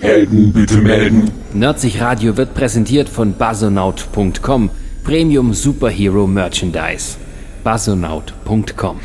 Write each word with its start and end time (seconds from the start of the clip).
Helden 0.00 0.52
bitte 0.52 0.78
melden. 0.78 1.30
Nerdsich 1.52 2.00
Radio 2.00 2.36
wird 2.36 2.54
präsentiert 2.54 3.08
von 3.08 3.34
basonaut.com, 3.34 4.70
Premium 5.04 5.52
Superhero 5.54 6.26
Merchandise. 6.26 7.16
basonaut.com. 7.64 9.00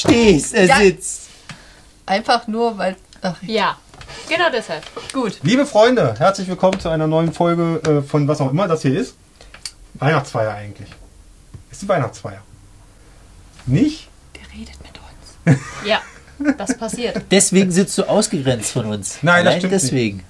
stehst, 0.00 0.54
er 0.54 0.66
Ja. 0.66 0.76
sitzt. 0.78 1.22
Einfach 2.06 2.46
nur, 2.46 2.76
weil. 2.78 2.96
Ach, 3.22 3.36
Ja, 3.42 3.78
genau 4.28 4.50
deshalb. 4.52 4.82
gut. 5.12 5.38
Liebe 5.42 5.64
Freunde, 5.64 6.14
herzlich 6.18 6.48
willkommen 6.48 6.78
zu 6.78 6.88
einer 6.90 7.06
neuen 7.06 7.32
Folge 7.32 7.80
äh, 8.04 8.06
von 8.06 8.28
was 8.28 8.40
auch 8.40 8.50
immer 8.50 8.68
das 8.68 8.82
hier 8.82 8.98
ist. 8.98 9.14
Weihnachtsfeier 9.94 10.52
eigentlich. 10.54 10.88
Ist 11.70 11.82
die 11.82 11.88
Weihnachtsfeier. 11.88 12.42
Nicht? 13.66 14.08
Der 14.34 14.42
redet 14.58 14.74
mit 14.82 14.90
uns. 15.56 15.60
Ja, 15.86 16.00
das 16.58 16.76
passiert. 16.76 17.22
Deswegen 17.30 17.70
sitzt 17.70 17.96
du 17.96 18.04
ausgegrenzt 18.04 18.72
von 18.72 18.86
uns. 18.86 19.18
Nein, 19.22 19.44
das 19.44 19.52
Allein 19.52 19.60
stimmt 19.60 19.72
deswegen. 19.72 20.24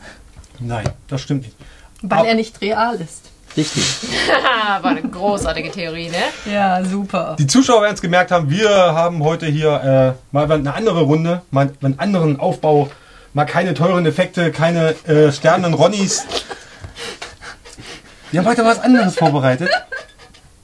Nein, 0.60 0.88
das 1.08 1.20
stimmt 1.22 1.42
nicht. 1.44 1.56
Weil 2.02 2.18
Ab- 2.20 2.26
er 2.26 2.34
nicht 2.34 2.60
real 2.60 2.94
ist. 3.00 3.22
Richtig. 3.56 3.84
Haha, 4.28 4.82
War 4.82 4.90
eine 4.90 5.02
großartige 5.02 5.70
Theorie, 5.70 6.08
ne? 6.08 6.52
Ja, 6.52 6.84
super. 6.84 7.36
Die 7.38 7.46
Zuschauer 7.46 7.82
werden 7.82 7.94
es 7.94 8.02
gemerkt 8.02 8.30
haben, 8.30 8.50
wir 8.50 8.68
haben 8.70 9.22
heute 9.22 9.46
hier 9.46 10.16
äh, 10.22 10.34
mal 10.34 10.50
eine 10.50 10.74
andere 10.74 11.02
Runde, 11.02 11.42
mal 11.50 11.72
einen 11.82 11.98
anderen 11.98 12.40
Aufbau, 12.40 12.90
mal 13.32 13.44
keine 13.44 13.74
teuren 13.74 14.06
Effekte, 14.06 14.50
keine 14.50 14.94
äh, 15.06 15.30
sternenden 15.30 15.74
Ronnies. 15.74 16.24
Wir 18.30 18.40
haben 18.40 18.48
heute 18.48 18.64
was 18.64 18.80
anderes 18.80 19.16
vorbereitet. 19.16 19.70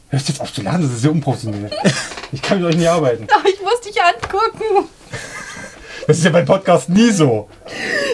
Hörst 0.08 0.28
jetzt 0.28 0.40
auf 0.40 0.52
zu 0.52 0.62
lernen, 0.62 0.82
das 0.82 0.92
ist 0.92 1.02
sehr 1.02 1.12
unprofessionell. 1.12 1.70
Ich 2.32 2.42
kann 2.42 2.60
mit 2.60 2.68
euch 2.68 2.76
nie 2.76 2.88
arbeiten. 2.88 3.28
Ach, 3.32 3.44
ich 3.44 3.60
muss 3.62 3.80
dich 3.80 3.96
angucken. 4.02 4.88
Das 6.10 6.18
ist 6.18 6.24
ja 6.24 6.30
beim 6.32 6.44
Podcast 6.44 6.88
nie 6.88 7.12
so. 7.12 7.48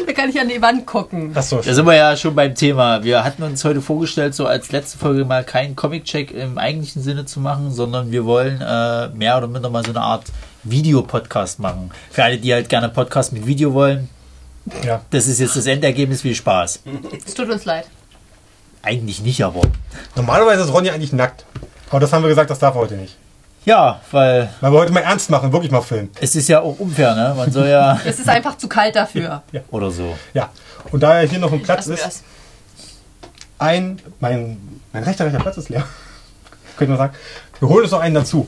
Da 0.07 0.13
kann 0.13 0.29
ich 0.29 0.39
an 0.39 0.51
die 0.51 0.61
Wand 0.61 0.85
gucken. 0.85 1.35
Achso, 1.35 1.63
Da 1.63 1.73
sind 1.73 1.87
wir 1.87 1.95
ja 1.95 2.15
schon 2.15 2.35
beim 2.35 2.55
Thema. 2.55 3.03
Wir 3.03 3.25
hatten 3.25 3.43
uns 3.43 3.65
heute 3.65 3.81
vorgestellt, 3.81 4.35
so 4.35 4.45
als 4.45 4.71
letzte 4.71 4.99
Folge 4.99 5.25
mal 5.25 5.45
keinen 5.45 5.77
Comic-Check 5.77 6.31
im 6.31 6.59
eigentlichen 6.59 7.01
Sinne 7.01 7.25
zu 7.25 7.41
machen, 7.41 7.73
sondern 7.73 8.13
wir 8.13 8.27
wollen 8.27 8.61
äh, 8.61 9.09
mehr 9.17 9.39
oder 9.39 9.47
minder 9.47 9.71
mal 9.71 9.83
so 9.83 9.93
eine 9.93 10.03
Art 10.03 10.25
Videopodcast 10.65 11.59
machen. 11.59 11.91
Für 12.11 12.25
alle, 12.25 12.37
die 12.37 12.53
halt 12.53 12.69
gerne 12.69 12.91
Podcast 12.91 13.33
mit 13.33 13.47
Video 13.47 13.73
wollen, 13.73 14.11
ja. 14.85 15.01
das 15.09 15.27
ist 15.27 15.41
jetzt 15.41 15.57
das 15.57 15.65
Endergebnis. 15.65 16.21
Viel 16.21 16.35
Spaß. 16.35 16.83
Es 17.27 17.33
tut 17.33 17.49
uns 17.49 17.65
leid. 17.65 17.87
Eigentlich 18.83 19.23
nicht, 19.23 19.43
aber. 19.43 19.63
Normalerweise 20.15 20.65
ist 20.65 20.73
Ronny 20.75 20.91
eigentlich 20.91 21.15
nackt. 21.15 21.47
Aber 21.89 22.01
das 22.01 22.13
haben 22.13 22.23
wir 22.23 22.29
gesagt, 22.29 22.51
das 22.51 22.59
darf 22.59 22.75
er 22.75 22.81
heute 22.83 22.97
nicht. 22.97 23.17
Ja, 23.67 24.01
weil 24.13 24.49
Weil 24.61 24.73
wir 24.73 24.79
heute 24.79 24.93
mal 24.93 25.01
ernst 25.01 25.29
machen, 25.29 25.53
wirklich 25.53 25.71
mal 25.73 25.81
filmen. 25.83 26.09
es 26.21 26.35
ist 26.37 26.49
ja 26.49 26.61
auch 26.61 26.79
unfair, 26.79 27.15
ne? 27.15 27.35
Man 27.37 27.51
soll 27.51 27.67
ja. 27.69 28.01
Es 28.07 28.19
ist 28.21 28.29
einfach 28.29 28.57
zu 28.57 28.69
kalt 28.69 28.95
dafür. 28.97 29.43
oder 29.71 29.91
so. 29.91 30.17
Ja. 30.35 30.51
Und 30.93 31.03
da 31.03 31.21
ja 31.21 31.29
hier 31.29 31.41
noch 31.41 31.53
ein 31.53 31.63
Platz 31.63 31.87
ist, 31.89 32.05
das. 32.05 32.23
ein, 33.59 34.01
mein, 34.21 34.57
mein 34.93 35.03
rechter, 35.03 35.25
rechter 35.27 35.41
Platz 35.41 35.57
ist 35.59 35.69
leer. 35.69 35.85
Könnte 36.77 36.91
man 36.93 36.99
sagen. 36.99 37.15
Wir 37.59 37.69
holen 37.69 37.83
uns 37.83 37.91
noch 37.91 38.01
einen 38.01 38.15
dazu. 38.15 38.47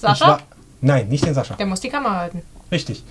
Sascha? 0.00 0.24
zwar- 0.24 0.40
Nein, 0.80 1.08
nicht 1.08 1.24
den 1.24 1.34
Sascha. 1.34 1.54
Der 1.56 1.66
muss 1.66 1.80
die 1.80 1.88
Kamera 1.88 2.16
halten. 2.20 2.42
Richtig. 2.70 3.02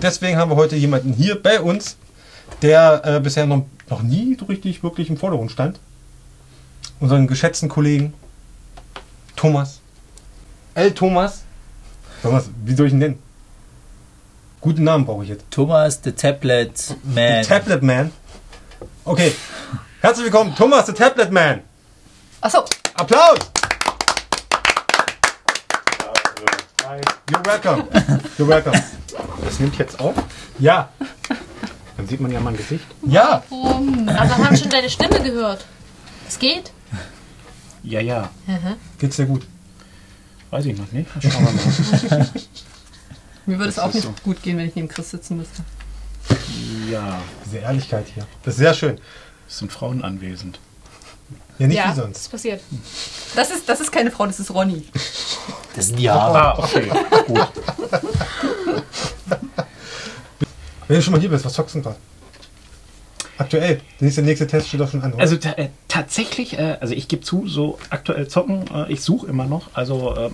Deswegen 0.00 0.38
haben 0.38 0.50
wir 0.50 0.56
heute 0.56 0.76
jemanden 0.76 1.12
hier 1.12 1.40
bei 1.42 1.60
uns, 1.60 1.96
der 2.62 3.02
äh, 3.04 3.20
bisher 3.20 3.44
noch, 3.46 3.64
noch 3.90 4.02
nie 4.02 4.36
so 4.38 4.46
richtig 4.46 4.82
wirklich 4.82 5.10
im 5.10 5.16
Vordergrund 5.18 5.50
stand. 5.50 5.78
Unseren 7.00 7.26
geschätzten 7.26 7.68
Kollegen 7.68 8.14
Thomas. 9.36 9.80
L. 10.74 10.92
Thomas. 10.92 11.42
Thomas, 12.22 12.48
wie 12.64 12.74
soll 12.74 12.86
ich 12.86 12.92
ihn 12.92 12.98
nennen? 12.98 13.22
Guten 14.60 14.84
Namen 14.84 15.04
brauche 15.04 15.24
ich 15.24 15.28
jetzt. 15.28 15.44
Thomas, 15.50 16.00
the 16.02 16.12
Tablet 16.12 16.96
Man. 17.02 17.44
Tablet 17.44 17.82
Man. 17.82 18.12
Okay. 19.04 19.34
Herzlich 20.00 20.24
willkommen, 20.26 20.54
Thomas, 20.56 20.86
the 20.86 20.92
Tablet 20.92 21.30
Man. 21.30 21.60
Achso, 22.40 22.64
Applaus! 22.94 23.38
You're 27.30 27.44
welcome. 27.44 27.84
You're 28.38 28.48
welcome. 28.48 28.82
Das 29.44 29.58
nimmt 29.58 29.76
jetzt 29.78 29.98
auf. 30.00 30.14
Ja. 30.58 30.88
Dann 31.96 32.06
sieht 32.06 32.20
man 32.20 32.30
ja 32.30 32.40
mein 32.40 32.56
Gesicht. 32.56 32.84
Ja. 33.06 33.42
Aber 33.50 33.80
wir 33.80 34.38
haben 34.46 34.56
schon 34.56 34.70
deine 34.70 34.88
Stimme 34.90 35.20
gehört. 35.20 35.64
Es 36.28 36.38
geht. 36.38 36.72
Ja, 37.82 38.00
ja. 38.00 38.30
Geht's 38.98 39.16
dir 39.16 39.26
gut? 39.26 39.46
Weiß 40.52 40.66
ich 40.66 40.76
noch 40.76 40.92
nicht. 40.92 41.08
Schauen 41.22 41.46
wir 41.46 42.18
mal. 42.18 42.28
mir 43.46 43.58
würde 43.58 43.70
es 43.70 43.78
auch 43.78 43.92
nicht 43.92 44.02
so. 44.04 44.14
gut 44.22 44.42
gehen, 44.42 44.58
wenn 44.58 44.68
ich 44.68 44.74
neben 44.74 44.86
Chris 44.86 45.10
sitzen 45.10 45.38
müsste. 45.38 45.64
ja, 46.90 47.18
Diese 47.46 47.56
Ehrlichkeit 47.58 48.06
hier. 48.14 48.26
Das 48.42 48.54
ist 48.54 48.58
sehr 48.58 48.74
schön. 48.74 49.00
es 49.48 49.58
sind 49.58 49.72
Frauen 49.72 50.04
anwesend. 50.04 50.60
Ja, 51.58 51.66
nicht 51.66 51.76
ja, 51.78 51.84
wie 51.84 51.88
das 51.88 51.96
sonst. 51.96 52.16
ist 52.18 52.30
passiert. 52.30 52.60
Das 53.34 53.50
ist, 53.50 53.66
das 53.66 53.80
ist 53.80 53.90
keine 53.90 54.10
Frau, 54.10 54.26
das 54.26 54.40
ist 54.40 54.50
Ronny. 54.52 54.86
Das 55.74 55.86
sind 55.86 55.98
die 55.98 56.10
Haare. 56.10 56.38
Ah, 56.38 56.58
okay. 56.58 56.90
Gut. 57.26 57.48
Wenn 60.86 60.96
du 60.96 61.02
schon 61.02 61.12
mal 61.12 61.20
hier 61.20 61.30
bist, 61.30 61.46
was 61.46 61.52
zockst 61.54 61.74
du 61.74 61.78
denn 61.78 61.84
gerade? 61.84 61.98
Aktuell. 63.42 63.80
Der 64.00 64.22
nächste, 64.22 64.46
Test 64.46 64.68
steht 64.68 64.80
doch 64.80 64.90
schon 64.90 65.02
an. 65.02 65.12
Oder? 65.12 65.20
Also 65.20 65.36
äh, 65.36 65.68
tatsächlich, 65.88 66.58
äh, 66.58 66.76
also 66.80 66.94
ich 66.94 67.08
gebe 67.08 67.22
zu, 67.22 67.46
so 67.48 67.78
aktuell 67.90 68.28
zocken, 68.28 68.64
äh, 68.72 68.92
ich 68.92 69.02
suche 69.02 69.26
immer 69.26 69.46
noch. 69.46 69.70
Also 69.74 70.14
äh, 70.14 70.30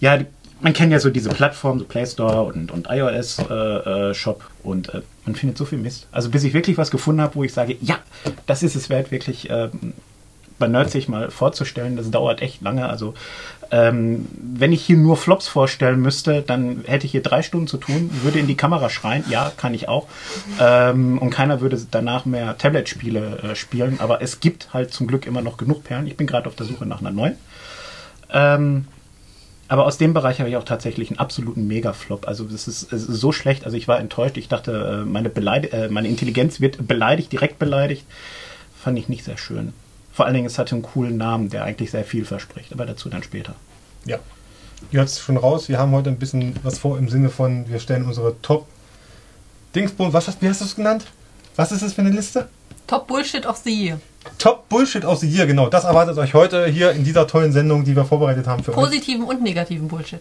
ja, 0.00 0.18
man 0.60 0.72
kennt 0.72 0.90
ja 0.90 0.98
so 0.98 1.10
diese 1.10 1.28
Plattformen, 1.28 1.78
so 1.78 1.84
Play 1.84 2.06
Store 2.06 2.42
und, 2.42 2.70
und 2.70 2.88
iOS 2.90 3.38
äh, 3.38 3.54
äh, 3.54 4.14
Shop 4.14 4.42
und 4.62 4.90
man 5.24 5.36
findet 5.36 5.58
so 5.58 5.64
viel 5.64 5.78
Mist. 5.78 6.08
Also 6.10 6.30
bis 6.30 6.44
ich 6.44 6.54
wirklich 6.54 6.76
was 6.78 6.90
gefunden 6.90 7.20
habe, 7.20 7.34
wo 7.36 7.44
ich 7.44 7.52
sage, 7.52 7.76
ja, 7.80 7.98
das 8.46 8.62
ist 8.62 8.74
es 8.74 8.88
wert, 8.88 9.10
wirklich 9.10 9.48
bei 10.58 10.68
Nerdsig 10.68 11.08
mal 11.08 11.30
vorzustellen. 11.30 11.96
Das 11.96 12.10
dauert 12.10 12.42
echt 12.42 12.62
lange. 12.62 12.88
Also 12.88 13.14
ähm, 13.70 14.26
wenn 14.32 14.72
ich 14.72 14.84
hier 14.84 14.96
nur 14.96 15.16
Flops 15.16 15.48
vorstellen 15.48 16.00
müsste, 16.00 16.42
dann 16.42 16.84
hätte 16.86 17.06
ich 17.06 17.12
hier 17.12 17.22
drei 17.22 17.42
Stunden 17.42 17.66
zu 17.66 17.78
tun, 17.78 18.10
würde 18.22 18.38
in 18.38 18.46
die 18.46 18.56
Kamera 18.56 18.88
schreien, 18.90 19.24
ja, 19.28 19.50
kann 19.56 19.74
ich 19.74 19.88
auch. 19.88 20.06
Ähm, 20.60 21.18
und 21.18 21.30
keiner 21.30 21.60
würde 21.60 21.80
danach 21.90 22.26
mehr 22.26 22.56
Tablet-Spiele 22.56 23.38
äh, 23.38 23.54
spielen. 23.56 23.98
Aber 23.98 24.22
es 24.22 24.40
gibt 24.40 24.72
halt 24.72 24.92
zum 24.92 25.06
Glück 25.06 25.26
immer 25.26 25.42
noch 25.42 25.56
genug 25.56 25.84
Perlen. 25.84 26.06
Ich 26.06 26.16
bin 26.16 26.26
gerade 26.26 26.48
auf 26.48 26.54
der 26.54 26.66
Suche 26.66 26.86
nach 26.86 27.00
einer 27.00 27.10
neuen. 27.10 27.36
Ähm, 28.32 28.86
aber 29.68 29.84
aus 29.84 29.98
dem 29.98 30.14
Bereich 30.14 30.38
habe 30.38 30.48
ich 30.48 30.56
auch 30.56 30.64
tatsächlich 30.64 31.10
einen 31.10 31.18
absoluten 31.18 31.66
Mega-Flop. 31.66 32.28
Also 32.28 32.44
das 32.44 32.68
ist, 32.68 32.92
ist 32.92 33.06
so 33.06 33.32
schlecht. 33.32 33.64
Also 33.64 33.76
ich 33.76 33.88
war 33.88 33.98
enttäuscht. 33.98 34.36
Ich 34.36 34.48
dachte, 34.48 35.02
äh, 35.02 35.04
meine, 35.04 35.28
Beleid 35.28 35.72
äh, 35.72 35.88
meine 35.88 36.08
Intelligenz 36.08 36.60
wird 36.60 36.86
beleidigt, 36.86 37.32
direkt 37.32 37.58
beleidigt. 37.58 38.04
Fand 38.80 38.96
ich 38.96 39.08
nicht 39.08 39.24
sehr 39.24 39.38
schön. 39.38 39.72
Vor 40.16 40.24
allen 40.24 40.34
Dingen, 40.34 40.46
es 40.46 40.58
hatte 40.58 40.74
einen 40.74 40.82
coolen 40.82 41.18
Namen, 41.18 41.50
der 41.50 41.64
eigentlich 41.64 41.90
sehr 41.90 42.02
viel 42.04 42.24
verspricht. 42.24 42.72
Aber 42.72 42.86
dazu 42.86 43.10
dann 43.10 43.22
später. 43.22 43.54
ja. 44.06 44.18
Ihr 44.90 44.98
hört 45.00 45.08
es 45.08 45.18
schon 45.20 45.38
raus. 45.38 45.70
Wir 45.70 45.78
haben 45.78 45.92
heute 45.92 46.10
ein 46.10 46.18
bisschen 46.18 46.54
was 46.62 46.78
vor 46.78 46.98
im 46.98 47.08
Sinne 47.08 47.30
von, 47.30 47.66
wir 47.68 47.80
stellen 47.80 48.04
unsere 48.04 48.38
Top 48.42 48.66
Dingsbums. 49.74 50.12
Was 50.12 50.28
hast, 50.28 50.42
wie 50.42 50.48
hast 50.50 50.60
du 50.60 50.66
es 50.66 50.76
genannt? 50.76 51.06
Was 51.56 51.72
ist 51.72 51.82
das 51.82 51.94
für 51.94 52.02
eine 52.02 52.10
Liste? 52.10 52.48
Top 52.86 53.06
Bullshit 53.06 53.46
of 53.46 53.56
the 53.64 53.70
Year. 53.70 53.98
Top 54.38 54.68
Bullshit 54.68 55.04
aus 55.06 55.20
the 55.20 55.28
Year, 55.28 55.46
genau. 55.46 55.70
Das 55.70 55.84
erwartet 55.84 56.18
euch 56.18 56.34
heute 56.34 56.66
hier 56.66 56.90
in 56.92 57.04
dieser 57.04 57.26
tollen 57.26 57.52
Sendung, 57.52 57.84
die 57.84 57.96
wir 57.96 58.04
vorbereitet 58.04 58.46
haben 58.46 58.62
für 58.62 58.72
euch. 58.72 58.76
Positiven 58.76 59.24
und 59.24 59.42
negativen 59.42 59.88
Bullshit. 59.88 60.20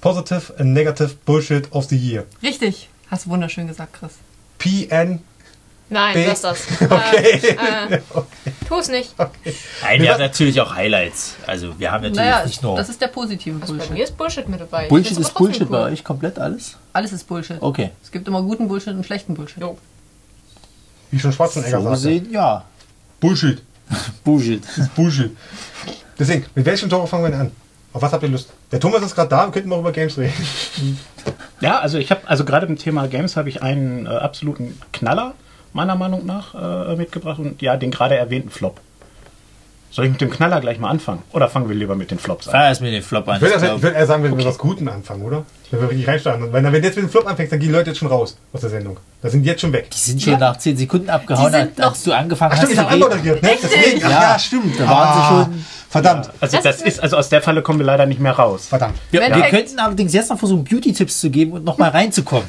Positive 0.00 0.54
and 0.58 0.72
Negative 0.72 1.14
Bullshit 1.24 1.70
of 1.72 1.84
the 1.86 1.96
Year. 1.96 2.24
Richtig. 2.42 2.88
Hast 3.08 3.26
du 3.26 3.30
wunderschön 3.30 3.68
gesagt, 3.68 3.94
Chris. 3.94 4.12
PN. 4.58 5.20
Nein, 5.90 6.14
B. 6.14 6.26
lass 6.26 6.42
das. 6.42 6.66
Okay. 6.80 7.56
Äh, 7.90 7.94
äh, 7.94 8.00
tu 8.68 8.78
es 8.78 8.88
nicht. 8.88 9.14
Nein, 9.18 10.02
wir 10.02 10.12
haben 10.12 10.20
natürlich 10.20 10.60
auch 10.60 10.74
Highlights. 10.74 11.34
Also 11.46 11.78
wir 11.78 11.90
haben 11.90 12.02
natürlich 12.02 12.18
Naja, 12.18 12.44
nicht 12.44 12.62
nur. 12.62 12.76
das 12.76 12.88
ist 12.90 13.00
der 13.00 13.08
positive 13.08 13.58
Also 13.60 13.72
bei 13.74 13.78
mir 13.80 13.86
Bullshit. 13.88 14.04
ist 14.04 14.16
Bullshit 14.18 14.48
mit 14.48 14.60
dabei. 14.60 14.82
Ich 14.84 14.88
Bullshit 14.90 15.18
ist 15.18 15.34
Bullshit 15.34 15.68
bei 15.70 15.86
cool. 15.86 15.92
euch 15.92 16.04
komplett 16.04 16.38
alles? 16.38 16.76
Alles 16.92 17.12
ist 17.12 17.26
Bullshit. 17.26 17.56
Okay. 17.60 17.90
Es 18.02 18.10
gibt 18.10 18.28
immer 18.28 18.42
guten 18.42 18.68
Bullshit 18.68 18.92
und 18.94 19.04
schlechten 19.06 19.34
Bullshit. 19.34 19.62
Jo. 19.62 19.78
Wie 21.10 21.18
schon 21.18 21.32
Schwarzenegger 21.32 21.78
So 21.78 21.84
sagte. 21.84 21.96
gesehen, 21.96 22.32
ja. 22.32 22.64
Bullshit. 23.20 23.62
Bullshit. 24.24 24.62
Bullshit. 24.94 25.34
Deswegen, 26.18 26.44
mit 26.54 26.66
welchem 26.66 26.88
Genre 26.90 27.06
fangen 27.06 27.24
wir 27.24 27.30
denn 27.30 27.40
an? 27.40 27.50
Auf 27.94 28.02
was 28.02 28.12
habt 28.12 28.22
ihr 28.22 28.28
Lust? 28.28 28.50
Der 28.70 28.78
Thomas 28.78 29.02
ist 29.02 29.14
gerade 29.14 29.30
da, 29.30 29.46
wir 29.46 29.52
könnten 29.52 29.70
mal 29.70 29.78
über 29.78 29.92
Games 29.92 30.18
reden. 30.18 30.34
Ja, 31.60 31.78
also 31.80 31.96
ich 31.96 32.10
habe, 32.10 32.20
also 32.28 32.44
gerade 32.44 32.66
im 32.66 32.76
Thema 32.76 33.08
Games 33.08 33.36
habe 33.36 33.48
ich 33.48 33.62
einen 33.62 34.04
äh, 34.06 34.10
absoluten 34.10 34.78
Knaller, 34.92 35.34
meiner 35.72 35.96
Meinung 35.96 36.26
nach, 36.26 36.54
äh, 36.54 36.96
mitgebracht. 36.96 37.38
Und 37.38 37.62
ja, 37.62 37.76
den 37.76 37.90
gerade 37.90 38.16
erwähnten 38.16 38.50
Flop. 38.50 38.80
Soll 39.90 40.04
ich 40.04 40.10
mit 40.12 40.20
dem 40.20 40.30
Knaller 40.30 40.60
gleich 40.60 40.78
mal 40.78 40.90
anfangen? 40.90 41.22
Oder 41.32 41.48
fangen 41.48 41.68
wir 41.68 41.74
lieber 41.74 41.94
mit 41.96 42.10
den 42.10 42.18
Flops 42.18 42.46
an? 42.46 42.52
Fahr 42.52 42.68
erst 42.68 42.80
mit 42.82 42.92
den 42.92 43.02
Flop 43.02 43.26
an. 43.26 43.36
Ich 43.36 43.40
würde 43.42 43.54
Ich 43.54 43.60
glaub, 43.62 43.82
würd 43.82 43.94
eher 43.96 44.06
sagen, 44.06 44.22
wenn 44.22 44.32
wir 44.32 44.36
mit 44.36 44.46
was 44.46 44.58
Guten 44.58 44.86
anfangen, 44.88 45.22
oder? 45.22 45.44
Wenn 45.70 45.80
wir 45.80 45.88
richtig 45.90 46.06
reinstarten. 46.08 46.52
Weil 46.52 46.62
wenn 46.62 46.72
du 46.72 46.78
jetzt 46.78 46.96
mit 46.96 47.04
dem 47.06 47.10
Flop 47.10 47.26
anfängst, 47.26 47.52
dann 47.52 47.58
gehen 47.58 47.68
die 47.70 47.74
Leute 47.74 47.90
jetzt 47.90 47.98
schon 47.98 48.08
raus 48.08 48.36
aus 48.52 48.60
der 48.60 48.70
Sendung. 48.70 48.98
Da 49.22 49.30
sind 49.30 49.42
die 49.42 49.48
jetzt 49.48 49.60
schon 49.62 49.72
weg. 49.72 49.90
die 49.90 49.98
sind 49.98 50.22
schon 50.22 50.38
nach 50.38 50.56
10 50.58 50.76
Sekunden 50.76 51.08
abgehauen, 51.10 51.50
Die 51.52 51.58
sind 51.58 51.80
als 51.80 52.02
du 52.04 52.12
angefangen 52.12 52.52
Ach 52.52 52.56
hast 52.58 52.64
stimmt, 52.64 52.72
ich 52.74 52.78
habe 52.80 52.92
anmoderiert, 52.92 53.42
ne? 53.42 53.50
Deswegen. 53.62 54.02
Ach, 54.04 54.10
Ja. 54.10 54.22
ja, 54.32 54.38
stimmt. 54.38 54.78
Da 54.78 54.88
waren 54.88 55.14
sie 55.48 55.52
schon- 55.54 55.64
Verdammt. 55.90 56.30
Also 56.38 56.58
das 56.62 56.82
ist, 56.82 57.00
also 57.02 57.16
aus 57.16 57.30
der 57.30 57.40
Falle 57.40 57.62
kommen 57.62 57.78
wir 57.78 57.86
leider 57.86 58.04
nicht 58.04 58.20
mehr 58.20 58.32
raus. 58.32 58.66
Verdammt. 58.68 58.98
Wir, 59.10 59.22
wir 59.22 59.30
könnten 59.44 59.78
allerdings 59.78 60.12
jetzt 60.12 60.28
noch 60.28 60.38
versuchen, 60.38 60.64
Beauty-Tipps 60.64 61.18
zu 61.18 61.30
geben 61.30 61.52
und 61.52 61.64
noch 61.64 61.78
mal 61.78 61.88
reinzukommen. 61.88 62.46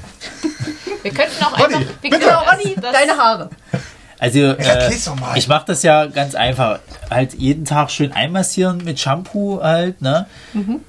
Wir 1.01 1.11
könnten 1.11 1.41
auch 1.45 1.53
Ronny, 1.57 1.75
einfach. 1.75 1.79
Wir 1.79 2.09
bitte. 2.09 2.09
können 2.09 2.21
Genau, 2.21 2.51
Ronny, 2.51 2.75
das- 2.75 2.91
deine 2.91 3.17
Haare. 3.17 3.49
Also, 4.19 4.39
äh, 4.39 4.91
ich 5.35 5.47
mache 5.47 5.63
das 5.67 5.81
ja 5.83 6.05
ganz 6.07 6.35
einfach. 6.35 6.79
Halt 7.09 7.33
jeden 7.35 7.65
Tag 7.65 7.89
schön 7.89 8.11
einmassieren 8.11 8.83
mit 8.83 8.99
Shampoo 8.99 9.61
halt, 9.63 10.01
ne? 10.01 10.25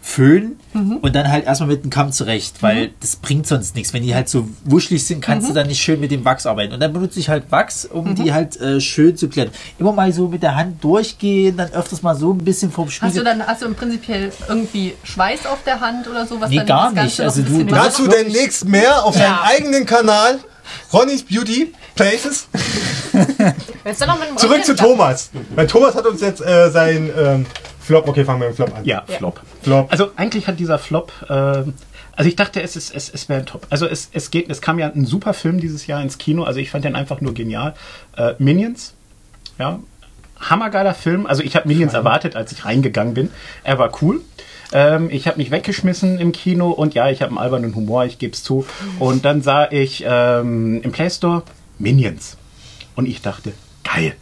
Föhn 0.03 0.57
und 0.73 1.15
dann 1.17 1.29
halt 1.31 1.47
erstmal 1.47 1.69
mit 1.71 1.83
dem 1.83 1.91
Kamm 1.91 2.13
zurecht, 2.13 2.63
weil 2.63 2.91
das 3.01 3.17
bringt 3.17 3.47
sonst 3.47 3.75
nichts. 3.75 3.93
Wenn 3.93 4.03
die 4.05 4.15
halt 4.15 4.29
so 4.29 4.49
wuschelig 4.65 5.05
sind, 5.05 5.21
kannst 5.21 5.49
du 5.49 5.53
dann 5.53 5.67
nicht 5.67 5.83
schön 5.83 5.99
mit 6.01 6.11
dem 6.13 6.25
Wachs 6.25 6.47
arbeiten. 6.47 6.73
Und 6.75 6.81
dann 6.81 6.93
benutze 6.93 7.19
ich 7.19 7.29
halt 7.29 7.51
Wachs, 7.51 7.85
um 7.87 8.15
die 8.15 8.33
halt 8.33 8.61
äh, 8.61 8.81
schön 8.81 9.17
zu 9.17 9.29
klären. 9.29 9.51
Immer 9.79 9.93
mal 9.93 10.13
so 10.13 10.29
mit 10.29 10.43
der 10.45 10.55
Hand 10.55 10.83
durchgehen, 10.85 11.57
dann 11.57 11.73
öfters 11.73 12.03
mal 12.03 12.15
so 12.15 12.33
ein 12.33 12.39
bisschen 12.39 12.71
vom 12.71 12.87
Hast 12.87 13.01
du 13.03 13.07
Spiegel. 13.09 13.25
dann 13.25 13.47
hast 13.47 13.63
du 13.63 13.67
im 13.67 13.75
Prinzipiell 13.75 14.33
irgendwie 14.49 14.95
Schweiß 15.03 15.47
auf 15.47 15.59
der 15.65 15.81
Hand 15.81 16.07
oder 16.09 16.25
so? 16.27 16.41
Was 16.41 16.51
Nee, 16.51 16.59
dann 16.59 16.67
gar 16.67 16.93
nicht. 16.93 17.21
Also 17.21 17.43
du-? 17.43 17.65
Dazu 17.65 18.07
demnächst 18.07 18.65
mehr 18.67 19.05
auf 19.05 19.17
Ja. 19.17 19.23
seinem 19.23 19.39
eigenen 19.57 19.87
Kanal. 19.87 20.39
Ronny's 20.93 21.25
Beauty 21.25 21.73
Places. 21.97 22.47
Zurück 24.37 24.65
zu 24.65 24.75
Thomas. 24.77 25.31
Weil 25.55 25.67
Thomas 25.67 25.95
hat 25.95 26.07
uns 26.07 26.21
jetzt 26.21 26.41
äh, 26.41 26.71
sein 26.71 27.11
ähm, 27.19 27.47
Flop. 27.91 28.09
Okay, 28.09 28.25
fangen 28.25 28.41
wir 28.41 28.49
mit 28.49 28.57
dem 28.57 28.65
Flop 28.65 28.77
an. 28.79 28.85
Ja, 28.85 29.03
Ja. 29.09 29.17
Flop. 29.17 29.41
Flop. 29.63 29.91
Also 29.91 30.11
eigentlich 30.17 30.47
hat 30.47 30.59
dieser 30.61 30.79
Flop, 30.79 31.13
äh, 31.29 31.33
also 31.33 32.29
ich 32.29 32.37
dachte, 32.37 32.63
es, 32.63 32.77
ist, 32.77 32.95
es, 32.95 33.11
es 33.13 33.29
wäre 33.29 33.41
ein 33.41 33.47
Top. 33.47 33.67
Also 33.71 33.87
es, 33.87 34.11
es 34.13 34.31
geht, 34.31 34.49
es 34.51 34.61
kam 34.61 34.79
ja 34.79 34.89
ein 34.89 35.07
super 35.07 35.35
Film 35.35 35.61
dieses 35.61 35.87
Jahr 35.87 36.01
ins 36.01 36.19
Kino, 36.19 36.45
also 36.45 36.61
ich 36.61 36.71
fand 36.71 36.85
den 36.85 36.95
einfach 36.95 37.21
nur 37.21 37.35
genial. 37.35 37.75
Äh, 38.17 38.35
Minions, 38.39 38.95
ja, 39.59 39.81
hammergeiler 40.39 40.95
Film. 40.95 41.27
Also 41.27 41.43
ich 41.43 41.57
habe 41.57 41.67
Minions 41.67 41.93
erwartet, 41.95 42.37
als 42.37 42.53
ich 42.53 42.65
reingegangen 42.65 43.15
bin. 43.15 43.31
Er 43.65 43.79
war 43.79 43.91
cool. 44.03 44.21
Ähm, 44.73 45.09
ich 45.11 45.27
habe 45.27 45.39
mich 45.39 45.51
weggeschmissen 45.51 46.19
im 46.21 46.31
Kino 46.33 46.71
und 46.71 46.95
ja, 46.95 47.11
ich 47.11 47.23
habe 47.23 47.31
einen 47.31 47.39
albernen 47.39 47.75
Humor, 47.75 48.05
ich 48.05 48.19
gebe 48.19 48.35
es 48.35 48.45
zu. 48.45 48.65
Und 49.01 49.25
dann 49.25 49.43
sah 49.43 49.71
ich 49.71 50.05
ähm, 50.07 50.81
im 50.83 50.93
Play 50.93 51.11
Store 51.11 51.43
Minions. 51.79 52.37
Und 52.95 53.07
ich 53.07 53.21
dachte, 53.21 53.53
geil. 53.83 54.15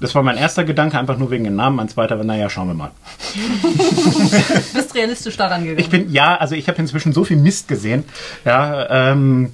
Das 0.00 0.14
war 0.14 0.22
mein 0.22 0.36
erster 0.38 0.64
Gedanke, 0.64 0.98
einfach 0.98 1.18
nur 1.18 1.30
wegen 1.30 1.44
dem 1.44 1.56
Namen. 1.56 1.76
Mein 1.76 1.88
zweiter 1.88 2.16
war, 2.16 2.24
naja, 2.24 2.48
schauen 2.48 2.68
wir 2.68 2.74
mal. 2.74 2.90
Du 3.34 4.72
bist 4.74 4.94
realistisch 4.94 5.36
daran 5.36 5.62
gegangen. 5.62 5.78
Ich 5.78 5.90
bin, 5.90 6.10
ja, 6.12 6.36
also 6.36 6.54
ich 6.54 6.68
habe 6.68 6.78
inzwischen 6.78 7.12
so 7.12 7.24
viel 7.24 7.36
Mist 7.36 7.68
gesehen. 7.68 8.04
Ja, 8.44 9.10
ähm, 9.12 9.52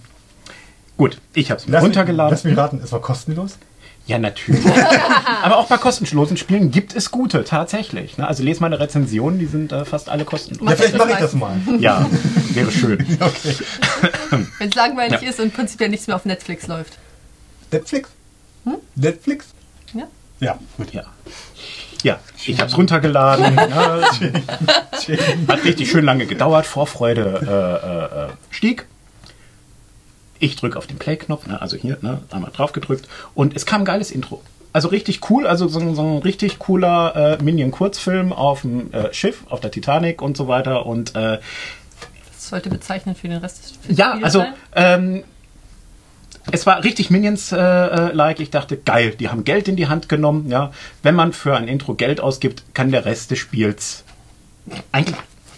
gut, 0.97 1.19
ich 1.35 1.51
habe 1.51 1.61
es 1.61 1.67
mir 1.67 1.73
Lass 1.73 1.83
mich, 1.83 1.89
runtergeladen. 1.91 2.31
lass 2.31 2.45
mich 2.45 2.57
raten, 2.57 2.81
es 2.83 2.93
war 2.93 3.01
kostenlos. 3.01 3.59
Ja, 4.07 4.21
natürlich. 4.21 4.65
Aber 5.43 5.57
auch 5.57 5.67
bei 5.67 5.79
kostenlosen 5.79 6.37
Spielen 6.37 6.71
gibt 6.71 6.95
es 6.95 7.11
gute, 7.11 7.43
tatsächlich. 7.43 8.17
Ne? 8.19 8.29
Also 8.29 8.45
lese 8.45 8.61
meine 8.61 8.79
Rezensionen, 8.79 9.41
die 9.41 9.47
sind 9.47 9.73
äh, 9.73 9.85
fast 9.85 10.09
alle 10.09 10.25
kostenlos. 10.25 10.71
Ja, 10.71 10.77
vielleicht 10.77 10.97
mache 10.97 11.09
ich 11.09 11.15
mal. 11.15 11.21
das 11.21 11.35
mal. 11.35 11.57
Ja, 11.81 12.07
wäre 12.51 12.71
schön. 12.71 13.05
Okay. 13.21 14.45
Wenn 14.59 14.69
es 14.69 14.75
langweilig 14.77 15.23
Ja. 15.23 15.29
ist 15.29 15.41
und 15.41 15.53
prinzipiell 15.53 15.89
nichts 15.89 16.07
mehr 16.07 16.15
auf 16.15 16.25
Netflix 16.25 16.69
läuft. 16.69 16.99
Netflix? 17.73 18.11
Netflix? 18.95 19.47
Ja? 20.41 20.47
Ja, 20.47 20.59
gut. 20.77 20.93
Ja. 20.93 21.05
Ja, 22.03 22.19
ich 22.45 22.61
habe 22.61 22.71
es 22.71 22.77
runtergeladen. 22.77 23.57
ja, 23.57 24.01
hat 25.49 25.65
richtig 25.65 25.91
schön 25.91 26.05
lange 26.05 26.27
gedauert. 26.27 26.67
Vorfreude 26.67 27.41
äh, 27.43 28.23
äh, 28.23 28.25
äh, 28.27 28.33
stieg. 28.51 28.87
Ich 30.39 30.57
drücke 30.57 30.77
auf 30.79 30.87
den 30.87 30.99
Play-Knopf, 30.99 31.47
ne, 31.47 31.61
also 31.63 31.77
hier, 31.79 31.97
ne, 32.03 32.21
einmal 32.31 32.51
drauf 32.53 32.73
gedrückt 32.73 33.09
und 33.35 33.57
es 33.57 33.65
kam 33.65 33.83
ein 33.83 33.85
geiles 33.87 34.11
Intro. 34.11 34.43
Also 34.75 34.89
richtig 34.89 35.31
cool, 35.31 35.47
also 35.47 35.67
so, 35.69 35.81
ein- 35.81 35.95
so 35.95 36.03
ein 36.03 36.19
richtig 36.19 36.59
cooler 36.59 37.39
äh, 37.41 37.43
Minion-Kurzfilm 37.43 38.35
auf 38.35 38.61
dem 38.61 38.93
äh, 38.93 39.13
Schiff, 39.15 39.45
auf 39.49 39.61
der 39.61 39.71
Titanic 39.71 40.21
und 40.21 40.37
so 40.37 40.47
weiter. 40.47 40.85
Und 40.85 41.17
äh, 41.17 41.39
Das 42.35 42.49
sollte 42.51 42.69
bezeichnend 42.69 43.17
für 43.17 43.29
den 43.29 43.39
Rest 43.39 43.63
des 43.65 43.71
Films 43.79 43.99
ja, 43.99 44.19
also 44.23 44.41
sein. 44.41 44.53
ähm, 44.75 45.25
es 46.53 46.67
war 46.67 46.85
richtig 46.85 47.11
Minions-like. 47.11 48.41
ich 48.41 48.51
dachte, 48.51 48.77
geil, 48.77 49.15
die 49.19 49.29
haben 49.29 49.45
Geld 49.45 49.69
in 49.69 49.77
die 49.77 49.89
Hand 49.89 50.09
genommen. 50.09 50.49
Ja, 50.49 50.73
wenn 51.03 51.15
man 51.15 51.33
für 51.33 51.57
ein 51.57 51.69
Intro 51.69 51.95
Geld 51.95 52.21
ausgibt, 52.21 52.63
kann 52.75 52.91
der 52.91 53.05
Rest 53.05 53.31
des 53.31 53.39
Spiels 53.39 54.05
eigentlich 54.93 55.17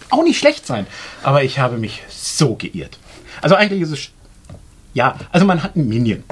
auch 0.09 0.23
nicht 0.23 0.39
schlecht 0.39 0.65
sein. 0.65 0.87
Aber 1.23 1.43
ich 1.43 1.59
habe 1.59 1.77
mich 1.77 2.03
so 2.09 2.55
geirrt. 2.55 2.97
Also 3.41 3.55
eigentlich 3.55 3.81
ist 3.81 3.91
es 3.91 4.09
ja, 4.93 5.15
also 5.31 5.45
man 5.45 5.61
hat 5.61 5.75
einen 5.75 5.87
Minion. 5.87 6.23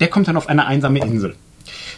Der 0.00 0.08
kommt 0.08 0.28
dann 0.28 0.36
auf 0.36 0.48
eine 0.48 0.66
einsame 0.66 1.00
Insel. 1.00 1.34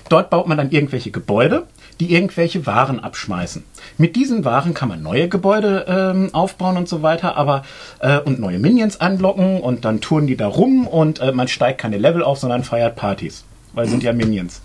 Dort 0.08 0.30
baut 0.30 0.46
man 0.46 0.56
dann 0.56 0.70
irgendwelche 0.70 1.10
Gebäude, 1.10 1.66
die 2.00 2.12
irgendwelche 2.12 2.66
Waren 2.66 3.00
abschmeißen. 3.00 3.64
Mit 3.98 4.16
diesen 4.16 4.44
Waren 4.44 4.74
kann 4.74 4.88
man 4.88 5.02
neue 5.02 5.28
Gebäude 5.28 5.86
ähm, 5.88 6.34
aufbauen 6.34 6.76
und 6.76 6.88
so 6.88 7.02
weiter, 7.02 7.36
aber 7.36 7.62
äh, 8.00 8.18
und 8.18 8.38
neue 8.38 8.58
Minions 8.58 9.00
anlocken 9.00 9.60
und 9.60 9.84
dann 9.84 10.00
touren 10.00 10.26
die 10.26 10.36
da 10.36 10.46
rum 10.46 10.86
und 10.86 11.20
äh, 11.20 11.32
man 11.32 11.48
steigt 11.48 11.80
keine 11.80 11.98
Level 11.98 12.22
auf, 12.22 12.38
sondern 12.38 12.64
feiert 12.64 12.96
Partys, 12.96 13.44
weil 13.72 13.88
sind 13.88 14.02
ja 14.02 14.12
Minions. 14.12 14.60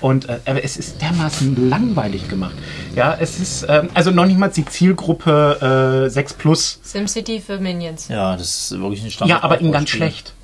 Und 0.00 0.28
äh, 0.28 0.38
aber 0.44 0.62
es 0.62 0.76
ist 0.76 1.00
dermaßen 1.00 1.70
langweilig 1.70 2.28
gemacht. 2.28 2.54
Ja, 2.94 3.16
es 3.18 3.38
ist 3.38 3.66
ähm, 3.68 3.88
also 3.94 4.10
noch 4.10 4.26
nicht 4.26 4.38
mal 4.38 4.48
die 4.48 4.64
Zielgruppe 4.64 6.04
äh, 6.06 6.10
6 6.10 6.34
plus 6.34 6.80
SimCity 6.82 7.40
für 7.40 7.58
Minions. 7.58 8.08
Ja, 8.08 8.36
das 8.36 8.70
ist 8.72 8.80
wirklich 8.80 9.02
ein 9.02 9.10
Standard. 9.10 9.38
ja, 9.38 9.44
aber 9.44 9.58
in 9.58 9.72
ganz 9.72 9.88
schlecht. 9.88 10.34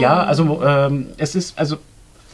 Ja, 0.00 0.24
also 0.24 0.62
ähm, 0.64 1.08
es 1.18 1.34
ist, 1.34 1.58
also 1.58 1.76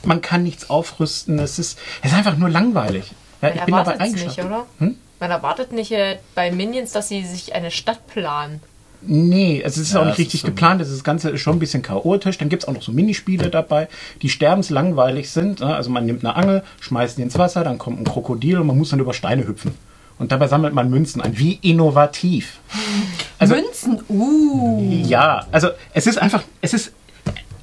man 0.04 0.20
kann 0.20 0.44
nichts 0.44 0.70
aufrüsten. 0.70 1.38
Es 1.38 1.58
ist, 1.58 1.78
es 2.02 2.12
ist 2.12 2.16
einfach 2.16 2.36
nur 2.36 2.48
langweilig. 2.48 3.12
Ja, 3.42 3.48
Man 3.48 3.58
ich 3.58 3.64
bin 3.64 3.74
erwartet 3.74 3.94
es 3.94 4.00
eingeschlafen. 4.00 4.50
nicht, 4.50 4.52
oder? 4.80 4.94
Man 5.20 5.30
erwartet 5.30 5.72
nicht 5.72 5.92
äh, 5.92 6.18
bei 6.34 6.50
Minions, 6.50 6.92
dass 6.92 7.08
sie 7.08 7.24
sich 7.24 7.54
eine 7.54 7.70
Stadt 7.70 8.06
planen. 8.06 8.60
Nee, 9.04 9.60
es 9.64 9.76
ist 9.78 9.92
Ja, 9.94 9.98
auch 10.00 10.02
es 10.02 10.10
nicht 10.10 10.18
richtig 10.18 10.34
ist 10.34 10.40
so- 10.42 10.46
geplant. 10.48 10.80
Das 10.80 11.02
Ganze 11.04 11.30
ist 11.30 11.40
schon 11.40 11.56
ein 11.56 11.58
bisschen 11.58 11.82
chaotisch. 11.82 12.38
Dann 12.38 12.48
gibt's 12.48 12.66
auch 12.66 12.72
noch 12.72 12.82
so 12.82 12.92
Minispiele 12.92 13.50
dabei, 13.50 13.88
die 14.22 14.28
sterbenslangweilig 14.28 15.28
sind. 15.30 15.58
ne? 15.60 15.74
Also 15.74 15.90
man 15.90 16.06
nimmt 16.06 16.24
eine 16.24 16.36
Angel, 16.36 16.62
schmeißt 16.80 17.18
die 17.18 17.22
ins 17.22 17.36
Wasser, 17.36 17.64
dann 17.64 17.78
kommt 17.78 18.00
ein 18.00 18.04
Krokodil 18.04 18.58
und 18.58 18.66
man 18.68 18.78
muss 18.78 18.90
dann 18.90 19.00
über 19.00 19.12
Steine 19.12 19.46
hüpfen. 19.46 19.74
Und 20.18 20.30
dabei 20.30 20.46
sammelt 20.46 20.72
man 20.72 20.88
Münzen 20.88 21.20
ein. 21.20 21.36
Wie 21.36 21.58
innovativ. 21.62 22.60
also- 23.40 23.54
Münzen, 23.56 24.00
uh. 24.08 24.80
Ja, 25.04 25.46
also 25.50 25.70
es 25.94 26.06
ist 26.06 26.18
einfach, 26.18 26.44
es 26.60 26.72
ist, 26.72 26.92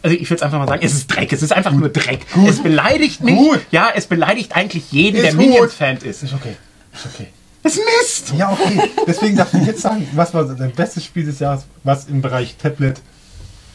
also 0.02 0.16
ich 0.16 0.30
will 0.30 0.38
es 0.38 0.44
einfach 0.44 0.60
mal 0.60 0.68
sagen, 0.68 0.86
es 0.86 0.94
ist 0.94 1.08
Dreck, 1.08 1.34
es 1.34 1.42
ist 1.42 1.52
einfach 1.54 1.72
nur 1.72 1.90
Dreck. 1.90 2.26
Es 2.48 2.62
beleidigt 2.62 3.22
mich. 3.22 3.36
Gut. 3.36 3.62
Ja, 3.72 3.90
es 3.94 4.08
beleidigt 4.08 4.56
eigentlich 4.56 4.92
jeden, 4.92 5.18
Ist 5.18 5.24
der 5.24 5.32
gut. 5.34 5.42
Minions-Fan 5.42 5.98
ist. 5.98 6.24
Ist 6.24 6.34
okay. 6.34 6.56
Ist 6.94 7.06
okay. 7.06 7.28
Es 7.62 7.74
ist 7.78 7.84
Mist! 7.86 8.34
Ja, 8.38 8.52
okay. 8.52 8.82
Deswegen 9.06 9.36
darf 9.36 9.54
ich 9.54 9.66
jetzt 9.66 9.82
sagen, 9.82 10.08
was 10.14 10.34
war 10.34 10.46
dein 10.46 10.72
bestes 10.72 11.04
Spiel 11.04 11.26
des 11.26 11.40
Jahres, 11.40 11.66
was 11.84 12.08
im 12.08 12.22
Bereich 12.22 12.56
Tablet 12.56 13.02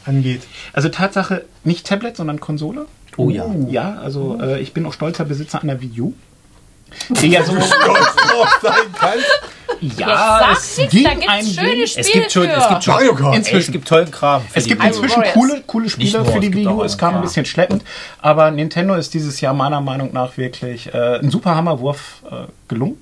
angeht? 0.07 0.43
Also 0.73 0.88
Tatsache, 0.88 1.45
nicht 1.64 1.87
Tablet, 1.87 2.16
sondern 2.16 2.40
Konsole. 2.40 2.87
Oh 3.19 3.28
ja. 3.28 3.47
Ja, 3.69 3.99
also 3.99 4.40
äh, 4.40 4.61
ich 4.61 4.73
bin 4.73 4.87
auch 4.87 4.93
stolzer 4.95 5.25
Besitzer 5.26 5.62
einer 5.62 5.81
Wii 5.81 6.00
U. 6.00 6.14
Ja 7.23 7.45
so, 7.45 7.53
Stolz 7.53 8.17
drauf 8.17 8.59
sein 8.62 8.73
kannst. 8.99 9.99
ja, 9.99 10.53
es 10.53 10.76
nichts, 10.79 10.93
ging 10.93 11.05
da 11.05 11.11
gibt's 11.11 11.29
ein 11.29 11.47
schöne. 11.47 11.87
Spiele 11.87 12.00
Es 12.00 12.12
gibt 12.12 12.33
schon, 12.33 12.43
für. 12.45 12.53
es 12.53 12.69
gibt 12.69 12.85
schon, 12.85 12.95
Mario 12.95 13.14
Kart. 13.14 13.37
Inzwischen. 13.37 13.59
es 13.59 13.73
gibt 13.73 13.88
tollen 13.88 14.11
Kram. 14.11 14.43
Es 14.55 14.64
gibt 14.67 14.85
inzwischen 14.85 15.23
coole, 15.33 15.62
coole 15.67 15.91
Spiele 15.91 16.23
nur, 16.23 16.33
für 16.33 16.41
die 16.41 16.55
Wii 16.55 16.67
U. 16.69 16.83
Es 16.83 16.97
kam 16.97 17.11
ein 17.11 17.17
ja. 17.17 17.21
bisschen 17.23 17.45
schleppend, 17.45 17.83
aber 18.21 18.50
Nintendo 18.50 18.95
ist 18.95 19.12
dieses 19.14 19.41
Jahr 19.41 19.55
meiner 19.55 19.81
Meinung 19.81 20.12
nach 20.12 20.37
wirklich 20.37 20.93
äh, 20.95 21.19
ein 21.19 21.31
super 21.31 21.55
Hammerwurf 21.55 22.23
äh, 22.31 22.47
gelungen. 22.69 22.99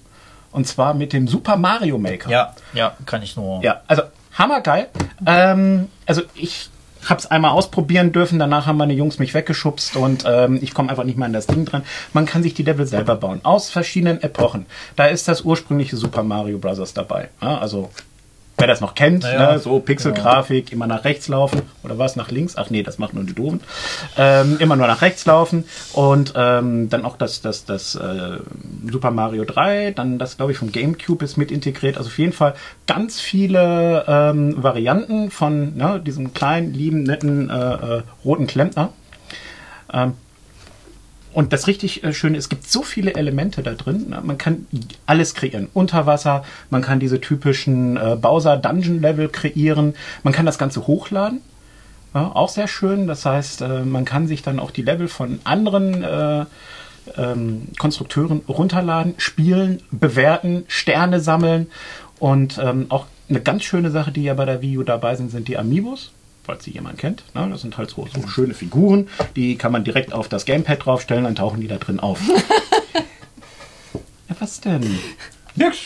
Und 0.50 0.66
zwar 0.66 0.92
mit 0.92 1.14
dem 1.14 1.28
Super 1.28 1.56
Mario 1.56 1.96
Maker. 1.96 2.28
Ja, 2.28 2.54
ja, 2.74 2.94
kann 3.06 3.22
ich 3.22 3.36
nur. 3.36 3.62
Ja, 3.62 3.80
also 3.86 4.02
hammergeil. 4.36 4.88
Ähm, 5.24 5.88
also 6.06 6.22
ich 6.34 6.68
habe 7.04 7.18
es 7.20 7.26
einmal 7.26 7.52
ausprobieren 7.52 8.12
dürfen, 8.12 8.38
danach 8.38 8.66
haben 8.66 8.76
meine 8.76 8.92
Jungs 8.92 9.18
mich 9.18 9.34
weggeschubst 9.34 9.96
und 9.96 10.24
ähm, 10.26 10.58
ich 10.62 10.74
komme 10.74 10.90
einfach 10.90 11.04
nicht 11.04 11.18
mehr 11.18 11.26
an 11.26 11.32
das 11.32 11.46
Ding 11.46 11.64
dran. 11.64 11.82
Man 12.12 12.26
kann 12.26 12.42
sich 12.42 12.54
die 12.54 12.62
Level 12.62 12.86
selber 12.86 13.16
bauen, 13.16 13.40
aus 13.42 13.70
verschiedenen 13.70 14.22
Epochen. 14.22 14.66
Da 14.96 15.06
ist 15.06 15.28
das 15.28 15.42
ursprüngliche 15.42 15.96
Super 15.96 16.22
Mario 16.22 16.58
Bros. 16.58 16.94
dabei. 16.94 17.28
Ja, 17.40 17.58
also 17.58 17.90
wer 18.62 18.68
das 18.68 18.80
noch 18.80 18.94
kennt, 18.94 19.24
Naja. 19.24 19.52
ne, 19.54 19.58
so 19.58 19.80
Pixelgrafik, 19.80 20.70
immer 20.72 20.86
nach 20.86 21.02
rechts 21.04 21.26
laufen 21.26 21.62
oder 21.82 21.98
was 21.98 22.14
nach 22.14 22.30
links? 22.30 22.56
Ach 22.56 22.70
nee, 22.70 22.84
das 22.84 22.96
macht 22.98 23.12
nur 23.12 23.24
die 23.24 23.34
Doofen. 23.34 23.60
Ähm, 24.16 24.56
immer 24.60 24.76
nur 24.76 24.86
nach 24.86 25.02
rechts 25.02 25.26
laufen 25.26 25.64
und 25.94 26.32
ähm, 26.36 26.88
dann 26.88 27.04
auch 27.04 27.16
das, 27.16 27.40
das, 27.40 27.64
das 27.64 27.96
äh, 27.96 28.38
Super 28.88 29.10
Mario 29.10 29.44
3, 29.44 29.90
dann 29.90 30.20
das 30.20 30.36
glaube 30.36 30.52
ich 30.52 30.58
vom 30.58 30.70
GameCube 30.70 31.24
ist 31.24 31.36
mit 31.36 31.50
integriert. 31.50 31.96
Also 31.98 32.08
auf 32.08 32.18
jeden 32.18 32.32
Fall 32.32 32.54
ganz 32.86 33.20
viele 33.20 34.04
ähm, 34.06 34.62
Varianten 34.62 35.32
von 35.32 35.76
ne, 35.76 36.00
diesem 36.00 36.32
kleinen, 36.32 36.72
lieben, 36.72 37.02
netten 37.02 37.50
äh, 37.50 37.54
äh, 37.54 38.02
roten 38.24 38.46
Klempner. 38.46 38.90
Ähm, 39.92 40.12
und 41.32 41.52
das 41.52 41.66
richtig 41.66 42.04
äh, 42.04 42.12
Schöne, 42.12 42.38
es 42.38 42.48
gibt 42.48 42.68
so 42.68 42.82
viele 42.82 43.14
Elemente 43.14 43.62
da 43.62 43.72
drin. 43.72 44.10
Ne? 44.10 44.20
Man 44.22 44.38
kann 44.38 44.66
alles 45.06 45.34
kreieren. 45.34 45.68
Unter 45.72 46.06
Wasser, 46.06 46.44
man 46.70 46.82
kann 46.82 47.00
diese 47.00 47.20
typischen 47.20 47.96
äh, 47.96 48.16
Bowser-Dungeon-Level 48.20 49.28
kreieren. 49.28 49.94
Man 50.22 50.32
kann 50.32 50.46
das 50.46 50.58
Ganze 50.58 50.86
hochladen. 50.86 51.40
Ja, 52.14 52.30
auch 52.34 52.50
sehr 52.50 52.68
schön. 52.68 53.06
Das 53.06 53.24
heißt, 53.24 53.62
äh, 53.62 53.82
man 53.84 54.04
kann 54.04 54.26
sich 54.26 54.42
dann 54.42 54.58
auch 54.58 54.70
die 54.70 54.82
Level 54.82 55.08
von 55.08 55.40
anderen 55.44 56.04
äh, 56.04 56.44
ähm, 57.16 57.68
Konstrukteuren 57.78 58.42
runterladen, 58.48 59.14
spielen, 59.16 59.82
bewerten, 59.90 60.64
Sterne 60.68 61.20
sammeln. 61.20 61.68
Und 62.18 62.58
ähm, 62.62 62.86
auch 62.90 63.06
eine 63.28 63.40
ganz 63.40 63.64
schöne 63.64 63.90
Sache, 63.90 64.12
die 64.12 64.22
ja 64.22 64.34
bei 64.34 64.44
der 64.44 64.60
Wii 64.60 64.78
U 64.78 64.82
dabei 64.82 65.16
sind, 65.16 65.30
sind 65.30 65.48
die 65.48 65.56
Amiibos 65.56 66.12
falls 66.44 66.64
sie 66.64 66.72
jemand 66.72 66.98
kennt. 66.98 67.22
Ne? 67.34 67.48
Das 67.50 67.60
sind 67.62 67.78
halt 67.78 67.90
so, 67.90 68.06
so 68.12 68.26
schöne 68.26 68.54
Figuren, 68.54 69.08
die 69.36 69.56
kann 69.56 69.72
man 69.72 69.84
direkt 69.84 70.12
auf 70.12 70.28
das 70.28 70.44
Gamepad 70.44 70.84
draufstellen, 70.84 71.24
dann 71.24 71.34
tauchen 71.34 71.60
die 71.60 71.68
da 71.68 71.76
drin 71.76 72.00
auf. 72.00 72.20
ja, 74.28 74.36
was 74.38 74.60
denn? 74.60 74.98
Nix. 75.56 75.76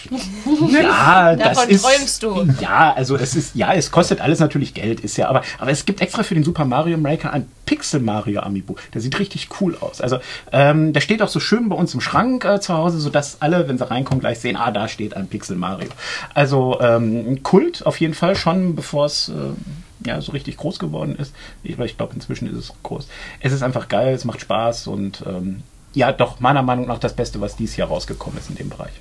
Ja, 0.70 1.35
das 1.35 1.56
Davon 1.56 1.70
ist. 1.70 1.82
träumst 1.82 2.23
du. 2.23 2.49
Ja, 2.61 2.92
also 2.92 3.16
es 3.16 3.35
ist, 3.35 3.56
ja, 3.56 3.73
es 3.75 3.90
kostet 3.90 4.20
alles 4.20 4.38
natürlich 4.38 4.75
Geld, 4.75 5.00
ist 5.00 5.16
ja, 5.16 5.28
aber, 5.28 5.42
aber 5.58 5.70
es 5.70 5.85
gibt 5.85 6.00
extra 6.00 6.23
für 6.23 6.35
den 6.35 6.44
Super 6.44 6.64
Mario 6.64 6.99
Maker 6.99 7.32
ein 7.32 7.49
Pixel 7.66 8.00
Mario 8.00 8.42
Amiibo. 8.42 8.76
Der 8.94 9.00
sieht 9.00 9.18
richtig 9.18 9.49
cool 9.61 9.76
aus. 9.80 10.00
Also, 10.00 10.18
ähm, 10.52 10.92
der 10.92 11.00
steht 11.00 11.20
auch 11.20 11.28
so 11.28 11.40
schön 11.40 11.68
bei 11.68 11.75
uns 11.75 11.92
im 11.94 12.00
Schrank 12.00 12.44
äh, 12.44 12.61
zu 12.61 12.75
Hause, 12.75 13.00
sodass 13.00 13.42
alle, 13.42 13.68
wenn 13.68 13.76
sie 13.76 13.90
reinkommen, 13.90 14.20
gleich 14.20 14.38
sehen, 14.38 14.56
ah, 14.56 14.70
da 14.70 14.87
steht 14.87 15.16
ein 15.16 15.26
Pixel 15.26 15.56
Mario. 15.56 15.88
Also, 16.32 16.80
ähm, 16.80 17.42
Kult 17.42 17.85
auf 17.85 17.99
jeden 17.99 18.14
Fall 18.14 18.37
schon, 18.37 18.76
bevor 18.76 19.06
es, 19.06 19.30
äh, 19.30 20.06
ja, 20.06 20.20
so 20.20 20.30
richtig 20.30 20.58
groß 20.58 20.78
geworden 20.78 21.16
ist. 21.16 21.35
Ich, 21.64 21.76
ich 21.76 21.96
glaube, 21.96 22.14
inzwischen 22.14 22.49
ist 22.49 22.56
es 22.56 22.73
groß. 22.85 23.08
Es 23.40 23.52
ist 23.52 23.64
einfach 23.64 23.88
geil, 23.88 24.14
es 24.14 24.25
macht 24.25 24.40
Spaß 24.40 24.87
und, 24.87 25.25
ähm, 25.26 25.64
ja, 25.92 26.12
doch 26.12 26.40
meiner 26.40 26.62
Meinung 26.62 26.87
nach 26.87 26.99
das 26.99 27.16
Beste, 27.16 27.40
was 27.40 27.56
dieses 27.56 27.76
Jahr 27.76 27.88
rausgekommen 27.88 28.38
ist 28.38 28.50
in 28.50 28.56
dem 28.56 28.68
Bereich. 28.68 28.92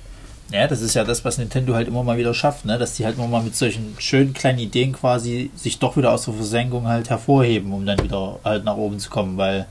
Ja, 0.52 0.68
das 0.68 0.80
ist 0.80 0.94
ja 0.94 1.02
das, 1.02 1.24
was 1.24 1.38
Nintendo 1.38 1.74
halt 1.74 1.88
immer 1.88 2.04
mal 2.04 2.18
wieder 2.18 2.32
schafft, 2.32 2.64
ne? 2.64 2.78
dass 2.78 2.94
die 2.94 3.04
halt 3.04 3.16
immer 3.16 3.26
mal 3.26 3.42
mit 3.42 3.56
solchen 3.56 3.96
schönen 3.98 4.32
kleinen 4.32 4.60
Ideen 4.60 4.92
quasi 4.92 5.50
sich 5.56 5.80
doch 5.80 5.96
wieder 5.96 6.12
aus 6.12 6.24
der 6.24 6.34
Versenkung 6.34 6.86
halt 6.86 7.10
hervorheben, 7.10 7.72
um 7.72 7.84
dann 7.84 8.02
wieder 8.02 8.38
halt 8.44 8.64
nach 8.64 8.76
oben 8.76 9.00
zu 9.00 9.10
kommen, 9.10 9.36
weil, 9.38 9.66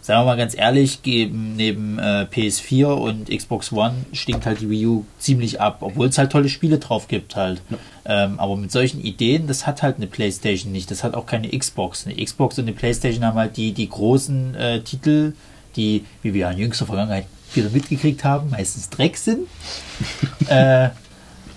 sagen 0.00 0.20
wir 0.20 0.24
mal 0.24 0.36
ganz 0.36 0.56
ehrlich, 0.56 1.02
geben 1.02 1.54
neben 1.54 2.00
äh, 2.00 2.26
PS4 2.28 2.86
und 2.86 3.30
Xbox 3.30 3.70
One 3.70 3.94
stinkt 4.12 4.46
halt 4.46 4.62
die 4.62 4.68
Wii 4.68 4.86
U 4.86 5.04
ziemlich 5.20 5.60
ab, 5.60 5.78
obwohl 5.80 6.08
es 6.08 6.18
halt 6.18 6.32
tolle 6.32 6.48
Spiele 6.48 6.78
drauf 6.78 7.06
gibt 7.06 7.36
halt. 7.36 7.62
Ähm, 8.04 8.40
aber 8.40 8.56
mit 8.56 8.72
solchen 8.72 9.00
Ideen, 9.00 9.46
das 9.46 9.64
hat 9.64 9.84
halt 9.84 9.96
eine 9.96 10.08
Playstation 10.08 10.72
nicht, 10.72 10.90
das 10.90 11.04
hat 11.04 11.14
auch 11.14 11.26
keine 11.26 11.56
Xbox. 11.56 12.04
Eine 12.04 12.16
Xbox 12.22 12.58
und 12.58 12.64
eine 12.64 12.72
Playstation 12.72 13.24
haben 13.24 13.38
halt 13.38 13.56
die, 13.56 13.70
die 13.70 13.88
großen 13.88 14.56
äh, 14.56 14.80
Titel, 14.80 15.34
die, 15.76 16.04
wie 16.22 16.34
wir 16.34 16.50
in 16.50 16.58
jüngster 16.58 16.86
Vergangenheit 16.86 17.26
wieder 17.56 17.70
mitgekriegt 17.70 18.24
haben, 18.24 18.50
meistens 18.50 18.90
Dreck 18.90 19.16
sind. 19.16 19.48
äh, 20.48 20.90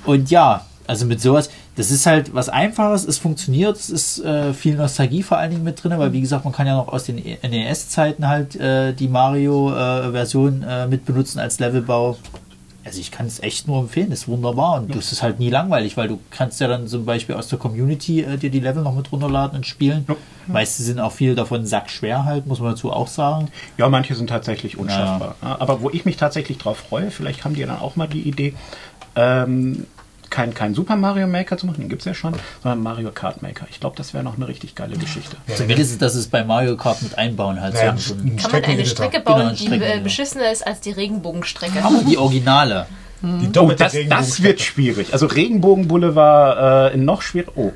und 0.06 0.30
ja, 0.30 0.66
also 0.88 1.06
mit 1.06 1.22
sowas, 1.22 1.50
das 1.76 1.92
ist 1.92 2.06
halt 2.06 2.34
was 2.34 2.50
Einfaches, 2.50 3.06
es 3.06 3.20
funktioniert, 3.20 3.78
es 3.78 3.90
ist 3.90 4.20
äh, 4.24 4.54
viel 4.54 4.76
Nostalgie 4.76 5.22
vor 5.22 5.38
allen 5.38 5.52
Dingen 5.52 5.64
mit 5.64 5.84
drin, 5.84 5.94
weil 5.98 6.12
wie 6.14 6.22
gesagt, 6.22 6.44
man 6.44 6.54
kann 6.54 6.66
ja 6.66 6.76
noch 6.76 6.88
aus 6.88 7.04
den 7.04 7.18
NES-Zeiten 7.18 8.28
halt 8.28 8.56
äh, 8.56 8.94
die 8.94 9.08
Mario-Version 9.08 10.64
äh, 10.64 10.88
mit 10.88 11.06
benutzen 11.06 11.40
als 11.40 11.60
Levelbau. 11.60 12.18
Also 12.88 13.02
ich 13.02 13.12
kann 13.12 13.26
es 13.26 13.44
echt 13.44 13.68
nur 13.68 13.82
empfehlen, 13.82 14.14
ist 14.14 14.30
wunderbar 14.30 14.78
und 14.78 14.96
das 14.96 15.12
ist 15.12 15.22
halt 15.22 15.40
nie 15.40 15.50
langweilig, 15.50 15.98
weil 15.98 16.08
du 16.08 16.22
kannst 16.32 16.62
ja 16.62 16.70
dann 16.70 16.88
zum 16.88 17.04
Beispiel 17.04 17.36
aus 17.36 17.50
der 17.50 17.60
Community 17.60 18.22
äh, 18.22 18.38
dir 18.38 18.50
die 18.50 18.62
Level 18.62 18.82
noch 18.82 18.96
mit 18.96 19.12
runterladen 19.12 19.58
und 19.58 19.66
spielen. 19.66 20.06
Ja. 20.08 20.16
Meistens 20.48 20.86
sind 20.86 21.02
auch 21.02 21.12
viele 21.12 21.36
davon 21.36 21.66
sackschwer 21.66 22.24
halt, 22.24 22.48
muss 22.48 22.62
man 22.62 22.72
dazu 22.72 22.94
auch 22.94 23.08
sagen. 23.08 23.50
Ja, 23.78 23.90
manche 23.90 24.16
sind 24.16 24.30
tatsächlich 24.30 24.78
unschaffbar. 24.78 25.36
Ja, 25.42 25.58
Aber 25.60 25.82
wo 25.82 25.90
ich 25.90 26.06
mich 26.06 26.16
tatsächlich 26.16 26.60
drauf 26.60 26.78
freue, 26.78 27.12
vielleicht 27.12 27.44
haben 27.44 27.56
die 27.56 27.66
dann 27.66 27.78
auch 27.78 27.98
mal 27.98 28.08
die 28.08 28.22
Idee, 28.22 28.54
ähm, 29.18 29.86
kein, 30.30 30.54
kein 30.54 30.74
Super 30.74 30.96
Mario 30.96 31.28
Maker 31.28 31.58
zu 31.58 31.66
machen, 31.66 31.82
den 31.82 31.90
gibt 31.90 32.02
es 32.02 32.06
ja 32.06 32.14
schon, 32.14 32.34
sondern 32.64 32.82
Mario 32.82 33.12
Kart 33.12 33.42
Maker. 33.42 33.66
Ich 33.70 33.80
glaube, 33.80 33.96
das 33.96 34.14
wäre 34.14 34.24
noch 34.24 34.36
eine 34.36 34.48
richtig 34.48 34.76
geile 34.76 34.98
Geschichte. 34.98 35.38
Zumindest, 35.56 36.02
dass 36.02 36.16
es 36.16 36.28
bei 36.28 36.44
Mario 36.44 36.78
Kart 36.78 37.02
mit 37.02 37.18
einbauen 37.18 37.62
halt. 37.62 37.76
Ja, 37.76 37.96
so, 37.98 38.14
ein 38.14 38.22
ein, 38.22 38.38
Kann 38.38 38.52
man 38.52 38.64
eine. 38.64 38.86
Strecke 38.86 39.20
Genau, 39.20 39.32
bauen, 39.38 39.42
eine 39.48 39.54
die 39.56 39.66
Strecke, 39.66 39.88
ja. 39.88 40.00
beschissener 40.00 40.52
ist 40.52 40.66
als 40.66 40.80
die 40.82 40.92
Regenbogenstrecke? 40.92 41.84
aber 41.84 42.04
die 42.04 42.18
Originale. 42.18 42.88
Die 43.22 43.58
Oh, 43.58 43.72
das, 43.72 43.96
das 44.10 44.44
wird 44.44 44.62
schwierig. 44.62 45.12
Also 45.12 45.26
Regenbogen 45.26 45.88
Boulevard 45.88 46.94
äh, 46.94 46.98
noch 46.98 47.22
schwierig. 47.24 47.50
Oh. 47.56 47.72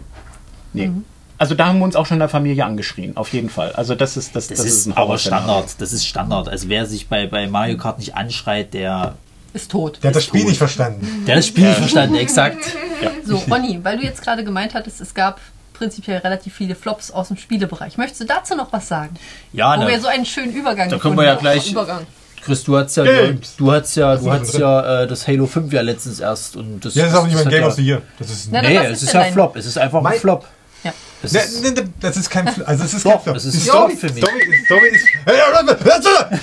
Nee. 0.74 0.92
Also 1.40 1.56
da 1.56 1.66
haben 1.66 1.80
wir 1.80 1.86
uns 1.86 1.96
auch 1.96 2.06
schon 2.06 2.16
in 2.16 2.20
der 2.20 2.30
Familie 2.30 2.64
angeschrien, 2.66 3.18
auf 3.18 3.34
jeden 3.34 3.50
Fall. 3.50 3.72
Also 3.72 3.96
das 3.96 4.16
ist 4.16 4.36
das, 4.36 4.48
Das, 4.50 4.60
das 4.60 4.68
ist, 4.68 4.86
ein 4.86 4.94
aber. 4.96 5.18
Standard. 5.18 5.82
Das 5.82 5.92
ist 5.92 6.06
Standard. 6.06 6.48
Also 6.48 6.70
wer 6.70 6.86
sich 6.86 7.08
bei, 7.08 7.26
bei 7.26 7.48
Mario 7.48 7.78
Kart 7.78 7.98
nicht 7.98 8.16
anschreit, 8.16 8.76
der, 8.76 9.16
Ist 9.54 9.72
tot. 9.72 10.00
Der 10.02 10.10
hat 10.10 10.16
das 10.16 10.24
Spiel 10.24 10.46
nicht 10.46 10.58
verstanden. 10.58 11.24
der 11.28 11.36
hat 11.36 11.40
das 11.40 11.48
Spiel 11.48 11.68
nicht 11.68 11.78
verstanden, 11.80 12.16
exakt. 12.16 12.64
So, 13.26 13.38
Ronny, 13.50 13.80
weil 13.84 13.98
du 13.98 14.04
jetzt 14.04 14.22
gerade 14.22 14.44
gemeint 14.44 14.74
hattest, 14.74 15.02
es 15.02 15.14
gab 15.14 15.40
prinzipiell 15.74 16.18
relativ 16.20 16.54
viele 16.56 16.76
Flops 16.76 17.10
aus 17.12 17.30
dem 17.30 17.38
Spielebereich. 17.38 17.98
Möchtest 17.98 18.22
du 18.22 18.26
dazu 18.26 18.56
noch 18.56 18.72
was 18.74 18.88
sagen? 18.88 19.16
Ja, 19.54 19.76
Wo 19.78 19.82
wir 19.88 19.96
ne, 19.96 20.00
so 20.02 20.08
einen 20.08 20.26
schönen 20.26 20.54
Übergang 20.54 20.90
da 20.90 20.98
können 20.98 21.16
wir 21.18 21.26
ja 21.26 21.36
gleich. 21.36 21.72
Übergang. 21.72 22.06
Chris, 22.44 22.64
du 22.64 22.78
hast 22.78 22.98
ja, 22.98 23.04
Games. 23.04 23.56
du 23.58 23.72
hast 23.72 23.96
ja, 23.96 24.16
du 24.16 24.32
ist 24.32 24.40
hast 24.42 24.58
ja 24.58 25.04
äh, 25.04 25.08
das 25.08 25.28
Halo 25.28 25.46
5 25.48 25.72
ja 25.74 25.82
letztens 25.82 26.20
erst 26.20 26.56
und 26.58 26.84
das, 26.84 26.96
Ja, 26.96 27.04
das 27.04 27.14
ist 27.14 27.20
auch 27.20 27.26
nicht 27.26 27.36
mein 27.36 27.50
Game 27.50 27.62
ja, 27.62 27.68
of 27.68 27.74
the 27.76 27.86
Year. 27.86 28.02
Das 28.20 28.30
ist, 28.30 28.50
Na, 28.52 28.62
Nee, 28.62 28.78
Was 28.78 28.86
es 28.86 28.92
ist 28.92 29.02
ist 29.04 29.14
denn 29.14 29.20
ja 29.20 29.24
dein- 29.26 29.34
Flop. 29.34 29.56
Es 29.56 29.66
ist 29.66 29.78
einfach 29.78 29.98
ein 30.00 30.04
Mein- 30.04 30.20
Flop. 30.20 30.48
Ja. 30.84 30.94
Es 31.24 31.32
Ne, 31.34 31.40
ist, 31.40 31.64
ne, 31.64 31.72
ne, 31.72 31.84
das 32.00 32.18
ist 32.18 32.30
kein 32.30 32.48
Fl- 32.48 32.64
also 32.64 32.84
es 32.84 32.94
ist 32.96 33.04
kein 33.04 33.20
Flop. 33.20 33.36
es 33.36 33.46
ist 33.46 33.64
Flop 33.64 33.76
Story, 33.76 33.96
für 33.96 34.10
mich. 34.14 34.24
Story, 34.24 34.42
Story 34.66 34.88
ist 34.94 35.06
Hey, 35.26 35.38
ja, 35.38 35.44
ja, 35.54 36.40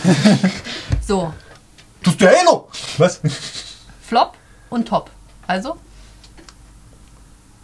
So, 2.05 2.11
Tust 2.11 2.21
du 2.21 2.27
Halo? 2.29 2.69
Was? 2.99 3.21
Flop 4.07 4.35
und 4.71 4.89
Top. 4.89 5.11
Also, 5.47 5.77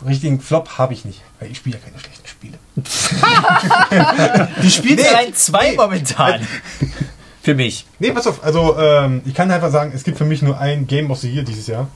Richtigen 0.05 0.41
Flop 0.41 0.76
habe 0.79 0.93
ich 0.93 1.05
nicht, 1.05 1.23
weil 1.41 1.50
ich 1.50 1.59
spiele 1.59 1.76
ja 1.79 1.83
keine 1.83 1.99
schlechten 1.99 2.26
Spiele. 2.29 2.59
die 4.62 4.71
spielt 4.71 4.99
Nee, 5.00 5.09
allein 5.09 5.35
zwei 5.35 5.71
nee. 5.71 5.76
momentan. 5.76 6.47
Für 7.43 7.55
mich. 7.55 7.87
Nee, 7.99 8.11
pass 8.12 8.26
auf, 8.26 8.43
also 8.43 8.79
ähm, 8.79 9.21
ich 9.26 9.35
kann 9.35 9.50
einfach 9.50 9.71
sagen, 9.71 9.93
es 9.95 10.03
gibt 10.03 10.17
für 10.17 10.25
mich 10.25 10.41
nur 10.41 10.59
ein 10.59 10.87
Game 10.87 11.11
of 11.11 11.19
the 11.19 11.31
Year 11.31 11.43
dieses 11.45 11.67
Jahr. 11.67 11.88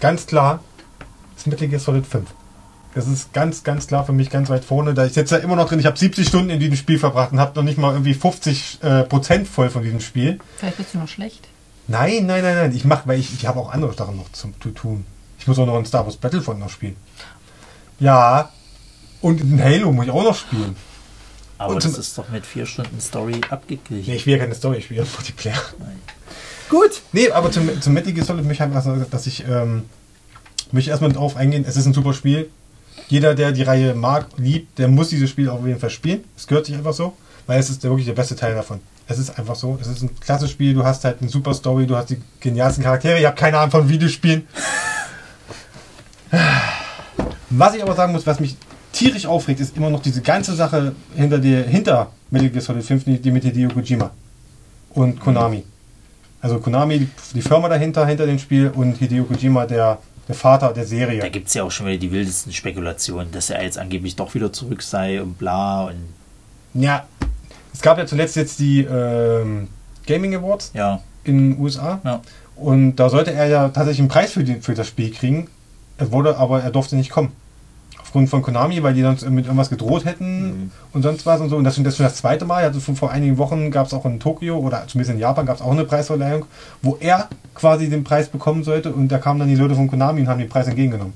Ganz 0.00 0.26
klar, 0.26 0.60
das 1.32 1.42
ist 1.42 1.46
Metal 1.46 1.66
Gear 1.66 1.80
Solid 1.80 2.06
5. 2.06 2.28
Das 2.94 3.06
ist 3.08 3.32
ganz, 3.32 3.64
ganz 3.64 3.86
klar 3.86 4.04
für 4.04 4.12
mich 4.12 4.28
ganz 4.28 4.50
weit 4.50 4.66
vorne. 4.66 4.92
Da 4.92 5.06
ich 5.06 5.14
sitze 5.14 5.36
ja 5.36 5.40
immer 5.42 5.56
noch 5.56 5.66
drin, 5.66 5.78
ich 5.80 5.86
habe 5.86 5.98
70 5.98 6.28
Stunden 6.28 6.50
in 6.50 6.60
diesem 6.60 6.76
Spiel 6.76 6.98
verbracht 6.98 7.32
und 7.32 7.40
habe 7.40 7.52
noch 7.56 7.62
nicht 7.62 7.78
mal 7.78 7.92
irgendwie 7.92 8.12
50 8.12 8.80
äh, 8.82 9.02
Prozent 9.04 9.48
voll 9.48 9.70
von 9.70 9.82
diesem 9.82 10.00
Spiel. 10.00 10.38
vielleicht 10.58 10.76
bist 10.76 10.92
du 10.92 10.98
noch 10.98 11.08
schlecht. 11.08 11.48
Nein, 11.92 12.24
nein, 12.26 12.42
nein, 12.42 12.56
nein. 12.56 12.74
Ich 12.74 12.84
mache, 12.86 13.02
weil 13.06 13.18
ich, 13.20 13.34
ich 13.34 13.46
habe 13.46 13.60
auch 13.60 13.70
andere 13.70 13.92
Sachen 13.92 14.16
noch 14.16 14.32
zum, 14.32 14.54
zu 14.62 14.70
tun. 14.70 15.04
Ich 15.38 15.46
muss 15.46 15.58
auch 15.58 15.66
noch 15.66 15.76
ein 15.76 15.84
Star 15.84 16.06
Wars 16.06 16.16
Battlefront 16.16 16.58
noch 16.58 16.70
spielen. 16.70 16.96
Ja. 18.00 18.50
Und 19.20 19.40
ein 19.42 19.62
Halo 19.62 19.92
muss 19.92 20.06
ich 20.06 20.10
auch 20.10 20.24
noch 20.24 20.34
spielen. 20.36 20.74
Aber 21.58 21.74
Und 21.74 21.84
das 21.84 21.92
zum- 21.92 22.00
ist 22.00 22.16
doch 22.16 22.28
mit 22.30 22.46
vier 22.46 22.64
Stunden 22.64 22.98
Story 22.98 23.40
abgeglichen. 23.50 24.10
Nee, 24.10 24.16
ich 24.16 24.24
will 24.26 24.32
ja 24.32 24.38
keine 24.40 24.54
Story, 24.54 24.78
ich 24.78 24.88
will 24.90 24.96
ja 24.96 25.04
Multiplayer. 25.04 25.60
Gut. 26.70 27.02
Nee, 27.12 27.30
aber 27.30 27.50
zum, 27.52 27.80
zum 27.82 27.92
Metal 27.92 28.12
Gear 28.12 28.24
Solid 28.24 28.44
möchte 28.46 28.64
ich 28.64 28.68
einfach 28.68 28.82
sagen, 28.82 29.04
dass 29.10 29.26
ich 29.26 29.44
ähm, 29.46 29.82
möchte 30.72 30.90
erstmal 30.90 31.12
darauf 31.12 31.36
eingehen, 31.36 31.64
es 31.68 31.76
ist 31.76 31.84
ein 31.86 31.92
super 31.94 32.14
Spiel. 32.14 32.48
Jeder, 33.08 33.34
der 33.34 33.52
die 33.52 33.62
Reihe 33.62 33.94
mag, 33.94 34.26
liebt, 34.38 34.78
der 34.78 34.88
muss 34.88 35.10
dieses 35.10 35.28
Spiel 35.28 35.50
auf 35.50 35.64
jeden 35.66 35.78
Fall 35.78 35.90
spielen. 35.90 36.24
Es 36.36 36.46
gehört 36.46 36.64
sich 36.66 36.74
einfach 36.74 36.94
so, 36.94 37.16
weil 37.46 37.60
es 37.60 37.68
ist 37.68 37.82
wirklich 37.82 38.06
der 38.06 38.14
beste 38.14 38.34
Teil 38.34 38.54
davon. 38.54 38.80
Es 39.12 39.18
ist 39.18 39.38
einfach 39.38 39.54
so. 39.54 39.78
Es 39.80 39.86
ist 39.86 40.02
ein 40.02 40.18
klasse 40.20 40.48
Spiel, 40.48 40.74
du 40.74 40.84
hast 40.84 41.04
halt 41.04 41.20
eine 41.20 41.30
super 41.30 41.54
Story, 41.54 41.86
du 41.86 41.96
hast 41.96 42.10
die 42.10 42.18
genialsten 42.40 42.82
Charaktere. 42.82 43.18
Ich 43.18 43.26
habe 43.26 43.36
keine 43.36 43.58
Ahnung 43.58 43.70
von 43.70 43.88
Videospielen. 43.88 44.46
Was 47.50 47.74
ich 47.74 47.82
aber 47.82 47.94
sagen 47.94 48.12
muss, 48.12 48.26
was 48.26 48.40
mich 48.40 48.56
tierisch 48.92 49.26
aufregt, 49.26 49.60
ist 49.60 49.76
immer 49.76 49.90
noch 49.90 50.00
diese 50.02 50.22
ganze 50.22 50.54
Sache 50.54 50.94
hinter, 51.14 51.38
der, 51.38 51.64
hinter 51.64 52.10
Metal 52.30 52.48
Gear 52.48 52.62
Solid 52.62 52.84
5, 52.84 53.04
die 53.20 53.30
mit 53.30 53.44
Hideo 53.44 53.68
Kojima 53.68 54.10
und 54.90 55.20
Konami. 55.20 55.64
Also 56.40 56.58
Konami, 56.58 57.06
die, 57.34 57.42
Firma 57.42 57.68
dahinter, 57.68 58.06
hinter 58.06 58.26
dem 58.26 58.38
Spiel 58.38 58.68
und 58.68 58.96
Hideo 58.96 59.24
Kojima, 59.24 59.66
der, 59.66 59.98
der 60.26 60.34
Vater 60.34 60.72
der 60.72 60.84
Da 60.84 60.88
Serie. 60.88 61.30
gibt 61.30 61.48
es 61.48 61.54
ja 61.54 61.62
auch 61.62 61.70
schon 61.70 61.86
wieder 61.86 61.98
die 61.98 62.10
wildesten 62.10 62.52
Spekulationen, 62.52 63.30
dass 63.32 63.50
er 63.50 63.62
jetzt 63.62 63.78
angeblich 63.78 64.16
doch 64.16 64.34
wieder 64.34 64.52
zurück 64.52 64.82
sei 64.82 65.20
und 65.20 65.38
bla 65.38 65.84
und 65.84 66.14
Ja, 66.74 67.06
es 67.72 67.80
gab 67.80 67.98
ja 67.98 68.06
zuletzt 68.06 68.36
jetzt 68.36 68.58
die 68.58 68.82
ähm, 68.82 69.68
Gaming 70.06 70.34
Awards 70.34 70.72
ja. 70.74 71.00
in 71.24 71.52
den 71.52 71.60
USA 71.60 72.00
ja. 72.04 72.20
und 72.56 72.96
da 72.96 73.08
sollte 73.08 73.32
er 73.32 73.46
ja 73.46 73.68
tatsächlich 73.68 74.00
einen 74.00 74.08
Preis 74.08 74.32
für, 74.32 74.44
die, 74.44 74.56
für 74.56 74.74
das 74.74 74.88
Spiel 74.88 75.10
kriegen. 75.10 75.48
Er 75.98 76.10
wurde, 76.10 76.36
aber 76.36 76.62
er 76.62 76.70
durfte 76.70 76.96
nicht 76.96 77.10
kommen. 77.10 77.32
Aufgrund 78.00 78.28
von 78.28 78.42
Konami, 78.42 78.82
weil 78.82 78.92
die 78.92 79.02
sonst 79.02 79.28
mit 79.30 79.46
irgendwas 79.46 79.70
gedroht 79.70 80.04
hätten 80.04 80.70
und 80.92 81.02
sonst 81.02 81.24
was 81.24 81.40
und 81.40 81.48
so. 81.48 81.56
Und 81.56 81.64
das 81.64 81.72
ist 81.72 81.76
schon 81.76 81.84
das, 81.84 81.96
schon 81.96 82.04
das 82.04 82.16
zweite 82.16 82.44
Mal. 82.44 82.64
Also 82.64 82.80
vor 82.94 83.10
einigen 83.10 83.38
Wochen 83.38 83.70
gab 83.70 83.86
es 83.86 83.94
auch 83.94 84.04
in 84.04 84.20
Tokio 84.20 84.58
oder 84.58 84.86
zumindest 84.86 85.14
in 85.14 85.18
Japan 85.18 85.46
gab 85.46 85.56
es 85.56 85.62
auch 85.62 85.70
eine 85.70 85.84
Preisverleihung, 85.84 86.44
wo 86.82 86.98
er 87.00 87.28
quasi 87.54 87.88
den 87.88 88.04
Preis 88.04 88.28
bekommen 88.28 88.64
sollte 88.64 88.92
und 88.92 89.08
da 89.08 89.16
kamen 89.16 89.40
dann 89.40 89.48
die 89.48 89.54
Leute 89.54 89.74
von 89.74 89.88
Konami 89.88 90.20
und 90.20 90.28
haben 90.28 90.40
den 90.40 90.48
Preis 90.48 90.66
entgegengenommen. 90.66 91.14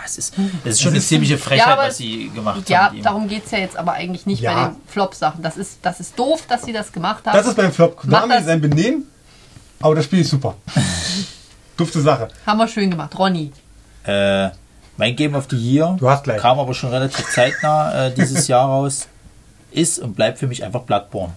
Ja, 0.00 0.06
es 0.06 0.18
ist, 0.18 0.34
es 0.64 0.72
ist 0.74 0.80
schon 0.82 0.90
eine 0.90 0.98
ist- 0.98 1.08
ziemliche 1.08 1.36
Frechheit, 1.38 1.66
Ja, 1.66 1.72
aber- 1.74 1.88
was 1.88 1.96
sie 1.98 2.30
gemacht 2.34 2.68
Ja, 2.70 2.84
haben. 2.86 2.96
ihm. 2.98 3.02
darum 3.02 3.28
geht 3.28 3.44
es 3.44 3.50
ja 3.50 3.58
jetzt 3.58 3.76
aber 3.76 3.92
eigentlich 3.92 4.24
nicht 4.26 4.40
Ja. 4.40 4.54
bei 4.54 4.68
den 4.70 4.76
Flop-Sachen. 4.86 5.42
Das 5.42 5.56
ist, 5.56 5.78
das 5.82 6.00
ist 6.00 6.18
doof, 6.18 6.44
dass 6.48 6.62
sie 6.64 6.72
das 6.72 6.90
gemacht 6.92 7.26
haben. 7.26 7.36
Das 7.36 7.46
ist 7.46 7.56
beim 7.56 7.72
Flop. 7.72 7.96
Konami 7.96 8.32
das. 8.32 8.42
ist 8.42 8.48
ein 8.48 8.60
Benehmen, 8.60 9.04
aber 9.80 9.94
das 9.96 10.04
Spiel 10.06 10.20
ist 10.20 10.30
super. 10.30 10.54
Dufte 11.76 12.00
Sache. 12.00 12.28
haben 12.46 12.58
wir 12.58 12.68
schön 12.68 12.90
gemacht. 12.90 13.18
Ronny. 13.18 13.52
Äh, 14.04 14.50
mein 14.96 15.16
Game 15.16 15.34
of 15.34 15.46
the 15.50 15.56
Year 15.56 15.96
Du 15.98 16.08
hast 16.10 16.24
gleich. 16.24 16.40
kam 16.40 16.58
aber 16.58 16.74
schon 16.74 16.90
relativ 16.90 17.26
zeitnah 17.30 18.06
äh, 18.06 18.14
dieses 18.14 18.48
Jahr 18.48 18.66
raus. 18.66 19.08
Ist 19.72 19.98
und 20.00 20.14
bleibt 20.14 20.38
für 20.38 20.46
mich 20.46 20.64
einfach 20.64 20.80
Bloodborne. 20.82 21.32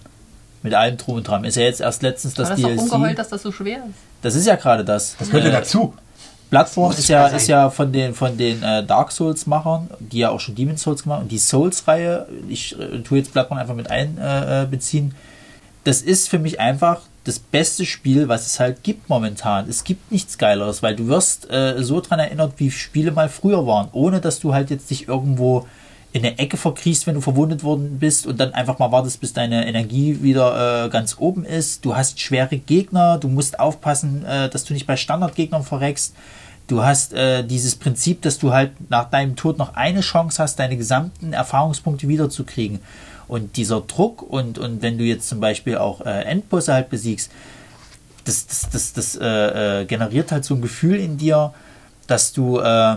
Mit 0.62 0.74
allem 0.74 0.96
Drum 0.96 1.16
und 1.16 1.28
Dran. 1.28 1.44
Ist 1.44 1.56
ja 1.56 1.62
jetzt 1.62 1.80
erst 1.80 2.02
letztens 2.02 2.34
das 2.34 2.48
War 2.50 2.56
das 2.56 2.64
DLC. 2.64 2.80
umgeheult, 2.80 3.18
dass 3.18 3.28
das 3.28 3.42
so 3.42 3.52
schwer 3.52 3.76
ist? 3.78 3.94
Das 4.22 4.34
ist 4.34 4.46
ja 4.46 4.56
gerade 4.56 4.84
das. 4.84 5.14
Das 5.18 5.28
gehört 5.28 5.44
ja 5.44 5.50
Äh, 5.50 5.54
dazu. 5.60 5.94
Muss 6.88 6.98
ist 6.98 7.08
ja, 7.08 7.28
sein. 7.28 7.36
ist 7.36 7.48
ja 7.48 7.70
von 7.70 7.92
den, 7.92 8.14
von 8.14 8.36
den 8.36 8.62
äh, 8.62 8.84
Dark 8.84 9.12
Souls-Machern, 9.12 9.90
die 9.98 10.18
ja 10.18 10.30
auch 10.30 10.40
schon 10.40 10.54
Demon 10.54 10.76
Souls 10.76 11.02
gemacht 11.02 11.18
haben. 11.18 11.24
Und 11.24 11.32
die 11.32 11.38
Souls-Reihe, 11.38 12.26
ich 12.48 12.78
äh, 12.78 13.00
tue 13.00 13.18
jetzt 13.18 13.32
Bloodborne 13.32 13.60
einfach 13.60 13.74
mit 13.74 13.90
einbeziehen, 13.90 14.62
äh, 14.62 14.66
beziehen. 14.70 15.14
das 15.84 16.02
ist 16.02 16.28
für 16.28 16.38
mich 16.38 16.60
einfach 16.60 17.00
das 17.24 17.38
beste 17.38 17.86
Spiel, 17.86 18.28
was 18.28 18.46
es 18.46 18.60
halt 18.60 18.82
gibt 18.82 19.08
momentan. 19.08 19.68
Es 19.68 19.84
gibt 19.84 20.12
nichts 20.12 20.38
Geileres, 20.38 20.82
weil 20.82 20.94
du 20.94 21.08
wirst 21.08 21.50
äh, 21.50 21.82
so 21.82 22.00
dran 22.00 22.18
erinnert, 22.18 22.52
wie 22.58 22.70
Spiele 22.70 23.12
mal 23.12 23.28
früher 23.28 23.66
waren, 23.66 23.88
ohne 23.92 24.20
dass 24.20 24.40
du 24.40 24.52
halt 24.52 24.70
jetzt 24.70 24.90
dich 24.90 25.08
irgendwo 25.08 25.66
in 26.12 26.24
eine 26.24 26.38
Ecke 26.38 26.56
verkriechst, 26.56 27.08
wenn 27.08 27.16
du 27.16 27.20
verwundet 27.20 27.64
worden 27.64 27.98
bist 27.98 28.26
und 28.26 28.38
dann 28.38 28.54
einfach 28.54 28.78
mal 28.78 28.92
wartest, 28.92 29.20
bis 29.20 29.32
deine 29.32 29.66
Energie 29.66 30.22
wieder 30.22 30.84
äh, 30.84 30.88
ganz 30.88 31.16
oben 31.18 31.44
ist. 31.44 31.84
Du 31.84 31.96
hast 31.96 32.20
schwere 32.20 32.56
Gegner, 32.56 33.18
du 33.18 33.28
musst 33.28 33.58
aufpassen, 33.58 34.24
äh, 34.24 34.48
dass 34.48 34.64
du 34.64 34.74
nicht 34.74 34.86
bei 34.86 34.96
Standardgegnern 34.96 35.64
verreckst. 35.64 36.14
Du 36.66 36.82
hast 36.82 37.12
äh, 37.12 37.44
dieses 37.44 37.76
Prinzip, 37.76 38.22
dass 38.22 38.38
du 38.38 38.52
halt 38.52 38.72
nach 38.90 39.10
deinem 39.10 39.36
Tod 39.36 39.58
noch 39.58 39.74
eine 39.74 40.00
Chance 40.00 40.42
hast, 40.42 40.58
deine 40.58 40.76
gesamten 40.76 41.32
Erfahrungspunkte 41.32 42.08
wiederzukriegen. 42.08 42.80
Und 43.28 43.56
dieser 43.56 43.80
Druck 43.82 44.22
und, 44.22 44.58
und 44.58 44.82
wenn 44.82 44.98
du 44.98 45.04
jetzt 45.04 45.28
zum 45.28 45.40
Beispiel 45.40 45.76
auch 45.76 46.00
äh, 46.00 46.22
Endbosse 46.22 46.72
halt 46.72 46.90
besiegst, 46.90 47.30
das, 48.24 48.46
das, 48.46 48.70
das, 48.70 48.92
das 48.94 49.16
äh, 49.16 49.82
äh, 49.82 49.84
generiert 49.84 50.32
halt 50.32 50.44
so 50.44 50.54
ein 50.54 50.62
Gefühl 50.62 50.96
in 50.96 51.18
dir, 51.18 51.52
dass 52.06 52.32
du, 52.32 52.58
äh, 52.60 52.96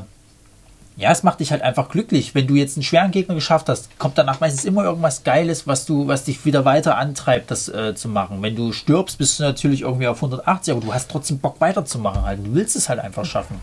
ja, 0.97 1.11
es 1.11 1.21
macht 1.21 1.39
dich 1.39 1.51
halt 1.51 1.61
einfach 1.61 1.89
glücklich. 1.89 2.33
Wenn 2.33 2.47
du 2.47 2.55
jetzt 2.55 2.75
einen 2.75 2.83
schweren 2.83 3.11
Gegner 3.11 3.35
geschafft 3.35 3.69
hast, 3.69 3.97
kommt 3.99 4.17
danach 4.17 4.39
meistens 4.39 4.65
immer 4.65 4.83
irgendwas 4.83 5.23
Geiles, 5.23 5.67
was 5.67 5.85
du, 5.85 6.07
was 6.07 6.23
dich 6.23 6.43
wieder 6.43 6.65
weiter 6.65 6.97
antreibt, 6.97 7.51
das 7.51 7.69
äh, 7.69 7.93
zu 7.93 8.09
machen. 8.09 8.41
Wenn 8.41 8.55
du 8.55 8.73
stirbst, 8.73 9.19
bist 9.19 9.39
du 9.39 9.43
natürlich 9.43 9.81
irgendwie 9.81 10.07
auf 10.07 10.17
180, 10.17 10.73
aber 10.73 10.81
du 10.81 10.93
hast 10.93 11.11
trotzdem 11.11 11.37
Bock 11.37 11.61
weiterzumachen 11.61 12.23
halt. 12.23 12.45
Du 12.45 12.55
willst 12.55 12.75
es 12.75 12.89
halt 12.89 12.99
einfach 12.99 13.25
schaffen. 13.25 13.61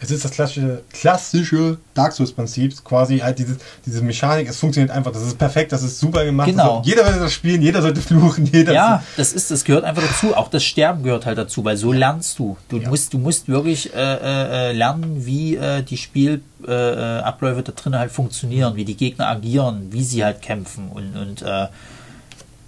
Es 0.00 0.10
ist 0.10 0.24
das 0.24 0.30
klassische, 0.30 0.82
klassische 0.92 1.78
Dark 1.94 2.12
Souls-Prinzip, 2.12 2.84
quasi 2.84 3.18
halt 3.18 3.38
dieses, 3.38 3.56
diese 3.84 4.02
Mechanik, 4.02 4.48
es 4.48 4.58
funktioniert 4.58 4.94
einfach, 4.94 5.12
das 5.12 5.22
ist 5.22 5.38
perfekt, 5.38 5.72
das 5.72 5.82
ist 5.82 5.98
super 5.98 6.24
gemacht. 6.24 6.48
Genau. 6.48 6.78
Das, 6.78 6.86
jeder 6.86 7.04
sollte 7.04 7.20
das 7.20 7.32
spielen, 7.32 7.62
jeder 7.62 7.82
sollte 7.82 8.00
fluchen, 8.02 8.46
jeder 8.46 8.72
Ja, 8.72 9.02
das 9.16 9.32
ist, 9.32 9.50
das 9.50 9.64
gehört 9.64 9.84
einfach 9.84 10.02
dazu. 10.02 10.34
Auch 10.36 10.48
das 10.48 10.64
Sterben 10.64 11.02
gehört 11.02 11.26
halt 11.26 11.38
dazu, 11.38 11.64
weil 11.64 11.76
so 11.76 11.92
lernst 11.92 12.38
du. 12.38 12.56
Du 12.68 12.78
musst, 12.78 13.14
du 13.14 13.18
musst 13.18 13.48
wirklich 13.48 13.94
äh, 13.94 13.98
äh, 13.98 14.70
äh, 14.70 14.72
lernen, 14.72 15.24
wie 15.24 15.56
äh, 15.56 15.82
die 15.82 15.96
Spielabläufe 15.96 17.20
äh, 17.20 17.22
Abläufe 17.22 17.62
da 17.62 17.72
drin 17.72 17.98
halt 17.98 18.12
funktionieren, 18.12 18.76
wie 18.76 18.84
die 18.84 18.96
Gegner 18.96 19.28
agieren, 19.28 19.88
wie 19.90 20.02
sie 20.02 20.24
halt 20.24 20.42
kämpfen 20.42 20.88
und, 20.88 21.16
und 21.16 21.42
äh, 21.42 21.66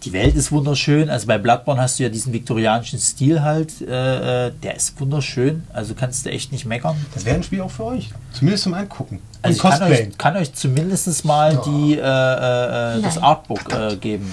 die 0.05 0.13
Welt 0.13 0.37
ist 0.37 0.53
wunderschön. 0.53 1.11
Also 1.11 1.27
bei 1.27 1.39
Bloodborne 1.39 1.81
hast 1.81 1.99
du 1.99 2.05
ja 2.05 2.09
diesen 2.09 2.33
viktorianischen 2.33 2.99
Stil 2.99 3.43
halt, 3.43 3.81
äh, 3.81 4.47
äh, 4.47 4.53
der 4.63 4.77
ist 4.77 5.01
wunderschön. 5.01 5.65
Also 5.73 5.95
kannst 5.95 6.25
du 6.25 6.31
echt 6.31 6.53
nicht 6.53 6.67
meckern. 6.67 6.97
Das 7.15 7.25
wäre 7.25 7.37
ein 7.37 7.43
Spiel 7.43 7.61
auch 7.61 7.71
für 7.71 7.85
euch. 7.87 8.11
Zumindest 8.33 8.65
zum 8.65 8.75
Angucken. 8.75 9.21
Also 9.43 9.57
ich 9.57 9.63
kann 9.63 9.83
euch, 9.91 10.19
kann 10.19 10.37
euch 10.37 10.53
zumindest 10.55 11.25
mal 11.25 11.61
die, 11.65 11.95
äh, 11.95 11.99
äh, 11.99 13.03
das 13.03 13.17
Nein. 13.17 13.25
Artbook 13.25 13.73
äh, 13.73 13.97
geben. 13.97 14.33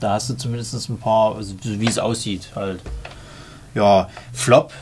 Da 0.00 0.14
hast 0.14 0.30
du 0.30 0.34
zumindest 0.34 0.88
ein 0.88 0.98
paar, 0.98 1.36
also 1.36 1.54
wie 1.62 1.88
es 1.88 1.98
aussieht 1.98 2.48
halt. 2.54 2.80
Ja, 3.74 4.08
Flop. 4.32 4.72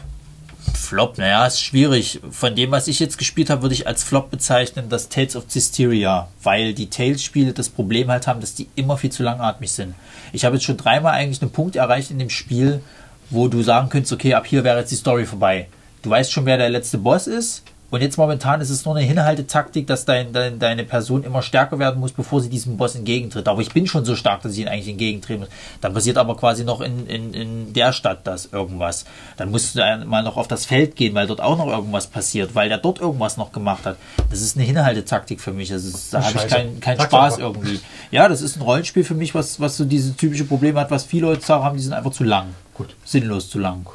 Flop, 0.74 1.18
naja, 1.18 1.46
ist 1.46 1.60
schwierig. 1.60 2.20
Von 2.30 2.54
dem, 2.54 2.70
was 2.70 2.88
ich 2.88 3.00
jetzt 3.00 3.18
gespielt 3.18 3.50
habe, 3.50 3.62
würde 3.62 3.74
ich 3.74 3.86
als 3.86 4.02
Flop 4.02 4.30
bezeichnen 4.30 4.88
das 4.88 5.08
Tales 5.08 5.36
of 5.36 5.48
Zisteria, 5.48 6.28
weil 6.42 6.74
die 6.74 6.90
Tales-Spiele 6.90 7.52
das 7.52 7.68
Problem 7.68 8.10
halt 8.10 8.26
haben, 8.26 8.40
dass 8.40 8.54
die 8.54 8.68
immer 8.76 8.96
viel 8.96 9.10
zu 9.10 9.22
langatmig 9.22 9.70
sind. 9.72 9.94
Ich 10.32 10.44
habe 10.44 10.56
jetzt 10.56 10.64
schon 10.64 10.76
dreimal 10.76 11.14
eigentlich 11.14 11.42
einen 11.42 11.50
Punkt 11.50 11.76
erreicht 11.76 12.10
in 12.10 12.18
dem 12.18 12.30
Spiel, 12.30 12.82
wo 13.30 13.48
du 13.48 13.62
sagen 13.62 13.88
könntest, 13.88 14.12
okay, 14.12 14.34
ab 14.34 14.46
hier 14.46 14.64
wäre 14.64 14.80
jetzt 14.80 14.92
die 14.92 14.96
Story 14.96 15.24
vorbei. 15.24 15.68
Du 16.02 16.10
weißt 16.10 16.32
schon, 16.32 16.46
wer 16.46 16.58
der 16.58 16.70
letzte 16.70 16.98
Boss 16.98 17.26
ist. 17.26 17.62
Und 17.92 18.00
jetzt 18.00 18.16
momentan 18.16 18.62
ist 18.62 18.70
es 18.70 18.86
nur 18.86 18.96
eine 18.96 19.04
Hinhaltetaktik, 19.04 19.86
dass 19.86 20.06
dein, 20.06 20.32
dein, 20.32 20.58
deine 20.58 20.82
Person 20.82 21.24
immer 21.24 21.42
stärker 21.42 21.78
werden 21.78 22.00
muss, 22.00 22.12
bevor 22.12 22.40
sie 22.40 22.48
diesem 22.48 22.78
Boss 22.78 22.94
entgegentritt. 22.94 23.46
Aber 23.46 23.60
ich 23.60 23.70
bin 23.70 23.86
schon 23.86 24.06
so 24.06 24.16
stark, 24.16 24.40
dass 24.40 24.54
ich 24.54 24.60
ihn 24.60 24.68
eigentlich 24.68 24.88
entgegentreten 24.88 25.40
muss. 25.40 25.50
Dann 25.82 25.92
passiert 25.92 26.16
aber 26.16 26.34
quasi 26.38 26.64
noch 26.64 26.80
in, 26.80 27.06
in, 27.06 27.34
in 27.34 27.74
der 27.74 27.92
Stadt 27.92 28.26
das 28.26 28.46
irgendwas. 28.46 29.04
Dann 29.36 29.50
musst 29.50 29.76
du 29.76 30.04
mal 30.06 30.22
noch 30.22 30.38
auf 30.38 30.48
das 30.48 30.64
Feld 30.64 30.96
gehen, 30.96 31.14
weil 31.14 31.26
dort 31.26 31.42
auch 31.42 31.58
noch 31.58 31.66
irgendwas 31.66 32.06
passiert, 32.06 32.54
weil 32.54 32.70
der 32.70 32.78
dort 32.78 32.98
irgendwas 32.98 33.36
noch 33.36 33.52
gemacht 33.52 33.84
hat. 33.84 33.98
Das 34.30 34.40
ist 34.40 34.56
eine 34.56 34.64
Hinhaltetaktik 34.64 35.42
für 35.42 35.52
mich. 35.52 35.68
Das 35.68 35.84
ist, 35.84 36.14
da 36.14 36.24
habe 36.24 36.38
ich 36.38 36.48
keinen 36.48 36.80
Sag's 36.80 37.04
Spaß 37.04 37.34
einfach. 37.34 37.46
irgendwie. 37.46 37.78
Ja, 38.10 38.26
das 38.26 38.40
ist 38.40 38.56
ein 38.56 38.62
Rollenspiel 38.62 39.04
für 39.04 39.14
mich, 39.14 39.34
was, 39.34 39.60
was 39.60 39.76
so 39.76 39.84
diese 39.84 40.16
typische 40.16 40.44
Probleme 40.44 40.80
hat, 40.80 40.90
was 40.90 41.04
viele 41.04 41.26
heutzutage 41.26 41.62
haben, 41.62 41.76
die 41.76 41.82
sind 41.82 41.92
einfach 41.92 42.12
zu 42.12 42.24
lang. 42.24 42.54
Gut. 42.72 42.96
Sinnlos 43.04 43.50
zu 43.50 43.58
lang. 43.58 43.86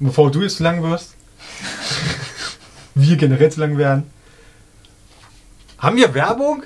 Bevor 0.00 0.32
du 0.32 0.42
jetzt 0.42 0.56
zu 0.56 0.64
lang 0.64 0.82
wirst, 0.82 1.14
wir 3.00 3.16
generell 3.16 3.50
zu 3.52 3.60
lang 3.60 3.76
werden. 3.78 4.10
Haben 5.78 5.96
wir 5.96 6.12
Werbung? 6.14 6.64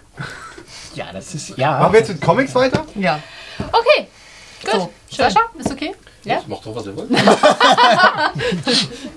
Ja, 0.94 1.06
das 1.12 1.34
ist. 1.34 1.56
Ja. 1.58 1.78
Machen 1.80 1.92
wir 1.92 2.00
jetzt 2.00 2.08
mit 2.08 2.20
Comics 2.20 2.54
weiter? 2.54 2.84
Ja. 2.94 3.18
Okay, 3.58 4.08
gut. 4.64 4.72
So, 4.72 4.92
Schön. 5.10 5.24
Sascha, 5.30 5.40
ist 5.58 5.70
okay? 5.70 5.94
Ja? 6.24 6.40
Macht 6.46 6.64
doch, 6.64 6.74
was 6.76 6.86
ihr 6.86 6.96
wollt. 6.96 7.10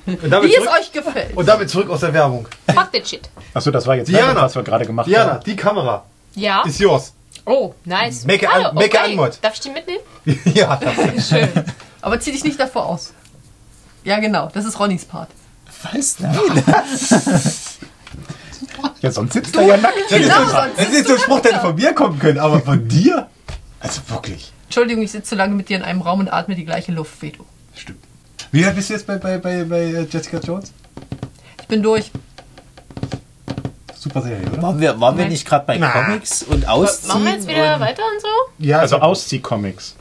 Wie 0.05 0.55
es 0.55 0.67
euch 0.67 0.91
gefällt. 0.91 1.35
und 1.37 1.47
damit 1.47 1.69
zurück 1.69 1.89
aus 1.89 1.99
der 2.01 2.13
Werbung. 2.13 2.47
Fuck 2.67 2.91
that 2.91 3.07
shit. 3.07 3.29
Achso, 3.53 3.71
das 3.71 3.85
war 3.87 3.95
jetzt 3.95 4.07
Diana. 4.09 4.27
Werbung, 4.29 4.43
was 4.43 4.55
wir 4.55 4.63
gerade 4.63 4.85
gemacht 4.85 5.07
Diana, 5.07 5.33
haben. 5.33 5.43
die 5.43 5.55
Kamera 5.55 6.03
Ja. 6.35 6.63
ist 6.63 6.79
yours. 6.79 7.13
Oh, 7.45 7.75
nice. 7.85 8.25
Make 8.25 8.49
a- 8.49 8.53
Hallo, 8.53 8.73
make 8.73 8.97
a 8.97 9.03
okay. 9.03 9.11
Anmod. 9.11 9.37
Darf 9.41 9.53
ich 9.53 9.59
die 9.59 9.69
mitnehmen? 9.69 10.01
ja, 10.55 10.79
Schön. 11.21 11.47
Aber 12.01 12.19
zieh 12.19 12.31
dich 12.31 12.43
nicht 12.43 12.59
davor 12.59 12.87
aus. 12.87 13.13
Ja, 14.03 14.19
genau. 14.19 14.49
Das 14.53 14.65
ist 14.65 14.79
Ronnys 14.79 15.05
Part. 15.05 15.29
Was? 15.93 16.19
Nein. 16.19 16.35
Ja, 19.01 19.11
sonst 19.11 19.33
sitzt 19.33 19.55
er 19.55 19.63
ja 19.67 19.77
nackt. 19.77 19.93
das 20.09 20.19
ist, 20.19 20.23
Genau, 20.25 20.43
so, 20.45 20.51
sonst 20.51 20.77
das 20.79 20.87
ist 20.89 21.07
so 21.07 21.13
ein 21.13 21.19
Spruch, 21.19 21.39
der 21.41 21.51
hätte 21.53 21.61
von 21.65 21.75
mir 21.75 21.93
kommen 21.93 22.17
können, 22.19 22.39
aber 22.39 22.59
von 22.61 22.87
dir? 22.87 23.27
Also 23.79 24.01
wirklich. 24.07 24.51
Entschuldigung, 24.65 25.03
ich 25.03 25.11
sitze 25.11 25.29
zu 25.29 25.35
lange 25.35 25.53
mit 25.53 25.69
dir 25.69 25.77
in 25.77 25.83
einem 25.83 26.01
Raum 26.01 26.19
und 26.21 26.29
atme 26.33 26.55
die 26.55 26.65
gleiche 26.65 26.91
Luft 26.91 27.21
wie 27.21 27.31
du. 27.31 27.45
Stimmt. 27.75 27.99
Wie 28.51 28.65
alt 28.65 28.75
bist 28.75 28.89
du 28.89 28.93
jetzt 28.93 29.05
bei, 29.05 29.17
bei, 29.17 29.37
bei, 29.37 29.63
bei 29.63 29.81
äh, 29.81 30.07
Jessica 30.09 30.39
Jones? 30.39 30.71
Ich 31.61 31.67
bin 31.67 31.83
durch. 31.83 32.11
Super 33.95 34.21
Serie, 34.21 34.47
oder? 34.51 34.61
Waren 34.61 34.79
wir, 34.79 34.99
waren 34.99 35.17
wir 35.17 35.27
nicht 35.27 35.45
gerade 35.47 35.65
bei 35.65 35.77
Na. 35.77 35.89
Comics 35.89 36.43
und 36.43 36.67
Ausziehen? 36.67 37.07
Machen 37.09 37.25
wir 37.25 37.31
jetzt 37.33 37.47
wieder 37.47 37.75
und 37.75 37.81
weiter 37.81 38.03
und 38.13 38.21
so? 38.21 38.27
Ja, 38.65 38.79
Also 38.79 38.97
Auszieh-Comics. 38.97 39.95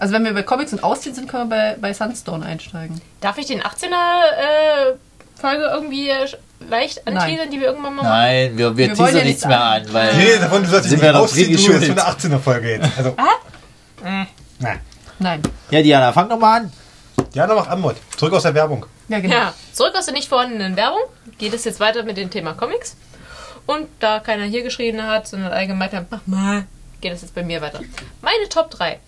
Also 0.00 0.14
wenn 0.14 0.24
wir 0.24 0.32
bei 0.32 0.42
Comics 0.42 0.72
und 0.72 0.82
Ausziehen 0.82 1.14
sind, 1.14 1.28
können 1.28 1.50
wir 1.50 1.56
bei, 1.56 1.76
bei 1.80 1.92
Sunstone 1.92 2.44
einsteigen. 2.44 3.00
Darf 3.20 3.36
ich 3.36 3.46
den 3.46 3.60
18er 3.60 3.84
äh, 3.84 4.94
Folge 5.38 5.64
irgendwie 5.64 6.08
äh, 6.08 6.26
leicht 6.70 7.02
Nein. 7.04 7.18
anteasern, 7.18 7.50
die 7.50 7.60
wir 7.60 7.66
irgendwann 7.68 7.94
mal 7.96 8.02
machen? 8.02 8.08
Nein, 8.12 8.56
wir, 8.58 8.76
wir, 8.76 8.88
Wir 8.88 8.94
teasern 8.94 9.16
ja 9.18 9.24
nichts 9.24 9.44
mehr 9.44 9.62
an. 9.62 9.92
weil 9.92 10.16
Nee, 10.16 10.38
davon 10.38 10.62
du 10.62 10.70
sollst 10.70 10.86
dich 10.86 10.98
Sind 10.98 11.02
nicht 11.02 11.14
ausziehen, 11.14 11.52
du 11.54 11.72
jetzt 11.72 11.84
für 11.84 11.92
eine 11.92 12.02
18er 12.02 12.38
Folge 12.38 12.70
jetzt. 12.70 12.88
Also, 12.96 13.10
Äh. 13.10 14.24
nein. 14.58 14.80
Nein. 15.18 15.42
Ja, 15.70 15.82
Diana, 15.82 16.12
fang 16.12 16.30
doch 16.30 16.38
mal 16.38 16.60
an. 16.60 16.72
Diana 17.34 17.54
macht 17.54 17.68
Anmod. 17.68 17.96
Zurück 18.16 18.32
aus 18.32 18.42
der 18.44 18.54
Werbung. 18.54 18.86
Ja, 19.08 19.20
genau. 19.20 19.34
Ja, 19.34 19.54
zurück 19.74 19.92
aus 19.96 20.06
der 20.06 20.14
nicht 20.14 20.28
vorhandenen 20.30 20.76
Werbung 20.76 21.02
geht 21.36 21.52
es 21.52 21.64
jetzt 21.64 21.78
weiter 21.78 22.04
mit 22.04 22.16
dem 22.16 22.30
Thema 22.30 22.54
Comics. 22.54 22.96
Und 23.66 23.86
da 24.00 24.18
keiner 24.20 24.44
hier 24.44 24.62
geschrieben 24.62 25.02
hat, 25.06 25.28
sondern 25.28 25.52
allgemein 25.52 25.92
hat, 25.92 26.06
mach 26.10 26.26
mal, 26.26 26.64
geht 27.02 27.12
es 27.12 27.20
jetzt 27.20 27.34
bei 27.34 27.42
mir 27.42 27.60
weiter. 27.60 27.80
Meine 28.22 28.48
Top 28.48 28.70
3. 28.70 28.98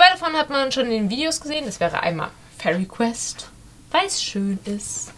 Zwei 0.00 0.12
davon 0.12 0.32
hat 0.34 0.48
man 0.48 0.72
schon 0.72 0.86
in 0.86 0.92
den 0.92 1.10
Videos 1.10 1.42
gesehen. 1.42 1.66
Das 1.66 1.78
wäre 1.78 2.02
einmal 2.02 2.30
Fairy 2.56 2.86
Quest, 2.86 3.48
weil 3.90 4.06
es 4.06 4.22
schön 4.22 4.58
ist. 4.64 5.12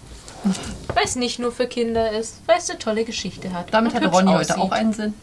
Weil 0.92 1.04
es 1.04 1.14
nicht 1.14 1.38
nur 1.38 1.52
für 1.52 1.68
Kinder 1.68 2.10
ist, 2.10 2.38
weil 2.46 2.58
es 2.58 2.68
eine 2.68 2.80
tolle 2.80 3.04
Geschichte 3.04 3.52
hat. 3.52 3.72
Damit 3.72 3.94
hübsch 3.94 4.12
Ronny 4.12 4.32
heute 4.32 4.58
auch 4.58 4.72
einen 4.72 4.92
Sinn. 4.92 5.14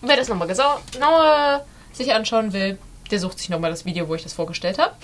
Wer 0.00 0.16
das 0.16 0.28
nochmal 0.28 0.48
genauer 0.48 1.66
sich 1.92 2.14
anschauen 2.14 2.54
will, 2.54 2.78
der 3.10 3.20
sucht 3.20 3.38
sich 3.40 3.50
nochmal 3.50 3.70
das 3.70 3.84
Video, 3.84 4.08
wo 4.08 4.14
ich 4.14 4.22
das 4.22 4.32
vorgestellt 4.32 4.78
habe. 4.78 4.94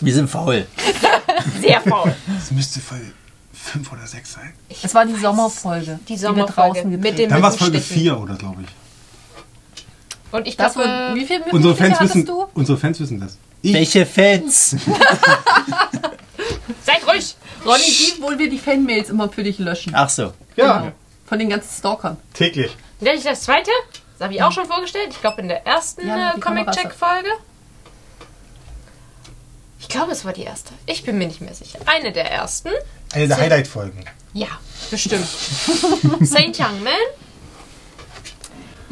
Wir 0.00 0.14
sind 0.14 0.30
faul. 0.30 0.66
Sehr 1.60 1.82
faul. 1.82 2.14
Das 2.26 2.50
müsste 2.52 2.80
Folge 2.80 3.12
5 3.52 3.92
oder 3.92 4.06
6 4.06 4.32
sein. 4.32 4.54
Es 4.82 4.94
war 4.94 5.04
die 5.04 5.16
Sommerfolge. 5.16 6.00
Die 6.08 6.12
wir 6.12 6.18
Sommerfolge 6.18 6.80
draußen 6.80 6.98
mit 6.98 7.18
dem 7.18 7.28
Dann 7.28 7.42
war 7.42 7.50
es 7.50 7.56
Folge 7.56 7.72
Mückenstichen. 7.74 8.02
4 8.02 8.18
oder 8.18 8.34
glaube 8.36 8.62
ich. 8.62 8.68
Und 10.32 10.46
ich 10.48 10.56
glaube, 10.56 10.80
wie 11.14 11.24
viel 11.26 11.40
wie 11.46 11.50
Unsere 11.50 11.76
viele 11.76 11.90
Fans, 11.94 12.00
wissen, 12.00 12.26
du? 12.26 12.46
unsere 12.54 12.78
Fans 12.78 12.98
wissen 13.00 13.20
das. 13.20 13.36
Ich, 13.62 13.74
Welche 13.74 14.04
Fans? 14.06 14.70
seid 16.84 17.06
ruhig! 17.06 17.36
Ronny, 17.64 17.82
wie 17.82 18.22
wohl 18.22 18.38
wir 18.38 18.50
die 18.50 18.58
Fanmails 18.58 19.10
immer 19.10 19.28
für 19.28 19.44
dich 19.44 19.58
löschen? 19.58 19.92
Ach 19.94 20.08
so. 20.08 20.32
Ja, 20.56 20.78
Genau. 20.80 20.92
Von 21.26 21.38
den 21.38 21.48
ganzen 21.50 21.70
Stalkern. 21.78 22.16
täglich. 22.34 22.72
Und 23.00 23.06
dann 23.08 23.22
das 23.22 23.42
zweite, 23.42 23.70
das 24.18 24.24
habe 24.24 24.34
ich 24.34 24.42
auch 24.42 24.52
schon 24.52 24.66
vorgestellt. 24.66 25.08
Ich 25.10 25.20
glaube 25.20 25.40
in 25.42 25.48
der 25.48 25.64
ersten 25.66 26.06
Ja, 26.06 26.30
äh, 26.30 26.34
die 26.34 26.40
Comic-Check-Folge. 26.40 27.28
Ich 29.80 29.88
glaube, 29.88 30.12
es 30.12 30.24
war 30.24 30.32
die 30.32 30.42
erste. 30.42 30.72
Ich 30.86 31.04
bin 31.04 31.18
mir 31.18 31.26
nicht 31.26 31.40
mehr 31.40 31.54
sicher. 31.54 31.78
Eine 31.86 32.12
der 32.12 32.30
ersten. 32.30 32.70
Eine 33.12 33.28
der 33.28 33.36
Highlight-Folgen. 33.36 34.04
Ja, 34.32 34.48
bestimmt. 34.90 35.26
Saint 36.20 36.58
Young 36.58 36.82
Man. 36.82 36.92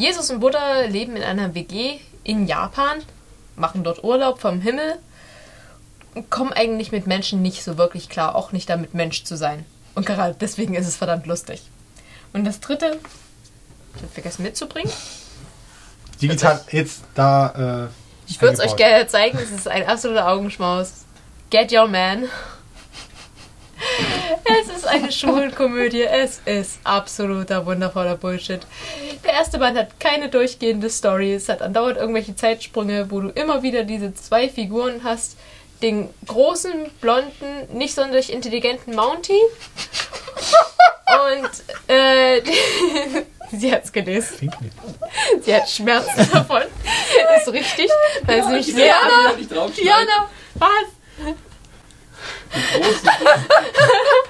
Jesus 0.01 0.31
und 0.31 0.41
Buddha 0.41 0.81
leben 0.83 1.15
in 1.15 1.23
einer 1.23 1.55
WG 1.55 1.99
in 2.25 2.47
Japan, 2.47 3.03
machen 3.57 3.85
dort 3.85 4.03
Urlaub 4.03 4.41
vom 4.41 4.61
Himmel 4.63 4.97
und 6.15 6.31
kommen 6.31 6.55
eigentlich 6.55 6.91
mit 6.91 7.07
Menschen 7.07 7.43
nicht 7.43 7.63
so 7.63 7.77
wirklich 7.77 8.09
klar, 8.09 8.35
auch 8.35 8.53
nicht 8.53 8.71
damit 8.71 8.95
Mensch 8.95 9.25
zu 9.25 9.37
sein. 9.37 9.67
Und 9.95 10.07
gerade 10.07 10.35
deswegen 10.41 10.75
ist 10.75 10.87
es 10.87 10.97
verdammt 10.97 11.27
lustig. 11.27 11.63
Und 12.33 12.45
das 12.45 12.61
dritte, 12.61 12.99
ich 13.97 14.03
habe 14.03 14.13
vergessen 14.13 14.43
mitzubringen. 14.43 14.91
Digital 16.23 16.61
jetzt 16.71 17.03
da. 17.15 17.89
Äh, 17.89 18.31
Ich 18.31 18.41
würde 18.41 18.55
es 18.55 18.61
euch 18.61 18.77
gerne 18.77 19.07
zeigen, 19.07 19.39
es 19.39 19.51
ist 19.51 19.69
ein 19.69 19.87
absoluter 19.87 20.29
Augenschmaus. 20.29 20.93
Get 21.51 21.73
Your 21.73 21.89
Man. 21.89 22.25
Es 24.45 24.77
ist 24.77 24.87
eine 24.87 25.11
Schulkomödie. 25.13 26.03
Es 26.03 26.41
ist 26.45 26.81
absoluter 26.85 27.65
wundervoller 27.67 28.17
Bullshit. 28.17 28.61
Der 29.25 29.33
erste 29.33 29.59
Band 29.59 29.79
hat 29.79 30.01
keine 30.01 30.29
durchgehende 30.29 30.91
Story. 30.91 31.35
Es 31.35 31.49
hat 31.49 31.63
andauernd 31.63 31.97
irgendwelche 31.97 32.35
Zeitsprünge, 32.37 33.11
wo 33.11 33.21
du 33.21 33.29
immer 33.31 33.63
wieder 33.63 33.85
diese 33.85 34.15
zwei 34.15 34.49
Figuren 34.49 35.03
hast. 35.05 35.37
Den 35.83 36.11
großen, 36.27 36.91
blonden, 37.01 37.69
nicht 37.73 37.95
sonderlich 37.95 38.33
intelligenten 38.33 38.95
Mountie. 38.95 39.33
Und 41.33 41.51
äh, 41.89 42.43
sie 43.51 43.73
hat's 43.73 43.91
gelesen. 43.91 44.53
Sie 45.41 45.55
hat 45.55 45.69
Schmerzen 45.69 46.31
davon. 46.33 46.63
Das 47.29 47.47
ist 47.47 47.53
richtig. 47.53 47.91
Weil 48.25 48.45
sie 48.45 48.51
nicht 48.53 48.75
sehr 48.75 48.85
Diana! 48.85 49.37
Nicht 49.37 49.51
draufschreiben. 49.51 49.89
Diana! 52.53 52.81
Was? 52.81 54.21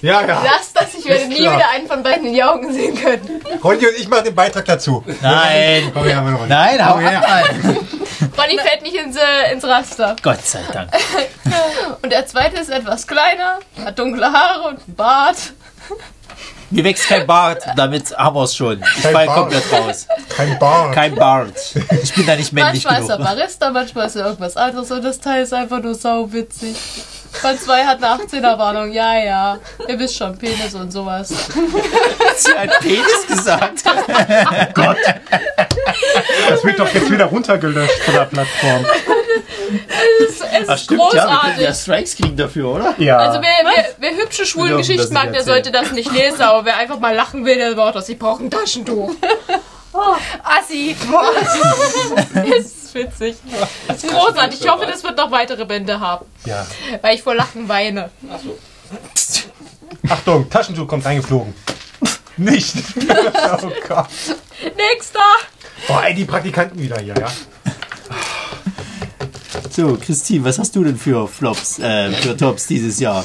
Ja, 0.00 0.20
ja. 0.26 0.42
Lass 0.44 0.72
das, 0.72 0.94
ich 0.94 1.04
werde 1.04 1.26
nie 1.26 1.36
klar. 1.36 1.56
wieder 1.56 1.70
einen 1.70 1.86
von 1.86 2.02
beiden 2.02 2.26
in 2.26 2.32
die 2.32 2.42
Augen 2.42 2.72
sehen 2.72 2.94
können. 3.00 3.42
Ronny 3.62 3.86
und 3.86 3.96
ich 3.96 4.08
machen 4.08 4.24
den 4.24 4.34
Beitrag 4.34 4.64
dazu. 4.64 5.04
Nein. 5.20 5.90
Komm 5.92 6.04
her, 6.04 6.20
Ronny. 6.20 6.48
Nein, 6.48 6.84
hau 6.88 6.98
her. 6.98 7.22
Bonnie 8.36 8.58
fällt 8.58 8.82
nicht 8.82 8.96
ins, 8.96 9.16
äh, 9.16 9.52
ins 9.52 9.64
Raster. 9.64 10.16
Gott 10.22 10.44
sei 10.44 10.60
Dank. 10.72 10.90
Und 12.02 12.10
der 12.10 12.26
zweite 12.26 12.60
ist 12.60 12.70
etwas 12.70 13.06
kleiner, 13.06 13.58
hat 13.84 13.98
dunkle 13.98 14.32
Haare 14.32 14.68
und 14.68 14.82
einen 14.84 14.94
Bart. 14.96 15.36
Mir 16.72 16.84
wächst 16.84 17.06
kein 17.06 17.26
Bart, 17.26 17.62
damit 17.76 18.16
haben 18.16 18.34
wir 18.34 18.44
es 18.44 18.56
schon. 18.56 18.80
Ich 18.80 19.02
Kein 19.02 19.12
fall 19.12 19.26
Bart. 19.26 19.38
komplett 19.38 19.72
raus. 19.72 20.06
Kein 20.34 20.58
Bart. 20.58 20.94
Kein 20.94 21.14
Bart. 21.14 21.52
Ich 22.02 22.14
bin 22.14 22.26
da 22.26 22.34
nicht 22.34 22.52
männlich 22.52 22.84
Manchmal 22.84 23.02
ist 23.02 23.10
er 23.10 23.16
genug. 23.18 23.30
Barista, 23.30 23.70
manchmal 23.70 24.06
ist 24.06 24.16
er 24.16 24.24
irgendwas 24.26 24.56
anderes 24.56 24.90
und 24.90 25.04
das 25.04 25.20
Teil 25.20 25.42
ist 25.42 25.52
einfach 25.52 25.82
nur 25.82 25.94
sauwitzig. 25.94 26.76
Band 27.42 27.60
2 27.60 27.84
hat 27.84 28.02
eine 28.02 28.22
18er 28.22 28.58
Warnung, 28.58 28.92
ja, 28.92 29.18
ja. 29.18 29.58
Ihr 29.88 29.98
wisst 29.98 30.16
schon, 30.16 30.36
Penis 30.36 30.74
und 30.74 30.90
sowas. 30.92 31.28
Sie 32.36 32.52
hat 32.52 32.80
Penis 32.80 33.26
gesagt. 33.28 33.84
Gott. 34.74 34.96
Das 36.48 36.64
wird 36.64 36.78
doch 36.78 36.92
jetzt 36.92 37.10
wieder 37.10 37.26
runtergelöscht 37.26 38.02
von 38.02 38.14
der 38.14 38.24
Plattform. 38.24 38.86
Es 40.20 40.30
ist, 40.30 40.42
es 40.42 40.68
Ach 40.68 40.74
ist 40.74 40.84
stimmt, 40.84 41.00
ja, 41.00 41.06
großartig. 41.24 41.40
können 41.54 41.60
ja 41.62 41.74
Strikes 41.74 42.16
kriegen 42.16 42.36
dafür, 42.36 42.68
oder? 42.74 42.94
Ja. 42.98 43.18
Also 43.18 43.40
wer, 43.40 43.50
wer, 43.64 43.84
wer 43.98 44.22
hübsche 44.22 44.44
schwulen 44.46 44.76
Geschichten 44.76 45.12
mag, 45.12 45.32
der 45.32 45.44
sollte 45.44 45.70
das 45.72 45.92
nicht 45.92 46.12
lesen, 46.12 46.42
aber 46.42 46.64
wer 46.64 46.76
einfach 46.76 46.98
mal 46.98 47.14
lachen 47.14 47.44
will, 47.44 47.56
der 47.56 47.74
braucht 47.74 47.94
das. 47.96 48.08
Ich 48.08 48.18
brauche 48.18 48.42
ein 48.44 48.50
Taschentuch. 48.50 49.12
Assi. 50.42 50.96
das 52.34 52.46
ist 52.64 52.94
witzig. 52.94 53.36
Das 53.88 54.02
ist 54.02 54.10
großartig. 54.10 54.60
Ich 54.60 54.68
hoffe, 54.68 54.86
das 54.86 55.02
wird 55.04 55.16
noch 55.18 55.30
weitere 55.30 55.64
Bände 55.66 56.00
haben, 56.00 56.24
Ja. 56.46 56.66
weil 57.02 57.14
ich 57.14 57.22
vor 57.22 57.34
Lachen 57.34 57.68
weine. 57.68 58.10
Achtung, 60.08 60.48
Taschentuch 60.48 60.86
kommt 60.88 61.04
reingeflogen. 61.04 61.54
Nicht. 62.38 62.74
oh 63.62 63.70
Gott. 63.86 64.06
Nächster. 64.76 65.20
Boah, 65.86 66.02
ey, 66.04 66.14
die 66.14 66.24
Praktikanten 66.24 66.80
wieder 66.80 66.98
hier, 66.98 67.14
ja. 67.18 67.28
So, 69.70 69.96
Christine, 70.04 70.44
was 70.44 70.58
hast 70.58 70.74
du 70.76 70.84
denn 70.84 70.96
für 70.96 71.26
Flops, 71.28 71.78
äh, 71.78 72.12
für 72.12 72.36
Tops 72.36 72.66
dieses 72.66 73.00
Jahr? 73.00 73.24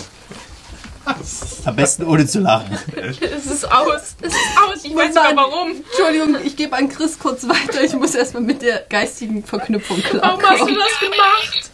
Am 1.66 1.76
besten 1.76 2.04
ohne 2.06 2.28
zu 2.28 2.40
lachen. 2.40 2.78
Es 3.22 3.46
ist 3.46 3.72
aus. 3.72 4.16
Es 4.22 4.34
ist 4.34 4.38
aus. 4.62 4.84
Ich 4.84 4.94
weiß 4.96 5.14
sogar 5.14 5.36
warum. 5.36 5.72
Entschuldigung, 5.72 6.36
ich 6.46 6.56
gebe 6.58 6.76
an 6.76 6.90
Chris 6.90 7.18
kurz 7.18 7.48
weiter. 7.48 7.82
Ich 7.84 7.94
muss 7.94 8.14
erstmal 8.14 8.44
mit 8.44 8.62
der 8.62 8.80
geistigen 8.90 9.42
Verknüpfung 9.44 10.02
Warum 10.12 10.42
hast 10.42 10.60
du 10.62 10.66
klarkommen. 10.66 10.76
das 10.76 11.00
gemacht? 11.00 11.72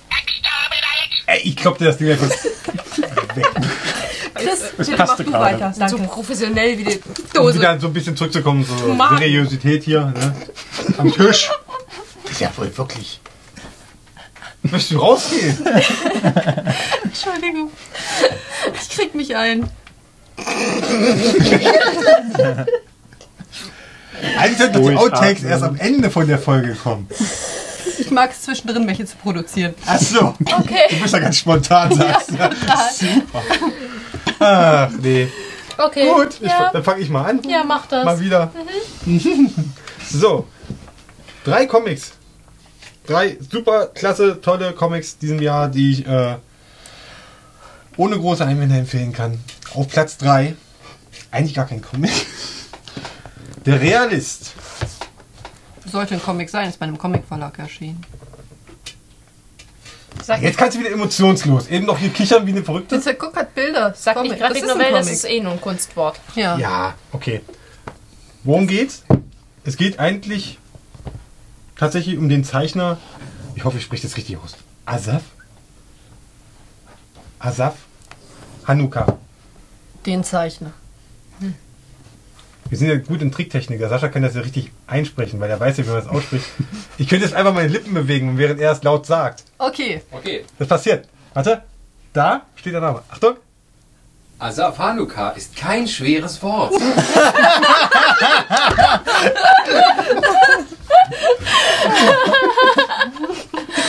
Ey, 1.25 1.41
ich 1.45 1.55
klopp 1.55 1.77
dir 1.79 1.85
das 1.85 1.97
Ding 1.97 2.11
einfach. 2.11 2.29
Chris, 4.35 4.61
bitte 4.77 4.91
mach 4.91 4.97
passte 4.97 5.23
du 5.23 5.31
gerade. 5.31 5.45
weiter. 5.55 5.73
So 5.73 5.79
Danke. 5.97 6.07
professionell 6.13 6.77
wie 6.77 6.83
die 6.83 6.95
Um 6.97 7.13
Dose. 7.33 7.59
wieder 7.59 7.79
so 7.79 7.87
ein 7.87 7.93
bisschen 7.93 8.15
zurückzukommen, 8.15 8.63
so 8.65 8.93
Mann. 8.93 9.17
Seriosität 9.17 9.83
hier, 9.83 10.05
ne? 10.15 10.35
Am 10.97 11.11
Tisch. 11.11 11.49
Das 12.25 12.31
ist 12.31 12.41
ja 12.41 12.51
wohl 12.57 12.75
wirklich. 12.77 13.19
Möchtest 14.63 14.91
du 14.91 14.97
rausgehen? 14.99 15.57
Entschuldigung. 17.03 17.71
Ich 18.81 18.89
krieg 18.89 19.13
mich 19.13 19.35
ein. 19.35 19.69
Eigentlich 24.37 24.57
sollten 24.57 24.83
die. 24.87 24.95
Outtakes 24.95 25.43
erst 25.43 25.63
am 25.63 25.75
Ende 25.75 26.09
von 26.09 26.27
der 26.27 26.39
Folge 26.39 26.75
kommen. 26.75 27.07
Ich 27.99 28.09
mag 28.09 28.31
es 28.31 28.41
zwischendrin, 28.43 28.87
welche 28.87 29.05
zu 29.05 29.17
produzieren. 29.17 29.73
Ach 29.85 29.99
so. 29.99 30.33
Okay. 30.39 30.85
Du 30.89 30.95
bist 31.01 31.13
ja 31.13 31.19
ganz 31.19 31.37
spontan, 31.37 31.93
sagst 31.93 32.31
du. 32.31 32.33
Super. 32.35 33.41
Ach, 34.39 34.89
nee. 35.01 35.27
Okay. 35.77 36.07
Gut, 36.13 36.35
ich, 36.39 36.47
Ja, 36.47 36.69
dann 36.71 36.83
fange 36.83 37.01
ich 37.01 37.09
mal 37.09 37.25
an. 37.25 37.41
ja 37.47 37.63
mach 37.63 37.85
das. 37.87 38.05
Mal 38.05 38.19
wieder. 38.19 38.51
so. 40.11 40.47
Drei 41.43 41.65
Comics. 41.65 42.13
Drei 43.05 43.37
super 43.51 43.87
klasse, 43.87 44.39
tolle 44.41 44.71
Comics 44.73 45.17
diesem 45.17 45.41
Jahr, 45.41 45.67
die 45.67 45.91
ich 45.91 46.07
äh, 46.07 46.35
ohne 47.97 48.17
große 48.17 48.45
Einwände 48.45 48.77
empfehlen 48.77 49.11
kann. 49.11 49.39
Auf 49.73 49.89
Platz 49.89 50.17
3. 50.17 50.55
Eigentlich 51.31 51.53
gar 51.53 51.65
kein 51.65 51.81
Comic. 51.81 52.11
Der 53.65 53.79
Realist. 53.79 54.53
Sollte 55.85 56.15
ein 56.15 56.21
Comic 56.21 56.49
sein, 56.49 56.69
ist 56.69 56.79
bei 56.79 56.85
einem 56.85 56.97
Comicverlag 56.97 57.59
erschienen. 57.59 58.03
Sag 60.23 60.41
Jetzt 60.41 60.57
kannst 60.57 60.77
du 60.77 60.79
wieder 60.79 60.91
emotionslos. 60.91 61.67
Eben 61.67 61.85
noch 61.85 61.97
hier 61.97 62.09
kichern 62.09 62.45
wie 62.45 62.51
eine 62.51 62.63
Verrückte. 62.63 62.99
Das 62.99 63.15
guck 63.19 63.35
hat 63.35 63.53
Bilder. 63.53 63.93
Sag 63.95 64.15
Comic. 64.15 64.31
nicht 64.31 64.39
gerade 64.39 64.53
Das 64.53 64.63
die 64.63 64.67
Novelle, 64.69 64.91
das 64.91 65.11
ist 65.11 65.25
eh 65.25 65.41
nur 65.41 65.53
ein 65.53 65.61
Kunstwort. 65.61 66.19
Ja. 66.35 66.57
Ja, 66.57 66.93
okay. 67.11 67.41
Worum 68.43 68.67
geht's? 68.67 69.03
Es 69.65 69.75
geht 69.75 69.99
eigentlich 69.99 70.59
tatsächlich 71.75 72.17
um 72.17 72.29
den 72.29 72.43
Zeichner. 72.43 72.97
Ich 73.55 73.65
hoffe, 73.65 73.77
ich 73.77 73.83
spreche 73.83 74.03
das 74.03 74.17
richtig 74.17 74.37
aus. 74.37 74.55
Asaf? 74.85 75.23
Asaf? 77.39 77.75
Hanukkah. 78.65 79.17
Den 80.05 80.23
Zeichner. 80.23 80.71
Wir 82.69 82.77
sind 82.77 82.87
ja 82.87 82.97
gut 82.97 83.21
in 83.21 83.31
Tricktechnik. 83.31 83.79
Der 83.79 83.89
Sascha 83.89 84.07
kann 84.07 84.23
das 84.23 84.35
ja 84.35 84.41
richtig 84.41 84.71
einsprechen, 84.87 85.39
weil 85.39 85.49
er 85.49 85.59
weiß 85.59 85.77
ja, 85.77 85.85
wie 85.85 85.89
man 85.89 85.97
das 85.97 86.07
ausspricht. 86.07 86.45
Ich 86.97 87.07
könnte 87.07 87.25
jetzt 87.25 87.35
einfach 87.35 87.53
meine 87.53 87.67
Lippen 87.67 87.93
bewegen, 87.93 88.37
während 88.37 88.59
er 88.59 88.71
es 88.71 88.83
laut 88.83 89.05
sagt. 89.05 89.43
Okay. 89.57 90.01
Okay. 90.11 90.45
Das 90.57 90.67
passiert. 90.67 91.07
Warte. 91.33 91.63
Da 92.13 92.43
steht 92.55 92.73
der 92.73 92.81
Name. 92.81 93.03
Achtung. 93.09 93.35
Asaf 94.39 94.77
Hanukkah 94.77 95.31
ist 95.31 95.55
kein 95.55 95.87
schweres 95.87 96.41
Wort. 96.41 96.73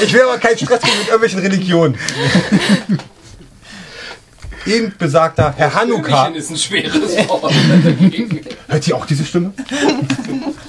Ich 0.03 0.13
will 0.13 0.23
aber 0.23 0.39
keinen 0.39 0.59
Stress 0.59 0.81
kriegen 0.81 0.99
mit 0.99 1.07
irgendwelchen 1.09 1.41
Religionen. 1.41 1.99
Eben 4.67 4.95
besagter 4.99 5.53
Herr 5.57 5.75
Hanukkah. 5.75 6.29
Ist 6.29 6.51
ein 6.51 6.57
schweres 6.57 7.17
Wort. 7.29 7.53
Hört 8.69 8.89
ihr 8.89 8.97
auch 8.97 9.07
diese 9.07 9.25
Stimme? 9.25 9.53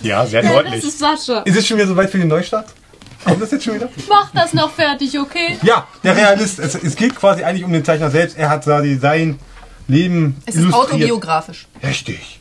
Ja, 0.02 0.26
sehr 0.26 0.44
deutlich. 0.44 0.84
ist 0.84 1.00
Sascha. 1.00 1.40
Ist 1.42 1.58
es 1.58 1.66
schon 1.66 1.78
wieder 1.78 1.88
soweit 1.88 2.10
für 2.10 2.18
den 2.18 2.28
Neustart? 2.28 2.68
Kommt 3.24 3.42
das 3.42 3.52
jetzt 3.52 3.64
schon 3.64 3.76
wieder? 3.76 3.90
Mach 4.08 4.32
das 4.34 4.54
noch 4.54 4.72
fertig, 4.72 5.18
okay? 5.18 5.58
Ja, 5.64 5.88
der 6.04 6.16
Realist. 6.16 6.60
Es, 6.60 6.76
es 6.76 6.96
geht 6.96 7.16
quasi 7.16 7.44
eigentlich 7.44 7.64
um 7.64 7.72
den 7.74 7.84
Zeichner 7.84 8.12
selbst. 8.12 8.38
Er 8.38 8.50
hat 8.50 8.66
die, 8.66 8.96
sein 8.98 9.40
Leben 9.88 10.36
Es 10.46 10.56
ist 10.56 10.62
illustriert. 10.62 10.92
autobiografisch. 10.94 11.68
Richtig. 11.82 12.40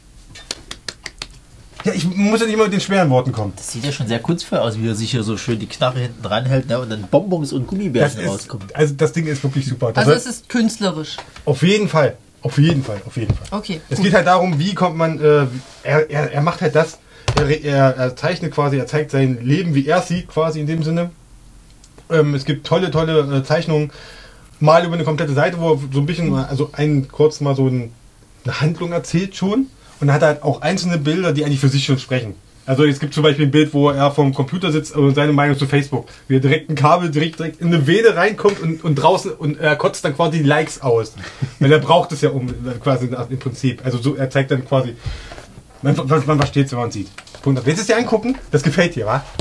Ja, 1.84 1.92
ich 1.92 2.04
muss 2.06 2.40
ja 2.40 2.46
nicht 2.46 2.54
immer 2.54 2.64
mit 2.64 2.72
den 2.72 2.80
schweren 2.80 3.10
Worten 3.10 3.30
kommen. 3.32 3.52
Das 3.56 3.70
sieht 3.72 3.84
ja 3.84 3.92
schon 3.92 4.06
sehr 4.06 4.18
kunstvoll 4.18 4.58
aus, 4.58 4.78
wie 4.78 4.88
er 4.88 4.94
sich 4.94 5.10
hier 5.10 5.22
so 5.22 5.36
schön 5.36 5.58
die 5.58 5.66
Knarre 5.66 5.98
hinten 6.00 6.22
dran 6.22 6.46
hält 6.46 6.68
ne? 6.68 6.78
und 6.80 6.90
dann 6.90 7.02
Bonbons 7.10 7.52
und 7.52 7.66
Gummibärchen 7.66 8.20
ist, 8.20 8.28
rauskommen. 8.28 8.66
also 8.72 8.94
das 8.94 9.12
Ding 9.12 9.26
ist 9.26 9.42
wirklich 9.42 9.66
super. 9.66 9.92
Das 9.92 10.06
Also 10.06 10.12
es 10.12 10.26
ist 10.26 10.48
künstlerisch. 10.48 11.16
auf 11.44 11.62
jeden 11.62 11.88
Fall. 11.88 12.16
Auf 12.42 12.58
jeden 12.58 12.82
Fall, 12.84 13.00
auf 13.06 13.16
jeden 13.16 13.34
Fall. 13.34 13.46
Okay. 13.58 13.80
Es 13.88 14.00
geht 14.02 14.12
halt 14.14 14.26
darum, 14.26 14.58
wie 14.58 14.74
kommt 14.74 14.96
man, 14.96 15.18
äh, 15.20 15.46
er, 15.82 16.10
er, 16.10 16.32
er 16.32 16.40
macht 16.42 16.60
halt 16.60 16.74
das, 16.74 16.98
er, 17.38 17.48
er, 17.64 17.96
er 17.96 18.16
zeichnet 18.16 18.52
quasi, 18.52 18.76
er 18.76 18.86
zeigt 18.86 19.10
sein 19.12 19.38
Leben, 19.42 19.74
wie 19.74 19.86
er 19.86 19.98
es 20.00 20.08
sieht, 20.08 20.28
quasi 20.28 20.60
in 20.60 20.66
dem 20.66 20.82
Sinne. 20.82 21.10
Ähm, 22.10 22.34
es 22.34 22.44
gibt 22.44 22.66
tolle, 22.66 22.90
tolle 22.90 23.38
äh, 23.38 23.42
Zeichnungen, 23.44 23.90
mal 24.60 24.84
über 24.84 24.94
eine 24.94 25.04
komplette 25.04 25.32
Seite, 25.32 25.58
wo 25.58 25.72
er 25.72 25.78
so 25.92 26.00
ein 26.00 26.06
bisschen, 26.06 26.28
mal- 26.30 26.44
also 26.44 26.68
ein 26.74 27.08
kurz 27.08 27.40
mal 27.40 27.56
so 27.56 27.66
ein, 27.66 27.92
eine 28.44 28.60
Handlung 28.60 28.92
erzählt 28.92 29.34
schon. 29.36 29.68
Und 30.00 30.08
er 30.08 30.14
hat 30.14 30.22
halt 30.22 30.42
auch 30.42 30.62
einzelne 30.62 30.98
Bilder, 30.98 31.32
die 31.32 31.44
eigentlich 31.44 31.60
für 31.60 31.68
sich 31.68 31.84
schon 31.84 31.98
sprechen. 31.98 32.34
Also 32.66 32.84
es 32.84 32.98
gibt 32.98 33.12
zum 33.12 33.22
Beispiel 33.22 33.46
ein 33.46 33.50
Bild, 33.50 33.74
wo 33.74 33.90
er 33.90 34.10
vom 34.10 34.32
Computer 34.32 34.72
sitzt 34.72 34.96
und 34.96 35.14
seine 35.14 35.32
Meinung 35.32 35.58
zu 35.58 35.66
Facebook, 35.66 36.08
wie 36.28 36.36
er 36.36 36.40
direkt 36.40 36.70
ein 36.70 36.74
Kabel 36.74 37.10
direkt, 37.10 37.38
direkt 37.38 37.60
in 37.60 37.66
eine 37.66 37.86
Vene 37.86 38.16
reinkommt 38.16 38.60
und, 38.60 38.82
und 38.82 38.94
draußen 38.94 39.32
und 39.32 39.60
er 39.60 39.76
kotzt 39.76 40.04
dann 40.04 40.16
quasi 40.16 40.38
die 40.38 40.44
Likes 40.44 40.80
aus. 40.80 41.12
Weil 41.58 41.70
er 41.70 41.78
braucht 41.78 42.12
es 42.12 42.22
ja 42.22 42.30
um 42.30 42.48
quasi 42.80 43.10
im 43.28 43.38
Prinzip. 43.38 43.82
Also 43.84 43.98
so, 43.98 44.14
er 44.14 44.30
zeigt 44.30 44.50
dann 44.50 44.66
quasi, 44.66 44.96
man, 45.82 45.94
man, 45.94 46.26
man 46.26 46.38
versteht 46.38 46.72
wenn 46.72 46.78
man 46.78 46.90
sieht. 46.90 47.08
Punkt. 47.42 47.66
Willst 47.66 47.78
du 47.78 47.82
es 47.82 47.86
dir 47.86 47.98
angucken? 47.98 48.38
Das 48.50 48.62
gefällt 48.62 48.94
dir, 48.94 49.04
wa? 49.04 49.22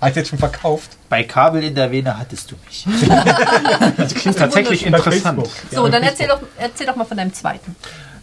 Hast 0.00 0.16
du 0.16 0.20
jetzt 0.20 0.28
schon 0.28 0.38
verkauft? 0.38 0.90
Bei 1.08 1.22
Kabel 1.22 1.62
in 1.62 1.76
der 1.76 1.90
Vene 1.92 2.18
hattest 2.18 2.50
du 2.50 2.56
mich. 2.66 2.84
Das 3.96 4.14
klingt 4.14 4.36
tatsächlich 4.36 4.84
interessant. 4.84 5.48
So, 5.70 5.88
dann 5.88 6.02
erzähl 6.02 6.26
doch, 6.26 6.40
erzähl 6.58 6.86
doch 6.86 6.96
mal 6.96 7.04
von 7.04 7.16
deinem 7.16 7.32
zweiten. 7.32 7.76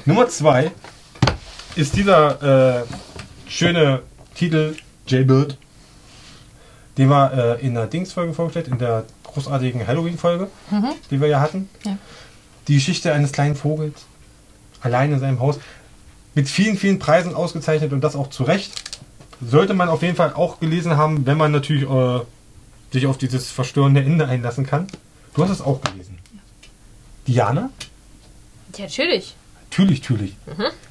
Nummer 0.05 0.27
zwei 0.29 0.71
ist 1.75 1.95
dieser 1.95 2.81
äh, 2.81 2.83
schöne 3.47 4.01
Titel 4.35 4.75
Jailbird, 5.07 5.57
den 6.97 7.09
wir 7.09 7.57
äh, 7.59 7.65
in 7.65 7.75
der 7.75 7.87
Dings-Folge 7.87 8.33
vorgestellt, 8.33 8.67
in 8.67 8.77
der 8.77 9.05
großartigen 9.23 9.85
Halloween-Folge, 9.85 10.47
die 11.09 11.21
wir 11.21 11.27
ja 11.27 11.39
hatten. 11.39 11.69
Ja. 11.85 11.97
Die 12.67 12.75
Geschichte 12.75 13.13
eines 13.13 13.31
kleinen 13.31 13.55
Vogels, 13.55 14.05
allein 14.81 15.11
in 15.13 15.19
seinem 15.19 15.39
Haus, 15.39 15.59
mit 16.33 16.49
vielen, 16.49 16.77
vielen 16.77 16.99
Preisen 16.99 17.33
ausgezeichnet 17.33 17.93
und 17.93 18.01
das 18.01 18.15
auch 18.15 18.29
zu 18.29 18.43
Recht. 18.43 18.71
Sollte 19.43 19.73
man 19.73 19.89
auf 19.89 20.01
jeden 20.01 20.15
Fall 20.15 20.33
auch 20.33 20.59
gelesen 20.59 20.97
haben, 20.97 21.25
wenn 21.25 21.37
man 21.37 21.51
natürlich 21.51 21.89
äh, 21.89 22.19
sich 22.91 23.07
auf 23.07 23.17
dieses 23.17 23.49
verstörende 23.51 24.01
Ende 24.01 24.27
einlassen 24.27 24.65
kann. 24.65 24.87
Du 25.33 25.43
hast 25.43 25.49
es 25.49 25.61
auch 25.61 25.81
gelesen. 25.81 26.19
Diana? 27.27 27.69
Ja, 28.75 28.83
natürlich. 28.83 29.35
Natürlich, 29.71 30.01
natürlich. 30.01 30.35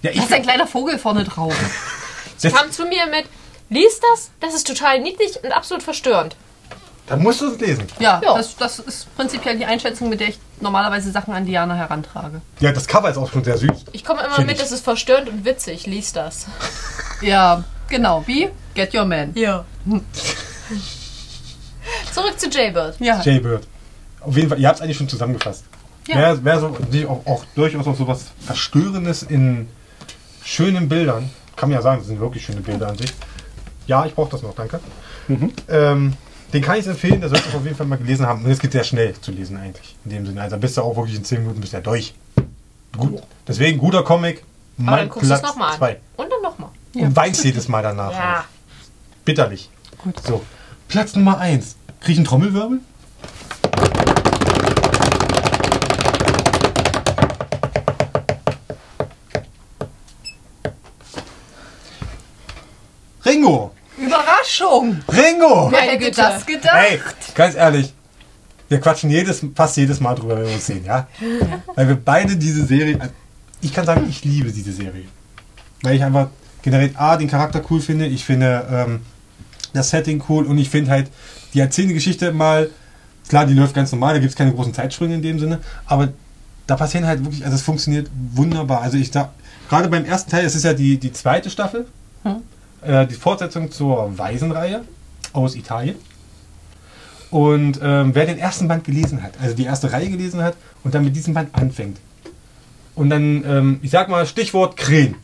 Ja, 0.03 0.11
Da 0.11 0.23
ist 0.23 0.33
ein 0.33 0.43
kleiner 0.43 0.67
Vogel 0.67 0.99
vorne 0.99 1.25
drauf. 1.25 1.55
das, 2.43 2.53
Kam 2.53 2.71
zu 2.71 2.87
mir 2.87 3.07
mit, 3.07 3.27
lies 3.69 4.01
das, 4.01 4.31
das 4.41 4.55
ist 4.55 4.67
total 4.67 5.01
niedlich 5.01 5.39
und 5.45 5.53
absolut 5.53 5.83
verstörend. 5.83 6.35
dann 7.07 7.23
musst 7.23 7.43
du 7.43 7.53
es 7.53 7.61
lesen. 7.61 7.87
Ja, 7.99 8.21
Ja. 8.25 8.35
Das, 8.35 8.57
das 8.57 8.79
ist 8.79 9.15
prinzipiell 9.17 9.59
die 9.59 9.67
Einschätzung, 9.67 10.09
mit 10.09 10.21
der 10.21 10.29
ich 10.29 10.39
normalerweise 10.61 11.11
Sachen 11.13 11.35
an 11.35 11.45
Diana 11.45 11.75
herantrage. 11.75 12.41
Ja, 12.61 12.73
das 12.73 12.87
Cover 12.87 13.11
ist 13.11 13.19
auch 13.19 13.31
schon 13.31 13.45
sehr 13.45 13.59
süß. 13.59 13.85
Ich 13.93 14.05
komme 14.05 14.23
immer 14.23 14.41
mit, 14.41 14.57
ich. 14.57 14.63
das 14.63 14.73
ist 14.73 14.83
verstörend 14.83 15.29
und 15.29 15.45
witzig, 15.45 15.87
lies 15.87 16.13
das. 16.13 16.47
Ja, 17.23 17.65
genau. 17.91 18.23
Wie? 18.27 18.49
Get 18.75 18.95
Your 18.95 19.05
Man. 19.05 19.33
Ja. 19.35 19.67
Zurück 22.15 22.41
zu 22.41 22.49
Jaybird. 22.49 22.99
Ja. 22.99 23.21
Jaybird. 23.21 23.67
Auf 24.23 24.35
jeden 24.37 24.49
Fall, 24.49 24.59
ihr 24.59 24.69
habt 24.69 24.79
es 24.79 24.83
eigentlich 24.83 24.97
schon 24.97 25.09
zusammengefasst. 25.09 25.65
Ja. 26.09 26.17
Wer, 26.17 26.45
wer 26.45 26.61
so, 26.61 26.77
sich 26.91 27.07
auch, 27.07 27.25
auch 27.27 27.45
durchaus 27.55 27.87
auf 27.87 27.97
sowas 27.97 28.27
Verstörendes 28.41 29.23
in 29.23 29.69
schönen 30.45 30.89
Bildern, 30.89 31.31
kann 31.57 31.69
man 31.69 31.77
ja 31.77 31.83
sagen, 31.83 31.99
das 31.99 32.09
sind 32.09 32.21
wirklich 32.21 32.45
schöne 32.45 32.61
Bilder 32.61 32.89
an 32.89 32.97
sich. 32.97 33.13
Ja, 33.87 34.07
ich 34.07 34.15
brauche 34.15 34.31
das 34.31 34.43
noch, 34.43 34.55
danke. 34.55 34.81
Ähm, 35.69 36.15
den 36.53 36.63
kann 36.63 36.79
ich 36.79 36.87
empfehlen, 36.87 37.21
der 37.21 37.29
sollte 37.29 37.49
es 37.49 37.55
auf 37.55 37.65
jeden 37.65 37.77
Fall 37.77 37.87
mal 37.87 37.97
gelesen 37.97 38.27
haben. 38.27 38.45
Und 38.45 38.51
es 38.51 38.59
geht 38.59 38.73
sehr 38.73 38.85
schnell 38.85 39.15
zu 39.21 39.31
lesen 39.31 39.57
eigentlich. 39.57 39.97
In 40.05 40.11
dem 40.11 40.27
Sinne. 40.27 40.43
Also 40.43 40.57
bist 40.59 40.77
du 40.77 40.83
auch 40.83 40.97
wirklich 40.97 41.17
in 41.17 41.25
10 41.25 41.43
Minuten 41.43 41.61
bist 41.61 41.73
du 41.73 41.77
ja 41.77 41.83
durch. 41.83 42.15
Gut. 42.97 43.23
Deswegen 43.47 43.79
guter 43.79 44.03
Comic. 44.03 44.43
Aber 44.79 44.87
Mein 44.87 44.99
dann 44.99 45.09
guckst 45.11 45.31
du 45.31 45.35
es 45.35 45.41
Platz 45.41 45.53
nochmal 45.53 45.73
an. 45.73 45.79
zwei. 45.79 46.01
Und 46.17 46.33
dann 46.33 46.43
nochmal. 46.43 46.71
Und 46.95 47.17
weinst 47.17 47.45
jedes 47.45 47.69
Mal 47.69 47.83
danach. 47.83 48.13
Ja. 48.13 48.45
Bitterlich. 49.25 49.71
Gut. 49.99 50.21
So. 50.27 50.43
Platz 50.89 51.15
Nummer 51.15 51.39
1. 51.39 51.77
Krieg 52.01 52.13
ich 52.13 52.19
einen 52.19 52.25
Trommelwirbel? 52.25 52.81
Ringo! 63.41 63.71
Überraschung! 63.97 65.01
Ringo! 65.11 65.71
Wer 65.71 65.81
hätte 65.81 66.05
Güte. 66.05 66.21
das 66.21 66.45
gedacht? 66.45 66.75
Hey, 66.75 67.01
ganz 67.35 67.55
ehrlich. 67.55 67.95
Wir 68.69 68.81
quatschen 68.81 69.11
jedes, 69.11 69.45
fast 69.55 69.77
jedes 69.79 69.99
Mal 69.99 70.15
drüber, 70.15 70.37
wenn 70.37 70.47
wir 70.47 70.55
uns 70.55 70.67
sehen, 70.67 70.85
ja? 70.85 71.09
Weil 71.75 71.89
wir 71.89 71.97
beide 71.97 72.37
diese 72.37 72.67
Serie, 72.67 72.99
ich 73.63 73.73
kann 73.73 73.87
sagen, 73.87 74.07
ich 74.09 74.25
liebe 74.25 74.53
diese 74.53 74.73
Serie. 74.73 75.05
Weil 75.83 75.97
ich 75.97 76.05
einfach 76.05 76.29
generell 76.63 76.93
A, 76.97 77.17
den 77.17 77.29
Charakter 77.29 77.63
cool 77.71 77.81
finde, 77.81 78.07
ich 78.07 78.25
finde 78.25 78.67
ähm, 78.71 79.01
das 79.73 79.91
Setting 79.91 80.23
cool 80.29 80.45
und 80.45 80.59
ich 80.59 80.69
finde 80.69 80.91
halt, 80.91 81.11
die 81.55 81.61
erzählen 81.61 81.89
die 81.89 81.95
Geschichte 81.95 82.33
mal, 82.33 82.71
klar, 83.29 83.47
die 83.47 83.55
läuft 83.55 83.75
ganz 83.75 83.91
normal, 83.91 84.15
da 84.15 84.21
gibt 84.21 84.31
es 84.31 84.37
keine 84.37 84.53
großen 84.53 84.75
Zeitsprünge 84.75 85.15
in 85.15 85.23
dem 85.23 85.39
Sinne, 85.41 85.61
aber 85.87 86.11
da 86.67 86.77
passieren 86.77 87.07
halt 87.07 87.25
wirklich, 87.25 87.45
also 87.45 87.57
es 87.57 87.63
funktioniert 87.63 88.09
wunderbar. 88.35 88.83
Also 88.83 88.99
ich 88.99 89.11
sag, 89.11 89.31
gerade 89.69 89.89
beim 89.89 90.05
ersten 90.05 90.31
Teil, 90.31 90.45
es 90.45 90.55
ist 90.55 90.65
ja 90.65 90.75
die, 90.75 90.99
die 90.99 91.13
zweite 91.13 91.51
Staffel, 91.51 91.87
äh, 92.83 93.07
die 93.07 93.15
Fortsetzung 93.15 93.71
zur 93.71 94.19
Waisenreihe 94.19 94.83
aus 95.33 95.55
Italien. 95.55 95.97
Und 97.31 97.79
ähm, 97.83 98.15
wer 98.15 98.27
den 98.27 98.39
ersten 98.39 98.67
Band 98.67 98.85
gelesen 98.85 99.23
hat, 99.23 99.33
also 99.41 99.55
die 99.55 99.65
erste 99.65 99.93
Reihe 99.93 100.11
gelesen 100.11 100.43
hat 100.43 100.57
und 100.83 100.95
dann 100.95 101.05
mit 101.05 101.15
diesem 101.15 101.35
Band 101.35 101.55
anfängt. 101.55 101.99
Und 102.97 103.11
dann, 103.11 103.45
ähm, 103.45 103.79
ich 103.83 103.91
sag 103.91 104.09
mal, 104.09 104.27
Stichwort 104.27 104.77
Krähen. 104.77 105.15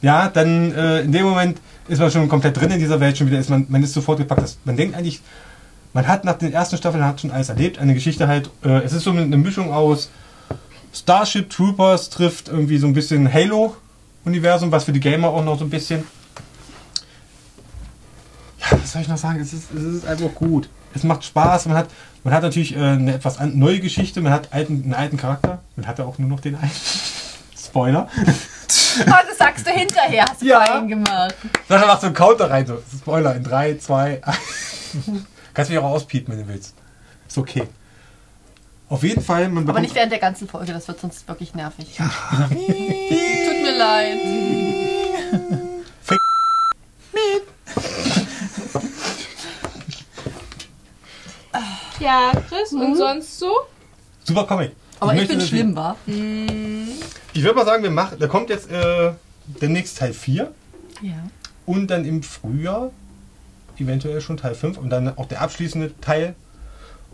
Ja, 0.00 0.28
dann 0.28 0.72
äh, 0.72 1.00
in 1.02 1.12
dem 1.12 1.24
Moment 1.24 1.60
ist 1.88 2.00
man 2.00 2.10
schon 2.10 2.28
komplett 2.28 2.56
drin 2.56 2.70
in 2.70 2.80
dieser 2.80 2.98
Welt, 3.00 3.16
schon 3.16 3.26
wieder 3.26 3.38
ist 3.38 3.50
man, 3.50 3.66
man 3.68 3.82
ist 3.82 3.92
sofort 3.92 4.18
gepackt. 4.18 4.42
Das, 4.42 4.58
man 4.64 4.76
denkt 4.76 4.96
eigentlich, 4.96 5.20
man 5.92 6.08
hat 6.08 6.24
nach 6.24 6.38
den 6.38 6.52
ersten 6.52 6.76
Staffeln 6.76 7.04
hat 7.04 7.20
schon 7.20 7.30
alles 7.30 7.48
erlebt, 7.48 7.78
eine 7.78 7.94
Geschichte 7.94 8.28
halt, 8.28 8.50
äh, 8.64 8.82
es 8.82 8.92
ist 8.92 9.04
so 9.04 9.10
eine 9.10 9.36
Mischung 9.36 9.72
aus 9.72 10.10
Starship 10.92 11.50
Troopers 11.50 12.08
trifft 12.08 12.48
irgendwie 12.48 12.78
so 12.78 12.86
ein 12.86 12.94
bisschen 12.94 13.26
Halo-Universum, 14.30 14.72
was 14.72 14.82
für 14.84 14.92
die 14.92 14.98
Gamer 15.00 15.28
auch 15.28 15.44
noch 15.44 15.56
so 15.56 15.64
ein 15.64 15.70
bisschen. 15.70 16.04
Ja, 18.58 18.72
was 18.72 18.92
soll 18.92 19.02
ich 19.02 19.08
noch 19.08 19.16
sagen? 19.16 19.38
Es 19.40 19.52
ist, 19.52 19.72
es 19.72 19.82
ist 19.82 20.06
einfach 20.06 20.34
gut. 20.34 20.68
Es 20.94 21.04
macht 21.04 21.24
Spaß. 21.24 21.66
Man 21.66 21.76
hat, 21.76 21.88
man 22.24 22.34
hat 22.34 22.42
natürlich 22.42 22.74
äh, 22.74 22.78
eine 22.80 23.14
etwas 23.14 23.38
neue 23.40 23.78
Geschichte. 23.78 24.20
Man 24.20 24.32
hat 24.32 24.52
alten, 24.52 24.82
einen 24.82 24.94
alten 24.94 25.16
Charakter. 25.16 25.60
Man 25.76 25.86
hat 25.86 26.00
ja 26.00 26.06
auch 26.06 26.18
nur 26.18 26.28
noch 26.28 26.40
den 26.40 26.56
einen. 26.56 26.70
Spoiler. 27.56 28.08
Ah, 29.06 29.20
das 29.28 29.38
sagst 29.38 29.64
du 29.64 29.70
hinterher, 29.70 30.24
hast 30.28 30.42
du 30.42 30.46
Ja. 30.46 30.64
fein 30.64 30.88
gemacht. 30.88 31.34
Sascha 31.68 31.86
macht 31.86 32.00
so 32.00 32.06
einen 32.06 32.16
Counter 32.16 32.50
rein. 32.50 32.66
So. 32.66 32.82
Spoiler 32.98 33.36
in 33.36 33.44
3, 33.44 33.76
2, 33.78 34.22
1. 34.24 34.36
Kannst 35.54 35.70
mich 35.70 35.78
auch 35.78 35.84
auspiepen, 35.84 36.34
wenn 36.36 36.44
du 36.44 36.52
willst. 36.52 36.74
Ist 37.28 37.38
okay. 37.38 37.68
Auf 38.88 39.02
jeden 39.02 39.22
Fall, 39.22 39.48
man 39.48 39.68
Aber 39.68 39.80
nicht 39.80 39.94
während 39.94 40.12
der 40.12 40.20
ganzen 40.20 40.48
Folge, 40.48 40.72
das 40.72 40.86
wird 40.88 41.00
sonst 41.00 41.26
wirklich 41.28 41.54
nervig. 41.54 41.98
Mir 42.50 42.56
leid. 43.76 44.18
Ja, 51.98 52.32
Chris, 52.48 52.72
und 52.72 52.96
sonst 52.96 53.38
so? 53.38 53.50
Super 54.24 54.44
Comic. 54.44 54.72
Aber 55.00 55.12
ich, 55.12 55.20
möchte 55.20 55.36
bin 55.36 55.46
schlimm, 55.46 55.76
wa? 55.76 55.96
Ich 56.06 57.42
würde 57.42 57.54
mal 57.54 57.64
sagen, 57.64 57.82
wir 57.82 57.90
machen, 57.90 58.18
da 58.18 58.26
kommt 58.26 58.50
jetzt 58.50 58.70
äh, 58.70 59.12
demnächst 59.46 59.98
Teil 59.98 60.12
4 60.12 60.52
Ja. 61.02 61.14
und 61.64 61.88
dann 61.88 62.04
im 62.04 62.22
Frühjahr 62.22 62.90
eventuell 63.78 64.20
schon 64.20 64.36
Teil 64.36 64.54
5 64.54 64.78
und 64.78 64.90
dann 64.90 65.16
auch 65.16 65.26
der 65.26 65.40
abschließende 65.42 65.98
Teil. 66.00 66.34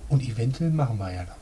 Und 0.08 0.22
eventuell 0.22 0.70
machen 0.70 0.98
wir 0.98 1.12
ja 1.12 1.24
da 1.24 1.34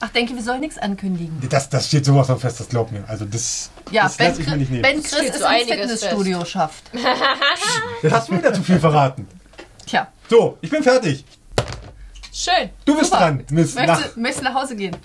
Ach, 0.00 0.08
denke, 0.10 0.34
wir 0.34 0.42
sollen 0.42 0.60
nichts 0.60 0.76
ankündigen. 0.78 1.40
Das, 1.48 1.68
das 1.70 1.86
steht 1.88 2.04
sowas 2.04 2.26
von 2.26 2.38
fest, 2.38 2.60
das 2.60 2.68
glaubt 2.68 2.92
mir. 2.92 3.04
Also 3.08 3.24
das, 3.24 3.70
Ja, 3.90 4.04
das 4.04 4.18
wenn, 4.18 4.28
lass 4.30 4.38
ich 4.38 4.46
mir 4.48 4.56
nicht 4.56 4.70
nehmen. 4.70 4.84
wenn 4.84 5.02
Chris 5.02 5.30
es 5.30 5.38
so 5.38 5.44
im 5.44 5.50
einiges 5.50 5.68
Fitnessstudio 6.02 6.44
schafft. 6.44 6.84
Das 8.02 8.12
hast 8.12 8.28
du 8.28 8.36
wieder 8.36 8.52
zu 8.52 8.62
viel 8.62 8.78
verraten. 8.78 9.26
Tja, 9.86 10.08
So, 10.28 10.58
ich 10.60 10.70
bin 10.70 10.82
fertig. 10.82 11.24
Schön. 12.32 12.70
Du 12.84 12.94
bist 12.98 13.06
Super. 13.12 13.18
dran. 13.24 13.44
Miss 13.50 13.74
nach. 13.74 13.86
möchtest, 13.86 14.16
du- 14.16 14.20
möchtest 14.20 14.40
du 14.40 14.44
nach 14.50 14.62
Hause 14.62 14.76
gehen? 14.76 14.96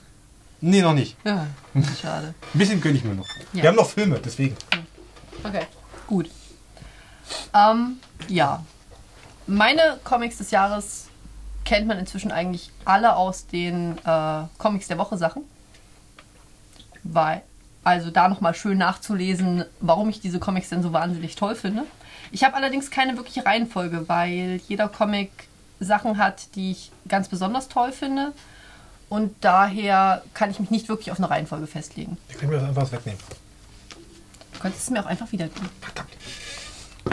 Nee, 0.62 0.82
noch 0.82 0.94
nicht. 0.94 1.16
Ja, 1.24 1.46
schade. 2.02 2.34
Ein 2.54 2.58
bisschen 2.60 2.82
gönne 2.82 2.98
ich 2.98 3.04
mir 3.04 3.14
noch. 3.14 3.28
Ja. 3.54 3.62
Wir 3.64 3.70
haben 3.70 3.76
noch 3.76 3.90
Filme, 3.90 4.20
deswegen. 4.24 4.58
Okay. 5.44 5.66
Gut. 6.08 6.30
Ähm, 7.54 7.98
ja. 8.28 8.64
Meine 9.48 10.00
Comics 10.04 10.38
des 10.40 10.52
Jahres 10.52 11.06
kennt 11.70 11.86
man 11.86 12.00
inzwischen 12.00 12.32
eigentlich 12.32 12.72
alle 12.84 13.16
aus 13.16 13.46
den 13.46 13.96
äh, 14.00 14.44
Comics 14.58 14.88
der 14.88 14.98
Woche 14.98 15.18
Sachen. 15.18 15.44
Weil. 17.04 17.44
Also 17.84 18.10
da 18.10 18.28
nochmal 18.28 18.56
schön 18.56 18.78
nachzulesen, 18.78 19.64
warum 19.80 20.10
ich 20.10 20.20
diese 20.20 20.40
Comics 20.40 20.70
denn 20.70 20.84
so 20.84 20.92
wahnsinnig 20.92 21.36
toll 21.36 21.56
finde. 21.56 21.86
Ich 22.32 22.44
habe 22.44 22.56
allerdings 22.56 22.92
keine 22.92 23.16
wirkliche 23.16 23.46
Reihenfolge, 23.46 24.10
weil 24.10 24.60
jeder 24.68 24.90
Comic 24.90 25.32
Sachen 25.80 26.18
hat, 26.18 26.56
die 26.56 26.72
ich 26.72 26.92
ganz 27.08 27.30
besonders 27.30 27.70
toll 27.70 27.92
finde. 27.92 28.34
Und 29.08 29.34
daher 29.42 30.24
kann 30.34 30.52
ich 30.52 30.60
mich 30.60 30.72
nicht 30.72 30.90
wirklich 30.90 31.12
auf 31.12 31.20
eine 31.20 31.30
Reihenfolge 31.30 31.68
festlegen. 31.68 32.18
Ich 32.30 32.38
kann 32.38 32.50
mir 32.50 32.60
das 32.60 32.68
einfach 32.68 32.92
wegnehmen. 32.92 33.20
Du 34.54 34.60
könntest 34.60 34.84
es 34.84 34.90
mir 34.90 35.02
auch 35.02 35.08
einfach 35.08 35.32
wieder 35.32 35.48
geben. 35.48 35.70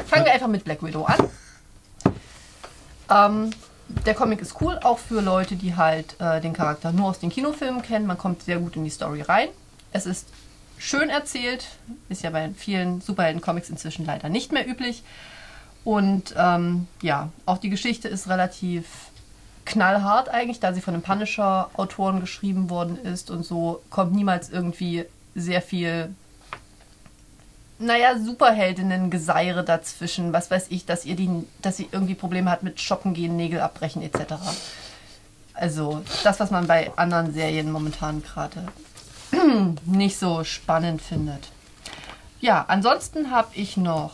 Fangen 0.07 0.25
wir 0.25 0.33
einfach 0.33 0.49
mit 0.49 0.65
Black 0.65 0.83
Widow 0.83 1.05
an. 1.05 1.29
Ähm, 3.09 3.51
der 3.89 4.15
Comic 4.15 4.41
ist 4.41 4.61
cool, 4.61 4.79
auch 4.83 4.99
für 4.99 5.21
Leute, 5.21 5.57
die 5.57 5.77
halt 5.77 6.21
äh, 6.21 6.41
den 6.41 6.53
Charakter 6.53 6.93
nur 6.93 7.09
aus 7.09 7.19
den 7.19 7.31
Kinofilmen 7.31 7.83
kennen. 7.83 8.07
Man 8.07 8.19
kommt 8.19 8.43
sehr 8.43 8.59
gut 8.59 8.77
in 8.77 8.85
die 8.85 8.91
Story 8.91 9.23
rein. 9.23 9.49
Es 9.93 10.07
ist 10.07 10.29
schön 10.79 11.09
erzählt, 11.09 11.67
ist 12.09 12.23
ja 12.23 12.31
bei 12.31 12.51
vielen 12.57 13.01
Superhelden-Comics 13.01 13.71
inzwischen 13.71 14.05
leider 14.05 14.29
nicht 14.29 14.53
mehr 14.53 14.69
üblich. 14.69 15.03
Und 15.85 16.35
ähm, 16.37 16.89
ja, 17.01 17.31
auch 17.47 17.59
die 17.59 17.71
Geschichte 17.71 18.09
ist 18.09 18.29
relativ 18.29 18.87
knallhart 19.65 20.29
eigentlich, 20.29 20.61
da 20.61 20.73
sie 20.73 20.81
von 20.81 20.95
einem 20.95 21.03
Punisher-Autoren 21.03 22.21
geschrieben 22.21 22.71
worden 22.71 22.99
ist 23.05 23.31
und 23.31 23.45
so 23.45 23.83
kommt 23.91 24.15
niemals 24.15 24.51
irgendwie 24.51 25.05
sehr 25.35 25.63
viel 25.63 26.15
naja, 27.79 28.19
Superheldinnen-Geseire 28.19 29.65
dazwischen. 29.65 30.33
Was 30.33 30.51
weiß 30.51 30.67
ich, 30.71 30.87
dass 30.87 31.05
ihr 31.05 31.17
die, 31.17 31.47
dass 31.61 31.77
sie 31.77 31.89
irgendwie 31.93 32.15
Probleme 32.15 32.51
hat 32.51 32.63
mit 32.63 32.81
Shoppen 32.81 33.15
gehen, 33.15 33.37
Nägel 33.37 33.61
abbrechen 33.61 34.03
etc. 34.03 34.35
Also 35.55 36.03
das, 36.23 36.41
was 36.41 36.51
man 36.51 36.67
bei 36.67 36.93
anderen 36.97 37.33
Serien 37.33 37.71
momentan 37.71 38.23
gerade 38.23 38.67
nicht 39.85 40.19
so 40.19 40.45
spannend 40.45 41.03
findet. 41.03 41.49
Ja, 42.41 42.65
ansonsten 42.69 43.31
habe 43.31 43.49
ich 43.55 43.77
noch 43.77 44.13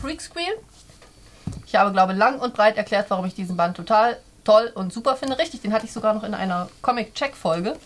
Freak 0.00 0.20
Squeal. 0.20 0.54
Ich 1.66 1.76
habe, 1.76 1.92
glaube 1.92 2.14
lang 2.14 2.40
und 2.40 2.54
breit 2.54 2.76
erklärt, 2.76 3.10
warum 3.10 3.26
ich 3.26 3.34
diesen 3.34 3.56
Band 3.56 3.76
total 3.76 4.18
toll 4.44 4.72
und 4.74 4.92
super 4.92 5.16
finde. 5.16 5.38
Richtig, 5.38 5.60
den 5.60 5.72
hatte 5.72 5.86
ich 5.86 5.92
sogar 5.92 6.14
noch 6.14 6.24
in 6.24 6.34
einer 6.34 6.68
Comic-Check-Folge, 6.82 7.76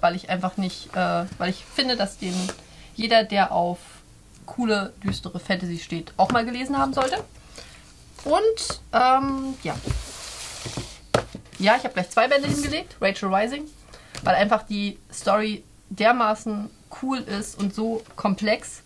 weil 0.00 0.14
ich 0.14 0.28
einfach 0.28 0.56
nicht, 0.58 0.94
äh, 0.94 1.24
weil 1.38 1.50
ich 1.50 1.64
finde, 1.64 1.96
dass 1.96 2.18
den 2.18 2.34
jeder, 2.94 3.24
der 3.24 3.52
auf 3.52 3.78
coole, 4.46 4.92
düstere 5.02 5.38
Fantasy 5.38 5.78
steht, 5.78 6.12
auch 6.16 6.30
mal 6.30 6.44
gelesen 6.44 6.78
haben 6.78 6.92
sollte. 6.92 7.22
Und 8.24 8.80
ähm, 8.92 9.54
ja. 9.62 9.74
Ja, 11.58 11.76
ich 11.76 11.84
habe 11.84 11.94
gleich 11.94 12.10
zwei 12.10 12.28
Bände 12.28 12.48
hingelegt, 12.48 12.96
Rachel 13.00 13.32
Rising, 13.32 13.64
weil 14.22 14.34
einfach 14.34 14.64
die 14.64 14.98
Story 15.12 15.62
dermaßen 15.90 16.70
cool 17.02 17.18
ist 17.18 17.58
und 17.58 17.74
so 17.74 18.02
komplex, 18.16 18.82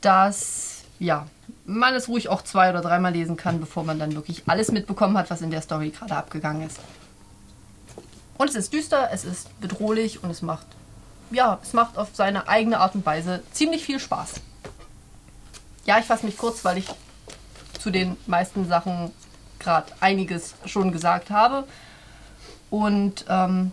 dass 0.00 0.82
ja, 0.98 1.26
man 1.66 1.94
es 1.94 2.08
ruhig 2.08 2.28
auch 2.28 2.42
zwei 2.42 2.70
oder 2.70 2.80
dreimal 2.80 3.12
lesen 3.12 3.36
kann, 3.36 3.60
bevor 3.60 3.84
man 3.84 3.98
dann 3.98 4.14
wirklich 4.14 4.42
alles 4.46 4.70
mitbekommen 4.70 5.16
hat, 5.18 5.30
was 5.30 5.42
in 5.42 5.50
der 5.50 5.62
Story 5.62 5.90
gerade 5.90 6.16
abgegangen 6.16 6.66
ist. 6.66 6.78
Und 8.36 8.48
es 8.50 8.56
ist 8.56 8.72
düster, 8.72 9.10
es 9.12 9.24
ist 9.24 9.60
bedrohlich 9.60 10.22
und 10.22 10.30
es 10.30 10.42
macht 10.42 10.66
ja, 11.34 11.58
es 11.62 11.72
macht 11.72 11.98
auf 11.98 12.08
seine 12.14 12.48
eigene 12.48 12.78
Art 12.78 12.94
und 12.94 13.04
Weise 13.04 13.42
ziemlich 13.52 13.84
viel 13.84 13.98
Spaß. 14.00 14.34
Ja, 15.86 15.98
ich 15.98 16.04
fasse 16.06 16.24
mich 16.26 16.36
kurz, 16.38 16.64
weil 16.64 16.78
ich 16.78 16.86
zu 17.80 17.90
den 17.90 18.16
meisten 18.26 18.66
Sachen 18.68 19.10
gerade 19.58 19.86
einiges 20.00 20.54
schon 20.64 20.92
gesagt 20.92 21.30
habe 21.30 21.64
und 22.70 23.24
ähm, 23.28 23.72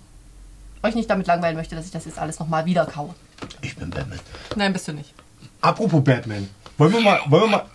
euch 0.84 0.96
nicht 0.96 1.10
damit 1.10 1.28
langweilen 1.28 1.56
möchte, 1.56 1.76
dass 1.76 1.86
ich 1.86 1.92
das 1.92 2.06
jetzt 2.06 2.20
alles 2.20 2.40
nochmal 2.40 2.66
wieder 2.66 2.86
kaue. 2.86 3.14
Ich 3.62 3.76
bin 3.76 3.90
Batman. 3.90 4.20
Nein, 4.56 4.74
bist 4.74 4.88
du 4.88 4.94
nicht. 4.94 5.14
Apropos 5.62 6.04
Batman. 6.04 6.50
Wollen 6.78 6.94
wir 6.94 7.02
mal. 7.02 7.22
Wollen 7.28 7.44
wir 7.44 7.58
mal 7.58 7.66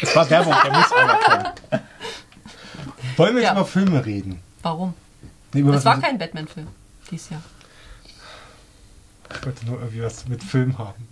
Es 0.00 0.14
war 0.16 0.28
Werbung, 0.30 0.54
der 0.64 0.72
muss 0.72 0.92
einer 0.92 1.14
kommen. 1.16 1.48
wollen 3.16 3.34
wir 3.34 3.42
jetzt 3.42 3.50
Ja. 3.50 3.56
über 3.56 3.66
Filme 3.66 4.04
reden? 4.06 4.40
Warum? 4.62 4.94
Nee, 5.52 5.60
über 5.60 5.74
Es 5.74 5.84
war 5.84 6.00
kein 6.00 6.16
Batman-Film 6.18 6.68
dieses 7.10 7.30
Jahr. 7.30 7.42
Ich 9.38 9.46
wollte 9.46 9.66
nur 9.66 9.78
irgendwie 9.78 10.02
was 10.02 10.26
mit 10.28 10.42
Film 10.42 10.76
haben. 10.78 11.06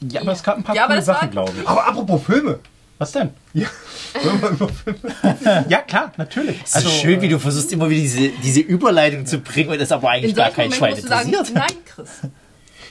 Ja, 0.00 0.20
aber 0.20 0.32
es 0.32 0.42
gab 0.42 0.56
ein 0.58 0.62
paar 0.62 0.74
Ja, 0.74 0.84
aber 0.84 0.94
coole 0.94 0.98
das 1.00 1.06
war- 1.08 1.14
Sachen, 1.16 1.30
glaube 1.30 1.52
ich. 1.60 1.68
Aber 1.68 1.86
apropos 1.86 2.22
Filme. 2.24 2.58
Was 2.98 3.12
denn? 3.12 3.30
Ja. 3.52 3.68
Wollen 4.22 4.40
wir 4.42 4.48
über 4.50 4.68
Filme 4.68 5.66
Ja, 5.68 5.78
klar, 5.82 6.12
natürlich. 6.16 6.60
Es 6.64 6.76
ist 6.76 6.92
schön, 7.00 7.20
wie 7.20 7.28
du 7.28 7.38
versuchst, 7.38 7.72
immer 7.72 7.90
wieder 7.90 8.00
diese, 8.00 8.28
diese 8.42 8.60
Überleitung 8.60 9.26
zu 9.26 9.38
bringen 9.40 9.70
und 9.70 9.80
das 9.80 9.92
aber 9.92 10.10
eigentlich 10.10 10.30
In 10.30 10.36
gar 10.36 10.46
solchen 10.52 10.70
kein 10.70 10.78
Momenten 10.78 10.78
Schwein 10.78 10.90
musst 10.92 11.04
du 11.04 11.08
sagen, 11.08 11.28
interessiert. 11.28 11.58
nein, 11.58 11.76
Chris. 11.94 12.30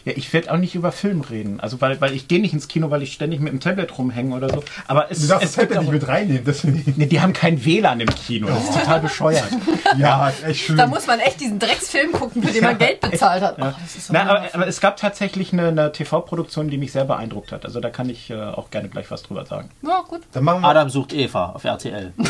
Ja, 0.05 0.13
ich 0.15 0.31
werde 0.33 0.51
auch 0.53 0.57
nicht 0.57 0.75
über 0.75 0.91
Film 0.91 1.21
reden. 1.21 1.59
Also, 1.59 1.81
weil, 1.81 1.99
weil 1.99 2.13
ich 2.13 2.27
gehe 2.27 2.39
nicht 2.39 2.53
ins 2.53 2.67
Kino, 2.67 2.91
weil 2.91 3.01
ich 3.01 3.11
ständig 3.13 3.39
mit 3.39 3.51
dem 3.51 3.59
Tablet 3.59 3.97
rumhänge 3.97 4.35
oder 4.35 4.49
so. 4.49 4.63
Aber 4.87 5.09
es, 5.11 5.21
Du 5.21 5.27
darfst 5.27 5.45
es 5.45 5.55
das 5.55 5.63
Tablet 5.63 5.81
nicht 5.81 5.91
mit 5.91 6.07
reinnehmen, 6.07 6.43
deswegen. 6.45 6.93
Nee, 6.95 7.07
die 7.07 7.19
haben 7.21 7.33
kein 7.33 7.65
WLAN 7.65 7.99
im 8.01 8.09
Kino. 8.09 8.45
Das 8.47 8.63
ist 8.65 8.73
total 8.79 8.99
bescheuert. 9.01 9.49
Ja, 9.97 10.29
ist 10.29 10.43
echt 10.43 10.65
schön. 10.65 10.77
Da 10.77 10.87
muss 10.87 11.07
man 11.07 11.19
echt 11.19 11.39
diesen 11.39 11.57
Drecksfilm 11.59 12.11
gucken, 12.11 12.43
für 12.43 12.51
den 12.51 12.63
man 12.63 12.77
Geld 12.77 12.99
bezahlt 13.01 13.41
hat. 13.43 13.55
Ach, 13.59 13.75
das 13.81 13.95
ist 13.95 14.07
so 14.07 14.13
Na, 14.13 14.23
aber, 14.23 14.45
aber 14.53 14.67
es 14.67 14.81
gab 14.81 14.97
tatsächlich 14.97 15.53
eine, 15.53 15.67
eine 15.69 15.91
TV-Produktion, 15.91 16.69
die 16.69 16.77
mich 16.77 16.91
sehr 16.91 17.05
beeindruckt 17.05 17.51
hat. 17.51 17.65
Also 17.65 17.79
da 17.79 17.89
kann 17.91 18.09
ich 18.09 18.29
äh, 18.29 18.35
auch 18.35 18.71
gerne 18.71 18.89
gleich 18.89 19.09
was 19.11 19.23
drüber 19.23 19.45
sagen. 19.45 19.69
ja, 19.83 20.01
gut. 20.07 20.21
Dann 20.33 20.43
machen 20.43 20.61
wir. 20.61 20.67
Adam 20.67 20.89
sucht 20.89 21.13
Eva 21.13 21.51
auf 21.51 21.63
RTL. 21.63 22.13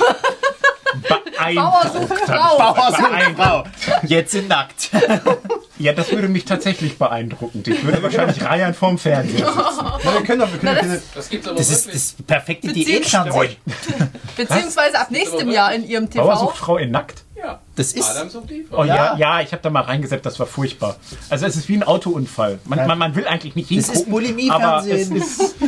Bauer 1.56 1.82
sucht 1.92 2.20
Frau. 2.20 2.58
Bauer 2.58 2.92
sucht 2.92 3.36
Frau. 3.36 3.64
Jetzt 4.04 4.32
sind 4.32 4.48
nackt. 4.50 4.92
Ja, 5.78 5.92
das 5.94 6.12
würde 6.12 6.28
mich 6.30 6.46
tatsächlich 6.46 6.98
beeindrucken. 6.98 7.62
Ich 7.66 7.84
würde 7.84 8.02
wahrscheinlich 8.02 8.42
Reihen 8.44 8.74
vorm 8.74 8.98
Fernseher 8.98 9.46
sitzen. 9.48 9.56
Ja, 10.06 10.14
wir 10.14 10.22
können 10.24 10.40
doch, 10.40 10.52
wir 10.52 10.60
können 10.60 10.76
Na, 10.76 10.82
doch 10.82 10.94
das- 10.94 11.02
Das 11.16 11.30
gibt's 11.30 11.48
aber 11.48 11.58
Das 11.58 11.70
ist 11.70 11.86
wirklich. 11.88 12.02
das 12.16 12.26
perfekte 12.28 12.68
Beziehungs- 12.70 12.86
Diätfernsehen. 12.86 13.56
Beziehungsweise 14.38 15.00
ab 15.00 15.12
nächstem 15.12 15.50
Jahr 15.52 15.74
in 15.74 15.86
ihrem 15.88 16.08
Bauer 16.08 16.34
TV. 16.34 16.40
sucht 16.46 16.58
Frau 16.58 16.78
in 16.78 16.92
nackt. 16.92 17.24
ja. 17.36 17.60
Das 17.76 17.92
ist- 17.94 18.10
Adam 18.10 18.30
sucht 18.30 18.52
Eva. 18.52 18.78
Oh 18.78 18.84
ja, 18.84 18.96
Ja. 18.96 19.18
ja, 19.18 19.42
ich 19.42 19.52
habe 19.52 19.62
da 19.62 19.70
mal 19.70 19.82
reingesetzt, 19.82 20.26
das 20.26 20.40
war 20.40 20.48
furchtbar. 20.48 20.96
Also 21.30 21.46
es 21.46 21.56
ist 21.56 21.68
wie 21.70 21.76
ein 21.76 21.84
Autounfall. 21.84 22.60
Man, 22.66 22.88
man, 22.88 22.98
man 22.98 23.16
will 23.16 23.28
eigentlich 23.28 23.56
nicht 23.56 23.70
Das 23.72 23.90
ist 23.90 24.06
hingucken, 24.06 24.52
aber 24.52 24.78
es 24.88 25.10
Bulimie-Fernsehen. 25.10 25.16
ist... 25.18 25.56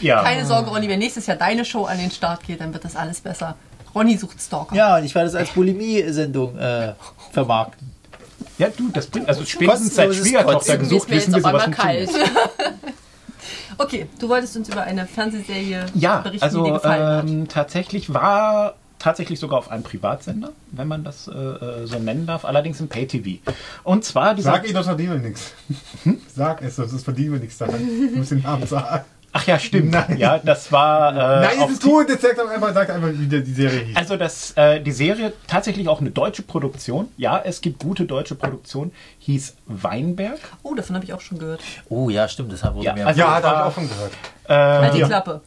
Ja. 0.00 0.22
Keine 0.22 0.46
Sorge, 0.46 0.70
Ronny, 0.70 0.88
wenn 0.88 0.98
nächstes 1.00 1.26
Jahr 1.26 1.36
deine 1.36 1.64
Show 1.64 1.84
an 1.84 1.98
den 1.98 2.10
Start 2.12 2.44
geht, 2.46 2.60
dann 2.60 2.72
wird 2.72 2.84
das 2.84 2.94
alles 2.96 3.20
besser. 3.20 3.56
Ronny 3.94 4.16
sucht 4.16 4.40
Stalker. 4.40 4.74
Ja, 4.76 4.96
und 4.96 5.04
ich 5.04 5.14
werde 5.14 5.26
das 5.26 5.34
als 5.34 5.50
Bulimie-Sendung 5.50 6.56
äh, 6.56 6.92
vermarkten. 7.32 7.90
Ja, 8.58 8.68
du, 8.68 8.90
das 8.90 9.06
bringt... 9.06 9.28
Also 9.28 9.44
spätestens 9.44 9.94
seit 9.94 10.14
Schwiegertochter 10.14 10.78
gesucht, 10.78 11.10
wissen 11.10 11.34
wir, 11.34 11.42
was 11.42 11.70
kalt. 11.70 12.10
Okay, 13.80 14.08
du 14.18 14.28
wolltest 14.28 14.56
uns 14.56 14.68
über 14.68 14.82
eine 14.82 15.06
Fernsehserie 15.06 15.86
Ja, 15.94 16.18
berichten, 16.18 16.48
die 16.48 16.54
dir 16.54 16.62
also 16.62 16.72
gefallen 16.72 17.28
ähm, 17.28 17.48
tatsächlich 17.48 18.12
war 18.12 18.74
tatsächlich 18.98 19.38
sogar 19.38 19.60
auf 19.60 19.70
einem 19.70 19.84
Privatsender, 19.84 20.52
wenn 20.72 20.88
man 20.88 21.04
das 21.04 21.28
äh, 21.28 21.32
äh, 21.32 21.86
so 21.86 22.00
nennen 22.00 22.26
darf, 22.26 22.44
allerdings 22.44 22.80
im 22.80 22.88
Pay-TV. 22.88 23.40
Und 23.84 24.04
zwar 24.04 24.34
dieser... 24.34 24.52
Sag 24.52 24.66
ihr, 24.66 24.74
das 24.74 24.86
verdienen 24.86 25.12
wir 25.22 25.28
nichts. 25.28 25.52
Sag 26.34 26.62
es, 26.62 26.76
sonst 26.76 27.04
verdienen 27.04 27.34
wir 27.34 27.40
nichts 27.40 27.58
daran. 27.58 27.78
Du 27.78 28.18
musst 28.18 28.32
den 28.32 28.42
Namen 28.42 28.66
sagen. 28.66 29.04
Ach 29.32 29.46
ja, 29.46 29.58
stimmt. 29.58 29.90
Nein. 29.92 30.16
Ja, 30.16 30.38
das 30.38 30.72
war... 30.72 31.12
Äh, 31.12 31.40
Nein, 31.46 31.66
es 31.66 31.72
ist 31.72 31.82
gut. 31.82 32.08
Jetzt 32.08 32.22
sag 32.22 32.36
doch 32.36 32.48
einfach, 32.48 32.72
sag 32.72 32.88
einfach, 32.90 33.08
wie 33.12 33.26
die 33.26 33.42
die 33.42 33.52
Serie 33.52 33.80
hieß. 33.80 33.96
Also 33.96 34.16
das, 34.16 34.52
äh, 34.56 34.80
die 34.80 34.90
Serie 34.92 35.32
tatsächlich 35.46 35.86
auch 35.88 36.00
eine 36.00 36.10
deutsche 36.10 36.42
Produktion. 36.42 37.08
Ja, 37.18 37.38
es 37.44 37.60
gibt 37.60 37.78
gute 37.82 38.04
deutsche 38.06 38.34
Produktion. 38.34 38.90
Hieß 39.20 39.54
Weinberg. 39.66 40.38
Oh, 40.62 40.74
davon 40.74 40.96
habe 40.96 41.04
ich 41.04 41.12
auch 41.12 41.20
schon 41.20 41.38
gehört. 41.38 41.60
Oh 41.90 42.08
ja, 42.08 42.26
stimmt, 42.26 42.52
das 42.52 42.62
wurde 42.64 42.84
Ja, 42.86 42.94
mir 42.94 43.06
also- 43.06 43.20
ja, 43.20 43.40
da 43.40 43.48
habe 43.50 43.56
ich 43.60 43.66
auch 43.66 43.72
von 43.72 43.88
gehört. 43.88 44.12
Halt 44.48 44.94
die 44.94 44.98
ja. 45.00 45.06
Klappe. 45.06 45.42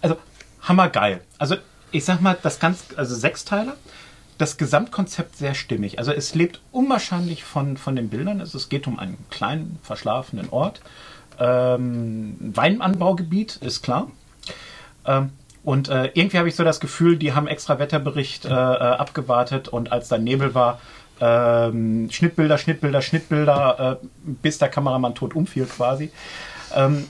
Also 0.00 0.16
hammergeil. 0.62 1.20
Also 1.38 1.56
ich 1.90 2.04
sag 2.04 2.20
mal, 2.20 2.36
das 2.40 2.60
ganz, 2.60 2.84
also 2.96 3.14
Sechsteiler. 3.14 3.74
Das 4.38 4.56
Gesamtkonzept 4.56 5.36
sehr 5.36 5.54
stimmig. 5.54 5.98
Also 5.98 6.10
es 6.10 6.34
lebt 6.34 6.60
unwahrscheinlich 6.72 7.44
von, 7.44 7.76
von 7.76 7.94
den 7.94 8.08
Bildern. 8.08 8.40
Also 8.40 8.58
es 8.58 8.68
geht 8.68 8.86
um 8.86 8.98
einen 8.98 9.18
kleinen, 9.30 9.78
verschlafenen 9.82 10.48
Ort. 10.50 10.80
Ähm, 11.42 12.36
Weinanbaugebiet, 12.54 13.56
ist 13.56 13.82
klar. 13.82 14.10
Ähm, 15.04 15.30
und 15.64 15.88
äh, 15.88 16.10
irgendwie 16.14 16.38
habe 16.38 16.48
ich 16.48 16.56
so 16.56 16.64
das 16.64 16.80
Gefühl, 16.80 17.16
die 17.16 17.32
haben 17.32 17.46
extra 17.46 17.78
Wetterbericht 17.78 18.44
äh, 18.44 18.48
äh, 18.48 18.52
abgewartet 18.52 19.68
und 19.68 19.92
als 19.92 20.08
dann 20.08 20.24
Nebel 20.24 20.54
war, 20.54 20.80
ähm, 21.20 22.08
Schnittbilder, 22.10 22.58
Schnittbilder, 22.58 23.00
Schnittbilder, 23.00 23.98
äh, 24.02 24.06
bis 24.24 24.58
der 24.58 24.68
Kameramann 24.68 25.14
tot 25.14 25.34
umfiel 25.34 25.66
quasi. 25.66 26.10
Ähm, 26.74 27.06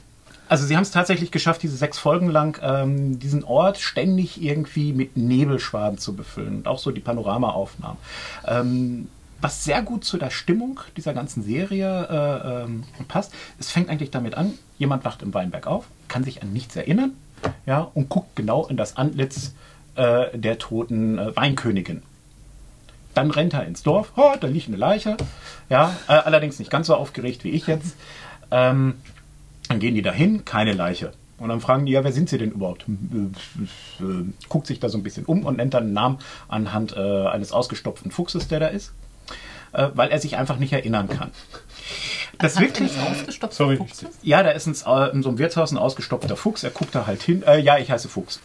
also 0.49 0.66
sie 0.66 0.77
haben 0.77 0.83
es 0.83 0.90
tatsächlich 0.90 1.31
geschafft, 1.31 1.63
diese 1.63 1.77
sechs 1.77 1.98
Folgen 1.98 2.29
lang 2.29 2.59
ähm, 2.63 3.19
diesen 3.19 3.42
Ort 3.42 3.79
ständig 3.79 4.42
irgendwie 4.42 4.92
mit 4.92 5.17
Nebelschwaden 5.17 5.96
zu 5.96 6.15
befüllen 6.15 6.57
und 6.57 6.69
auch 6.69 6.79
so 6.79 6.90
die 6.90 7.00
Panoramaaufnahmen. 7.00 7.96
Ähm, 8.46 9.09
was 9.43 9.65
sehr 9.65 9.83
gut 9.83 10.05
zu 10.05 10.17
der 10.17 10.31
Stimmung 10.31 10.81
dieser 10.97 11.15
ganzen 11.15 11.43
Serie 11.43 12.09
äh, 12.09 12.63
ähm, 12.65 12.85
passt. 13.09 13.35
Es 13.59 13.71
fängt 13.71 13.90
eigentlich 13.90 14.11
damit 14.11 14.37
an, 14.37 14.57
jemand 14.79 15.05
wacht 15.05 15.23
im 15.23 15.35
Weinberg 15.35 15.67
auf, 15.67 15.87
kann 16.09 16.25
sich 16.25 16.43
an 16.43 16.53
nichts 16.53 16.77
erinnern 16.77 17.13
ja, 17.67 17.90
und 17.95 18.09
guckt 18.09 18.37
genau 18.37 18.67
in 18.67 18.77
das 18.77 18.97
Antlitz 18.97 19.55
äh, 19.97 20.37
der 20.38 20.59
toten 20.59 21.19
äh, 21.19 21.37
Weinkönigin. 21.37 22.03
Dann 23.15 23.31
rennt 23.31 23.53
er 23.53 23.67
ins 23.67 23.83
Dorf, 23.83 24.13
oh, 24.17 24.33
da 24.40 24.47
liegt 24.47 24.69
eine 24.69 24.77
Leiche. 24.77 25.17
Ja, 25.69 25.95
äh, 26.09 26.13
allerdings 26.13 26.59
nicht 26.59 26.71
ganz 26.71 26.87
so 26.87 26.95
aufgeregt 26.95 27.45
wie 27.45 27.51
ich 27.51 27.67
jetzt. 27.67 27.97
Ähm, 28.51 28.95
dann 29.69 29.81
gehen 29.81 29.95
die 29.95 30.03
dahin, 30.03 30.45
keine 30.45 30.73
Leiche. 30.73 31.13
Und 31.38 31.49
dann 31.49 31.61
fragen 31.61 31.87
die, 31.87 31.93
ja, 31.93 32.05
wer 32.05 32.13
sind 32.13 32.29
sie 32.29 32.38
denn 32.38 32.53
überhaupt? 32.53 32.87
Äh, 32.88 34.05
äh, 34.05 34.25
Guckt 34.49 34.67
sich 34.67 34.81
da 34.81 34.88
so 34.88 34.97
ein 34.97 35.03
bisschen 35.03 35.25
um 35.25 35.45
und 35.45 35.57
nennt 35.57 35.75
dann 35.75 35.85
einen 35.85 35.93
Namen 35.93 36.19
anhand 36.49 36.97
äh, 36.97 37.27
eines 37.27 37.53
ausgestopften 37.53 38.13
Fuchses, 38.13 38.49
der 38.49 38.61
da 38.61 38.69
ist, 38.69 38.93
äh, 39.73 39.88
weil 39.94 40.10
er 40.10 40.18
sich 40.18 40.37
einfach 40.37 40.58
nicht 40.58 40.73
erinnern 40.73 41.08
kann. 41.08 41.31
Das 42.38 42.58
wirklich, 42.58 42.92
ausgestopft. 42.98 43.54
Sorry. 43.54 43.77
Fuchses? 43.77 44.08
ja, 44.23 44.42
da 44.42 44.50
ist 44.50 44.66
ein, 44.66 44.75
äh, 44.87 45.10
in 45.10 45.23
so 45.23 45.29
einem 45.29 45.38
Wirtshaus 45.38 45.70
ein 45.70 45.79
ausgestopfter 45.79 46.37
Fuchs. 46.37 46.64
Er 46.64 46.70
guckt 46.70 46.94
da 46.94 47.06
halt 47.06 47.23
hin. 47.23 47.42
Äh, 47.46 47.60
ja, 47.60 47.79
ich 47.79 47.90
heiße 47.90 48.08
Fuchs. 48.08 48.40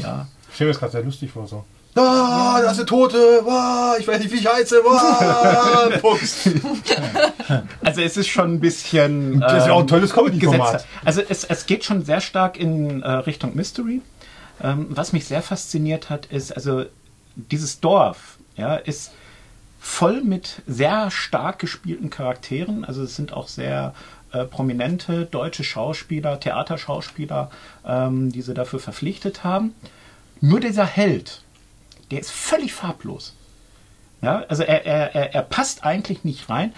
Ja, 0.00 0.26
Ich 0.48 0.54
stelle 0.54 0.68
mir 0.68 0.72
das 0.72 0.80
gerade 0.80 0.92
sehr 0.92 1.02
lustig 1.02 1.30
vor, 1.30 1.46
so. 1.46 1.64
Ah, 1.94 2.60
da 2.62 2.70
ist 2.70 2.78
eine 2.78 2.86
Tote. 2.86 3.42
Ah, 3.48 3.96
ich 3.98 4.06
weiß 4.06 4.20
nicht, 4.20 4.32
wie 4.32 4.36
ich 4.36 4.46
heiße. 4.46 4.82
Ah, 4.86 5.90
Fuchs. 6.00 6.48
also 7.82 8.00
es 8.00 8.16
ist 8.16 8.28
schon 8.28 8.54
ein 8.54 8.60
bisschen. 8.60 9.40
Das 9.40 9.62
ist 9.62 9.66
ja 9.66 9.72
auch 9.72 9.78
ein 9.78 9.82
ähm, 9.82 9.88
tolles 9.88 10.12
Comedy-Format. 10.12 10.84
Also 11.04 11.22
es, 11.28 11.44
es 11.44 11.66
geht 11.66 11.84
schon 11.84 12.04
sehr 12.04 12.20
stark 12.20 12.56
in 12.58 13.02
äh, 13.02 13.10
Richtung 13.10 13.56
Mystery. 13.56 14.02
Ähm, 14.62 14.86
was 14.90 15.12
mich 15.12 15.24
sehr 15.26 15.42
fasziniert 15.42 16.10
hat, 16.10 16.26
ist, 16.26 16.52
also 16.52 16.84
dieses 17.36 17.80
Dorf 17.80 18.38
ja, 18.56 18.76
ist 18.76 19.12
voll 19.88 20.22
mit 20.22 20.62
sehr 20.66 21.10
stark 21.10 21.58
gespielten 21.58 22.10
Charakteren. 22.10 22.84
Also 22.84 23.02
es 23.02 23.16
sind 23.16 23.32
auch 23.32 23.48
sehr 23.48 23.94
äh, 24.32 24.44
prominente 24.44 25.24
deutsche 25.24 25.64
Schauspieler, 25.64 26.38
Theaterschauspieler, 26.38 27.50
ähm, 27.86 28.30
die 28.30 28.42
sie 28.42 28.54
dafür 28.54 28.80
verpflichtet 28.80 29.44
haben. 29.44 29.74
Nur 30.40 30.60
dieser 30.60 30.84
Held, 30.84 31.42
der 32.10 32.20
ist 32.20 32.30
völlig 32.30 32.74
farblos. 32.74 33.34
Ja, 34.20 34.44
also 34.48 34.62
er, 34.62 34.84
er, 34.84 35.34
er, 35.34 35.42
passt 35.42 35.84
eigentlich 35.84 36.22
nicht 36.22 36.48
rein, 36.50 36.74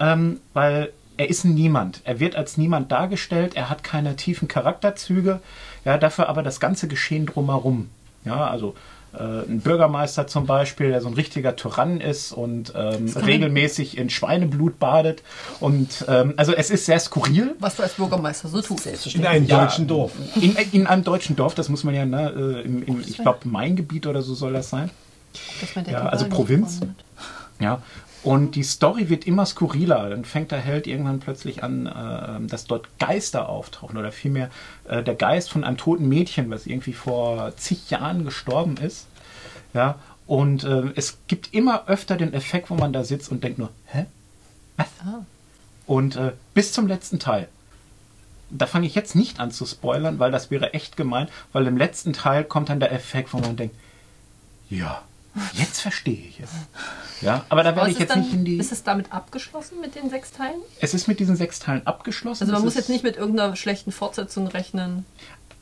ähm, 0.00 0.40
weil 0.54 0.92
er 1.18 1.28
ist 1.28 1.44
Niemand. 1.44 2.00
Er 2.04 2.20
wird 2.20 2.36
als 2.36 2.56
Niemand 2.56 2.90
dargestellt, 2.90 3.54
er 3.54 3.68
hat 3.68 3.84
keine 3.84 4.16
tiefen 4.16 4.48
Charakterzüge, 4.48 5.40
ja, 5.84 5.98
dafür 5.98 6.28
aber 6.28 6.42
das 6.42 6.58
ganze 6.58 6.88
Geschehen 6.88 7.26
drumherum. 7.26 7.90
Ja, 8.24 8.48
also 8.48 8.74
ein 9.18 9.60
Bürgermeister 9.60 10.26
zum 10.26 10.46
Beispiel, 10.46 10.90
der 10.90 11.00
so 11.00 11.08
ein 11.08 11.14
richtiger 11.14 11.56
Tyrann 11.56 12.00
ist 12.00 12.32
und 12.32 12.72
ähm, 12.76 13.12
regelmäßig 13.14 13.98
in 13.98 14.08
Schweineblut 14.10 14.78
badet. 14.78 15.22
Und 15.58 16.04
ähm, 16.08 16.34
also 16.36 16.52
es 16.52 16.70
ist 16.70 16.86
sehr 16.86 17.00
skurril. 17.00 17.54
Was 17.58 17.76
du 17.76 17.82
als 17.82 17.94
Bürgermeister 17.94 18.48
so 18.48 18.62
tust. 18.62 18.86
In 19.14 19.26
einem 19.26 19.46
Ja. 19.46 19.64
deutschen 19.64 19.86
Dorf. 19.86 20.12
In, 20.40 20.56
in 20.72 20.86
einem 20.86 21.04
deutschen 21.04 21.34
Dorf, 21.36 21.54
das 21.54 21.68
muss 21.68 21.82
man 21.84 21.94
ja, 21.94 22.04
ne, 22.04 22.30
äh, 22.30 22.66
im, 22.66 22.82
im, 22.84 23.00
ich 23.00 23.18
glaube, 23.18 23.48
Main-Gebiet 23.48 24.06
oder 24.06 24.22
so 24.22 24.34
soll 24.34 24.52
das 24.52 24.70
sein. 24.70 24.90
Ja, 25.86 26.08
also 26.08 26.26
Provinz. 26.26 26.80
Ja. 27.60 27.82
Und 28.22 28.54
die 28.54 28.62
Story 28.62 29.08
wird 29.08 29.26
immer 29.26 29.46
skurriler. 29.46 30.10
Dann 30.10 30.24
fängt 30.24 30.50
der 30.50 30.58
Held 30.60 30.86
irgendwann 30.86 31.20
plötzlich 31.20 31.62
an, 31.62 31.86
äh, 31.86 32.46
dass 32.46 32.66
dort 32.66 32.88
Geister 32.98 33.48
auftauchen. 33.48 33.96
Oder 33.96 34.12
vielmehr 34.12 34.50
äh, 34.88 35.02
der 35.02 35.14
Geist 35.14 35.50
von 35.50 35.64
einem 35.64 35.78
toten 35.78 36.08
Mädchen, 36.08 36.50
was 36.50 36.66
irgendwie 36.66 36.92
vor 36.92 37.56
zig 37.56 37.90
Jahren 37.90 38.24
gestorben 38.24 38.76
ist. 38.76 39.06
Ja. 39.72 39.98
Und 40.26 40.64
äh, 40.64 40.92
es 40.96 41.18
gibt 41.28 41.54
immer 41.54 41.88
öfter 41.88 42.16
den 42.16 42.34
Effekt, 42.34 42.70
wo 42.70 42.74
man 42.74 42.92
da 42.92 43.04
sitzt 43.04 43.30
und 43.32 43.42
denkt 43.42 43.58
nur, 43.58 43.70
hä? 43.86 44.06
Was? 44.76 44.88
Und 45.86 46.16
äh, 46.16 46.32
bis 46.54 46.72
zum 46.72 46.86
letzten 46.86 47.18
Teil. 47.18 47.48
Da 48.50 48.66
fange 48.66 48.86
ich 48.86 48.94
jetzt 48.94 49.16
nicht 49.16 49.40
an 49.40 49.50
zu 49.50 49.64
spoilern, 49.64 50.18
weil 50.18 50.30
das 50.30 50.50
wäre 50.50 50.74
echt 50.74 50.96
gemein, 50.96 51.28
weil 51.52 51.66
im 51.66 51.76
letzten 51.76 52.12
Teil 52.12 52.44
kommt 52.44 52.68
dann 52.68 52.80
der 52.80 52.92
Effekt, 52.92 53.32
wo 53.32 53.38
man 53.38 53.56
denkt, 53.56 53.74
ja, 54.68 55.02
jetzt 55.52 55.80
verstehe 55.80 56.14
ich 56.28 56.40
es. 56.40 56.50
Ja, 57.20 57.44
aber 57.48 57.62
da 57.62 57.70
Aber 57.70 57.82
werde 57.82 57.90
ist 57.90 57.96
ich 57.96 58.02
es 58.02 58.08
jetzt 58.08 58.16
dann, 58.16 58.20
nicht 58.22 58.32
in 58.32 58.44
die. 58.44 58.56
Ist 58.56 58.72
es 58.72 58.82
damit 58.82 59.12
abgeschlossen 59.12 59.80
mit 59.80 59.94
den 59.94 60.10
sechs 60.10 60.32
Teilen? 60.32 60.60
Es 60.80 60.94
ist 60.94 61.06
mit 61.08 61.20
diesen 61.20 61.36
sechs 61.36 61.58
Teilen 61.58 61.86
abgeschlossen. 61.86 62.44
Also 62.44 62.52
man 62.52 62.60
Es 62.60 62.64
muss 62.64 62.74
jetzt 62.74 62.88
nicht 62.88 63.04
mit 63.04 63.16
irgendeiner 63.16 63.56
schlechten 63.56 63.92
Fortsetzung 63.92 64.46
rechnen. 64.46 65.04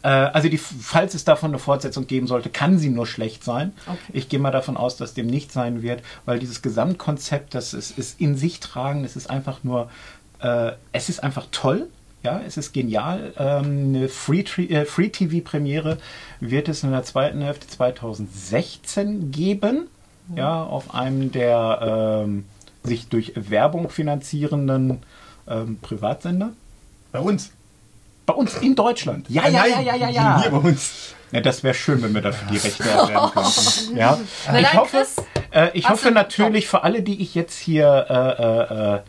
Äh, 0.03 0.09
also 0.09 0.49
die, 0.49 0.59
falls 0.59 1.15
es 1.15 1.25
davon 1.25 1.51
eine 1.51 1.59
Fortsetzung 1.59 2.07
geben 2.07 2.27
sollte, 2.27 2.51
kann 2.51 2.79
sie 2.79 2.89
nur 2.89 3.07
schlecht 3.07 3.45
sein. 3.45 3.73
Okay. 3.87 3.99
Ich 4.13 4.29
gehe 4.29 4.39
mal 4.39 4.51
davon 4.51 4.77
aus, 4.77 4.97
dass 4.97 5.15
dem 5.15 5.27
nicht 5.27 5.53
sein 5.53 5.83
wird, 5.83 6.03
weil 6.25 6.39
dieses 6.39 6.63
Gesamtkonzept, 6.63 7.55
das 7.55 7.75
ist, 7.75 7.99
ist 7.99 8.21
in 8.21 8.37
sich 8.37 8.61
tragen, 8.61 9.05
es 9.05 9.17
ist 9.17 9.29
einfach 9.29 9.65
nur, 9.65 9.91
äh, 10.41 10.73
es 10.93 11.09
ist 11.09 11.23
einfach 11.23 11.47
toll. 11.51 11.89
Ja, 12.23 12.41
es 12.45 12.57
ist 12.57 12.73
genial. 12.73 13.33
Ähm, 13.39 13.95
eine 13.95 14.09
Free-TV-Premiere 14.09 15.93
äh, 15.93 15.97
wird 16.41 16.69
es 16.69 16.83
in 16.83 16.91
der 16.91 17.05
zweiten 17.05 17.41
Hälfte 17.41 17.69
2016 17.69 19.31
geben. 19.31 19.89
Ja, 20.35 20.63
auf 20.63 20.95
einem 20.95 21.33
der 21.33 22.25
ähm, 22.27 22.45
sich 22.83 23.09
durch 23.09 23.33
Werbung 23.35 23.89
finanzierenden 23.89 24.99
ähm, 25.49 25.79
Privatsender. 25.81 26.51
Bei 27.13 27.21
uns. 27.21 27.53
Bei 28.27 28.35
uns 28.35 28.57
in 28.59 28.75
Deutschland. 28.75 29.31
Ja, 29.31 29.49
ja, 29.49 29.65
ja, 29.65 29.81
ja, 29.81 29.97
ja, 29.97 30.09
ja. 30.11 30.43
Hier 30.43 30.51
bei 30.51 30.59
uns. 30.59 31.15
Ja, 31.31 31.41
das 31.41 31.63
wäre 31.63 31.75
schön, 31.75 32.03
wenn 32.03 32.15
wir 32.15 32.21
dafür 32.21 32.49
die 32.51 32.57
Rechte 32.59 32.83
erwerben 32.83 33.31
könnten. 33.33 33.97
Ja. 33.97 34.19
Na 34.47 34.61
Ich 34.61 34.75
hoffe, 34.75 35.07
äh, 35.51 35.71
ich 35.75 35.89
hoffe 35.89 36.11
natürlich 36.11 36.69
für 36.69 36.85
alle, 36.85 37.03
die 37.03 37.23
ich 37.23 37.35
jetzt 37.35 37.59
hier 37.59 38.07
äh, 38.09 38.43
äh, 38.43 38.97
äh, 38.97 39.01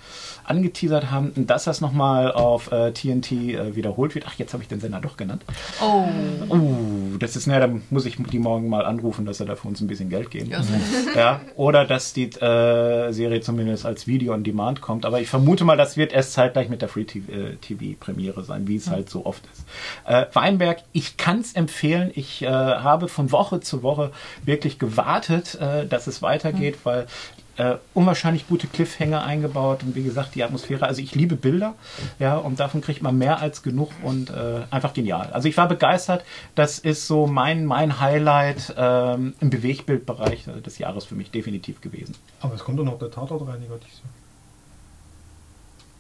angeteasert 0.50 1.12
haben, 1.12 1.32
dass 1.48 1.66
das 1.66 1.82
nochmal 1.82 2.32
auf 2.32 2.72
äh, 2.72 2.92
TNT 2.92 3.32
äh, 3.32 3.76
wiederholt 3.76 4.16
wird. 4.16 4.26
Ach, 4.28 4.34
jetzt 4.38 4.54
habe 4.54 4.64
ich 4.64 4.70
den 4.70 4.80
Sender 4.80 5.00
doch 5.00 5.18
genannt. 5.18 5.44
Oh, 5.82 6.08
Uh, 6.50 7.18
das 7.20 7.36
ist, 7.36 7.48
ne, 7.48 7.60
dann 7.60 7.84
muss 7.90 8.06
ich 8.06 8.18
die 8.18 8.40
morgen 8.40 8.70
mal 8.70 8.86
anrufen, 8.86 9.26
dass 9.26 9.40
er 9.40 9.46
da 9.46 9.56
für 9.56 9.68
uns 9.68 9.82
ein 9.82 9.88
bisschen 9.88 10.10
Geld 10.10 10.32
geben. 10.32 10.50
ja. 10.50 10.62
Ja, 11.16 11.42
oder 11.56 11.86
dass 11.86 12.14
die 12.14 12.30
äh, 12.30 13.12
Serie 13.12 13.42
zumindest 13.42 13.86
als 13.86 14.08
Video 14.08 14.34
on 14.34 14.44
Demand 14.44 14.82
kommt. 14.82 15.06
Aber 15.06 15.20
ich 15.22 15.28
vermute 15.28 15.64
mal, 15.66 15.78
das 15.78 15.98
wird 15.98 16.14
erst 16.14 16.34
zeitgleich 16.34 16.70
mit 16.70 16.82
der 16.82 16.90
Free-TV-Premiere 16.90 18.44
sein, 18.44 18.68
wie 18.68 18.78
es 18.78 18.90
halt 18.90 19.10
so 19.10 19.26
oft 19.26 19.44
ist. 19.52 19.66
Äh, 20.06 20.26
Weinberg, 20.34 20.80
ich 20.94 21.18
kann 21.18 21.40
es 21.40 21.54
empfehlen. 21.54 22.12
Ich 22.16 22.42
äh, 22.42 22.48
habe 22.48 23.08
von 23.08 23.32
Woche 23.32 23.60
zu 23.60 23.84
Woche 23.84 24.12
wirklich 24.46 24.80
gewartet, 24.80 25.56
äh, 25.60 25.86
dass 25.86 26.08
es 26.08 26.22
weitergeht, 26.22 26.78
weil 26.84 27.08
äh, 27.60 27.76
unwahrscheinlich 27.94 28.48
gute 28.48 28.68
Cliffhanger 28.68 29.24
eingebaut 29.24 29.84
und 29.84 29.94
wie 29.96 30.04
gesagt 30.04 30.34
die 30.34 30.44
Atmosphäre. 30.44 30.86
Also 30.88 31.02
ich 31.02 31.14
liebe 31.14 31.36
Bilder, 31.36 31.76
ja, 32.18 32.38
und 32.38 32.60
davon 32.60 32.82
kriegt 32.82 33.02
man 33.04 33.18
mehr 33.18 33.40
als 33.42 33.62
genug 33.62 33.92
und 34.02 34.30
äh, 34.30 34.62
einfach 34.72 34.94
genial. 34.94 35.30
Also 35.34 35.48
ich 35.48 35.58
war 35.58 35.68
begeistert. 35.68 36.24
Das 36.56 36.80
ist 36.80 37.06
so 37.06 37.28
mein 37.28 37.66
mein 37.66 38.00
Highlight 38.00 38.74
ähm, 38.78 39.34
im 39.40 39.50
Bewegbildbereich 39.50 40.48
äh, 40.48 40.62
des 40.62 40.78
Jahres 40.80 41.06
für 41.06 41.16
mich 41.16 41.32
definitiv 41.32 41.82
gewesen. 41.82 42.16
Aber 42.42 42.56
es 42.56 42.64
kommt 42.64 42.80
doch 42.80 42.86
noch 42.86 42.98
der 42.98 43.12
Tatortreiniger. 43.12 43.76
dieses 43.78 44.00
Jahr. 44.00 44.10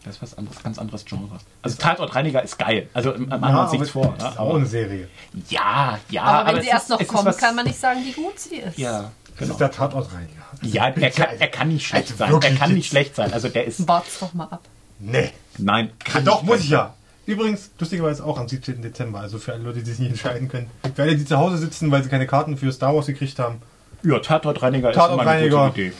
Das 0.05 0.15
ist 0.15 0.21
was 0.21 0.37
anderes, 0.37 0.63
ganz 0.63 0.79
anderes 0.79 1.03
Genre. 1.03 1.27
Also 1.61 1.77
Tatortreiniger 1.77 2.41
ist 2.41 2.57
geil. 2.57 2.87
Also 2.93 3.11
machen 3.17 3.41
wir 3.41 3.49
Ja, 3.49 3.63
uns 3.63 3.71
nichts 3.73 3.93
aber 3.93 4.03
vor. 4.05 4.13
Das 4.15 4.23
Ja, 4.23 4.29
ist 4.29 4.39
auch 4.39 4.49
eine 4.51 4.59
aber, 4.59 4.65
Serie. 4.65 5.07
ja, 5.49 5.99
ja. 6.09 6.23
aber 6.23 6.49
wenn 6.51 6.57
es 6.59 6.63
sie 6.63 6.69
erst 6.69 6.89
ist- 6.89 6.99
noch 7.01 7.07
kommt, 7.07 7.37
kann 7.37 7.53
man 7.55 7.65
nicht 7.65 7.77
sagen, 7.77 7.99
wie 8.05 8.13
gut 8.13 8.39
sie 8.39 8.55
ist. 8.55 8.77
Ja, 8.77 9.11
genau. 9.39 9.53
ist 9.53 9.59
der 9.59 9.71
Tatortreiniger. 9.71 10.29
Ja, 10.61 10.87
er 10.89 11.09
kann, 11.11 11.27
er 11.39 11.47
kann 11.47 11.67
nicht 11.69 11.87
schlecht 11.87 12.11
Also 12.19 12.39
sein. 12.39 12.51
Er 12.53 12.57
kann 12.57 12.73
nicht 12.73 12.89
schlecht 12.89 13.15
sein. 13.15 13.33
Also 13.33 13.49
der 13.49 13.65
ist. 13.65 13.87
Wart's 13.87 14.19
doch 14.19 14.33
mal 14.33 14.45
ab. 14.45 14.61
Nee. 14.99 15.31
Nein, 15.57 15.91
kann 16.03 16.25
Doch, 16.25 16.41
nicht 16.41 16.45
muss 16.45 16.55
schlecht 16.57 16.65
ich 16.65 16.71
ja. 16.71 16.93
Übrigens, 17.25 17.69
lustigerweise 17.77 18.25
auch 18.25 18.39
am 18.39 18.47
17. 18.47 18.81
Dezember. 18.81 19.19
Also 19.19 19.37
für 19.37 19.53
alle 19.53 19.63
Leute, 19.63 19.79
die 19.79 19.89
sich 19.91 19.99
nicht 19.99 20.09
entscheiden 20.11 20.49
können. 20.49 20.69
Für 20.95 21.03
alle, 21.03 21.15
die 21.15 21.25
zu 21.25 21.37
Hause 21.37 21.57
sitzen, 21.57 21.91
weil 21.91 22.01
sie 22.03 22.09
keine 22.09 22.25
Karten 22.27 22.57
für 22.57 22.71
Star 22.71 22.95
Wars 22.95 23.05
gekriegt 23.05 23.37
haben. 23.39 23.61
Ja, 24.03 24.19
Tatortreiniger 24.19 24.89
ist 24.89 24.95
immer 24.95 25.03
eine 25.05 25.17
Tatortreiniger. 25.17 25.67
gute 25.67 25.81
Idee. 25.81 25.93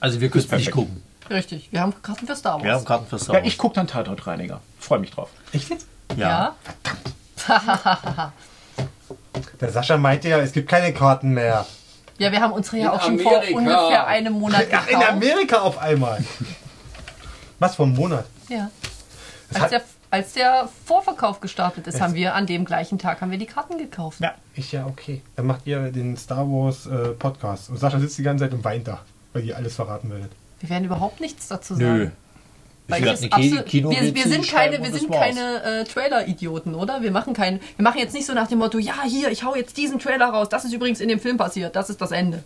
Also 0.00 0.20
wir 0.20 0.30
können 0.30 0.46
nicht 0.56 0.70
gucken. 0.70 1.02
Richtig, 1.28 1.68
wir 1.70 1.80
haben 1.80 1.92
Karten 2.02 2.26
für 2.26 2.34
Star 2.34 2.54
Wars. 2.54 2.64
Wir 2.64 2.72
haben 2.72 2.84
Karten 2.84 3.06
für 3.06 3.18
Star 3.18 3.34
Ja, 3.36 3.40
Wars. 3.42 3.48
ich 3.48 3.58
gucke 3.58 3.74
dann 3.74 3.86
Tatortreiniger. 3.86 4.60
Freue 4.78 4.98
mich 5.00 5.10
drauf. 5.10 5.28
Echt 5.52 5.68
jetzt? 5.70 5.86
ja. 6.16 6.54
Der 9.60 9.70
Sascha 9.70 9.96
meinte 9.96 10.28
ja, 10.28 10.38
es 10.38 10.52
gibt 10.52 10.68
keine 10.68 10.92
Karten 10.92 11.30
mehr. 11.34 11.66
Ja, 12.20 12.30
wir 12.30 12.40
haben 12.42 12.52
unsere 12.52 12.76
ja 12.76 12.82
In 12.84 12.88
auch 12.90 13.02
schon 13.02 13.18
vor 13.18 13.36
Amerika. 13.38 13.56
ungefähr 13.58 14.06
einem 14.06 14.34
Monat 14.34 14.66
Ach, 14.72 14.86
gekauft. 14.86 14.90
in 14.90 15.02
Amerika 15.02 15.58
auf 15.60 15.78
einmal. 15.78 16.22
Was 17.58 17.74
vom 17.76 17.94
Monat? 17.94 18.26
Ja. 18.48 18.70
Es 19.48 19.56
Als 19.56 19.64
hat- 19.64 19.70
der, 19.72 19.82
als 20.10 20.32
der 20.34 20.68
Vorverkauf 20.84 21.40
gestartet 21.40 21.86
ist, 21.86 21.98
haben 22.00 22.14
wir 22.14 22.34
an 22.34 22.46
dem 22.46 22.64
gleichen 22.66 22.98
Tag 22.98 23.20
haben 23.22 23.30
wir 23.30 23.38
die 23.38 23.46
Karten 23.46 23.78
gekauft. 23.78 24.20
Ja. 24.20 24.34
Ich 24.54 24.70
ja, 24.72 24.84
okay. 24.86 25.22
Dann 25.36 25.46
macht 25.46 25.66
ihr 25.66 25.90
den 25.92 26.16
Star 26.18 26.46
Wars 26.46 26.84
äh, 26.86 27.10
Podcast. 27.12 27.70
Und 27.70 27.78
Sascha 27.78 27.98
sitzt 27.98 28.18
die 28.18 28.22
ganze 28.22 28.44
Zeit 28.44 28.52
und 28.52 28.64
weint 28.64 28.86
da, 28.86 29.00
weil 29.32 29.44
ihr 29.44 29.56
alles 29.56 29.74
verraten 29.76 30.10
werdet. 30.10 30.30
Wir 30.60 30.68
werden 30.68 30.84
überhaupt 30.84 31.20
nichts 31.20 31.48
dazu 31.48 31.74
Nö. 31.74 32.10
Weil 32.90 33.02
Ich 33.04 33.10
das 33.10 33.22
eine 33.22 33.32
absolut- 33.32 33.64
Ki- 33.66 33.70
Kino 33.70 33.90
wir, 33.90 34.14
wir 34.14 34.26
sind 34.28 34.48
keine, 34.48 34.82
wir 34.82 34.92
sind 34.92 35.10
keine 35.12 35.62
äh, 35.62 35.84
Trailer-Idioten, 35.84 36.74
oder? 36.74 37.02
Wir 37.02 37.10
machen 37.10 37.32
keinen, 37.34 37.60
wir 37.76 37.82
machen 37.82 37.98
jetzt 37.98 38.14
nicht 38.14 38.26
so 38.26 38.32
nach 38.34 38.48
dem 38.48 38.58
Motto, 38.58 38.78
ja 38.78 39.02
hier, 39.06 39.30
ich 39.30 39.44
hau 39.44 39.54
jetzt 39.54 39.76
diesen 39.76 39.98
Trailer 39.98 40.26
raus. 40.26 40.48
Das 40.50 40.64
ist 40.64 40.72
übrigens 40.72 41.00
in 41.00 41.08
dem 41.08 41.20
Film 41.20 41.36
passiert. 41.36 41.76
Das 41.76 41.90
ist 41.90 42.00
das 42.00 42.10
Ende. 42.10 42.42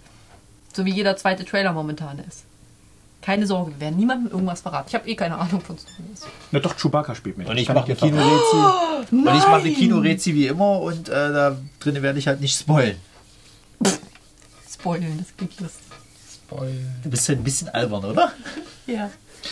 So 0.75 0.85
wie 0.85 0.91
jeder 0.93 1.17
zweite 1.17 1.45
Trailer 1.45 1.73
momentan 1.73 2.19
ist. 2.29 2.45
Keine 3.23 3.47
Sorge, 3.47 3.71
wir 3.73 3.81
werden 3.81 3.97
niemandem 3.97 4.31
irgendwas 4.33 4.61
verraten. 4.61 4.87
Ich 4.89 4.95
habe 4.95 5.09
eh 5.09 5.15
keine 5.15 5.39
Ahnung 5.39 5.61
von 5.63 5.79
Star 5.79 5.93
Wars. 6.11 6.27
Na 6.53 6.59
doch, 6.61 6.77
Chewbacca 6.77 7.15
spielt 7.15 7.39
mit. 7.39 7.49
Und 7.49 7.57
ich 7.57 7.69
mache 7.73 7.87
dir 7.87 7.93
ein 7.93 7.97
verraten. 7.97 8.19
Kinorätsel. 8.19 9.19
Und 9.19 9.19
ich 9.39 9.47
mache 9.49 9.63
nein! 9.65 9.75
Kinorätsel 9.75 10.35
wie 10.35 10.47
immer 10.49 10.81
und 10.83 11.09
äh, 11.09 11.13
da 11.13 11.57
drinnen 11.81 12.03
werde 12.03 12.19
ich 12.19 12.27
halt 12.27 12.41
nicht 12.43 12.59
spoilen. 12.59 12.97
Spoilen, 14.71 15.19
das 15.19 15.37
klingt 15.37 15.59
lustig. 15.61 15.81
Spoil. 16.47 16.75
Du 17.03 17.09
bist 17.11 17.29
ja 17.29 17.35
ein 17.35 17.43
bisschen 17.45 17.69
albern, 17.71 18.05
oder? 18.05 18.33
Ja. 18.87 19.11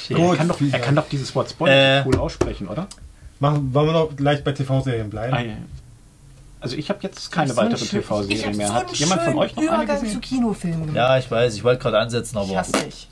Er 0.09 0.17
Gut, 0.17 0.37
kann, 0.37 0.49
doch, 0.49 0.61
er 0.61 0.79
kann 0.81 0.95
doch 0.97 1.09
dieses 1.09 1.35
Wort 1.35 1.51
Spoiler 1.51 2.01
Äh. 2.01 2.05
cool 2.07 2.17
aussprechen, 2.19 2.69
oder? 2.69 2.87
Machen, 3.41 3.73
wollen 3.75 3.87
wir 3.89 3.93
noch 3.93 4.17
gleich 4.17 4.43
bei 4.45 4.53
TV-Serien 4.53 5.11
bleiben? 5.11 5.35
Ah, 5.35 5.41
ja. 5.41 5.55
Also 6.61 6.77
ich 6.77 6.89
habe 6.91 7.01
jetzt 7.03 7.33
keine 7.33 7.51
So 7.51 7.57
weitere 7.57 7.83
ich 7.85 7.91
TV-Serie 7.91 8.55
mehr. 8.57 8.69
so 8.69 8.75
Hat 8.75 8.87
einen 8.87 8.95
jemand 8.95 9.23
von 9.23 9.37
euch 9.39 9.57
noch 9.57 9.63
eine 9.65 9.75
Übergang 9.75 9.97
zu 9.99 10.03
gesehen? 10.05 10.21
Kinofilmen 10.21 10.81
gemacht. 10.83 10.97
Ja, 10.97 11.19
ich 11.19 11.29
weiß, 11.31 11.55
ich 11.55 11.65
wollte 11.65 11.83
gerade 11.83 11.99
ansetzen, 11.99 12.39
Ich 12.39 12.49
aber. 12.51 12.59
hasse 12.59 12.73
dich. 12.85 13.09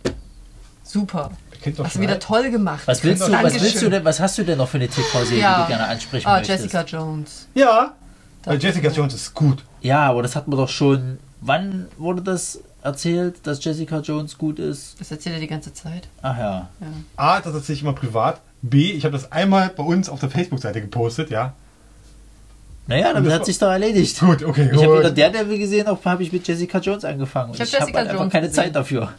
Super. 0.85 1.31
Hast 1.83 1.97
du 1.97 2.01
wieder 2.01 2.19
toll 2.19 2.51
gemacht. 2.51 2.83
Was 2.87 3.03
willst 3.05 3.27
du, 3.27 3.33
was 3.33 3.61
willst 3.61 3.83
du 3.83 3.91
denn, 3.91 4.05
was 4.05 4.19
hast 4.19 4.39
du 4.39 4.45
denn 4.45 4.57
noch 4.59 4.69
für 4.69 4.79
eine 4.79 4.89
TV-Serie, 4.89 5.41
Ja. 5.43 5.57
die 5.57 5.63
du 5.63 5.69
gerne 5.77 5.89
ansprechen 5.89 6.27
Ah, 6.27 6.39
möchtest? 6.39 6.63
Jessica 6.65 6.83
Jones. 6.85 7.49
Ja, 7.55 7.93
weil 8.45 8.63
Jessica 8.63 8.89
Jones 8.89 9.15
ist 9.15 9.35
gut. 9.35 9.63
Ja, 9.83 10.09
aber 10.09 10.23
das 10.23 10.37
hatten 10.37 10.51
wir 10.51 10.57
doch 10.57 10.69
schon. 10.71 11.19
Wann 11.43 11.89
wurde 11.99 12.23
das 12.23 12.61
erzählt, 12.83 13.47
dass 13.47 13.63
Jessica 13.65 14.01
Jones 14.01 14.37
gut 14.39 14.59
ist? 14.59 15.01
Das 15.01 15.11
erzählt 15.11 15.35
er 15.37 15.41
die 15.41 15.47
ganze 15.47 15.73
Zeit. 15.75 16.09
Ach 16.23 16.39
ja. 16.39 16.69
A, 17.17 17.41
das 17.41 17.55
erzähle 17.55 17.77
ich 17.77 17.83
immer 17.83 17.93
privat. 17.93 18.41
B, 18.63 18.91
ich 18.93 19.05
habe 19.05 19.13
das 19.13 19.31
einmal 19.33 19.71
bei 19.71 19.83
uns 19.83 20.09
auf 20.09 20.21
der 20.21 20.31
Facebook-Seite 20.31 20.81
gepostet, 20.81 21.31
ja. 21.31 21.55
Naja, 22.87 23.13
damit 23.13 23.27
das 23.29 23.35
hat 23.35 23.41
war- 23.41 23.47
sich 23.47 23.59
doch 23.59 23.71
erledigt. 23.71 24.19
Gut, 24.21 24.43
okay, 24.43 24.71
Ich 24.73 24.83
habe 24.83 24.99
wieder 24.99 25.09
gut. 25.11 25.19
Daredevil 25.19 25.59
gesehen, 25.59 25.87
auch 25.87 26.05
habe 26.05 26.23
ich 26.23 26.33
mit 26.33 26.47
Jessica 26.47 26.79
Jones 26.79 27.05
angefangen. 27.05 27.55
Ich 27.55 27.61
hab 27.61 27.67
ich 27.69 27.75
habe 27.75 27.83
Jessica 27.83 27.99
halt 27.99 28.09
einfach 28.11 28.29
keine 28.31 28.49
gesehen. 28.49 28.65
Zeit 28.65 28.75
dafür. 28.77 29.13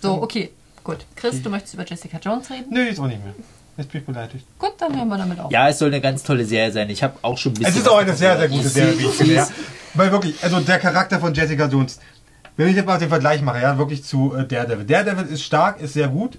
So, 0.00 0.22
okay. 0.22 0.50
Gut. 0.84 0.98
Chris, 1.16 1.42
du 1.42 1.50
möchtest 1.50 1.74
über 1.74 1.84
Jessica 1.84 2.18
Jones 2.18 2.48
reden? 2.50 2.66
Nö, 2.70 2.82
ist 2.84 2.98
auch 3.00 3.06
nicht 3.06 3.22
mehr. 3.22 3.34
Jetzt 3.78 3.92
bin 3.92 4.00
ich 4.00 4.06
beleidigt. 4.06 4.44
Gut, 4.58 4.72
dann 4.78 4.94
hören 4.94 5.08
wir 5.08 5.16
damit 5.16 5.38
auf. 5.38 5.50
Ja, 5.50 5.68
es 5.68 5.78
soll 5.78 5.88
eine 5.88 6.00
ganz 6.00 6.24
tolle 6.24 6.44
Serie 6.44 6.72
sein. 6.72 6.90
Ich 6.90 7.02
habe 7.02 7.16
auch 7.22 7.38
schon 7.38 7.52
ein 7.52 7.54
bisschen. 7.54 7.72
Es 7.72 7.80
ist 7.80 7.88
auch 7.88 7.98
eine 7.98 8.14
sehr, 8.14 8.36
sehr 8.36 8.48
gute 8.48 8.68
Serie, 8.68 8.98
wie 8.98 9.04
ich 9.04 9.12
finde. 9.12 9.34
Ja. 9.34 9.48
Weil 9.94 10.12
wirklich, 10.12 10.34
also 10.42 10.60
der 10.60 10.78
Charakter 10.78 11.20
von 11.20 11.32
Jessica 11.32 11.66
Jones, 11.66 12.00
wenn 12.56 12.68
ich 12.68 12.76
jetzt 12.76 12.86
mal 12.86 12.98
den 12.98 13.08
Vergleich 13.08 13.40
mache, 13.40 13.62
ja, 13.62 13.78
wirklich 13.78 14.04
zu 14.04 14.34
äh, 14.34 14.46
Daredevil. 14.46 14.84
Daredevil 14.84 15.26
ist 15.26 15.42
stark, 15.42 15.80
ist 15.80 15.94
sehr 15.94 16.08
gut 16.08 16.38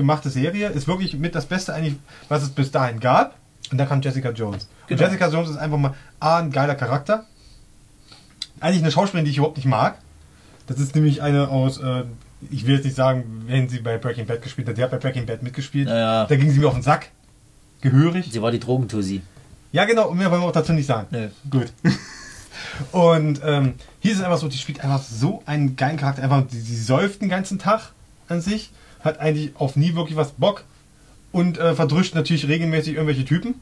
gemachte 0.00 0.30
Serie, 0.30 0.68
ist 0.68 0.88
wirklich 0.88 1.14
mit 1.14 1.34
das 1.34 1.46
Beste 1.46 1.74
eigentlich, 1.74 1.96
was 2.28 2.42
es 2.42 2.50
bis 2.50 2.70
dahin 2.70 3.00
gab. 3.00 3.36
Und 3.70 3.78
dann 3.78 3.88
kam 3.88 4.00
Jessica 4.00 4.30
Jones. 4.30 4.68
Genau. 4.86 5.00
Und 5.00 5.06
Jessica 5.06 5.28
Jones 5.28 5.50
ist 5.50 5.56
einfach 5.56 5.76
mal 5.76 5.94
A, 6.18 6.38
ein 6.38 6.50
geiler 6.50 6.74
Charakter. 6.74 7.26
Eigentlich 8.60 8.82
eine 8.82 8.90
Schauspielerin, 8.90 9.24
die 9.24 9.30
ich 9.32 9.36
überhaupt 9.36 9.56
nicht 9.56 9.66
mag. 9.66 9.98
Das 10.66 10.78
ist 10.78 10.94
nämlich 10.94 11.20
eine 11.20 11.48
aus, 11.48 11.78
äh, 11.78 12.04
ich 12.50 12.66
will 12.66 12.76
jetzt 12.76 12.84
nicht 12.84 12.96
sagen, 12.96 13.44
wenn 13.46 13.68
sie 13.68 13.80
bei 13.80 13.98
Breaking 13.98 14.26
Bad 14.26 14.42
gespielt 14.42 14.68
hat. 14.68 14.76
Die 14.76 14.82
hat 14.82 14.90
bei 14.90 14.98
Breaking 14.98 15.26
Bad 15.26 15.42
mitgespielt. 15.42 15.88
Ja. 15.88 16.26
Da 16.26 16.36
ging 16.36 16.50
sie 16.50 16.60
mir 16.60 16.68
auf 16.68 16.74
den 16.74 16.82
Sack. 16.82 17.10
Gehörig. 17.80 18.28
Sie 18.30 18.40
war 18.42 18.50
die 18.50 18.60
Drogentussi. 18.60 19.22
Ja, 19.72 19.84
genau, 19.84 20.08
und 20.08 20.18
mehr 20.18 20.30
wollen 20.30 20.42
wir 20.42 20.48
auch 20.48 20.52
dazu 20.52 20.72
nicht 20.72 20.86
sagen. 20.86 21.06
Nö. 21.10 21.28
Gut. 21.50 21.72
Und 22.92 23.40
ähm, 23.44 23.74
hier 24.00 24.12
ist 24.12 24.18
es 24.18 24.24
einfach 24.24 24.38
so, 24.38 24.48
die 24.48 24.56
spielt 24.56 24.82
einfach 24.82 25.02
so 25.02 25.42
einen 25.46 25.76
geilen 25.76 25.96
Charakter. 25.96 26.22
Einfach, 26.22 26.46
die, 26.46 26.62
die 26.62 26.76
säuft 26.76 27.20
den 27.20 27.28
ganzen 27.28 27.58
Tag 27.58 27.92
an 28.28 28.40
sich, 28.40 28.70
hat 29.00 29.20
eigentlich 29.20 29.52
auf 29.56 29.76
nie 29.76 29.94
wirklich 29.94 30.16
was 30.16 30.32
Bock 30.32 30.64
und 31.32 31.58
äh, 31.58 31.74
verdrüscht 31.74 32.14
natürlich 32.14 32.48
regelmäßig 32.48 32.94
irgendwelche 32.94 33.24
Typen. 33.24 33.54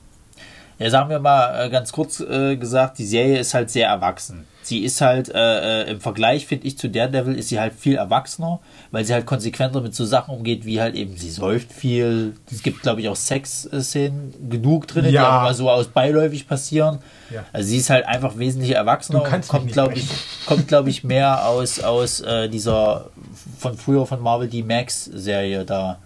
Ja, 0.78 0.90
sagen 0.90 1.10
wir 1.10 1.18
mal 1.18 1.66
äh, 1.66 1.70
ganz 1.70 1.92
kurz 1.92 2.20
äh, 2.20 2.56
gesagt, 2.56 2.98
die 2.98 3.06
Serie 3.06 3.38
ist 3.38 3.54
halt 3.54 3.70
sehr 3.70 3.88
erwachsen. 3.88 4.44
Sie 4.68 4.84
ist 4.84 5.00
halt 5.00 5.30
äh, 5.34 5.84
äh, 5.84 5.90
im 5.90 6.00
Vergleich, 6.00 6.46
finde 6.46 6.66
ich, 6.66 6.76
zu 6.76 6.88
Daredevil 6.90 7.34
ist 7.36 7.48
sie 7.48 7.58
halt 7.58 7.72
viel 7.72 7.96
erwachsener, 7.96 8.60
weil 8.90 9.04
sie 9.04 9.14
halt 9.14 9.24
konsequenter 9.24 9.80
mit 9.80 9.94
so 9.94 10.04
Sachen 10.04 10.34
umgeht, 10.34 10.66
wie 10.66 10.78
halt 10.80 10.94
eben, 10.94 11.16
sie 11.16 11.30
säuft 11.30 11.72
viel. 11.72 12.34
Es 12.52 12.62
gibt, 12.62 12.82
glaube 12.82 13.00
ich, 13.00 13.08
auch 13.08 13.16
Sex-Szenen 13.16 14.50
genug 14.50 14.86
drin, 14.86 15.04
die 15.04 15.10
Ja. 15.12 15.26
aber 15.28 15.42
mal 15.44 15.54
so 15.54 15.70
aus 15.70 15.88
beiläufig 15.88 16.46
passieren. 16.46 16.98
Ja. 17.30 17.44
Also 17.52 17.68
sie 17.70 17.78
ist 17.78 17.88
halt 17.88 18.06
einfach 18.06 18.36
wesentlich 18.38 18.72
erwachsener 18.72 19.20
Du 19.20 19.24
kannst 19.24 19.50
und 19.52 19.58
kommt, 19.58 19.72
glaube 19.72 19.94
ich, 19.94 20.06
kommt, 20.46 20.68
glaube 20.68 20.90
ich, 20.90 21.02
mehr 21.02 21.46
aus, 21.46 21.80
aus 21.80 22.20
äh, 22.20 22.48
dieser 22.48 23.10
von 23.58 23.76
früher 23.76 24.06
von 24.06 24.20
Marvel 24.20 24.48
die 24.48 24.62
Max-Serie 24.62 25.64
da. 25.64 25.98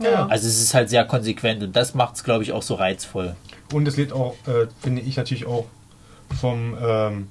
Ja. 0.00 0.26
Also 0.26 0.48
es 0.48 0.60
ist 0.60 0.74
halt 0.74 0.90
sehr 0.90 1.04
konsequent 1.04 1.62
und 1.62 1.76
das 1.76 1.94
macht 1.94 2.16
es, 2.16 2.24
glaube 2.24 2.42
ich, 2.42 2.50
auch 2.52 2.62
so 2.62 2.74
reizvoll. 2.74 3.36
Und 3.72 3.86
es 3.86 3.96
lebt 3.96 4.12
auch, 4.12 4.34
äh, 4.48 4.66
finde 4.82 5.02
ich 5.02 5.16
natürlich 5.16 5.46
auch 5.46 5.66
vom, 6.40 6.76
ähm, 6.84 7.28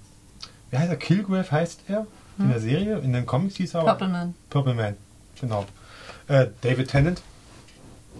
wie 0.75 0.79
heißt 0.79 0.89
er? 0.91 0.97
Kilgrave 0.97 1.51
heißt 1.51 1.81
er 1.87 2.05
in 2.37 2.49
der 2.49 2.59
Serie, 2.59 2.97
in 2.99 3.13
den 3.13 3.25
Comics 3.25 3.55
hieß 3.55 3.75
er 3.75 3.81
aber. 3.81 3.91
Purple 3.91 4.07
Man. 4.09 4.35
Purple 4.49 4.73
Man, 4.73 4.97
genau. 5.39 5.65
Äh, 6.27 6.47
David 6.61 6.89
Tennant. 6.89 7.21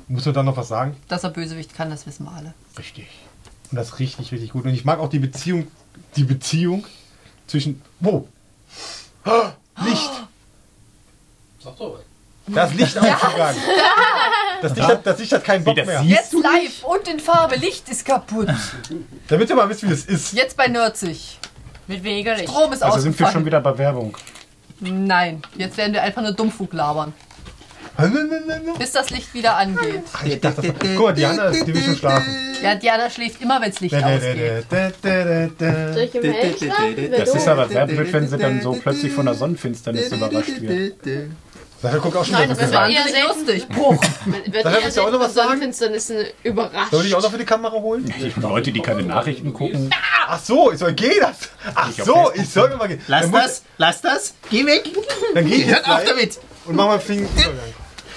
Muss 0.07 0.25
man 0.25 0.33
da 0.33 0.43
noch 0.43 0.55
was 0.55 0.67
sagen? 0.67 0.95
Dass 1.07 1.23
er 1.23 1.31
Bösewicht 1.31 1.75
kann, 1.75 1.89
das 1.89 2.05
wissen 2.05 2.25
wir 2.25 2.31
alle. 2.31 2.53
Richtig. 2.77 3.07
Und 3.71 3.77
das 3.77 3.89
ist 3.89 3.99
richtig, 3.99 4.31
richtig 4.31 4.51
gut. 4.51 4.65
Und 4.65 4.71
ich 4.71 4.85
mag 4.85 4.99
auch 4.99 5.09
die 5.09 5.19
Beziehung, 5.19 5.67
die 6.15 6.23
Beziehung 6.23 6.85
zwischen. 7.47 7.81
Wo? 7.99 8.27
Ah, 9.23 9.53
Licht! 9.83 10.11
Sag 11.61 11.77
doch. 11.77 11.99
Das 12.47 12.71
Licht 12.75 12.95
ausgegangen. 12.95 13.57
Das 14.61 14.75
Licht, 14.75 14.87
hat, 14.87 15.05
das 15.05 15.17
Licht 15.17 15.31
hat 15.33 15.43
keinen 15.43 15.63
Bock 15.63 15.75
das 15.75 15.87
mehr. 15.87 16.03
Jetzt 16.03 16.33
live 16.33 16.83
und 16.83 17.07
in 17.07 17.19
Farbe. 17.19 17.55
Licht 17.55 17.89
ist 17.89 18.05
kaputt. 18.05 18.47
Damit 19.27 19.49
ihr 19.49 19.55
mal 19.55 19.67
wisst, 19.67 19.81
wie 19.81 19.89
das 19.89 20.05
ist. 20.05 20.33
Jetzt 20.33 20.55
bei 20.55 20.67
Nerdzig. 20.67 21.39
Mit 21.87 22.03
weniger 22.03 22.35
Licht. 22.35 22.49
Strom 22.49 22.73
ist 22.73 22.83
Also 22.83 22.99
sind 22.99 23.17
wir 23.19 23.27
schon 23.27 23.45
wieder 23.45 23.61
bei 23.61 23.77
Werbung. 23.77 24.17
Nein, 24.79 25.41
jetzt 25.55 25.77
werden 25.77 25.93
wir 25.93 26.03
einfach 26.03 26.21
nur 26.21 26.33
Dummfug 26.33 26.73
labern. 26.73 27.13
Bis 28.77 28.91
das 28.91 29.09
Licht 29.09 29.33
wieder 29.33 29.55
angeht. 29.55 30.03
Ich 30.25 30.41
dachte, 30.41 30.61
das 30.61 30.67
war, 30.67 30.75
guck 30.95 31.05
mal, 31.05 31.13
Diana, 31.13 31.49
die 31.49 31.73
will 31.73 31.81
schon 31.81 31.95
schlafen. 31.95 32.35
Ja, 32.61 32.75
Diana 32.75 33.09
schläft 33.09 33.41
immer, 33.41 33.61
wenn 33.61 33.71
das 33.71 33.79
Licht 33.79 33.95
ausgeht. 33.95 34.65
Im? 36.13 37.11
Das 37.11 37.35
ist 37.35 37.47
aber 37.47 37.69
sehr 37.69 37.87
blöd, 37.87 38.11
wenn 38.11 38.27
sie 38.27 38.37
dann 38.37 38.61
so 38.61 38.73
plötzlich 38.73 39.13
von 39.13 39.25
der 39.25 39.35
Sonnenfinsternis 39.35 40.11
überrascht 40.11 40.59
wird. 40.59 40.95
Sascha 41.85 41.97
guckt 41.99 42.17
auch 42.17 42.25
schon 42.25 42.33
Nein, 42.33 42.49
das 42.49 42.59
ist 42.59 42.75
an. 42.75 42.89
eher 42.91 43.03
lustig. 43.27 43.67
Bruch. 43.69 44.01
Willst 44.45 44.97
du 44.97 45.01
auch 45.01 45.11
noch 45.11 45.19
was 45.19 45.33
sagen? 45.33 45.49
Sonnenfinsternissen 45.49 46.25
überrascht. 46.43 46.91
Soll 46.91 47.05
ich 47.05 47.15
auch 47.15 47.21
noch 47.21 47.31
für 47.31 47.37
die 47.37 47.45
Kamera 47.45 47.73
holen? 47.73 48.11
Leute, 48.37 48.71
die 48.71 48.81
keine 48.81 49.03
Nachrichten 49.03 49.53
gucken. 49.53 49.89
Ach 50.27 50.39
so, 50.39 50.71
ich 50.71 50.79
soll 50.79 50.93
gehen. 50.93 51.11
das- 51.21 51.49
Ach 51.75 51.91
so, 51.91 52.31
ich 52.33 52.49
soll 52.49 52.75
mal 52.75 52.87
gehen. 52.87 53.01
Lass 53.07 53.29
das, 53.31 53.63
lass 53.77 54.01
das, 54.01 54.33
geh 54.49 54.65
weg. 54.65 54.83
Dann 55.33 55.45
geh 55.45 55.55
ich 55.55 55.67
Hört 55.67 55.85
jetzt 55.85 55.89
auf 55.89 56.03
damit. 56.05 56.39
und 56.65 56.75
mach 56.75 56.87
mal 56.87 56.99
Finger. 56.99 57.27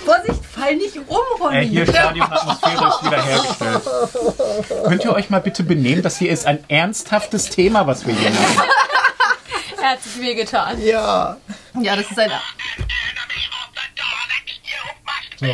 Vorsicht, 0.05 0.43
fall 0.47 0.77
nicht 0.77 0.97
um, 1.07 1.16
Ronny. 1.41 1.57
Äh, 1.59 1.66
hier 1.66 1.87
Stadionatmosphäre 1.87 2.89
ist 2.89 3.05
wieder 3.05 3.23
hergestellt. 3.23 4.85
Könnt 4.87 5.05
ihr 5.05 5.12
euch 5.12 5.29
mal 5.29 5.41
bitte 5.41 5.62
benehmen? 5.64 6.03
Das 6.03 6.16
hier 6.16 6.31
ist 6.31 6.47
ein 6.47 6.64
ernsthaftes 6.69 7.51
Thema, 7.51 7.87
was 7.87 8.07
wir 8.07 8.14
hier 8.14 8.31
haben. 8.31 8.69
Er 9.81 9.91
hat 9.91 10.03
sich 10.03 10.21
wehgetan. 10.21 10.83
Ja. 10.85 11.37
Ja, 11.81 11.95
das 11.95 12.11
ist 12.11 12.19
ein... 12.19 12.33
So. 15.41 15.47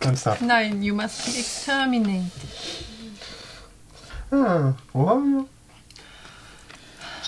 Ernsthaft. 0.00 0.42
Nein, 0.42 0.82
you 0.82 0.94
must 0.94 1.24
be 1.26 1.38
exterminated. 1.40 2.30
Ah, 4.30 4.74
wo 4.92 5.06
waren 5.06 5.32
wir? 5.32 5.44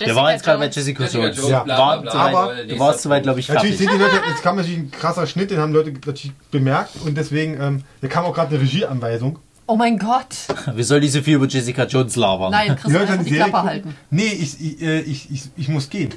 Wir 0.07 0.15
waren 0.15 0.31
jetzt 0.31 0.43
gerade 0.43 0.57
bei. 0.59 0.67
Jessica 0.67 1.03
Jones. 1.05 1.37
Jones, 1.37 1.49
Ja, 1.49 1.63
bla, 1.63 1.97
bla, 1.97 2.11
zu 2.11 2.17
bla, 2.17 2.25
weit- 2.25 2.35
aber- 2.35 2.63
du 2.65 2.79
warst 2.79 3.01
soweit, 3.01 3.23
glaube 3.23 3.39
ich, 3.39 3.49
Natürlich 3.49 3.77
fertig. 3.77 3.87
sind 3.89 3.99
die 3.99 4.03
Leute, 4.03 4.21
jetzt 4.27 4.41
kam 4.41 4.55
natürlich 4.55 4.79
ein 4.79 4.91
krasser 4.91 5.27
Schnitt, 5.27 5.51
den 5.51 5.59
haben 5.59 5.73
Leute 5.73 5.91
natürlich 5.91 6.31
bemerkt 6.49 6.95
und 7.05 7.15
deswegen, 7.15 7.59
ähm, 7.61 7.83
hier 7.99 8.09
kam 8.09 8.25
auch 8.25 8.33
gerade 8.33 8.55
eine 8.55 8.61
Regieanweisung. 8.63 9.37
Oh 9.67 9.75
mein 9.75 9.97
Gott. 9.99 10.35
Wir 10.75 10.83
sollen 10.83 11.01
nicht 11.01 11.11
so 11.13 11.21
viel 11.21 11.35
über 11.35 11.45
Jessica 11.47 11.85
Jones 11.85 12.15
labern. 12.15 12.51
Nein, 12.51 12.75
Die 12.75 12.81
Chris, 12.81 12.93
Leute 12.93 13.07
haben 13.11 13.19
die 13.23 13.29
die 13.29 13.35
Serie 13.35 13.51
Klappe 13.51 13.67
halten. 13.67 13.95
Nee, 14.09 14.25
ich, 14.27 14.59
ich, 14.59 14.81
äh, 14.81 14.99
ich, 15.01 15.31
ich, 15.31 15.43
ich 15.55 15.67
muss 15.69 15.89
gehen. 15.89 16.13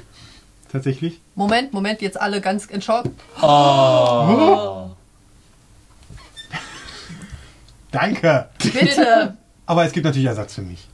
Tatsächlich. 0.75 1.21
Moment, 1.35 1.71
Moment, 1.71 2.01
jetzt 2.01 2.19
alle 2.19 2.41
ganz 2.41 2.65
in 2.65 2.81
Schock. 2.81 3.05
Danke. 7.91 8.49
Bitte, 8.61 9.37
Aber 9.65 9.85
es 9.85 9.93
gibt 9.93 10.05
natürlich 10.05 10.27
Ersatz 10.27 10.53
für 10.55 10.63
mich. 10.63 10.89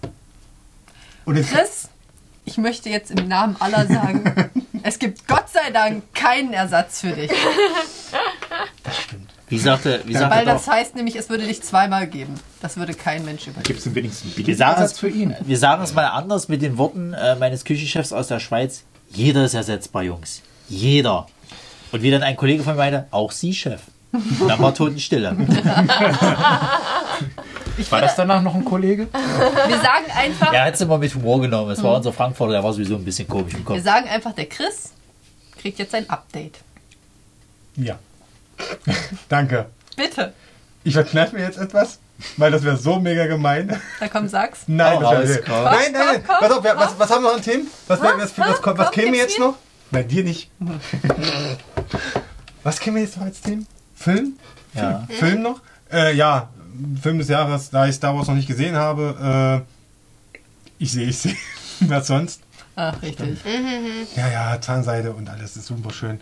Und 1.26 1.36
jetzt, 1.36 1.50
Chris, 1.50 1.90
ich 2.46 2.60
möchte 2.60 2.90
jetzt 2.90 3.10
im 3.10 3.28
Namen 3.28 3.56
aller 3.60 3.88
sagen, 3.88 4.52
es 4.84 5.00
gibt 5.00 5.28
Gott 5.28 5.50
sei 5.50 5.72
Dank 5.72 6.14
keinen 6.14 6.54
Ersatz 6.54 7.02
für 7.02 7.14
dich. 7.14 7.32
Wie 9.50 9.58
sagte, 9.58 10.04
wie 10.06 10.14
Weil 10.14 10.20
sagte 10.20 10.46
das 10.46 10.66
doch, 10.66 10.74
heißt 10.74 10.96
nämlich, 10.96 11.16
es 11.16 11.32
würde 11.32 11.48
dich 11.48 11.64
zweimal 11.64 12.06
geben. 12.06 12.36
Das 12.62 12.78
würde 12.78 12.94
kein 12.94 13.26
Mensch 13.26 13.48
überleben. 13.48 13.64
Gibt 13.64 13.80
es 13.80 13.96
wenigstens 13.96 14.38
einen 14.38 14.46
wir 14.46 14.56
sagen, 14.56 14.84
es, 14.84 15.00
für 15.00 15.10
ihn? 15.10 15.36
wir 15.42 15.58
sagen 15.58 15.82
es 15.82 15.96
mal 15.96 16.06
anders 16.06 16.50
mit 16.50 16.62
den 16.62 16.78
Worten 16.78 17.14
äh, 17.14 17.36
meines 17.36 17.66
Küchenchefs 17.66 18.14
aus 18.14 18.28
der 18.28 18.40
Schweiz. 18.40 18.84
Jeder 19.14 19.46
ist 19.46 19.54
ersetzbar, 19.54 20.04
Jungs. 20.04 20.42
Jeder. 20.70 21.28
Und 21.92 22.02
wie 22.02 22.12
dann 22.12 22.24
ein 22.24 22.38
Kollege 22.38 22.64
von 22.64 22.74
mir 22.74 22.80
meinte, 22.80 23.08
auch 23.12 23.32
Sie, 23.32 23.54
Chef. 23.54 23.82
Dann 24.48 24.60
war 24.60 24.74
Totenstille. 24.74 25.36
War 27.90 28.02
das 28.02 28.16
danach 28.16 28.42
noch 28.42 28.54
ein 28.56 28.66
Kollege? 28.66 29.08
Wir 29.14 29.78
sagen 29.80 30.06
einfach, 30.14 30.52
Er 30.54 30.66
hat 30.66 30.74
es 30.74 30.82
immer 30.82 30.98
mit 30.98 31.16
Humor 31.16 31.40
genommen. 31.42 31.72
Es 31.72 31.82
war 31.82 31.96
unser 31.96 32.12
Frankfurter, 32.12 32.52
der 32.54 32.64
war 32.64 32.74
sowieso 32.74 32.96
ein 32.96 33.06
bisschen 33.06 33.28
komisch 33.28 33.54
im 33.54 33.64
Kopf. 33.64 33.76
wir 33.76 33.82
sagen 33.82 34.10
einfach, 34.10 34.34
der 34.34 34.48
Chris 34.48 34.92
kriegt 35.58 35.80
jetzt 35.80 35.96
ein 35.96 36.10
Update. 36.10 36.58
ja. 37.76 37.98
Danke. 39.30 39.68
Bitte. 39.96 40.34
Ich 40.84 40.94
verkneife 40.94 41.36
mir 41.36 41.44
jetzt 41.44 41.58
etwas, 41.58 42.00
weil 42.38 42.52
das 42.52 42.64
wäre 42.64 42.78
so 42.78 43.00
mega 43.00 43.26
gemein. 43.28 43.80
Da 44.00 44.08
komm, 44.08 44.28
sag's. 44.28 44.62
Nein, 44.68 45.00
Hau 45.04 45.14
das 45.14 45.42
komm. 45.46 45.64
Nein, 45.64 45.92
nein, 45.92 45.94
nein. 45.94 46.24
Komm, 46.26 46.52
auf, 46.52 46.64
wer- 46.64 46.78
was, 46.78 46.98
was 46.98 47.10
haben 47.10 47.24
wir 47.24 47.30
noch 47.30 47.38
an 47.38 47.44
Themen? 47.44 47.68
Was, 47.88 48.00
was, 48.02 48.14
was, 48.18 48.38
was, 48.38 48.48
was 48.50 48.62
komm, 48.62 48.78
käme 48.92 49.18
jetzt 49.18 49.40
noch? 49.40 49.56
Bei 49.92 50.04
dir 50.04 50.24
nicht. 50.24 50.50
Was 52.64 52.80
kennen 52.80 52.96
wir 52.96 53.04
jetzt 53.04 53.18
noch 53.18 53.26
als 53.26 53.42
Themen? 53.42 53.66
Film? 53.96 54.38
Ja. 54.74 55.06
Film 55.10 55.42
noch? 55.42 55.62
Äh, 55.92 56.16
ja, 56.16 56.50
Film 57.02 57.18
des 57.18 57.28
Jahres, 57.28 57.70
da 57.70 57.86
ich 57.88 57.96
Star 57.96 58.16
Wars 58.16 58.28
noch 58.28 58.36
nicht 58.36 58.48
gesehen 58.48 58.76
habe. 58.76 59.66
Äh, 59.68 60.84
ich 60.84 60.92
sehe, 60.92 61.08
ich 61.08 61.18
sehe. 61.18 61.36
Was 61.82 62.08
sonst? 62.08 62.42
Ach, 62.84 63.00
richtig. 63.04 63.38
Ja, 64.16 64.28
ja, 64.32 64.60
Zahnseide 64.60 65.12
und 65.14 65.30
alles 65.30 65.56
ist 65.56 65.68
super 65.68 65.94
schön. 65.94 66.20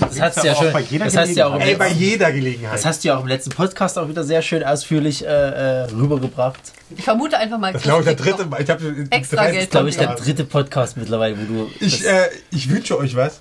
Das 0.00 0.20
hast 0.20 0.42
du 0.42 0.46
ja 0.48 0.54
schon. 0.56 0.72
bei 0.72 0.80
jeder 0.80 1.04
Das 1.04 1.16
hast 1.16 1.28
du 1.30 1.34
ja 1.38 1.46
auch 1.46 1.60
Ey, 1.60 1.76
bei 1.76 1.90
jeder 1.90 2.32
Gelegenheit. 2.32 2.74
das 2.74 2.84
hast 2.84 3.04
du 3.04 3.08
ja 3.08 3.16
auch 3.16 3.20
im 3.20 3.28
letzten 3.28 3.50
Podcast 3.50 3.96
auch 3.96 4.08
wieder 4.08 4.24
sehr 4.24 4.42
schön 4.42 4.64
ausführlich 4.64 5.24
äh, 5.24 5.28
äh, 5.28 5.82
rübergebracht. 5.92 6.58
Ich 6.96 7.04
vermute 7.04 7.38
einfach 7.38 7.58
mal, 7.58 7.72
das 7.72 7.82
glaube 7.82 8.00
ich 8.00 8.06
der 8.06 8.16
dritte. 8.16 8.48
Ich 8.58 8.68
habe 8.68 9.06
Extra 9.10 9.44
Geld 9.44 9.56
Das 9.56 9.62
ist, 9.64 9.70
glaube 9.70 9.88
ich, 9.90 9.96
der 9.96 10.14
dritte 10.16 10.44
Podcast 10.44 10.96
mittlerweile, 10.96 11.36
wo 11.38 11.44
du. 11.44 11.70
Ich, 11.78 12.04
äh, 12.04 12.28
ich 12.50 12.68
wünsche 12.68 12.98
euch 12.98 13.14
was, 13.14 13.40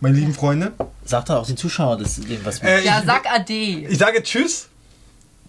meine 0.00 0.16
lieben 0.16 0.34
Freunde. 0.34 0.72
sag 1.06 1.24
doch 1.24 1.36
auch 1.36 1.46
den 1.46 1.56
Zuschauern, 1.56 1.98
das, 2.02 2.16
dem, 2.16 2.44
was 2.44 2.60
wir. 2.62 2.68
Äh, 2.68 2.84
Ja, 2.84 2.98
ich, 3.00 3.06
sag 3.06 3.22
Ade. 3.26 3.54
ich 3.54 3.96
sage 3.98 4.22
Tschüss. 4.22 4.68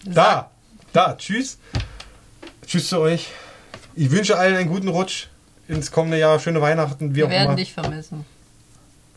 Da, 0.05 0.49
da, 0.93 1.13
Tschüss. 1.17 1.57
Tschüss 2.65 2.87
zu 2.87 2.99
euch. 3.01 3.27
Ich 3.95 4.09
wünsche 4.11 4.37
allen 4.37 4.55
einen 4.55 4.69
guten 4.69 4.87
Rutsch 4.87 5.27
ins 5.71 5.91
kommende 5.91 6.17
Jahr. 6.19 6.39
Schöne 6.39 6.61
Weihnachten, 6.61 7.11
wie 7.11 7.15
Wir 7.17 7.25
auch 7.25 7.29
werden 7.29 7.45
immer. 7.47 7.55
dich 7.55 7.73
vermissen. 7.73 8.25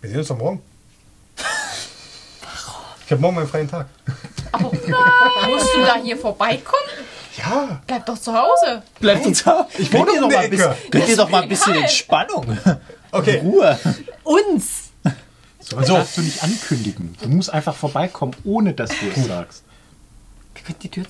Wir 0.01 0.11
sehen 0.11 0.19
uns 0.21 0.29
doch 0.29 0.39
morgen. 0.39 0.63
Ich 3.07 3.11
habe 3.13 3.21
morgen 3.21 3.35
meinen 3.37 3.49
freien 3.49 3.69
Tag. 3.69 3.87
Musst 4.61 5.75
du 5.75 5.81
da 5.85 5.97
hier 6.03 6.17
vorbeikommen? 6.17 6.89
Ja, 7.37 7.83
Bleib 7.87 8.07
doch 8.07 8.19
zu 8.19 8.33
Hause. 8.33 8.83
Bleibt 9.01 9.27
uns 9.27 9.47
ab. 9.47 9.69
ich 9.77 9.93
wohne 9.93 10.13
doch 10.21 10.29
mal 10.31 10.37
ein 10.39 10.51
bisschen, 10.51 10.71
Ecke. 10.73 10.91
könnt 10.91 11.09
ihr 11.09 11.17
doch 11.17 11.29
mal 11.29 11.43
ein 11.43 11.49
bisschen 11.49 11.75
Entspannung. 11.75 12.57
Okay. 13.11 13.39
Ruhe. 13.43 13.79
Uns! 14.23 14.91
So 15.61 15.77
was 15.77 15.87
darfst 15.89 16.17
du 16.17 16.21
nicht 16.23 16.43
ankündigen. 16.43 17.17
Du 17.23 17.29
musst 17.29 17.51
einfach 17.53 17.75
vorbeikommen, 17.75 18.35
ohne 18.45 18.73
dass 18.75 18.91
du 18.91 19.07
es 19.15 19.27
sagst. 19.27 19.63
Wir 19.63 19.63
können 19.63 19.63
die 19.63 19.63
Tür 19.63 19.63
zu. 19.63 20.44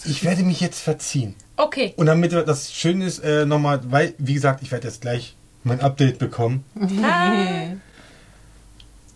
Ich 0.05 0.25
werde 0.25 0.43
mich 0.43 0.61
jetzt 0.61 0.81
verziehen. 0.81 1.35
Okay. 1.57 1.95
Und 1.97 2.07
damit 2.07 2.33
das 2.33 2.73
schön 2.73 3.01
ist, 3.01 3.21
äh, 3.21 3.47
nochmal, 3.47 3.81
weil, 3.85 4.15
wie 4.19 4.35
gesagt, 4.35 4.63
ich 4.63 4.73
werde 4.73 4.89
jetzt 4.89 5.03
gleich 5.03 5.37
mein 5.63 5.81
Update 5.81 6.19
bekommen. 6.19 6.65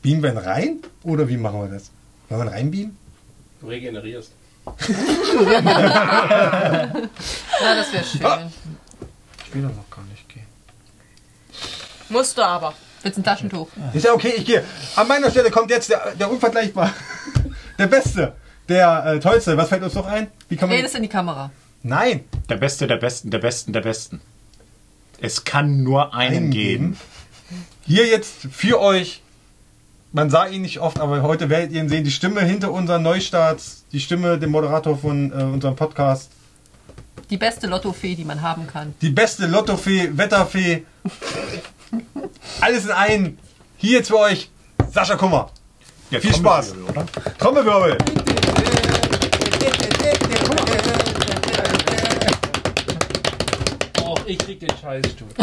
Beamen 0.02 0.22
wir 0.22 0.30
ihn 0.30 0.38
rein? 0.38 0.76
Oder 1.02 1.28
wie 1.28 1.36
machen 1.36 1.60
wir 1.60 1.68
das? 1.68 1.90
Wollen 2.28 2.42
wir 2.42 2.46
ihn 2.46 2.52
reinbeamen? 2.52 2.96
Du 3.60 3.66
regenerierst. 3.66 4.30
Na, 4.88 4.94
das 7.60 7.92
wäre 7.92 8.04
schön. 8.04 8.24
Ah. 8.24 8.48
Ich 9.46 9.54
will 9.54 9.62
doch 9.62 9.74
noch 9.74 9.90
gar 9.90 10.04
nicht 10.04 10.28
gehen. 10.28 10.46
Musst 12.10 12.36
du 12.36 12.42
aber. 12.42 12.74
Willst 13.02 13.16
du 13.16 13.22
ein 13.22 13.24
Taschentuch? 13.24 13.68
Ist 13.94 14.04
ja 14.04 14.12
okay, 14.12 14.34
ich 14.36 14.44
gehe. 14.44 14.62
An 14.96 15.08
meiner 15.08 15.30
Stelle 15.30 15.50
kommt 15.50 15.70
jetzt 15.70 15.88
der, 15.88 16.14
der 16.18 16.30
unvergleichbar, 16.30 16.92
der 17.78 17.86
Beste, 17.86 18.34
der 18.68 19.04
äh, 19.06 19.20
Tollste. 19.20 19.56
Was 19.56 19.68
fällt 19.68 19.82
uns 19.82 19.94
noch 19.94 20.06
ein? 20.06 20.28
Wie 20.48 20.56
kann 20.56 20.68
man... 20.68 20.76
Redest 20.76 20.94
in 20.96 21.02
die 21.02 21.08
Kamera. 21.08 21.50
Nein, 21.82 22.24
Der 22.48 22.56
Beste, 22.56 22.86
der 22.86 22.96
Besten, 22.96 23.30
der 23.30 23.38
Besten, 23.38 23.72
der 23.72 23.80
Besten. 23.82 24.20
Es 25.20 25.44
kann 25.44 25.82
nur 25.82 26.14
einen 26.14 26.36
einen 26.36 26.50
geben. 26.50 26.96
Hier 27.86 28.06
jetzt 28.06 28.48
für 28.52 28.80
euch, 28.80 29.22
man 30.12 30.28
sah 30.30 30.46
ihn 30.46 30.62
nicht 30.62 30.80
oft, 30.80 31.00
aber 31.00 31.22
heute 31.22 31.48
werdet 31.48 31.72
ihr 31.72 31.80
ihn 31.80 31.88
sehen, 31.88 32.04
die 32.04 32.10
Stimme 32.10 32.40
hinter 32.42 32.72
unseren 32.72 33.02
Neustarts, 33.02 33.84
die 33.92 34.00
Stimme, 34.00 34.38
dem 34.38 34.50
Moderator 34.50 34.96
von 34.98 35.30
äh, 35.32 35.34
unserem 35.44 35.76
Podcast, 35.76 36.30
Die 37.30 37.36
beste 37.36 37.66
Lottofee, 37.66 38.14
die 38.14 38.24
man 38.24 38.42
haben 38.42 38.66
kann. 38.66 38.94
die 39.00 39.10
beste 39.10 39.46
Lottofee, 39.46 40.10
Wetterfee, 40.16 40.84
alles 42.60 42.84
in 42.84 42.90
einen. 42.90 43.38
Hier 43.76 43.98
jetzt 43.98 44.08
für 44.08 44.18
euch, 44.18 44.50
Sascha 44.92 45.16
Kummer. 45.16 45.50
Ja, 46.10 46.20
Viel 46.20 46.34
Spaß. 46.34 46.74
Trommelwirbel, 47.38 47.98
ich 54.28 54.38
krieg 54.38 54.60
den 54.60 54.70
Scheißstuhl. 54.80 55.28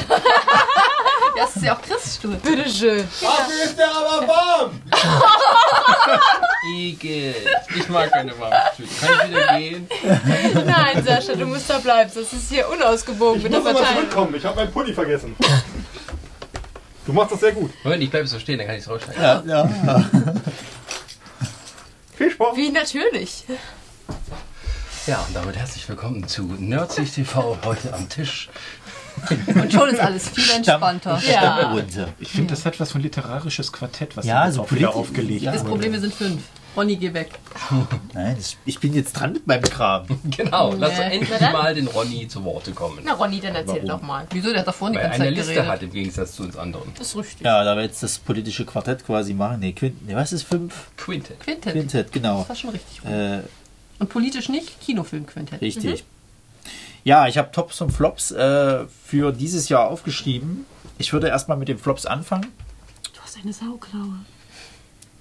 Das 1.37 1.53
ist 1.53 1.65
ja 1.65 1.75
auch 1.75 1.81
Chris 1.81 2.15
Stuhl. 2.15 2.35
Bitteschön. 2.35 3.05
Dafür 3.21 3.63
ist 3.65 3.77
der 3.77 3.91
aber 3.91 4.25
warm. 4.25 4.81
Igel. 6.73 7.35
Ich 7.77 7.89
mag 7.89 8.09
keine 8.09 8.39
warmen 8.39 8.55
Stühle. 8.73 8.89
Kann 9.01 9.09
ich 9.19 9.29
wieder 9.31 9.57
gehen? 9.57 9.89
Nein, 10.65 11.03
Sascha, 11.03 11.35
du 11.35 11.45
musst 11.45 11.69
da 11.69 11.79
bleiben. 11.79 12.09
Das 12.15 12.31
ist 12.31 12.47
hier 12.49 12.69
unausgewogen 12.69 13.43
mit 13.43 13.51
der 13.51 13.61
Verteilung. 13.61 13.95
zurückkommen, 13.95 14.35
ich 14.35 14.45
habe 14.45 14.55
meinen 14.55 14.71
Pulli 14.71 14.93
vergessen. 14.93 15.35
Du 17.05 17.11
machst 17.11 17.33
das 17.33 17.41
sehr 17.41 17.51
gut. 17.51 17.71
Moment, 17.83 18.01
ich 18.01 18.09
bleibe 18.09 18.27
so 18.27 18.39
stehen, 18.39 18.57
dann 18.57 18.67
kann 18.67 18.77
ich 18.77 18.83
es 18.83 18.89
rausschneiden. 18.89 19.21
Ja, 19.21 19.43
ja. 19.45 20.05
Viel 22.15 22.31
Spaß. 22.31 22.55
Wie 22.55 22.69
natürlich. 22.69 23.43
Ja, 25.07 25.23
und 25.27 25.35
damit 25.35 25.55
herzlich 25.55 25.87
willkommen 25.87 26.27
zu 26.27 26.43
Nerdsich 26.57 27.11
TV 27.11 27.57
heute 27.63 27.93
am 27.93 28.09
Tisch. 28.09 28.49
Und 29.47 29.71
schon 29.71 29.89
ist 29.89 29.99
alles 29.99 30.29
viel 30.29 30.55
entspannter. 30.55 31.21
Ja. 31.29 31.71
runter. 31.71 32.09
Ich 32.19 32.29
finde, 32.29 32.51
das 32.51 32.65
hat 32.65 32.79
was 32.79 32.91
von 32.91 33.01
literarisches 33.01 33.71
Quartett, 33.71 34.17
was 34.17 34.25
Ja, 34.25 34.49
so 34.51 34.63
auch 34.63 34.71
wieder 34.71 34.95
aufgelegt 34.95 35.43
ja. 35.43 35.51
Das. 35.51 35.63
Problem, 35.63 35.93
wir 35.93 35.99
sind 35.99 36.13
fünf. 36.13 36.41
Ronny, 36.75 36.97
geh 36.97 37.13
weg. 37.13 37.29
Nein, 38.13 38.35
das, 38.37 38.57
ich 38.65 38.79
bin 38.79 38.93
jetzt 38.93 39.13
dran 39.13 39.31
mit 39.31 39.47
meinem 39.47 39.61
Kram. 39.61 40.07
Genau, 40.35 40.73
lass 40.73 40.97
Nee. 40.97 41.03
endlich 41.05 41.29
Na 41.31 41.37
dann. 41.39 41.53
mal 41.53 41.73
den 41.73 41.87
Ronny 41.87 42.27
zu 42.27 42.43
Worte 42.43 42.73
kommen. 42.73 42.99
Na, 43.03 43.13
Ronny, 43.13 43.39
dann 43.39 43.55
erzähl 43.55 43.85
doch 43.85 44.01
mal. 44.01 44.27
Wieso? 44.31 44.49
Der 44.49 44.59
hat 44.59 44.67
doch 44.67 44.73
vorhin 44.75 44.93
die 44.93 44.99
Weil 44.99 45.09
ganze 45.09 45.21
eine 45.21 45.29
Zeit 45.31 45.37
Liste 45.37 45.53
geredet. 45.53 45.71
hat 45.71 45.83
im 45.83 45.91
Gegensatz 45.91 46.33
zu 46.35 46.43
uns 46.43 46.57
anderen. 46.57 46.91
Das 46.97 47.07
ist 47.07 47.15
richtig. 47.15 47.45
Ja, 47.45 47.63
da 47.63 47.75
wir 47.77 47.83
jetzt 47.83 48.03
das 48.03 48.17
politische 48.17 48.65
Quartett 48.65 49.05
quasi 49.05 49.33
machen. 49.33 49.59
Nee, 49.61 49.71
Quint, 49.71 50.05
nee 50.05 50.15
was 50.15 50.33
ist 50.33 50.43
fünf? 50.43 50.87
Quintet. 50.97 51.39
Quintet. 51.39 51.71
Quintett, 51.73 52.11
genau. 52.11 52.39
Das 52.39 52.49
war 52.49 52.55
schon 52.57 52.69
richtig. 52.71 53.05
Äh, 53.05 53.39
Und 53.99 54.09
politisch 54.09 54.49
nicht? 54.49 54.79
Kinofilm-Quintett. 54.81 55.61
richtig. 55.61 56.03
Ja, 57.03 57.27
ich 57.27 57.37
habe 57.37 57.51
Tops 57.51 57.79
und 57.81 57.91
Flops 57.91 58.31
äh, 58.31 58.85
für 59.05 59.31
dieses 59.31 59.69
Jahr 59.69 59.87
aufgeschrieben. 59.89 60.65
Ich 60.97 61.13
würde 61.13 61.27
erstmal 61.27 61.57
mit 61.57 61.67
den 61.67 61.77
Flops 61.77 62.05
anfangen. 62.05 62.47
Du 63.13 63.21
hast 63.21 63.37
eine 63.41 63.53
Sauklaue. 63.53 64.15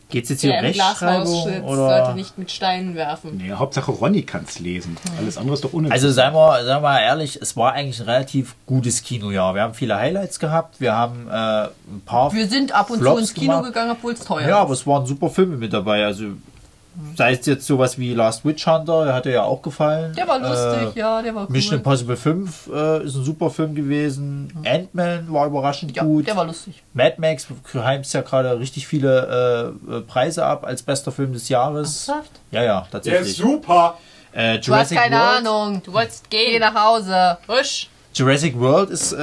Geht 0.08 0.24
es 0.24 0.30
jetzt 0.30 0.40
hier 0.42 0.52
um 0.54 0.60
Rechtschreibung 0.60 1.62
oder? 1.64 1.76
sollte 2.04 2.14
nicht 2.14 2.38
mit 2.38 2.50
Steinen 2.50 2.94
werfen. 2.94 3.36
Nee, 3.36 3.52
Hauptsache 3.52 3.90
Ronny 3.90 4.22
kann 4.22 4.44
es 4.46 4.60
lesen. 4.60 4.96
Alles 5.18 5.36
andere 5.36 5.54
ist 5.54 5.64
doch 5.64 5.72
unnötig. 5.72 5.92
Also 5.92 6.10
seien 6.10 6.32
wir, 6.32 6.56
seien 6.64 6.76
wir 6.76 6.80
mal 6.80 7.00
ehrlich, 7.00 7.40
es 7.42 7.56
war 7.56 7.72
eigentlich 7.72 8.00
ein 8.00 8.06
relativ 8.08 8.54
gutes 8.66 9.02
Kinojahr. 9.02 9.54
Wir 9.54 9.62
haben 9.62 9.74
viele 9.74 9.96
Highlights 9.96 10.38
gehabt, 10.38 10.80
wir 10.80 10.94
haben 10.94 11.26
äh, 11.28 11.32
ein 11.32 12.02
paar 12.06 12.32
Wir 12.32 12.46
sind 12.48 12.72
ab 12.72 12.90
und 12.90 13.00
Flops 13.00 13.14
zu 13.16 13.20
ins 13.22 13.34
Kino 13.34 13.52
gemacht. 13.56 13.64
gegangen, 13.66 13.90
obwohl 13.92 14.12
es 14.12 14.20
teuer 14.20 14.42
Ja, 14.42 14.48
ist. 14.48 14.62
aber 14.62 14.72
es 14.74 14.86
waren 14.86 15.06
super 15.06 15.30
Filme 15.30 15.56
mit 15.56 15.72
dabei. 15.72 16.04
Also 16.04 16.26
sei 17.16 17.32
es 17.32 17.46
jetzt 17.46 17.66
sowas 17.66 17.98
wie 17.98 18.14
Last 18.14 18.44
Witch 18.44 18.66
Hunter, 18.66 19.04
der 19.04 19.14
hat 19.14 19.24
dir 19.24 19.32
ja 19.32 19.42
auch 19.44 19.62
gefallen. 19.62 20.12
Der 20.14 20.26
war 20.28 20.38
lustig, 20.38 20.96
Äh, 20.96 20.98
ja, 21.00 21.22
der 21.22 21.34
war 21.34 21.42
cool. 21.44 21.50
Mission 21.52 21.76
Impossible 21.78 22.16
5 22.16 22.70
äh, 22.72 23.04
ist 23.04 23.14
ein 23.16 23.24
super 23.24 23.50
Film 23.50 23.74
gewesen. 23.74 24.52
Ant-Man 24.64 25.32
war 25.32 25.46
überraschend 25.46 25.94
ja, 25.96 26.02
gut. 26.04 26.26
der 26.26 26.36
war 26.36 26.44
lustig. 26.46 26.82
Mad 26.92 27.14
Max 27.18 27.46
heimst 27.74 28.14
ja 28.14 28.20
gerade 28.22 28.58
richtig 28.58 28.86
viele 28.86 29.74
äh, 29.90 29.96
äh, 29.96 30.00
Preise 30.02 30.44
ab 30.44 30.64
als 30.64 30.82
bester 30.82 31.12
Film 31.12 31.32
des 31.32 31.48
Jahres. 31.48 32.08
Ernsthaft? 32.08 32.32
Ja, 32.50 32.62
ja, 32.62 32.72
Der 32.74 32.82
ist 32.84 32.90
tatsächlich. 32.92 33.36
super. 33.36 33.98
Äh, 34.32 34.58
Du 34.58 34.74
hast 34.74 34.92
keine 34.92 35.16
World, 35.16 35.46
Ahnung. 35.46 35.82
Du 35.84 35.92
wolltest 35.92 36.28
Geh 36.30 36.52
gehen. 36.52 36.60
nach 36.60 36.74
Hause. 36.74 37.38
Husch. 37.48 37.88
Jurassic 38.14 38.58
World 38.60 38.90
ist 38.90 39.12
äh, 39.12 39.16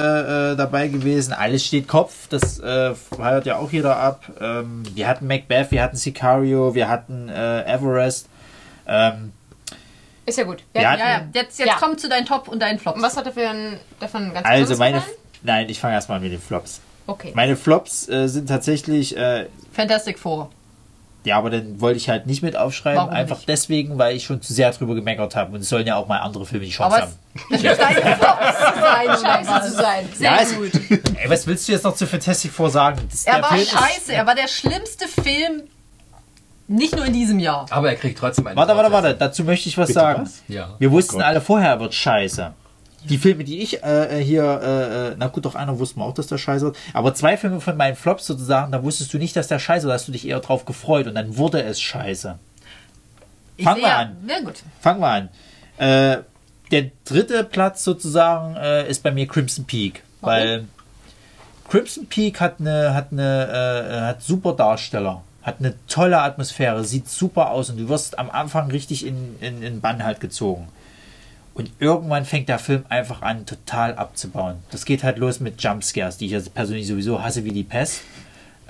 äh, 0.52 0.56
dabei 0.56 0.88
gewesen. 0.88 1.32
Alles 1.32 1.64
steht 1.64 1.88
Kopf. 1.88 2.28
Das 2.28 2.58
äh, 2.60 2.94
feiert 2.94 3.46
ja 3.46 3.56
auch 3.56 3.70
jeder 3.72 3.96
ab. 3.96 4.24
Ähm, 4.40 4.82
wir 4.94 5.08
hatten 5.08 5.26
Macbeth, 5.26 5.70
wir 5.70 5.82
hatten 5.82 5.96
Sicario, 5.96 6.74
wir 6.74 6.88
hatten 6.88 7.28
äh, 7.30 7.62
Everest. 7.72 8.28
Ähm, 8.86 9.32
Ist 10.26 10.36
ja 10.38 10.44
gut. 10.44 10.62
Ja, 10.74 10.82
Ja, 10.82 10.96
Ja, 10.96 11.08
ja. 11.10 11.28
Jetzt, 11.32 11.58
jetzt 11.58 11.68
Ja. 11.68 11.76
komm 11.80 11.96
zu 11.96 12.08
deinen 12.08 12.26
Top 12.26 12.48
und 12.48 12.60
deinen 12.60 12.78
Flops. 12.78 12.96
Und 12.96 13.02
was 13.02 13.16
hat 13.16 13.24
er 13.26 13.32
für 13.32 13.48
ein, 13.48 13.78
davon 13.98 14.32
ganz 14.34 14.46
also 14.46 14.76
meine. 14.76 14.96
gefallen? 14.96 15.16
Nein, 15.42 15.68
ich 15.70 15.80
fange 15.80 15.94
erstmal 15.94 16.20
mit 16.20 16.30
den 16.32 16.40
Flops. 16.40 16.80
Okay. 17.06 17.32
Meine 17.34 17.56
Flops 17.56 18.08
äh, 18.08 18.28
sind 18.28 18.48
tatsächlich, 18.48 19.16
äh, 19.16 19.46
Fantastic 19.72 20.18
Four. 20.18 20.50
Ja, 21.24 21.36
aber 21.38 21.50
dann 21.50 21.80
wollte 21.80 21.98
ich 21.98 22.08
halt 22.08 22.26
nicht 22.26 22.42
mit 22.42 22.56
aufschreiben. 22.56 22.98
Warum 22.98 23.10
einfach 23.12 23.36
nicht? 23.36 23.48
deswegen, 23.48 23.98
weil 23.98 24.16
ich 24.16 24.24
schon 24.24 24.42
zu 24.42 24.52
sehr 24.52 24.70
drüber 24.72 24.94
gemeckert 24.94 25.36
habe. 25.36 25.54
Und 25.54 25.60
es 25.60 25.68
sollen 25.68 25.86
ja 25.86 25.96
auch 25.96 26.08
mal 26.08 26.18
andere 26.18 26.44
Filme 26.46 26.64
die 26.64 26.70
Chance 26.72 26.96
Aber 26.96 27.02
haben. 27.04 27.12
es, 27.50 27.62
ist 27.62 27.80
deine 27.80 28.16
Flops 28.16 28.58
sein, 28.80 29.06
Scheiße 29.26 29.50
was? 29.50 29.66
zu 29.68 29.72
sein. 29.76 30.08
Sehr 30.16 30.30
Ja, 30.30 30.38
es- 30.42 30.56
gut. 30.56 30.72
Ey, 31.22 31.28
was 31.30 31.46
willst 31.46 31.68
du 31.68 31.72
jetzt 31.72 31.84
noch 31.84 31.94
zu 31.94 32.06
Fantastic 32.06 32.50
Four 32.50 32.70
sagen? 32.70 33.00
Das, 33.10 33.24
Er 33.24 33.34
der 33.34 33.42
war 33.42 33.48
Film 33.50 33.60
ist- 33.62 33.70
scheiße. 33.70 34.12
Er 34.14 34.26
war 34.26 34.34
der 34.34 34.48
schlimmste 34.48 35.06
Film, 35.06 35.62
nicht 36.68 36.96
nur 36.96 37.04
in 37.04 37.12
diesem 37.12 37.38
Jahr. 37.38 37.66
Aber 37.70 37.88
er 37.90 37.96
kriegt 37.96 38.18
trotzdem 38.18 38.46
einen. 38.46 38.56
Warte, 38.56 38.76
warte, 38.76 38.90
warte. 38.92 39.14
Dazu 39.14 39.44
möchte 39.44 39.68
ich 39.68 39.76
was 39.78 39.88
Bitte 39.88 40.00
sagen. 40.00 40.22
was? 40.24 40.42
Ja. 40.48 40.74
Wir 40.78 40.90
wussten 40.90 41.16
Gott. 41.16 41.24
alle 41.24 41.40
vorher, 41.40 41.70
er 41.70 41.80
wird 41.80 41.94
scheiße. 41.94 42.52
Die 43.08 43.18
Filme, 43.18 43.44
die 43.44 43.60
ich 43.60 43.82
äh, 43.82 44.22
hier, 44.22 44.44
äh, 44.44 45.08
äh, 45.08 45.14
na 45.18 45.28
gut, 45.28 45.44
doch 45.44 45.54
einer 45.54 45.78
wussten 45.78 46.00
wir 46.00 46.04
auch, 46.04 46.14
dass 46.14 46.28
der 46.28 46.38
scheiße 46.38 46.66
wird. 46.66 46.76
Aber 46.92 47.14
zwei 47.14 47.36
Filme 47.36 47.60
von 47.60 47.76
meinen 47.76 47.96
Flops 47.96 48.26
sozusagen, 48.26 48.72
da 48.72 48.82
wusstest 48.82 49.12
du 49.12 49.18
nicht, 49.18 49.34
dass 49.34 49.48
der 49.48 49.58
scheiße 49.58 49.86
war, 49.86 49.92
da 49.92 49.98
hast 49.98 50.08
du 50.08 50.12
dich 50.12 50.26
eher 50.26 50.40
drauf 50.40 50.64
gefreut 50.64 51.06
und 51.06 51.14
dann 51.14 51.36
wurde 51.36 51.62
es 51.62 51.80
scheiße. 51.80 52.38
Ich 53.56 53.64
Fangen 53.64 53.82
wir 53.82 53.96
an. 53.96 54.16
Ja, 54.28 54.40
gut. 54.40 54.62
Fangen 54.80 55.00
wir 55.00 55.08
an. 55.08 55.28
Äh, 55.78 56.22
der 56.70 56.90
dritte 57.04 57.44
Platz 57.44 57.84
sozusagen 57.84 58.56
äh, 58.56 58.88
ist 58.88 59.02
bei 59.02 59.10
mir 59.10 59.26
Crimson 59.26 59.64
Peak, 59.64 60.02
weil 60.20 60.66
Crimson 61.68 62.06
Peak 62.06 62.40
hat 62.40 62.60
eine, 62.60 62.94
hat 62.94 63.12
eine, 63.12 63.88
äh, 63.90 64.00
hat 64.08 64.22
super 64.22 64.54
Darsteller, 64.54 65.22
hat 65.42 65.56
eine 65.58 65.74
tolle 65.86 66.20
Atmosphäre, 66.20 66.84
sieht 66.84 67.08
super 67.08 67.50
aus 67.50 67.70
und 67.70 67.78
du 67.78 67.88
wirst 67.88 68.18
am 68.18 68.30
Anfang 68.30 68.70
richtig 68.70 69.06
in, 69.06 69.36
in, 69.40 69.62
in 69.62 69.80
Bann 69.80 70.04
halt 70.04 70.20
gezogen. 70.20 70.68
Und 71.54 71.70
irgendwann 71.78 72.24
fängt 72.24 72.48
der 72.48 72.58
Film 72.58 72.84
einfach 72.88 73.22
an, 73.22 73.44
total 73.44 73.94
abzubauen. 73.94 74.56
Das 74.70 74.84
geht 74.84 75.04
halt 75.04 75.18
los 75.18 75.40
mit 75.40 75.62
Jumpscares, 75.62 76.16
die 76.16 76.26
ich 76.26 76.34
also 76.34 76.50
persönlich 76.50 76.86
sowieso 76.86 77.22
hasse 77.22 77.44
wie 77.44 77.52
die 77.52 77.62
Pest. 77.62 78.02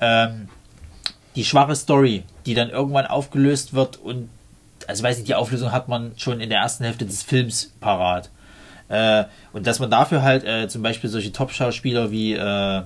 Ähm, 0.01 0.49
die 1.37 1.45
schwache 1.45 1.77
Story, 1.77 2.25
die 2.45 2.55
dann 2.55 2.71
irgendwann 2.71 3.07
aufgelöst 3.07 3.73
wird 3.73 3.97
und, 3.99 4.29
also 4.87 5.03
weiß 5.03 5.17
nicht, 5.17 5.29
die 5.29 5.35
Auflösung 5.35 5.73
hat 5.73 5.89
man 5.89 6.13
schon 6.17 6.41
in 6.41 6.51
der 6.51 6.59
ersten 6.59 6.85
Hälfte 6.85 7.07
des 7.07 7.23
Films 7.23 7.73
parat. 7.81 8.31
Äh, 8.89 9.25
und 9.53 9.67
dass 9.67 9.79
man 9.79 9.91
dafür 9.91 10.23
halt 10.23 10.45
äh, 10.45 10.69
zum 10.69 10.83
Beispiel 10.83 11.09
solche 11.09 11.33
Top-Schauspieler 11.33 12.11
wie, 12.11 12.35
äh, 12.35 12.83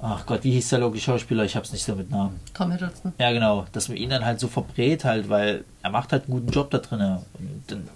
ach 0.00 0.26
Gott, 0.26 0.42
wie 0.42 0.52
hieß 0.52 0.70
der 0.70 0.80
logische 0.80 1.04
Schauspieler? 1.04 1.44
Ich 1.44 1.54
hab's 1.54 1.72
nicht 1.72 1.84
so 1.84 1.94
mit 1.94 2.10
Namen. 2.10 2.40
Tom 2.54 2.72
Hiddleston. 2.72 3.12
Ja, 3.18 3.30
genau, 3.32 3.66
dass 3.72 3.88
man 3.88 3.96
ihn 3.96 4.10
dann 4.10 4.24
halt 4.24 4.40
so 4.40 4.48
verbrät 4.48 5.04
halt, 5.04 5.28
weil 5.28 5.64
er 5.82 5.90
macht 5.90 6.10
halt 6.12 6.24
einen 6.24 6.32
guten 6.32 6.50
Job 6.50 6.70
da 6.70 6.78
drin. 6.78 7.00
Und 7.00 7.62
dann, 7.68 7.88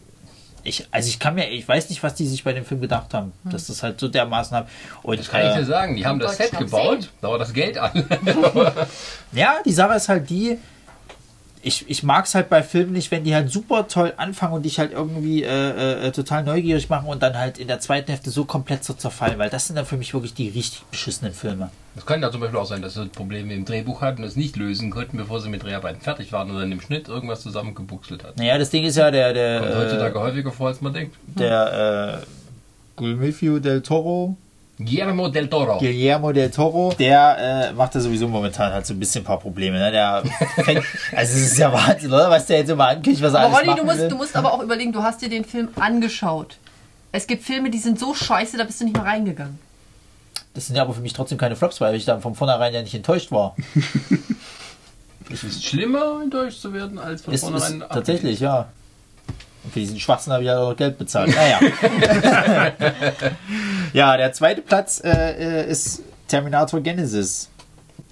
ich, 0.64 0.86
also 0.90 1.08
ich 1.08 1.18
kann 1.18 1.34
mir, 1.34 1.48
ich 1.48 1.66
weiß 1.66 1.90
nicht, 1.90 2.02
was 2.02 2.14
die 2.14 2.26
sich 2.26 2.44
bei 2.44 2.52
dem 2.52 2.64
Film 2.64 2.80
gedacht 2.80 3.12
haben, 3.14 3.32
dass 3.44 3.66
das 3.66 3.82
halt 3.82 3.98
so 3.98 4.08
dermaßen 4.08 4.56
hat. 4.56 4.68
Und 5.02 5.18
Das 5.18 5.28
kann 5.28 5.42
ich 5.42 5.52
äh, 5.54 5.58
dir 5.58 5.64
sagen. 5.64 5.96
Die 5.96 6.06
haben 6.06 6.18
das 6.18 6.36
Set 6.36 6.56
gebaut, 6.56 7.02
sehen. 7.02 7.10
da 7.20 7.28
war 7.28 7.38
das 7.38 7.52
Geld 7.52 7.78
an. 7.78 7.90
Ja, 9.32 9.56
die 9.64 9.72
Sache 9.72 9.94
ist 9.94 10.08
halt 10.08 10.28
die, 10.28 10.58
ich, 11.62 11.88
ich 11.88 12.02
mag 12.02 12.24
es 12.26 12.34
halt 12.34 12.48
bei 12.48 12.62
Filmen 12.62 12.92
nicht, 12.92 13.10
wenn 13.12 13.22
die 13.22 13.34
halt 13.34 13.50
super 13.50 13.86
toll 13.86 14.12
anfangen 14.16 14.54
und 14.54 14.64
dich 14.64 14.78
halt 14.80 14.92
irgendwie 14.92 15.44
äh, 15.44 16.08
äh, 16.08 16.10
total 16.10 16.42
neugierig 16.42 16.88
machen 16.88 17.08
und 17.08 17.22
dann 17.22 17.38
halt 17.38 17.58
in 17.58 17.68
der 17.68 17.78
zweiten 17.78 18.08
Hälfte 18.10 18.30
so 18.30 18.44
komplett 18.44 18.82
so 18.82 18.94
zerfallen, 18.94 19.38
weil 19.38 19.48
das 19.48 19.68
sind 19.68 19.76
dann 19.76 19.86
für 19.86 19.96
mich 19.96 20.12
wirklich 20.12 20.34
die 20.34 20.48
richtig 20.48 20.82
beschissenen 20.90 21.32
Filme. 21.32 21.70
Das 21.94 22.04
kann 22.04 22.20
ja 22.20 22.32
zum 22.32 22.40
Beispiel 22.40 22.58
auch 22.58 22.66
sein, 22.66 22.82
dass 22.82 22.94
sie 22.94 23.06
Probleme 23.06 23.54
im 23.54 23.64
Drehbuch 23.64 24.00
hatten 24.00 24.22
und 24.22 24.28
es 24.28 24.34
nicht 24.34 24.56
lösen 24.56 24.90
konnten, 24.90 25.16
bevor 25.16 25.40
sie 25.40 25.48
mit 25.48 25.62
Dreharbeiten 25.62 26.00
fertig 26.00 26.32
waren 26.32 26.50
oder 26.50 26.60
dann 26.60 26.72
im 26.72 26.80
Schnitt 26.80 27.08
irgendwas 27.08 27.42
zusammengebuchselt 27.42 28.24
hat. 28.24 28.36
Naja, 28.38 28.58
das 28.58 28.70
Ding 28.70 28.84
ist 28.84 28.96
ja, 28.96 29.10
der, 29.10 29.26
Kommt 29.60 29.72
der, 29.72 29.78
heutzutage 29.78 30.18
äh, 30.18 30.22
häufiger 30.22 30.50
vor, 30.50 30.68
als 30.68 30.80
man 30.80 30.92
denkt. 30.92 31.16
der 31.26 32.22
äh, 32.22 32.26
Guillermo 32.96 33.58
del 33.60 33.82
Toro, 33.82 34.36
Guillermo 34.84 35.28
del 35.28 35.48
Toro. 35.48 35.78
Guillermo 35.78 36.32
del 36.32 36.50
Toro, 36.50 36.92
der 36.98 37.70
äh, 37.70 37.72
macht 37.72 37.94
da 37.94 38.00
sowieso 38.00 38.28
momentan 38.28 38.72
halt 38.72 38.86
so 38.86 38.94
ein 38.94 39.00
bisschen 39.00 39.22
ein 39.22 39.24
paar 39.24 39.38
Probleme. 39.38 39.78
Ne? 39.78 39.90
Der 39.90 40.22
fängt, 40.64 40.84
also 41.14 41.36
es 41.36 41.52
ist 41.52 41.58
ja 41.58 41.72
Wahnsinn, 41.72 42.12
oder? 42.12 42.30
Was 42.30 42.46
der 42.46 42.58
jetzt 42.58 42.70
immer 42.70 42.88
ankündigt, 42.88 43.22
was 43.22 43.34
er 43.34 43.40
Aber 43.40 43.56
alles 43.56 43.58
Ronny, 43.58 43.66
machen 43.68 43.78
du 43.80 43.84
musst, 43.84 43.98
will. 44.00 44.08
du 44.08 44.16
musst 44.16 44.36
aber 44.36 44.52
auch 44.52 44.62
überlegen, 44.62 44.92
du 44.92 45.02
hast 45.02 45.22
dir 45.22 45.28
den 45.28 45.44
Film 45.44 45.68
angeschaut. 45.78 46.56
Es 47.12 47.26
gibt 47.26 47.44
Filme, 47.44 47.70
die 47.70 47.78
sind 47.78 47.98
so 47.98 48.14
scheiße, 48.14 48.56
da 48.56 48.64
bist 48.64 48.80
du 48.80 48.84
nicht 48.84 48.96
mal 48.96 49.04
reingegangen. 49.04 49.58
Das 50.54 50.66
sind 50.66 50.76
ja 50.76 50.82
aber 50.82 50.94
für 50.94 51.00
mich 51.00 51.12
trotzdem 51.12 51.38
keine 51.38 51.56
Flops, 51.56 51.80
weil 51.80 51.94
ich 51.94 52.04
dann 52.04 52.20
von 52.20 52.34
vornherein 52.34 52.74
ja 52.74 52.82
nicht 52.82 52.94
enttäuscht 52.94 53.30
war. 53.32 53.56
Es 55.32 55.44
ist 55.44 55.64
schlimmer, 55.64 56.20
enttäuscht 56.22 56.60
zu 56.60 56.74
werden, 56.74 56.98
als 56.98 57.22
von 57.22 57.32
ist 57.32 57.40
vornherein 57.40 57.82
tatsächlich, 57.88 58.40
ja. 58.40 58.68
Und 59.64 59.72
für 59.72 59.80
diesen 59.80 59.98
Schwarzen 59.98 60.32
habe 60.32 60.42
ich 60.42 60.48
ja 60.48 60.56
noch 60.56 60.76
Geld 60.76 60.98
bezahlt. 60.98 61.34
Naja. 61.34 61.60
ja, 63.92 64.16
der 64.16 64.32
zweite 64.32 64.62
Platz 64.62 65.00
äh, 65.04 65.10
äh, 65.62 65.70
ist 65.70 66.02
Terminator 66.28 66.80
Genesis. 66.80 67.48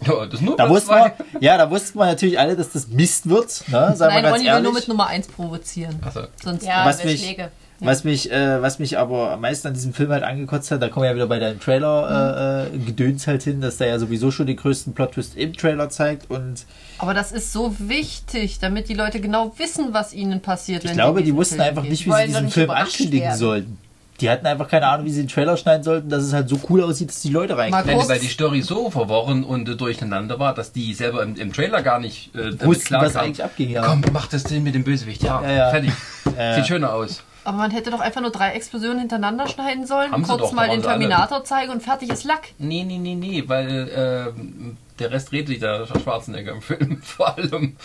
Ja, 0.06 0.24
das 0.24 0.34
ist 0.34 0.42
nur 0.42 0.56
Da 0.56 0.64
Platz 0.64 0.76
wussten 0.76 0.90
wir, 0.94 1.12
ja, 1.40 1.58
da 1.58 1.70
wussten 1.70 1.98
wir 1.98 2.06
natürlich 2.06 2.38
alle, 2.38 2.56
dass 2.56 2.70
das 2.72 2.88
Mist 2.88 3.28
wird. 3.28 3.64
Ne? 3.68 3.94
Sagen 3.94 3.98
wir 3.98 4.06
Nein, 4.08 4.22
ganz 4.22 4.36
Ronny 4.38 4.50
will 4.52 4.62
nur 4.62 4.72
mit 4.72 4.88
Nummer 4.88 5.06
1 5.08 5.28
provozieren. 5.28 5.96
Achso. 6.02 6.20
Sonst 6.42 6.64
Ja, 6.64 6.86
Was 6.86 7.04
mich- 7.04 7.20
Schläge. 7.22 7.50
Was 7.82 8.04
mich, 8.04 8.30
äh, 8.30 8.60
was 8.60 8.78
mich 8.78 8.98
aber 8.98 9.30
am 9.32 9.40
meisten 9.40 9.68
an 9.68 9.72
diesem 9.72 9.94
Film 9.94 10.10
halt 10.10 10.22
angekotzt 10.22 10.70
hat, 10.70 10.82
da 10.82 10.88
kommen 10.90 11.04
wir 11.04 11.08
ja 11.10 11.14
wieder 11.16 11.26
bei 11.26 11.38
deinem 11.38 11.60
Trailer 11.60 12.68
äh, 12.70 12.76
äh, 12.76 12.78
Gedöns 12.78 13.26
halt 13.26 13.42
hin, 13.42 13.62
dass 13.62 13.78
der 13.78 13.86
ja 13.86 13.98
sowieso 13.98 14.30
schon 14.30 14.46
den 14.46 14.56
größten 14.56 14.92
Plot-Twist 14.92 15.34
im 15.34 15.54
Trailer 15.54 15.88
zeigt 15.88 16.30
und 16.30 16.66
Aber 16.98 17.14
das 17.14 17.32
ist 17.32 17.54
so 17.54 17.74
wichtig, 17.78 18.58
damit 18.58 18.90
die 18.90 18.94
Leute 18.94 19.18
genau 19.18 19.54
wissen, 19.56 19.94
was 19.94 20.12
ihnen 20.12 20.42
passiert. 20.42 20.84
ich 20.84 20.90
wenn 20.90 20.96
glaube, 20.96 21.22
die 21.22 21.34
wussten 21.34 21.54
Film 21.56 21.68
einfach 21.68 21.82
gehen. 21.82 21.90
nicht, 21.92 22.06
wie 22.06 22.12
sie 22.12 22.26
diesen 22.26 22.50
Film 22.50 22.68
ankündigen 22.70 23.20
werden. 23.28 23.38
sollten. 23.38 23.78
Die 24.20 24.28
hatten 24.28 24.46
einfach 24.46 24.68
keine 24.68 24.86
Ahnung, 24.86 25.06
wie 25.06 25.10
sie 25.10 25.22
den 25.22 25.28
Trailer 25.28 25.56
schneiden 25.56 25.82
sollten, 25.82 26.08
dass 26.10 26.22
es 26.24 26.32
halt 26.32 26.48
so 26.48 26.60
cool 26.68 26.82
aussieht, 26.82 27.08
dass 27.08 27.20
die 27.22 27.30
Leute 27.30 27.54
Mal 27.54 27.62
reinkommen. 27.62 27.86
Nein, 27.86 27.96
kurz- 27.96 28.08
weil 28.08 28.18
die 28.18 28.28
Story 28.28 28.60
so 28.62 28.90
verworren 28.90 29.44
und 29.44 29.68
äh, 29.68 29.76
durcheinander 29.76 30.38
war, 30.38 30.54
dass 30.54 30.72
die 30.72 30.92
selber 30.94 31.22
im, 31.22 31.36
im 31.36 31.52
Trailer 31.52 31.82
gar 31.82 31.98
nicht 32.00 32.34
äh, 32.34 32.38
damit 32.50 32.64
Wussten, 32.64 32.94
was 32.94 33.12
klarkamen. 33.12 33.16
eigentlich 33.18 33.44
abging. 33.44 33.70
Ja. 33.70 33.82
Komm, 33.86 34.02
mach 34.12 34.26
das 34.26 34.44
Ding 34.44 34.62
mit 34.62 34.74
dem 34.74 34.84
Bösewicht. 34.84 35.22
Ja, 35.22 35.42
Ja, 35.42 35.50
ja. 35.50 35.70
fertig. 35.70 35.92
Ja. 36.38 36.54
Sieht 36.54 36.66
schöner 36.68 36.92
aus. 36.94 37.22
Aber 37.44 37.56
man 37.56 37.70
hätte 37.70 37.90
doch 37.90 38.00
einfach 38.00 38.20
nur 38.20 38.30
drei 38.30 38.50
Explosionen 38.52 39.00
hintereinander 39.00 39.48
schneiden 39.48 39.84
sollen, 39.86 40.12
Haben 40.12 40.24
sie 40.24 40.30
kurz 40.30 40.42
doch, 40.42 40.52
mal 40.52 40.68
da 40.68 40.74
den 40.74 40.80
alle. 40.84 40.90
Terminator 40.98 41.44
zeigen 41.44 41.72
und 41.72 41.82
fertig 41.82 42.08
ist 42.10 42.24
Lack. 42.24 42.48
Nee, 42.58 42.84
nee, 42.84 42.98
nee, 42.98 43.14
nee, 43.14 43.42
weil 43.46 43.90
ähm, 44.36 44.76
der 44.98 45.10
Rest 45.10 45.32
redet 45.32 45.48
sich 45.48 45.58
der 45.58 45.86
Schwarzenegger 45.86 46.52
im 46.52 46.62
Film 46.62 47.00
vor 47.02 47.36
allem. 47.36 47.76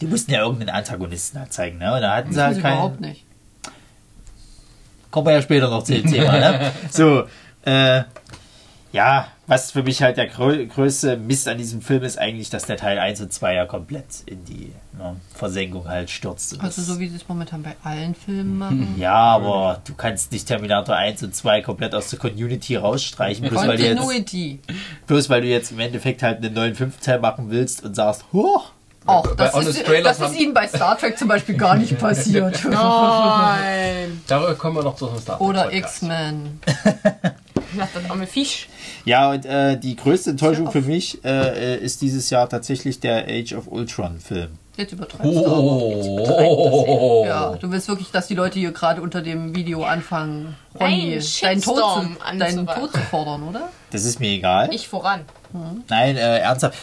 Die 0.00 0.06
mussten 0.06 0.30
ja 0.32 0.40
irgendeinen 0.42 0.70
Antagonisten 0.70 1.38
halt 1.38 1.52
zeigen, 1.52 1.78
ne? 1.78 1.94
Und 1.94 2.00
da 2.00 2.14
hatten 2.16 2.30
sie 2.30 2.36
Das 2.36 2.44
halt 2.46 2.56
sie 2.56 2.62
keinen. 2.62 2.72
überhaupt 2.74 3.00
nicht. 3.00 3.24
Kommen 5.16 5.28
wir 5.28 5.32
ja 5.32 5.40
später 5.40 5.70
noch 5.70 5.82
zu 5.82 5.94
dem 5.94 6.12
Thema, 6.12 6.32
ne? 6.32 6.72
So, 6.90 7.24
äh, 7.64 8.02
ja, 8.92 9.28
was 9.46 9.70
für 9.70 9.82
mich 9.82 10.02
halt 10.02 10.18
der 10.18 10.26
grö 10.26 10.66
größte 10.66 11.16
Mist 11.16 11.48
an 11.48 11.56
diesem 11.56 11.80
Film 11.80 12.02
ist 12.02 12.18
eigentlich, 12.18 12.50
dass 12.50 12.66
der 12.66 12.76
Teil 12.76 12.98
1 12.98 13.22
und 13.22 13.32
2 13.32 13.54
ja 13.54 13.64
komplett 13.64 14.04
in 14.26 14.44
die 14.44 14.72
ne, 14.92 15.16
Versenkung 15.32 15.88
halt 15.88 16.10
stürzt. 16.10 16.60
Also 16.60 16.82
so 16.82 17.00
wie 17.00 17.08
sie 17.08 17.16
es 17.16 17.26
momentan 17.26 17.62
bei 17.62 17.76
allen 17.82 18.14
Filmen 18.14 18.58
machen. 18.58 18.94
ja, 18.98 19.14
aber 19.14 19.80
du 19.86 19.94
kannst 19.94 20.32
nicht 20.32 20.46
Terminator 20.48 20.94
1 20.94 21.22
und 21.22 21.34
2 21.34 21.62
komplett 21.62 21.94
aus 21.94 22.10
der 22.10 22.18
Community 22.18 22.76
rausstreichen, 22.76 23.48
bloß 23.48 23.66
weil, 23.66 23.78
du 23.78 23.84
jetzt, 23.84 25.06
bloß 25.06 25.30
weil 25.30 25.40
du 25.40 25.46
jetzt 25.46 25.72
im 25.72 25.80
Endeffekt 25.80 26.22
halt 26.22 26.44
einen 26.44 26.52
neuen 26.52 26.74
5 26.74 27.00
Teil 27.00 27.20
machen 27.20 27.46
willst 27.48 27.82
und 27.82 27.96
sagst, 27.96 28.26
huh, 28.34 28.60
Auch, 29.06 29.26
Bei 29.36 29.44
das, 29.44 29.54
Honest 29.54 29.68
ist, 29.78 29.86
Trailers 29.86 30.18
das 30.18 30.30
ist 30.30 30.34
haben- 30.36 30.42
ihnen 30.44 30.54
bei 30.54 30.66
Star 30.68 30.98
Trek 30.98 31.18
zum 31.18 31.28
Beispiel 31.28 31.56
gar 31.56 31.76
nicht 31.76 31.98
passiert. 31.98 32.64
Nein. 32.70 34.20
Darüber 34.26 34.54
kommen 34.54 34.76
wir 34.76 34.82
noch 34.82 34.96
zu 34.96 35.04
unserem 35.06 35.22
Star 35.22 35.38
Trek 35.38 35.46
Oder. 35.48 35.72
X-Men. 35.72 36.60
Nach 37.74 37.88
das 37.92 38.10
arme 38.10 38.26
Fisch. 38.26 38.68
Ja, 39.04 39.30
und 39.32 39.44
äh, 39.44 39.76
die 39.78 39.96
größte 39.96 40.30
Enttäuschung 40.30 40.70
für 40.70 40.80
mich 40.80 41.22
äh, 41.24 41.76
ist 41.76 42.00
dieses 42.00 42.30
Jahr 42.30 42.48
tatsächlich 42.48 43.00
der 43.00 43.26
Age 43.28 43.52
of 43.54 43.66
Ultron 43.66 44.18
Film. 44.18 44.58
Jetzt 44.76 44.92
übertreibst 44.92 45.24
du 45.24 45.46
aber. 45.46 45.58
Oh, 45.62 47.24
Ja, 47.26 47.54
du 47.60 47.70
willst 47.70 47.88
wirklich, 47.88 48.10
dass 48.10 48.26
die 48.28 48.34
Leute 48.34 48.58
hier 48.58 48.72
gerade 48.72 49.00
unter 49.02 49.22
dem 49.22 49.54
Video 49.54 49.84
anfangen, 49.84 50.54
Ronny, 50.78 51.14
Einen 51.14 51.22
deinen 51.42 51.62
Tod, 51.62 51.76
zu, 51.76 52.38
deinen. 52.38 52.66
Tod 52.66 52.92
zu 52.92 52.98
fordern, 53.10 53.42
oder? 53.48 53.68
Das 53.90 54.04
ist 54.04 54.20
mir 54.20 54.30
egal. 54.30 54.72
Ich 54.72 54.88
voran. 54.88 55.20
Nein, 55.88 56.16
äh, 56.16 56.38
ernsthaft. 56.38 56.76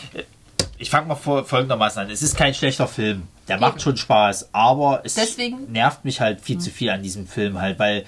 Ich 0.77 0.89
fange 0.89 1.07
mal 1.07 1.15
vor, 1.15 1.45
folgendermaßen 1.45 2.03
an. 2.03 2.09
Es 2.09 2.21
ist 2.21 2.35
kein 2.35 2.53
schlechter 2.53 2.87
Film. 2.87 3.23
Der 3.47 3.59
macht 3.59 3.81
schon 3.81 3.97
Spaß, 3.97 4.49
aber 4.53 5.01
es 5.03 5.15
Deswegen? 5.15 5.71
nervt 5.71 6.05
mich 6.05 6.21
halt 6.21 6.41
viel 6.41 6.57
zu 6.57 6.69
viel 6.69 6.89
an 6.89 7.03
diesem 7.03 7.27
Film 7.27 7.59
halt, 7.59 7.77
weil 7.79 8.05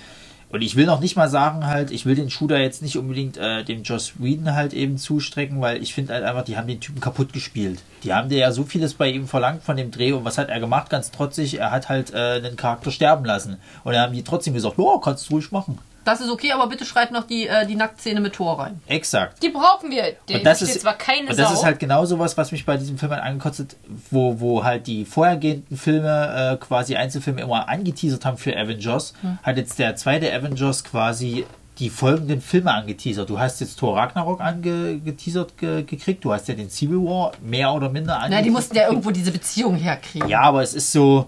und 0.49 0.61
ich 0.61 0.76
will 0.78 0.86
noch 0.86 1.01
nicht 1.01 1.18
mal 1.18 1.28
sagen 1.28 1.66
halt, 1.66 1.91
ich 1.91 2.05
will 2.05 2.16
den 2.16 2.30
Shooter 2.30 2.57
jetzt 2.59 2.82
nicht 2.82 2.97
unbedingt 2.97 3.36
äh, 3.36 3.63
dem 3.66 3.84
Joss 3.84 4.13
Whedon 4.20 4.53
halt 4.53 4.74
eben 4.74 4.97
zustrecken, 4.97 5.59
weil 5.59 5.82
ich 5.84 5.93
finde 5.93 6.13
halt 6.13 6.24
einfach, 6.24 6.45
die 6.45 6.55
haben 6.55 6.68
den 6.68 6.80
Typen 6.80 7.01
kaputt 7.01 7.34
gespielt. 7.34 7.82
Die 8.03 8.13
haben 8.13 8.30
dir 8.30 8.38
ja 8.38 8.51
so 8.51 8.63
vieles 8.63 8.93
bei 8.93 9.09
ihm 9.09 9.28
verlangt 9.28 9.63
von 9.63 9.76
dem 9.76 9.91
Dreh 9.91 10.13
und 10.13 10.24
was 10.24 10.38
hat 10.38 10.49
er 10.49 10.59
gemacht? 10.59 10.89
Ganz 10.89 11.11
trotzig, 11.11 11.59
er 11.59 11.72
hat 11.72 11.89
halt 11.89 12.13
äh, 12.13 12.36
einen 12.36 12.55
Charakter 12.55 12.91
sterben 12.91 13.26
lassen. 13.26 13.57
Und 13.84 13.93
dann 13.93 14.03
haben 14.03 14.13
die 14.13 14.24
trotzdem 14.24 14.53
gesagt, 14.53 14.78
ja, 14.78 14.99
kannst 15.03 15.30
du 15.30 15.34
ruhig 15.34 15.51
machen. 15.51 15.80
Das 16.05 16.21
ist 16.21 16.29
okay, 16.29 16.51
aber 16.53 16.67
bitte 16.67 16.85
schreib 16.85 17.11
noch 17.11 17.23
die, 17.25 17.47
äh, 17.47 17.65
die 17.65 17.75
Nacktszene 17.75 18.21
mit 18.21 18.33
Tor 18.33 18.59
rein. 18.59 18.79
Exakt. 18.87 19.43
Die 19.43 19.49
brauchen 19.49 19.89
wir. 19.91 20.15
Die 20.29 20.35
Und 20.35 20.45
das 20.45 20.61
ist, 20.61 20.79
zwar 20.81 20.93
keine 20.97 21.29
und 21.31 21.37
das 21.37 21.49
Sau. 21.49 21.53
ist 21.55 21.65
halt 21.65 21.79
genau 21.79 22.05
sowas, 22.05 22.37
was 22.37 22.51
mich 22.51 22.65
bei 22.65 22.77
diesem 22.77 22.97
Film 22.97 23.11
halt 23.11 23.23
angekotzt 23.23 23.59
hat, 23.59 23.75
wo, 24.11 24.39
wo 24.39 24.63
halt 24.63 24.87
die 24.87 25.03
vorhergehenden 25.03 25.77
Filme, 25.77 26.53
äh, 26.53 26.63
quasi 26.63 26.95
Einzelfilme 26.95 27.41
immer 27.41 27.67
angeteasert 27.67 28.23
haben 28.23 28.37
für 28.37 28.55
Avengers, 28.55 29.13
Hm. 29.21 29.39
hat 29.43 29.57
jetzt 29.57 29.77
der 29.79 29.95
zweite 29.95 30.31
Avengers 30.33 30.83
quasi 30.83 31.45
die 31.79 31.89
folgenden 31.89 32.39
Filme 32.39 32.71
angeteasert. 32.73 33.29
Du 33.29 33.37
hast 33.37 33.59
jetzt 33.59 33.77
Thor 33.77 33.97
Ragnarok 33.97 34.39
angeteasert 34.39 35.57
ge 35.57 35.83
gekriegt, 35.83 36.23
du 36.23 36.31
hast 36.33 36.47
ja 36.47 36.55
den 36.55 36.69
Civil 36.69 36.97
War 36.99 37.31
mehr 37.41 37.73
oder 37.73 37.89
minder 37.89 38.13
Na, 38.13 38.15
angeteasert. 38.19 38.45
die 38.45 38.49
mussten 38.51 38.75
ja 38.77 38.87
irgendwo 38.87 39.11
diese 39.11 39.31
Beziehung 39.31 39.75
herkriegen. 39.75 40.29
Ja, 40.29 40.41
aber 40.41 40.61
es 40.63 40.73
ist 40.73 40.91
so, 40.91 41.25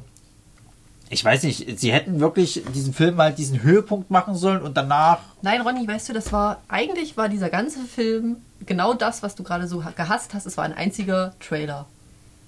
ich 1.10 1.24
weiß 1.24 1.44
nicht, 1.44 1.80
sie 1.80 1.92
hätten 1.92 2.20
wirklich 2.20 2.64
diesen 2.74 2.94
Film 2.94 3.18
halt 3.18 3.38
diesen 3.38 3.64
Höhepunkt 3.64 4.12
machen 4.12 4.36
sollen 4.36 4.62
und 4.62 4.76
danach 4.76 5.20
Nein, 5.42 5.62
Ronny, 5.62 5.88
weißt 5.88 6.10
du, 6.10 6.14
das 6.14 6.32
war, 6.34 6.62
eigentlich 6.68 7.16
war 7.18 7.30
dieser 7.30 7.50
ganze 7.50 7.80
Film 7.80 8.38
genau 8.66 8.94
das, 8.94 9.24
was 9.24 9.36
du 9.36 9.44
gerade 9.44 9.68
so 9.68 9.84
gehasst 9.96 10.34
hast. 10.34 10.46
Es 10.46 10.58
war 10.58 10.66
ein 10.66 10.74
einziger 10.74 11.34
Trailer. 11.40 11.86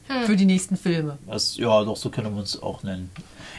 Hm. 0.08 0.26
Für 0.26 0.36
die 0.36 0.46
nächsten 0.46 0.76
Filme. 0.76 1.20
das, 1.28 1.56
ja, 1.58 1.84
doch, 1.84 1.96
so 1.96 2.10
können 2.10 2.34
wir 2.34 2.40
uns 2.40 2.62
auch 2.62 2.82
nennen. 2.84 3.12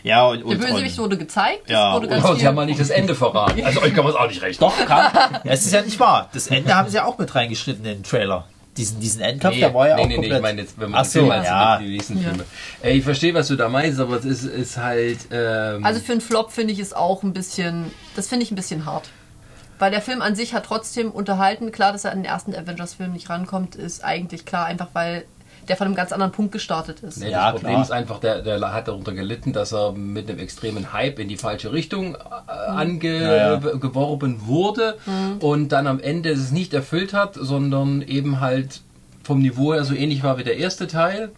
Ja, 0.03 0.26
und 0.26 0.38
Der 0.38 0.46
Ultron. 0.46 0.70
Bösewicht 0.70 0.98
wurde 0.98 1.16
gezeigt. 1.16 1.62
es 1.66 1.72
Ja, 1.72 1.94
wurde 1.94 2.09
ganz 2.09 2.24
Oh, 2.24 2.34
sie 2.34 2.46
haben 2.46 2.55
mal 2.55 2.66
nicht 2.66 2.80
das 2.80 2.90
Ende 2.90 3.14
verraten. 3.14 3.61
Also 3.64 3.82
euch 3.82 3.94
kann 3.94 4.05
man 4.05 4.12
es 4.14 4.18
auch 4.18 4.28
nicht 4.28 4.42
recht. 4.42 4.61
Doch, 4.61 4.74
ja, 4.88 5.30
es 5.44 5.64
ist 5.66 5.72
ja 5.72 5.82
nicht 5.82 6.01
wahr. 6.01 6.28
Das 6.32 6.48
Ende 6.48 6.74
haben 6.74 6.88
sie 6.88 6.96
ja 6.96 7.05
auch 7.05 7.18
mit 7.18 7.34
reingeschnitten 7.34 7.84
in 7.84 7.98
den 7.98 8.03
Trailer. 8.03 8.46
Diesen, 8.76 9.00
diesen 9.00 9.20
Endkampf, 9.20 9.58
der 9.58 9.74
war 9.74 9.88
ja 9.88 9.96
nee, 9.96 10.02
auch 10.02 10.06
nee, 10.06 10.12
nee, 10.12 10.16
komplett... 10.16 10.36
ich 10.36 10.42
meine 10.42 10.62
jetzt, 10.62 10.80
wenn 10.80 10.90
man 10.90 11.00
Ach 11.00 11.04
so, 11.04 11.26
ja. 11.26 11.78
die 11.78 11.88
nächsten 11.88 12.18
Filme. 12.18 12.44
Ey, 12.82 12.98
ich 12.98 13.04
verstehe, 13.04 13.34
was 13.34 13.48
du 13.48 13.56
da 13.56 13.68
meinst, 13.68 13.98
aber 13.98 14.16
es 14.16 14.24
ist, 14.24 14.44
ist 14.44 14.76
halt. 14.76 15.18
Ähm, 15.32 15.84
Also 15.84 16.00
für 16.00 16.12
einen 16.12 16.20
Flop 16.20 16.52
finde 16.52 16.72
ich 16.72 16.78
es 16.78 16.92
auch 16.92 17.22
ein 17.24 17.32
bisschen, 17.32 17.90
das 18.14 18.28
finde 18.28 18.44
ich 18.44 18.52
ein 18.52 18.54
bisschen 18.54 18.86
hart. 18.86 19.10
Weil 19.80 19.90
der 19.90 20.02
Film 20.02 20.22
an 20.22 20.36
sich 20.36 20.54
hat 20.54 20.66
trotzdem 20.66 21.10
unterhalten. 21.10 21.72
Klar, 21.72 21.92
dass 21.92 22.04
er 22.04 22.12
an 22.12 22.18
den 22.18 22.26
ersten 22.26 22.54
Avengers-Film 22.54 23.12
nicht 23.12 23.28
rankommt, 23.28 23.76
ist 23.76 24.04
eigentlich 24.04 24.44
klar, 24.44 24.66
einfach 24.66 24.88
weil 24.92 25.24
der 25.68 25.76
von 25.76 25.86
einem 25.86 25.96
ganz 25.96 26.12
anderen 26.12 26.32
Punkt 26.32 26.52
gestartet 26.52 27.00
ist. 27.00 27.18
Nee, 27.18 27.30
Ja, 27.30 27.52
das 27.52 27.61
Problem 27.61 27.74
klar. 27.74 27.84
ist 27.84 27.90
einfach, 27.92 28.18
der, 28.20 28.42
der 28.42 28.72
hat 28.72 28.88
darunter 28.88 29.12
gelitten, 29.12 29.52
dass 29.52 29.72
er 29.72 29.92
mit 29.92 30.28
einem 30.28 30.38
extremen 30.38 30.92
Hype 30.92 31.18
in 31.18 31.28
die 31.28 31.36
falsche 31.36 31.72
Richtung 31.72 32.14
äh, 32.14 32.18
angeworben 32.50 34.46
wurde 34.46 34.96
und 35.40 35.70
dann 35.70 35.86
am 35.86 36.00
Ende 36.00 36.30
es 36.30 36.50
nicht 36.50 36.74
erfüllt 36.74 37.12
hat, 37.12 37.34
sondern 37.34 38.02
eben 38.02 38.40
halt 38.40 38.80
vom 39.22 39.40
Niveau 39.40 39.74
her 39.74 39.84
so 39.84 39.94
ähnlich 39.94 40.22
war 40.22 40.38
wie 40.38 40.44
der 40.44 40.56
erste 40.56 40.86
Teil, 40.86 41.30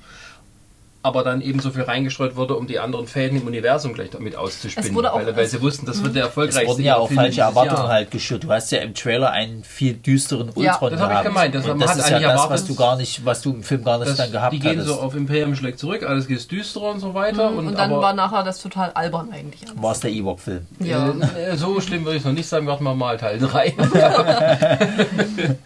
aber 1.05 1.25
dann 1.25 1.41
eben 1.41 1.59
so 1.59 1.71
viel 1.71 1.83
reingestreut 1.83 2.37
wurde, 2.37 2.55
um 2.57 2.67
die 2.69 2.79
anderen 2.79 3.07
Fäden 3.09 3.41
im 3.41 3.47
Universum 3.47 3.93
gleich 3.93 4.11
damit 4.11 4.37
auszuspinnen. 4.37 4.89
Es 4.91 4.95
wurde 4.95 5.13
auch- 5.13 5.17
weil, 5.17 5.37
weil 5.37 5.47
sie 5.47 5.61
wussten, 5.61 5.85
das 5.85 6.03
wird 6.03 6.15
der 6.15 6.23
Es 6.23 6.29
erfolgreichste 6.29 6.67
wurden 6.69 6.85
ja 6.85 6.97
auch 6.97 7.09
Film 7.09 7.19
falsche 7.21 7.41
Erwartungen 7.41 7.77
Jahr. 7.83 7.89
halt 7.89 8.11
geschürt. 8.13 8.45
Du 8.45 8.53
hast 8.53 8.71
ja 8.71 8.79
im 8.79 8.95
Trailer 8.95 9.31
einen 9.33 9.65
viel 9.65 9.95
düsteren 9.95 10.49
Ja, 10.57 10.73
Ultron 10.75 10.91
das 10.93 11.01
hab 11.01 11.07
ich 11.09 11.13
gehabt. 11.13 11.25
gemeint. 11.27 11.55
Das- 11.55 11.65
Und 11.65 11.71
man 11.71 11.81
das 11.81 11.91
hat 11.91 11.97
ist 11.99 12.09
ja 12.11 12.17
eigentlich 12.19 12.29
das, 12.29 12.37
was 12.37 12.45
erwartet, 12.45 12.69
du 12.69 12.75
gar 12.77 12.97
nicht, 12.97 13.25
was 13.25 13.43
du 13.43 13.51
im 13.53 13.63
Film 13.65 13.83
gar 13.85 13.99
nicht 13.99 14.19
dann 14.19 14.31
gehabt 14.33 14.53
die 14.53 14.59
gehen 14.61 14.71
hattest. 14.79 14.87
so 14.87 14.95
auf 15.01 15.15
Imperium 15.17 15.57
schlägt 15.57 15.79
zurück, 15.81 16.03
alles 16.05 16.29
geht 16.29 16.51
düsterer 16.51 16.91
und 16.93 17.01
so 17.01 17.15
weiter. 17.15 17.49
Und, 17.49 17.63
Mhm. 17.63 17.67
Und 17.69 17.79
dann 17.79 17.91
aber, 17.93 18.03
war 18.03 18.13
nachher 18.13 18.43
das 18.45 18.61
total 18.63 18.91
albern 18.93 19.31
eigentlich. 19.33 19.63
War 19.75 19.93
es 19.93 20.01
der 20.01 20.11
Ewok-Film? 20.13 20.67
Ja. 20.79 21.09
Äh, 21.37 21.57
So 21.57 21.81
schlimm 21.81 22.05
würde 22.05 22.19
ich 22.19 22.25
noch 22.25 22.33
nicht 22.33 22.47
sagen, 22.49 22.67
warten 22.67 22.85
wir 22.85 22.95
mal 22.95 23.17
Teil 23.19 23.39
3. 23.41 23.75
Wir 23.77 25.57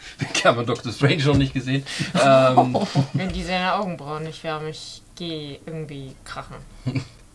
haben 0.44 0.66
Dr. 0.66 0.92
Strange 0.92 1.24
noch 1.24 1.36
nicht 1.36 1.52
gesehen. 1.54 1.84
Ähm, 2.24 2.76
Wenn 3.12 3.32
die 3.32 3.42
seine 3.42 3.74
Augenbrauen 3.74 4.22
nicht 4.22 4.42
wärmen, 4.44 4.72
gehe 5.16 5.58
irgendwie 5.66 6.14
krachen. 6.24 6.56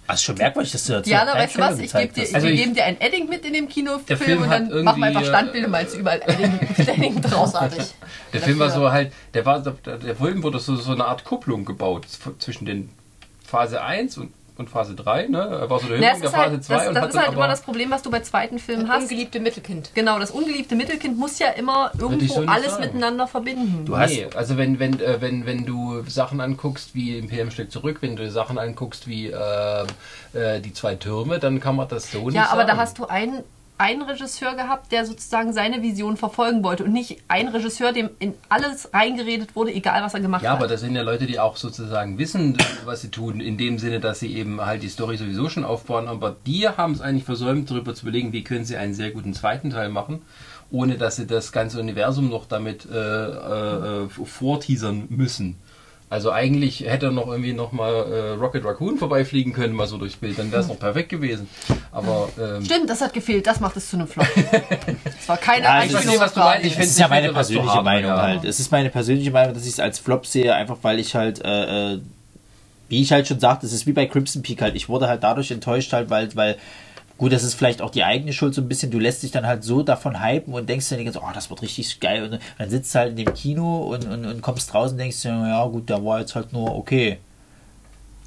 Das 0.07 0.15
ist 0.19 0.23
schon 0.23 0.35
merkwürdig, 0.37 0.71
dass 0.71 0.85
du 0.85 0.93
dazu 0.93 1.09
Diana, 1.09 1.33
weißt 1.33 1.55
du 1.55 1.59
was? 1.59 1.79
Ich 1.79 1.91
gebe 1.91 2.13
dir. 2.13 2.35
Also 2.35 2.47
ich- 2.47 2.59
geben 2.59 2.73
dir 2.73 2.85
ein 2.85 2.99
Edding 3.01 3.27
mit 3.27 3.45
in 3.45 3.53
dem 3.53 3.67
Kinofilm 3.67 4.19
Film 4.19 4.41
und 4.43 4.49
dann 4.49 4.69
irgendwie, 4.69 4.83
machen 4.83 4.99
wir 5.01 5.07
einfach 5.07 5.21
äh, 5.21 5.25
Standbilder, 5.25 5.67
meinst 5.67 5.95
du 5.95 5.99
überall 5.99 6.21
Edding, 6.25 6.59
Edding 6.77 7.21
der 7.21 8.41
Film 8.41 8.59
war 8.59 8.69
so 8.69 8.91
halt, 8.91 9.11
der 9.33 9.45
war, 9.45 9.59
der, 9.59 9.97
der 9.97 10.15
Film 10.15 10.43
wurde 10.43 10.59
so, 10.59 10.75
so 10.75 10.93
eine 10.93 11.05
Art 11.05 11.23
Kupplung 11.23 11.65
gebaut 11.65 12.05
zwischen 12.39 12.65
den 12.65 12.89
Phase 13.45 13.83
1 13.83 14.17
und, 14.17 14.31
und 14.61 14.69
Phase 14.69 14.95
3, 14.95 15.27
ne? 15.27 15.37
Er 15.39 15.69
war 15.69 15.79
so 15.79 15.87
der 15.87 15.97
Höhepunkt 15.97 16.13
das 16.13 16.19
der 16.21 16.29
ist 16.29 16.35
Phase 16.35 16.51
halt, 16.51 16.63
2 16.63 16.73
das, 16.75 16.87
und 16.87 16.93
das 16.95 17.01
hat 17.03 17.09
ist 17.09 17.15
dann 17.15 17.23
halt 17.25 17.33
immer 17.33 17.47
das 17.49 17.61
Problem, 17.61 17.91
was 17.91 18.01
du 18.01 18.09
bei 18.11 18.19
zweiten 18.21 18.59
Filmen 18.59 18.87
Das 18.87 18.95
hast. 18.95 19.03
ungeliebte 19.03 19.39
Mittelkind. 19.41 19.91
Genau, 19.93 20.17
das 20.19 20.31
ungeliebte 20.31 20.75
Mittelkind 20.75 21.17
muss 21.17 21.37
ja 21.39 21.49
immer 21.49 21.91
irgendwo 21.99 22.41
alles 22.47 22.71
sagen. 22.71 22.83
miteinander 22.85 23.27
verbinden. 23.27 23.85
Du 23.85 23.97
hast- 23.97 24.11
Nee, 24.13 24.27
also 24.35 24.57
wenn, 24.57 24.79
wenn, 24.79 24.99
äh, 25.01 25.19
wenn, 25.19 25.45
wenn 25.45 25.65
du 25.65 26.03
Sachen 26.07 26.39
anguckst 26.39 26.95
wie 26.95 27.17
Imperium 27.17 27.51
schlägt 27.51 27.71
zurück, 27.71 27.97
wenn 28.01 28.15
du 28.15 28.29
Sachen 28.31 28.57
anguckst 28.57 29.07
wie 29.07 29.27
äh, 29.27 29.83
äh, 30.33 30.59
die 30.61 30.73
zwei 30.73 30.95
Türme, 30.95 31.39
dann 31.39 31.59
kann 31.59 31.75
man 31.75 31.87
das 31.89 32.11
so 32.11 32.25
nicht 32.25 32.35
ja, 32.35 32.43
aber 32.49 32.61
sagen. 32.61 32.67
da 32.67 32.77
hast 32.77 32.97
du 32.99 33.05
einen, 33.07 33.43
einen 33.81 34.03
Regisseur 34.03 34.53
gehabt, 34.55 34.91
der 34.91 35.05
sozusagen 35.07 35.53
seine 35.53 35.81
Vision 35.81 36.15
verfolgen 36.15 36.63
wollte 36.63 36.83
und 36.83 36.93
nicht 36.93 37.17
einen 37.27 37.49
Regisseur, 37.49 37.91
dem 37.91 38.11
in 38.19 38.35
alles 38.47 38.93
reingeredet 38.93 39.55
wurde, 39.55 39.73
egal 39.73 40.03
was 40.03 40.13
er 40.13 40.19
gemacht 40.19 40.43
Ja, 40.43 40.51
hat. 40.51 40.59
aber 40.59 40.67
das 40.67 40.81
sind 40.81 40.95
ja 40.95 41.01
Leute, 41.01 41.25
die 41.25 41.39
auch 41.39 41.57
sozusagen 41.57 42.19
wissen, 42.19 42.55
was 42.85 43.01
sie 43.01 43.09
tun, 43.09 43.39
in 43.41 43.57
dem 43.57 43.79
Sinne, 43.79 43.99
dass 43.99 44.19
sie 44.19 44.33
eben 44.35 44.61
halt 44.61 44.83
die 44.83 44.89
Story 44.89 45.17
sowieso 45.17 45.49
schon 45.49 45.63
aufbauen. 45.65 46.07
Aber 46.07 46.35
die 46.45 46.67
haben 46.69 46.93
es 46.93 47.01
eigentlich 47.01 47.23
versäumt, 47.25 47.71
darüber 47.71 47.95
zu 47.95 48.03
überlegen, 48.03 48.31
wie 48.33 48.43
können 48.43 48.65
sie 48.65 48.77
einen 48.77 48.93
sehr 48.93 49.09
guten 49.09 49.33
zweiten 49.33 49.71
Teil 49.71 49.89
machen, 49.89 50.21
ohne 50.69 50.97
dass 50.99 51.15
sie 51.15 51.25
das 51.25 51.51
ganze 51.51 51.79
Universum 51.79 52.29
noch 52.29 52.45
damit 52.45 52.87
äh, 52.89 52.95
äh, 52.95 54.07
vorteasern 54.09 55.05
müssen. 55.09 55.57
Also 56.11 56.29
eigentlich 56.29 56.81
hätte 56.81 57.05
er 57.05 57.11
noch 57.13 57.27
irgendwie 57.27 57.53
noch 57.53 57.71
mal 57.71 57.93
äh, 57.93 58.29
Rocket 58.31 58.65
Raccoon 58.65 58.97
vorbeifliegen 58.97 59.53
können, 59.53 59.73
mal 59.73 59.87
so 59.87 59.97
durchs 59.97 60.17
Bild, 60.17 60.37
dann 60.37 60.51
wäre 60.51 60.61
es 60.61 60.67
noch 60.67 60.77
perfekt 60.77 61.07
gewesen. 61.07 61.47
Aber 61.93 62.27
ähm, 62.37 62.65
Stimmt, 62.65 62.89
das 62.89 62.99
hat 62.99 63.13
gefehlt, 63.13 63.47
das 63.47 63.61
macht 63.61 63.77
es 63.77 63.89
zu 63.89 63.95
einem 63.95 64.07
Flop. 64.07 64.27
Es 65.21 65.29
war 65.29 65.37
keine 65.37 65.63
Ja, 65.63 65.83
ich 65.85 65.91
verstehe, 65.91 66.11
Einstellung 66.11 66.19
was 66.19 66.33
du 66.33 66.39
meinst. 66.41 66.65
Ich. 66.65 66.77
Es 66.77 66.89
ist 66.89 66.99
ja 66.99 67.07
meine 67.07 67.27
finde 67.27 67.35
persönliche 67.35 67.73
hart, 67.75 67.85
Meinung 67.85 68.11
ja. 68.11 68.21
halt. 68.21 68.43
Es 68.43 68.59
ist 68.59 68.73
meine 68.73 68.89
persönliche 68.89 69.31
Meinung, 69.31 69.53
dass 69.53 69.63
ich 69.63 69.69
es 69.69 69.79
als 69.79 69.99
Flop 69.99 70.25
sehe, 70.25 70.53
einfach 70.53 70.79
weil 70.81 70.99
ich 70.99 71.15
halt, 71.15 71.45
äh, 71.45 71.93
äh, 71.93 71.99
wie 72.89 73.01
ich 73.01 73.13
halt 73.13 73.29
schon 73.29 73.39
sagte, 73.39 73.65
es 73.65 73.71
ist 73.71 73.87
wie 73.87 73.93
bei 73.93 74.05
Crimson 74.05 74.41
Peak 74.41 74.61
halt. 74.61 74.75
Ich 74.75 74.89
wurde 74.89 75.07
halt 75.07 75.23
dadurch 75.23 75.49
enttäuscht 75.51 75.93
halt, 75.93 76.09
weil, 76.09 76.35
weil 76.35 76.57
gut, 77.21 77.31
das 77.31 77.43
ist 77.43 77.53
vielleicht 77.53 77.81
auch 77.81 77.91
die 77.91 78.03
eigene 78.03 78.33
Schuld 78.33 78.53
so 78.55 78.61
ein 78.61 78.67
bisschen. 78.67 78.91
Du 78.91 78.97
lässt 78.99 79.21
dich 79.23 79.31
dann 79.31 79.45
halt 79.45 79.63
so 79.63 79.83
davon 79.83 80.21
hypen 80.21 80.53
und 80.53 80.67
denkst 80.67 80.89
dir 80.89 80.97
die 80.97 81.03
ganze 81.05 81.19
Zeit, 81.19 81.27
oh, 81.29 81.33
das 81.33 81.49
wird 81.49 81.61
richtig 81.61 81.99
geil. 81.99 82.23
Und 82.25 82.39
dann 82.57 82.69
sitzt 82.69 82.93
du 82.93 82.99
halt 82.99 83.11
in 83.11 83.15
dem 83.25 83.33
Kino 83.33 83.83
und, 83.93 84.05
und, 84.07 84.25
und 84.25 84.41
kommst 84.41 84.73
draußen 84.73 84.93
und 84.95 84.97
denkst 84.97 85.21
dir, 85.21 85.29
ja 85.29 85.63
gut, 85.67 85.87
der 85.87 86.03
war 86.03 86.19
jetzt 86.19 86.33
halt 86.35 86.51
nur 86.51 86.75
okay. 86.75 87.19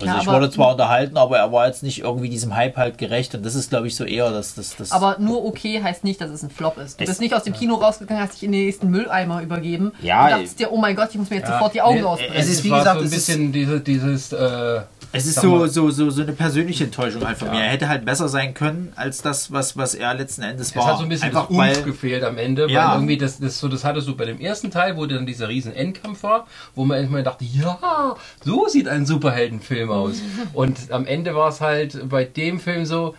Also 0.01 0.13
Ja, 0.13 0.21
ich 0.21 0.27
wurde 0.27 0.51
zwar 0.51 0.73
unterhalten, 0.73 1.17
aber 1.17 1.39
er 1.39 1.53
war 1.53 1.69
jetzt 1.69 1.85
nicht 1.85 2.01
irgendwie 2.01 2.29
diesem 2.29 2.55
Hype 2.57 2.77
halt 2.77 2.99
gerecht 2.99 3.35
und 3.37 3.47
das 3.47 3.55
ist, 3.55 3.71
glaube 3.71 3.87
ich, 3.87 3.95
so 3.95 4.05
eher 4.05 4.31
das, 4.33 4.55
das, 4.57 4.75
das. 4.77 4.91
Aber 4.91 5.17
nur 5.21 5.45
okay 5.45 5.81
heißt 5.83 6.03
nicht, 6.03 6.21
dass 6.21 6.31
es 6.31 6.43
ein 6.43 6.51
Flop 6.51 6.79
ist. 6.79 6.99
Du 6.99 7.05
Es- 7.05 7.11
bist 7.11 7.21
nicht 7.21 7.33
aus 7.33 7.45
dem 7.45 7.53
Kino 7.55 7.77
rausgegangen, 7.77 8.21
hast 8.23 8.35
dich 8.35 8.43
in 8.43 8.51
den 8.51 8.65
nächsten 8.65 8.91
Mülleimer 8.91 9.41
übergeben 9.41 9.93
Ja, 10.03 10.25
und 10.25 10.31
dachtest 10.33 10.59
dir, 10.59 10.73
oh 10.73 10.79
mein 10.79 10.97
Gott, 10.97 11.11
ich 11.13 11.17
muss 11.19 11.31
mir 11.31 11.37
jetzt 11.37 11.49
sofort 11.49 11.75
die 11.75 11.81
Augen 11.83 11.97
nee, 11.97 12.03
rausbrennen. 12.03 12.37
es 12.37 12.49
ist 12.49 12.65
wie 12.65 12.71
gesagt, 12.71 12.99
so 12.99 13.05
ein 13.05 13.11
bisschen 13.11 13.53
diese, 13.53 13.81
dieses 13.81 14.33
äh, 14.33 14.81
Es 15.17 15.27
ist 15.27 15.41
so, 15.41 15.51
mal. 15.57 15.69
so, 15.69 15.91
so, 15.91 16.11
so 16.11 16.23
eine 16.23 16.33
persönliche 16.33 16.85
Enttäuschung 16.85 17.25
halt 17.27 17.39
von 17.39 17.49
Ja. 17.49 17.55
mir. 17.55 17.61
Er 17.63 17.71
hätte 17.71 17.89
halt 17.89 18.05
besser 18.05 18.29
sein 18.29 18.53
können 18.53 18.93
als 18.97 19.23
das, 19.23 19.53
was, 19.53 19.77
was 19.77 19.95
er 19.95 20.13
letzten 20.15 20.43
Endes 20.43 20.69
Es 20.71 20.77
war. 20.77 20.87
hat 20.87 20.97
so 20.99 21.05
ein 21.05 21.09
bisschen 21.09 21.27
Einfach 21.29 21.49
das 21.49 21.57
weil, 21.57 21.83
gefehlt 21.83 22.25
am 22.25 22.37
Ende, 22.37 22.69
Ja. 22.71 22.89
weil 22.89 22.95
irgendwie 22.97 23.17
das, 23.17 23.39
das 23.39 23.59
so, 23.59 23.69
das 23.69 23.85
hattest 23.85 24.09
du 24.09 24.17
bei 24.17 24.25
dem 24.25 24.41
ersten 24.41 24.71
Teil, 24.71 24.97
wo 24.97 25.07
dann 25.07 25.25
dieser 25.27 25.49
riesen 25.49 25.73
Endkampf 25.75 26.23
war, 26.25 26.47
wo 26.75 26.85
man 26.85 26.99
erstmal 26.99 27.23
dachte, 27.23 27.45
ja, 27.45 28.17
so 28.45 28.67
sieht 28.69 28.89
ein 28.89 29.07
Superheldenfilm 29.07 29.91
aus. 29.91 30.21
Und 30.53 30.91
am 30.91 31.07
Ende 31.07 31.35
war 31.35 31.49
es 31.49 31.61
halt 31.61 32.09
bei 32.09 32.25
dem 32.25 32.59
Film 32.59 32.85
so, 32.85 33.15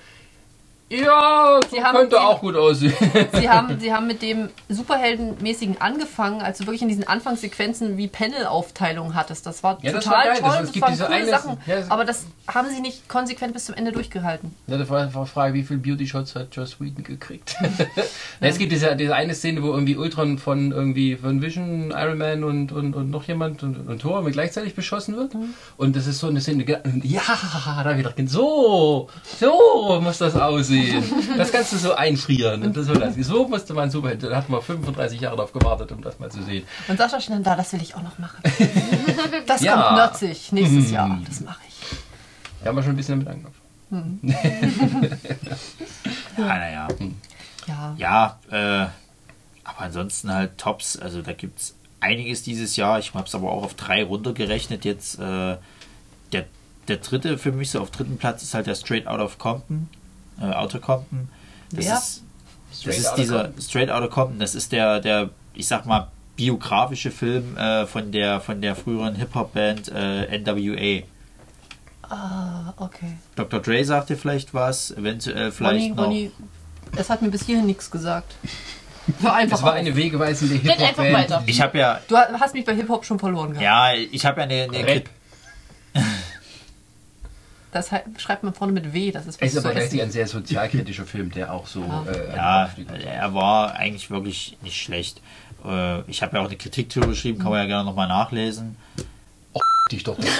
ja, 0.90 1.60
so 1.70 1.78
könnte 1.78 2.16
den- 2.16 2.20
auch 2.20 2.40
gut 2.42 2.56
aussehen. 2.56 2.94
Sie 3.34 3.50
haben, 3.50 3.80
sie 3.80 3.92
haben 3.94 4.08
mit 4.08 4.22
dem 4.22 4.50
Superheldenmäßigen 4.70 5.82
angefangen, 5.82 6.42
als 6.42 6.60
du 6.60 6.66
wirklich 6.66 6.82
in 6.84 6.90
diesen 6.90 7.08
Anfangssequenzen 7.08 7.98
wie 7.98 8.08
Panel-Aufteilung 8.08 9.16
hattest. 9.16 9.46
Das 9.46 9.64
war 9.64 9.78
Ja, 9.82 9.92
das 9.94 10.04
total 10.06 10.18
war 10.18 10.26
geil. 10.34 10.42
toll, 10.42 10.50
Das- 10.62 10.72
das, 10.72 10.82
waren 10.82 10.92
diese 10.94 11.04
coole 11.06 11.16
eine- 11.18 11.30
Sachen. 11.30 11.58
ja, 11.66 11.76
es- 11.76 11.92
aber 11.92 12.06
das 12.06 12.26
haben 12.48 12.68
sie 12.70 12.82
nicht 12.82 13.10
konsequent 13.10 13.54
bis 13.54 13.66
zum 13.66 13.76
Ende 13.76 13.92
durchgehalten. 13.92 14.54
Ja, 14.68 14.78
da 14.78 14.88
war 14.90 15.06
die 15.08 15.26
Frage, 15.30 15.54
wie 15.56 15.64
viel 15.64 15.78
Beauty-Shots 15.78 16.36
hat 16.36 16.56
Joss 16.56 16.80
Whedon 16.80 17.04
gekriegt? 17.04 17.56
ja, 17.62 17.68
es 18.42 18.58
gibt 18.60 18.72
diese, 18.72 18.96
diese 18.96 19.16
eine 19.16 19.34
Szene, 19.34 19.64
wo 19.64 19.68
irgendwie 19.74 19.98
Ultron 19.98 20.38
von 20.38 20.72
irgendwie 20.72 21.16
von 21.16 21.42
Vision, 21.42 21.92
Iron 21.92 22.18
Man 22.20 22.44
und, 22.44 22.72
und, 22.72 22.94
und 22.94 23.10
noch 23.10 23.24
jemand 23.24 23.64
und, 23.64 23.88
und 23.88 24.00
Thor 24.02 24.24
gleichzeitig 24.30 24.76
beschossen 24.76 25.16
wird. 25.18 25.32
Und 25.78 25.96
das 25.96 26.06
ist 26.08 26.20
so 26.20 26.28
eine 26.28 26.42
Szene, 26.42 26.64
ja, 27.04 27.22
da 27.26 27.84
hab 27.84 27.92
ich 27.92 27.98
gedacht, 27.98 28.16
so, 28.30 29.10
so 29.40 30.00
muss 30.02 30.20
das 30.20 30.36
aussehen. 30.36 30.76
Das 31.38 31.52
kannst 31.52 31.74
du 31.74 31.78
so 31.78 31.94
einfrieren. 31.96 32.64
Und 32.64 32.78
das, 32.78 32.88
das, 32.88 33.16
so 33.28 33.48
musste 33.48 33.74
man 33.74 33.90
super, 33.92 34.16
da 34.16 34.36
hat 34.38 34.50
man 34.50 34.62
35 34.62 35.20
Jahre 35.22 35.36
darauf 35.38 35.52
gewartet, 35.54 35.92
um 35.92 36.02
das 36.02 36.20
mal 36.20 36.30
zu 36.32 36.42
sehen. 36.44 36.66
Und 36.88 36.98
Sascha 36.98 37.20
dann 37.28 37.44
da, 37.44 37.56
das 37.56 37.72
will 37.74 37.82
ich 37.82 37.96
auch 37.96 38.02
noch 38.04 38.18
machen. 38.20 38.38
Das 39.48 39.62
Ja. 39.62 39.82
kommt 39.82 39.98
nördlich 39.98 40.52
nächstes 40.52 40.92
Jahr. 40.92 41.20
Das 41.28 41.42
mache 41.42 41.60
ich. 41.68 41.76
Da 42.62 42.70
haben 42.70 42.76
wir 42.78 42.84
schon 42.84 42.94
ein 42.94 42.98
bisschen 42.98 43.24
damit 43.26 43.46
angefangen. 43.92 44.20
ja, 46.38 46.46
naja. 46.46 46.88
Ja. 47.68 47.96
Ja, 47.98 48.40
äh, 48.52 48.88
aber 49.64 49.80
ansonsten 49.80 50.32
halt 50.34 50.58
Tops. 50.58 50.98
Also 50.98 51.22
da 51.22 51.34
gibt 51.34 51.60
es 51.60 51.76
einiges 52.00 52.44
dieses 52.44 52.76
Jahr. 52.76 53.00
Ich 53.00 53.14
habe 53.14 53.26
es 53.28 53.36
aber 53.36 53.52
auch 53.52 53.64
auf 53.64 53.74
drei 53.74 54.04
runtergerechnet. 54.04 54.86
Jetzt 54.86 55.20
äh, 55.20 55.58
der, 56.32 56.46
der 56.88 56.98
dritte 56.98 57.38
für 57.38 57.52
mich 57.52 57.72
so 57.72 57.80
auf 57.82 57.92
dritten 57.92 58.18
Platz 58.18 58.44
ist 58.44 58.54
halt 58.54 58.68
der 58.68 58.76
Straight 58.76 59.08
Out 59.08 59.20
of 59.20 59.38
Compton. 59.38 59.90
Äh, 60.42 60.46
Outer 60.46 60.80
Compton. 60.80 61.30
Das 61.72 61.86
Wer? 61.86 61.94
ist, 61.96 62.24
das 62.72 62.80
Straight 62.82 62.98
ist 62.98 63.08
Outta 63.08 63.16
dieser 63.22 63.44
Compton. 63.44 63.62
Straight 63.62 63.90
Outta 63.92 64.08
Compton. 64.08 64.40
Das 64.40 64.56
ist 64.56 64.72
der, 64.72 65.00
der, 65.00 65.30
ich 65.54 65.68
sag 65.68 65.86
mal, 65.86 66.08
biografische 66.36 67.12
Film 67.12 67.56
äh, 67.58 67.86
von 67.86 68.12
der 68.12 68.42
von 68.42 68.62
der 68.62 68.76
früheren 68.76 69.16
Hip-Hop-Band 69.16 69.90
äh, 69.96 70.38
NWA. 70.40 71.04
Ah, 72.08 72.74
okay. 72.78 73.18
Dr. 73.36 73.60
Dre 73.62 73.84
sagt 73.84 74.10
dir 74.10 74.18
vielleicht 74.18 74.54
was, 74.54 74.92
eventuell 74.92 75.52
vielleicht 75.52 75.86
Ronny, 75.88 75.96
noch. 75.96 76.04
Ronny, 76.06 76.32
es 76.98 77.10
hat 77.10 77.22
mir 77.22 77.30
bis 77.30 77.46
hierhin 77.46 77.66
nichts 77.66 77.90
gesagt. 77.90 78.36
War 79.22 79.36
einfach 79.36 79.58
Es 79.58 79.64
war 79.64 79.72
auf. 79.74 79.78
eine 79.80 79.96
wegweisende 79.96 80.56
Red 80.56 80.70
einfach 80.72 80.88
Hip-Hop-Band. 81.04 81.14
weiter. 81.32 81.44
Ich 81.46 81.62
habe 81.62 81.78
ja, 81.78 82.00
Du 82.08 82.18
hast 82.18 82.54
mich 82.54 82.66
bei 82.66 82.76
Hip-Hop 82.76 83.06
schon 83.06 83.18
verloren 83.20 83.50
gehabt. 83.54 83.64
ja, 83.64 83.94
ich 83.94 84.26
habe 84.26 84.42
ja 84.42 84.44
eine, 84.48 84.64
eine 84.64 84.86
Rap. 84.88 85.10
Das 87.76 87.90
schreibt 88.18 88.44
man 88.44 88.54
vorne 88.54 88.72
mit 88.72 88.94
W. 88.94 89.12
Das 89.12 89.26
ist 89.28 89.42
was 89.42 89.50
Es 89.50 89.54
ist 89.54 89.62
zu 89.62 89.68
aber 89.68 89.74
gleichzeitig 89.76 90.02
ein 90.04 90.12
sehr 90.12 90.28
sozialkritischer 90.28 91.06
Film, 91.06 91.30
der 91.32 91.52
auch 91.54 91.68
so. 91.68 91.82
Ja. 91.82 92.06
Äh, 92.10 92.34
Ja, 93.04 93.12
er 93.12 93.34
war 93.34 93.76
eigentlich 93.76 94.10
wirklich 94.10 94.58
nicht 94.62 94.82
schlecht. 94.82 95.22
Äh, 95.66 96.00
Ich 96.10 96.22
habe 96.24 96.38
ja 96.38 96.44
auch 96.44 96.48
eine 96.48 96.56
Kritik 96.56 96.88
drüber 96.90 97.08
geschrieben, 97.08 97.38
kann 97.40 97.50
man 97.52 97.60
ja 97.60 97.66
gerne 97.66 97.84
nochmal 97.84 98.08
nachlesen. 98.08 98.78
dich 99.92 100.06
doch 100.06 100.18
nicht. 100.18 100.32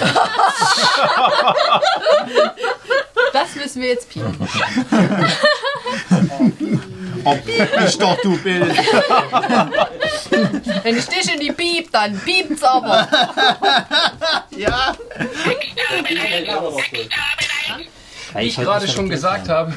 Das 3.34 3.54
müssen 3.54 3.82
wir 3.82 3.88
jetzt 3.90 4.08
piepen. 4.08 4.34
Ich 7.86 7.98
doch, 7.98 8.20
du 8.20 8.38
Bild! 8.38 8.76
Wenn 10.82 10.96
ich 10.96 11.06
dich 11.06 11.34
in 11.34 11.40
die 11.40 11.52
piep, 11.52 11.90
dann 11.90 12.18
piept's 12.20 12.62
aber. 12.62 13.08
Wie 18.34 18.46
ich 18.46 18.56
gerade 18.56 18.86
schon 18.86 19.08
gesagt 19.08 19.48
habe, 19.48 19.72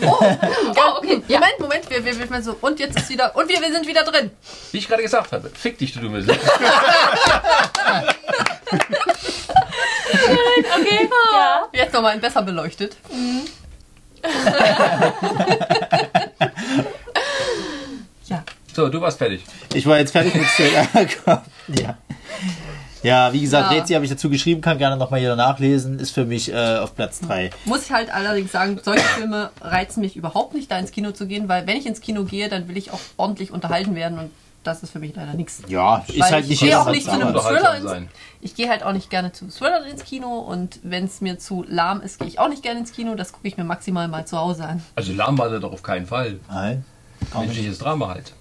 Oh, 0.00 0.98
okay. 0.98 1.22
Ja. 1.28 1.40
Moment, 1.40 1.60
Moment, 1.60 1.90
wir, 1.90 2.04
wir, 2.04 2.30
wir 2.30 2.42
so, 2.42 2.56
und 2.60 2.78
jetzt 2.80 2.96
ist 2.98 3.08
wieder, 3.10 3.34
und 3.36 3.48
wir, 3.48 3.60
wir 3.60 3.72
sind 3.72 3.86
wieder 3.86 4.04
drin. 4.04 4.30
Wie 4.72 4.78
ich 4.78 4.88
gerade 4.88 5.02
gesagt 5.02 5.32
habe, 5.32 5.50
fick 5.50 5.78
dich, 5.78 5.92
du 5.92 6.00
dumme 6.00 6.22
Sau. 6.22 6.32
Okay. 10.80 11.08
Ja. 11.32 11.68
Jetzt 11.72 11.92
nochmal 11.92 12.18
besser 12.18 12.42
beleuchtet. 12.42 12.96
ja. 14.22 15.14
So, 18.78 18.88
du 18.88 19.00
warst 19.00 19.18
fertig. 19.18 19.42
Ich 19.74 19.86
war 19.86 19.98
jetzt 19.98 20.12
fertig 20.12 20.32
mit 20.36 20.46
Straight 20.46 21.18
Ja. 21.66 21.98
Ja, 23.02 23.32
wie 23.32 23.40
gesagt, 23.40 23.72
Ja. 23.72 23.78
Rezi 23.78 23.94
habe 23.94 24.04
ich 24.04 24.10
dazu 24.12 24.30
geschrieben, 24.30 24.60
kann 24.60 24.78
gerne 24.78 24.96
nochmal 24.96 25.18
jeder 25.18 25.34
nachlesen, 25.34 25.98
ist 25.98 26.12
für 26.12 26.24
mich 26.24 26.52
äh, 26.52 26.76
auf 26.76 26.94
Platz 26.94 27.18
3. 27.18 27.50
Muss 27.64 27.86
ich 27.86 27.90
halt 27.90 28.14
allerdings 28.14 28.52
sagen, 28.52 28.78
solche 28.80 29.02
Filme 29.02 29.50
reizen 29.60 30.00
mich 30.00 30.14
überhaupt 30.14 30.54
nicht, 30.54 30.70
da 30.70 30.78
ins 30.78 30.92
Kino 30.92 31.10
zu 31.10 31.26
gehen, 31.26 31.48
weil 31.48 31.66
wenn 31.66 31.76
ich 31.76 31.86
ins 31.86 32.00
Kino 32.00 32.22
gehe, 32.22 32.48
dann 32.48 32.68
will 32.68 32.76
ich 32.76 32.92
auch 32.92 33.00
ordentlich 33.16 33.50
unterhalten 33.50 33.96
werden 33.96 34.16
und 34.20 34.30
das 34.62 34.84
ist 34.84 34.90
für 34.90 35.00
mich 35.00 35.12
leider 35.16 35.34
nichts. 35.34 35.60
Ja, 35.66 36.04
ist 36.06 36.20
Weil 36.20 36.30
halt 36.30 36.44
ich 36.44 36.50
nicht 36.50 36.60
gehe 36.60 36.80
auch 36.80 36.88
nicht 36.88 37.06
zu 37.06 37.10
einem 37.10 37.34
Thriller 37.34 37.74
ins, 37.78 37.84
sein. 37.84 38.08
Ich 38.40 38.54
gehe 38.54 38.68
halt 38.68 38.84
auch 38.84 38.92
nicht 38.92 39.10
gerne 39.10 39.32
zu 39.32 39.48
Thrillern 39.48 39.86
ins 39.86 40.04
Kino 40.04 40.38
und 40.38 40.78
wenn 40.84 41.06
es 41.06 41.20
mir 41.20 41.40
zu 41.40 41.64
lahm 41.68 42.00
ist, 42.00 42.20
gehe 42.20 42.28
ich 42.28 42.38
auch 42.38 42.48
nicht 42.48 42.62
gerne 42.62 42.78
ins 42.78 42.92
Kino. 42.92 43.16
Das 43.16 43.32
gucke 43.32 43.48
ich 43.48 43.56
mir 43.56 43.64
maximal 43.64 44.06
mal 44.06 44.24
zu 44.24 44.38
Hause 44.38 44.66
an. 44.66 44.84
Also 44.94 45.12
lahm 45.12 45.36
war 45.36 45.48
der 45.48 45.58
doch 45.58 45.72
auf 45.72 45.82
keinen 45.82 46.06
Fall. 46.06 46.38
Nein. 46.48 46.84
Menschliches 47.34 47.78
Drama 47.78 48.08
halt. 48.08 48.34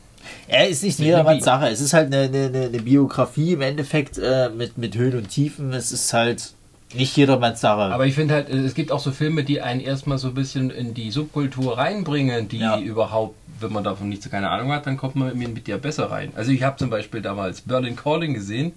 Er 0.48 0.68
ist 0.68 0.84
nicht 0.84 1.00
jedermanns. 1.00 1.44
Sache. 1.44 1.68
Es 1.70 1.82
ist 1.82 1.94
halt 1.94 2.14
eine, 2.14 2.24
eine, 2.24 2.66
eine 2.68 2.80
Biografie 2.80 3.54
im 3.54 3.62
Endeffekt 3.62 4.18
äh, 4.18 4.50
mit, 4.50 4.78
mit 4.78 4.96
Höhen 4.96 5.18
und 5.18 5.30
Tiefen. 5.30 5.74
Es 5.74 5.92
ist 5.92 6.14
halt 6.14 6.54
nicht 6.94 7.18
jedermanns 7.18 7.62
Sache. 7.62 7.94
Aber 7.94 8.06
ich 8.06 8.16
finde 8.16 8.34
halt, 8.36 8.50
es 8.50 8.74
gibt 8.74 8.92
auch 8.92 9.00
so 9.00 9.12
Filme, 9.12 9.44
die 9.44 9.62
einen 9.62 9.82
erstmal 9.82 10.18
so 10.18 10.30
ein 10.30 10.34
bisschen 10.34 10.70
in 10.70 10.94
die 10.94 11.12
Subkultur 11.12 11.78
reinbringen, 11.78 12.48
die 12.48 12.60
Ja. 12.60 12.80
überhaupt, 12.80 13.36
wenn 13.60 13.74
man 13.74 13.84
davon 13.84 14.08
nicht 14.10 14.24
so 14.24 14.30
keine 14.30 14.50
Ahnung 14.50 14.72
hat, 14.72 14.88
dann 14.88 14.96
kommt 14.98 15.16
man 15.16 15.38
mit, 15.38 15.68
dir 15.68 15.78
besser 15.78 16.10
rein. 16.10 16.32
Also 16.36 16.52
ich 16.52 16.64
habe 16.64 16.78
zum 16.78 16.90
Beispiel 16.90 17.22
damals 17.22 17.62
Berlin 17.62 17.96
Calling 17.96 18.34
gesehen, 18.34 18.72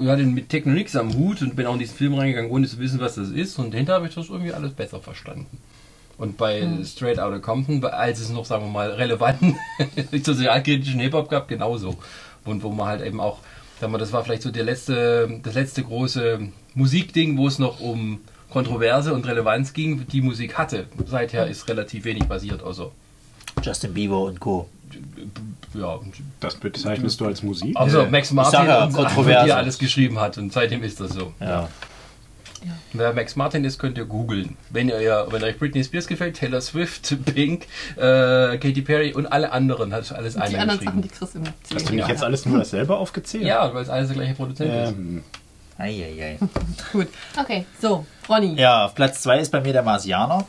ich 0.00 0.08
hatte 0.08 0.24
mit 0.24 0.48
Techno 0.48 0.72
nichts 0.72 0.96
am 0.96 1.14
Hut 1.14 1.40
und 1.42 1.56
bin 1.56 1.66
auch 1.66 1.72
in 1.74 1.78
diesen 1.78 1.96
Film 1.96 2.14
reingegangen, 2.14 2.50
ohne 2.50 2.66
zu 2.66 2.78
wissen, 2.78 3.00
was 3.00 3.14
das 3.14 3.30
ist. 3.30 3.58
Und 3.58 3.74
hinterher 3.74 3.96
habe 4.00 4.08
ich 4.08 4.14
das 4.14 4.28
irgendwie 4.28 4.52
alles 4.52 4.72
besser 4.72 5.00
verstanden. 5.00 5.46
Und 6.20 6.36
bei 6.36 6.68
Straight 6.84 7.18
Outta 7.18 7.38
Compton, 7.38 7.82
als 7.82 8.20
es 8.20 8.28
noch, 8.28 8.44
sagen 8.44 8.66
wir 8.66 8.70
mal, 8.70 8.90
relevanten 8.90 9.56
sozialkritischen 10.22 11.00
Hip-Hop 11.00 11.30
gab, 11.30 11.48
genauso. 11.48 11.96
Und 12.44 12.62
wo 12.62 12.68
man 12.70 12.88
halt 12.88 13.00
eben 13.02 13.20
auch, 13.20 13.38
sagen 13.80 13.90
wir, 13.90 13.96
das 13.98 14.12
war 14.12 14.22
vielleicht 14.22 14.42
so 14.42 14.50
der 14.50 14.64
letzte, 14.64 15.40
das 15.42 15.54
letzte 15.54 15.82
große 15.82 16.40
Musikding, 16.74 17.38
wo 17.38 17.46
es 17.48 17.58
noch 17.58 17.80
um 17.80 18.20
Kontroverse 18.50 19.14
und 19.14 19.26
Relevanz 19.26 19.72
ging, 19.72 20.06
die 20.08 20.20
Musik 20.20 20.58
hatte. 20.58 20.88
Seither 21.06 21.46
ist 21.46 21.66
relativ 21.70 22.04
wenig 22.04 22.28
passiert, 22.28 22.62
also 22.62 22.92
Justin 23.62 23.94
Bieber 23.94 24.20
und 24.24 24.38
Co. 24.40 24.68
ja, 25.72 25.98
Das 26.40 26.56
bezeichnest 26.56 27.18
du 27.18 27.26
als 27.26 27.42
Musik? 27.42 27.74
also 27.76 28.04
Max 28.10 28.30
Martin 28.32 28.66
ja, 28.66 28.84
und 28.84 28.92
Kontroverse. 28.94 29.46
die 29.46 29.52
alles 29.52 29.78
geschrieben 29.78 30.20
hat 30.20 30.36
und 30.36 30.52
seitdem 30.52 30.82
ist 30.82 31.00
das 31.00 31.12
so. 31.12 31.32
Ja. 31.40 31.68
Wer 32.92 33.12
Max 33.12 33.36
Martin 33.36 33.64
ist, 33.64 33.78
könnt 33.78 33.96
ihr 33.98 34.04
googeln. 34.04 34.56
Wenn 34.70 34.88
ihr 34.88 35.00
ja, 35.00 35.30
wenn 35.32 35.42
euch 35.42 35.58
Britney 35.58 35.82
Spears 35.82 36.06
gefällt, 36.06 36.36
Taylor 36.36 36.60
Swift, 36.60 37.16
Pink, 37.34 37.66
äh, 37.96 38.58
Katy 38.58 38.82
Perry 38.82 39.12
und 39.14 39.26
alle 39.26 39.52
anderen 39.52 39.92
hat 39.92 40.10
alles 40.12 40.34
Die 40.34 40.40
einer 40.40 40.58
anderen 40.60 40.80
Sachen, 40.84 41.02
die 41.02 41.08
Chris 41.08 41.34
immer 41.34 41.46
Hast 41.46 41.72
du 41.72 41.76
zählt. 41.78 41.92
nicht 41.92 42.08
jetzt 42.08 42.22
alles 42.22 42.46
nur 42.46 42.58
dasselbe 42.58 42.96
aufgezählt? 42.96 43.44
Ja, 43.44 43.72
weil 43.72 43.82
es 43.82 43.88
alles 43.88 44.08
der 44.08 44.16
gleiche 44.16 44.34
Produzent 44.34 44.72
ist. 44.72 44.88
Ähm, 44.90 45.22
Eieiei. 45.78 46.38
Gut. 46.92 47.08
Okay. 47.38 47.64
So, 47.80 48.04
Ronny. 48.28 48.54
Ja, 48.60 48.84
auf 48.86 48.94
Platz 48.94 49.22
2 49.22 49.38
ist 49.40 49.50
bei 49.50 49.60
mir 49.60 49.72
der 49.72 49.82
Marsianer. 49.82 50.46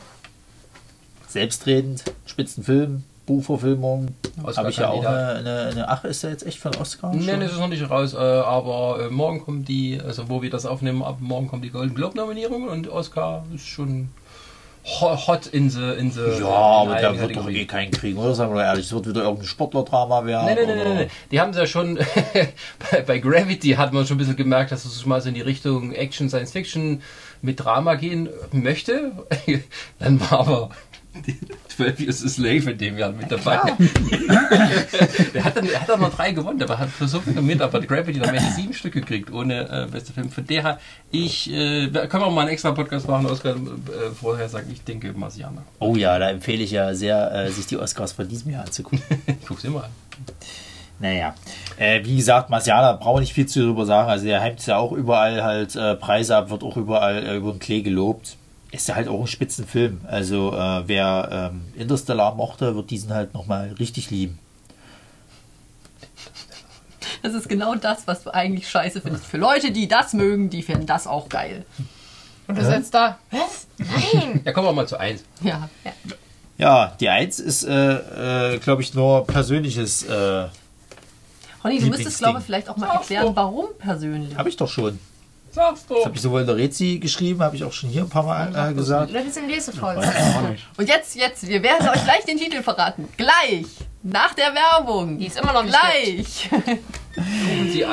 Selbstredend, 1.26 2.04
Spitzenfilm, 2.26 3.04
Buchverfilmung. 3.36 4.08
Habe 4.56 4.70
ich 4.70 4.76
ja 4.76 4.88
auch 4.88 5.04
eine, 5.04 5.28
eine, 5.38 5.60
eine. 5.72 5.88
Ach, 5.88 6.04
ist 6.04 6.22
der 6.22 6.30
jetzt 6.30 6.46
echt 6.46 6.58
von 6.58 6.74
Oscar? 6.76 7.12
Nein, 7.14 7.40
das 7.40 7.52
ist 7.52 7.58
noch 7.58 7.68
nicht 7.68 7.88
raus, 7.90 8.14
äh, 8.14 8.16
aber 8.18 8.98
äh, 9.06 9.10
morgen 9.10 9.42
kommt 9.44 9.68
die, 9.68 10.00
also 10.04 10.28
wo 10.28 10.42
wir 10.42 10.50
das 10.50 10.66
aufnehmen, 10.66 11.02
ab 11.02 11.16
morgen 11.20 11.48
kommt 11.48 11.64
die 11.64 11.70
Golden 11.70 11.94
Globe 11.94 12.16
Nominierung 12.16 12.68
und 12.68 12.88
Oscar 12.88 13.44
ist 13.54 13.66
schon 13.66 14.10
ho- 14.84 15.16
hot 15.26 15.46
in 15.46 15.70
the 15.70 15.92
in 15.98 16.10
the 16.10 16.20
Ja, 16.40 16.46
aber 16.48 16.96
der 16.96 17.18
wird 17.20 17.36
doch 17.36 17.48
eh 17.48 17.64
keinen 17.66 17.90
kriegen, 17.90 18.18
oder? 18.18 18.34
Sagen 18.34 18.52
wir 18.52 18.60
doch 18.62 18.66
ehrlich, 18.68 18.86
es 18.86 18.92
wird 18.92 19.06
wieder 19.08 19.22
irgendein 19.22 19.46
Sportlerdrama 19.46 20.24
werden. 20.24 20.46
Nein, 20.46 20.56
nein, 20.66 20.78
nein, 20.84 20.94
nein. 20.96 21.10
Die 21.30 21.40
haben 21.40 21.50
es 21.50 21.56
ja 21.56 21.66
schon, 21.66 21.98
bei, 22.90 23.00
bei 23.02 23.18
Gravity 23.18 23.70
hat 23.70 23.92
man 23.92 24.06
schon 24.06 24.16
ein 24.16 24.18
bisschen 24.18 24.36
gemerkt, 24.36 24.72
dass 24.72 24.84
es 24.84 25.06
mal 25.06 25.20
so 25.20 25.28
in 25.28 25.34
die 25.34 25.40
Richtung 25.40 25.92
Action, 25.92 26.28
Science 26.28 26.52
Fiction 26.52 27.02
mit 27.42 27.58
Drama 27.64 27.94
gehen 27.94 28.28
möchte. 28.52 29.12
Dann 29.98 30.20
war 30.20 30.32
aber 30.40 30.70
12 31.76 32.00
Years 32.00 32.24
a 32.24 32.28
Slave 32.28 32.70
in 32.70 32.78
dem 32.78 32.98
Jahr 32.98 33.12
mit 33.12 33.30
dabei. 33.30 33.60
der, 35.34 35.44
hat 35.44 35.56
dann, 35.56 35.68
er 35.68 35.80
hat 35.80 35.88
dann 35.88 36.00
noch 36.00 36.14
drei 36.14 36.32
gewonnen, 36.32 36.62
aber 36.62 36.78
hat 36.78 36.90
für 36.90 37.08
so 37.08 37.20
viele 37.20 37.42
mit, 37.42 37.60
aber 37.60 37.80
Gravity 37.80 38.18
hat 38.18 38.28
am 38.28 38.34
Ende 38.34 38.50
sieben 38.50 38.74
Stück 38.74 38.92
gekriegt, 38.92 39.32
ohne 39.32 39.68
äh, 39.68 39.86
beste 39.90 40.12
Film. 40.12 40.30
Von 40.30 40.46
der 40.46 40.78
ich, 41.10 41.50
äh, 41.50 41.88
können 41.88 42.24
wir 42.24 42.30
mal 42.30 42.42
einen 42.42 42.50
extra 42.50 42.72
Podcast 42.72 43.08
machen, 43.08 43.26
Oskar, 43.26 43.54
äh, 43.56 44.10
vorher 44.14 44.48
sagen, 44.48 44.70
ich 44.72 44.82
denke 44.82 45.12
Marsianer. 45.12 45.62
Oh 45.78 45.96
ja, 45.96 46.18
da 46.18 46.30
empfehle 46.30 46.62
ich 46.62 46.70
ja 46.70 46.94
sehr, 46.94 47.32
äh, 47.32 47.50
sich 47.50 47.66
die 47.66 47.76
Oscars 47.76 48.12
von 48.12 48.28
diesem 48.28 48.52
Jahr 48.52 48.64
anzugucken. 48.64 49.02
Ich 49.26 49.46
guck's 49.48 49.64
immer 49.64 49.84
an. 49.84 49.90
Naja, 51.02 51.34
äh, 51.78 52.04
wie 52.04 52.16
gesagt, 52.16 52.48
Marciana 52.48 52.92
brauche 52.92 53.20
nicht 53.20 53.32
viel 53.32 53.46
zu 53.46 53.60
drüber 53.60 53.84
sagen. 53.86 54.08
Also 54.08 54.24
der 54.24 54.40
heimt 54.40 54.64
ja 54.66 54.76
auch 54.76 54.92
überall 54.92 55.42
halt 55.42 55.74
äh, 55.74 55.96
Preise 55.96 56.36
ab, 56.36 56.50
wird 56.50 56.62
auch 56.62 56.76
überall 56.76 57.26
äh, 57.26 57.36
über 57.36 57.50
den 57.50 57.58
Klee 57.58 57.82
gelobt. 57.82 58.36
Ist 58.72 58.88
ja 58.88 58.94
halt 58.94 59.06
auch 59.06 59.20
ein 59.20 59.26
Spitzenfilm. 59.26 60.00
Also 60.06 60.52
äh, 60.54 60.88
wer 60.88 61.50
ähm, 61.52 61.62
Interstellar 61.76 62.34
mochte, 62.34 62.74
wird 62.74 62.90
diesen 62.90 63.12
halt 63.12 63.34
nochmal 63.34 63.74
richtig 63.78 64.10
lieben. 64.10 64.38
Das 67.22 67.34
ist 67.34 67.48
genau 67.48 67.74
das, 67.74 68.06
was 68.06 68.24
du 68.24 68.34
eigentlich 68.34 68.68
scheiße 68.68 69.02
findest. 69.02 69.26
Für 69.26 69.36
Leute, 69.36 69.70
die 69.70 69.86
das 69.88 70.14
mögen, 70.14 70.50
die 70.50 70.62
finden 70.62 70.86
das 70.86 71.06
auch 71.06 71.28
geil. 71.28 71.64
Und 72.48 72.58
du 72.58 72.64
sitzt 72.64 72.94
da. 72.94 73.18
Was? 73.30 73.66
Nein. 73.78 74.40
Ja, 74.44 74.52
kommen 74.52 74.66
wir 74.66 74.72
mal 74.72 74.88
zu 74.88 74.98
eins. 74.98 75.22
Ja. 75.42 75.68
Ja, 76.58 76.96
die 76.98 77.08
Eins 77.08 77.40
ist, 77.40 77.64
äh, 77.64 78.54
äh, 78.54 78.58
glaube 78.58 78.82
ich, 78.82 78.94
nur 78.94 79.26
persönliches. 79.26 80.04
Äh, 80.04 80.48
Ronny, 81.62 81.78
du 81.78 81.86
müsstest, 81.86 82.18
glaube 82.18 82.38
ich, 82.38 82.44
vielleicht 82.44 82.68
auch 82.68 82.76
mal 82.76 82.88
erklären, 82.88 83.34
warum 83.34 83.66
persönlich. 83.78 84.36
habe 84.36 84.48
ich 84.48 84.56
doch 84.56 84.68
schon. 84.68 84.98
Sag's 85.54 85.84
Das 85.86 85.98
doch. 85.98 86.04
habe 86.06 86.14
ich 86.16 86.22
sowohl 86.22 86.40
in 86.40 86.46
der 86.46 86.56
Rezi 86.56 86.98
geschrieben, 86.98 87.42
habe 87.42 87.54
ich 87.56 87.62
auch 87.64 87.72
schon 87.72 87.90
hier 87.90 88.02
ein 88.02 88.08
paar 88.08 88.24
Mal 88.24 88.70
äh, 88.70 88.74
gesagt. 88.74 89.10
Oder 89.10 89.20
ich 89.22 89.26
auch 90.36 90.48
nicht. 90.48 90.66
Und 90.78 90.88
jetzt, 90.88 91.14
jetzt, 91.14 91.46
wir 91.46 91.62
werden 91.62 91.88
euch 91.88 92.02
gleich 92.04 92.24
den 92.24 92.38
Titel 92.38 92.62
verraten. 92.62 93.06
Gleich. 93.16 93.66
Nach 94.02 94.34
der 94.34 94.52
Werbung. 94.54 95.18
Die 95.18 95.26
ist 95.26 95.38
immer 95.38 95.52
noch 95.52 95.64
Gleich. 95.66 96.48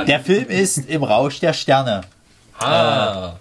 Der 0.08 0.20
Film 0.22 0.48
ist 0.48 0.78
Im 0.90 1.04
Rausch 1.04 1.40
der 1.40 1.54
Sterne. 1.54 2.02
ah. 2.60 3.34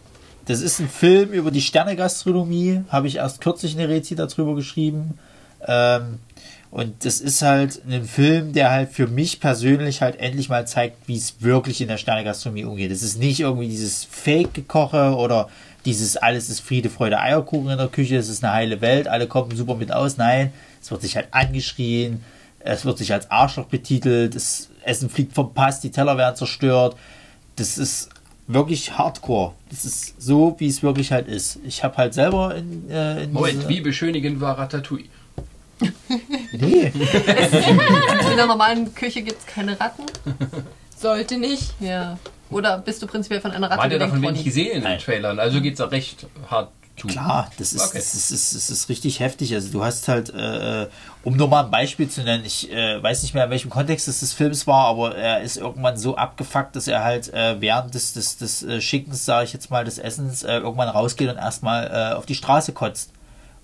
Das 0.47 0.63
ist 0.63 0.79
ein 0.81 0.89
Film 0.89 1.31
über 1.33 1.51
die 1.51 1.61
Sternegastronomie. 1.61 2.83
Habe 2.89 3.07
ich 3.07 3.17
erst 3.17 3.43
kürzlich 3.43 3.77
eine 3.79 3.87
Rezi 3.89 4.15
darüber 4.17 4.55
geschrieben. 4.55 5.19
Ähm, 5.67 6.21
und 6.71 7.05
das 7.05 7.21
ist 7.21 7.41
halt 7.43 7.81
ein 7.89 8.05
Film, 8.05 8.53
der 8.53 8.71
halt 8.71 8.91
für 8.91 9.07
mich 9.07 9.41
persönlich 9.41 10.03
halt 10.03 10.21
endlich 10.21 10.49
mal 10.49 10.67
zeigt, 10.67 11.09
wie 11.09 11.17
es 11.17 11.41
wirklich 11.41 11.81
in 11.81 11.89
der 11.89 11.97
Sternegastronomie 11.97 12.65
umgeht. 12.65 12.91
Es 12.91 13.03
ist 13.03 13.19
nicht 13.19 13.41
irgendwie 13.41 13.69
dieses 13.69 14.05
Fake-Gekoche 14.05 15.17
oder 15.17 15.49
dieses 15.87 16.19
alles 16.19 16.51
ist 16.51 16.61
Friede, 16.61 16.91
Freude, 16.91 17.21
Eierkuchen 17.21 17.71
in 17.71 17.79
der 17.79 17.89
Küche, 17.89 18.17
es 18.17 18.29
ist 18.29 18.45
eine 18.45 18.53
heile 18.53 18.81
Welt, 18.83 19.09
alle 19.09 19.27
kommen 19.27 19.57
super 19.57 19.77
mit 19.77 19.93
aus. 19.93 20.19
Nein, 20.19 20.53
es 20.83 20.91
wird 20.91 21.01
sich 21.01 21.17
halt 21.17 21.29
angeschrien, 21.31 22.23
es 22.61 22.85
wird 22.85 22.99
sich 22.99 23.15
als 23.15 23.31
Arschloch 23.31 23.67
betitelt, 23.67 24.35
das 24.35 24.69
Essen 24.85 25.09
fliegt 25.09 25.33
vom 25.33 25.55
Pass, 25.55 25.81
die 25.81 25.91
Teller 25.91 26.19
werden 26.19 26.37
zerstört. 26.37 26.97
Das 27.57 27.79
ist 27.79 28.11
wirklich 28.47 28.99
hardcore. 28.99 29.55
Das 29.71 29.87
ist 29.87 30.21
so, 30.21 30.55
wie 30.59 30.69
es 30.69 30.83
wirklich 30.83 31.13
halt 31.13 31.29
ist. 31.29 31.61
Ich 31.65 31.83
habe 31.83 31.97
halt 31.97 32.13
selber 32.13 32.55
in, 32.55 32.91
äh, 32.91 33.25
in 33.25 33.33
Moment, 33.33 33.69
wie 33.69 33.81
beschönigend 33.81 34.41
war 34.41 34.59
Ratatouille? 34.59 35.07
Nee. 36.53 36.93
In 38.31 38.37
der 38.37 38.47
normalen 38.47 38.95
Küche 38.95 39.23
gibt 39.23 39.39
es 39.41 39.47
keine 39.47 39.79
Ratten. 39.79 40.05
Sollte 40.97 41.39
nicht. 41.39 41.75
Ja. 41.81 42.19
Oder 42.51 42.79
bist 42.79 43.03
du 43.03 43.07
prinzipiell 43.07 43.41
von 43.41 43.51
einer 43.53 43.69
Ratte 43.71 43.79
War 43.79 43.89
der 43.89 43.99
gelenkt, 43.99 44.17
davon 44.17 44.29
wenig 44.35 44.45
gesehen 44.45 44.73
in 44.79 44.85
den. 44.85 44.99
Trailern? 44.99 45.39
Also 45.39 45.61
geht's 45.61 45.79
da 45.79 45.85
recht 45.87 46.27
hart 46.51 46.71
zu. 46.97 47.07
Klar, 47.07 47.51
das 47.59 47.73
ist, 47.75 47.83
Okay. 47.89 47.99
das, 47.99 48.15
ist, 48.15 48.33
das, 48.33 48.41
ist, 48.41 48.55
das 48.55 48.71
ist 48.71 48.89
richtig 48.89 49.21
heftig. 49.21 49.55
Also 49.55 49.71
du 49.71 49.85
hast 49.85 50.09
halt, 50.09 50.31
äh, 50.31 50.89
um 51.23 51.37
nur 51.37 51.47
mal 51.47 51.65
ein 51.65 51.71
Beispiel 51.71 52.09
zu 52.09 52.23
nennen, 52.23 52.45
ich 52.45 52.73
äh, 52.73 53.01
weiß 53.01 53.23
nicht 53.23 53.35
mehr, 53.35 53.45
in 53.45 53.51
welchem 53.51 53.71
Kontext 53.71 54.09
es 54.09 54.21
des 54.21 54.33
Films 54.33 54.67
war, 54.67 54.87
aber 54.87 55.15
er 55.17 55.43
ist 55.43 55.59
irgendwann 55.59 55.97
so 55.97 56.17
abgefuckt, 56.17 56.75
dass 56.75 56.89
er 56.89 57.05
halt 57.05 57.33
äh, 57.33 57.61
während 57.61 57.95
des, 57.95 58.15
des, 58.15 58.39
des 58.39 58.63
äh, 58.65 58.81
Schickens, 58.81 59.25
sage 59.25 59.45
ich 59.45 59.53
jetzt 59.53 59.71
mal, 59.71 59.85
des 59.85 59.99
Essens 59.99 60.43
äh, 60.43 60.57
irgendwann 60.57 60.89
rausgeht 60.89 61.29
und 61.29 61.37
erstmal 61.37 61.87
äh, 61.87 62.17
auf 62.17 62.27
die 62.27 62.35
Straße 62.35 62.73
kotzt. 62.73 63.13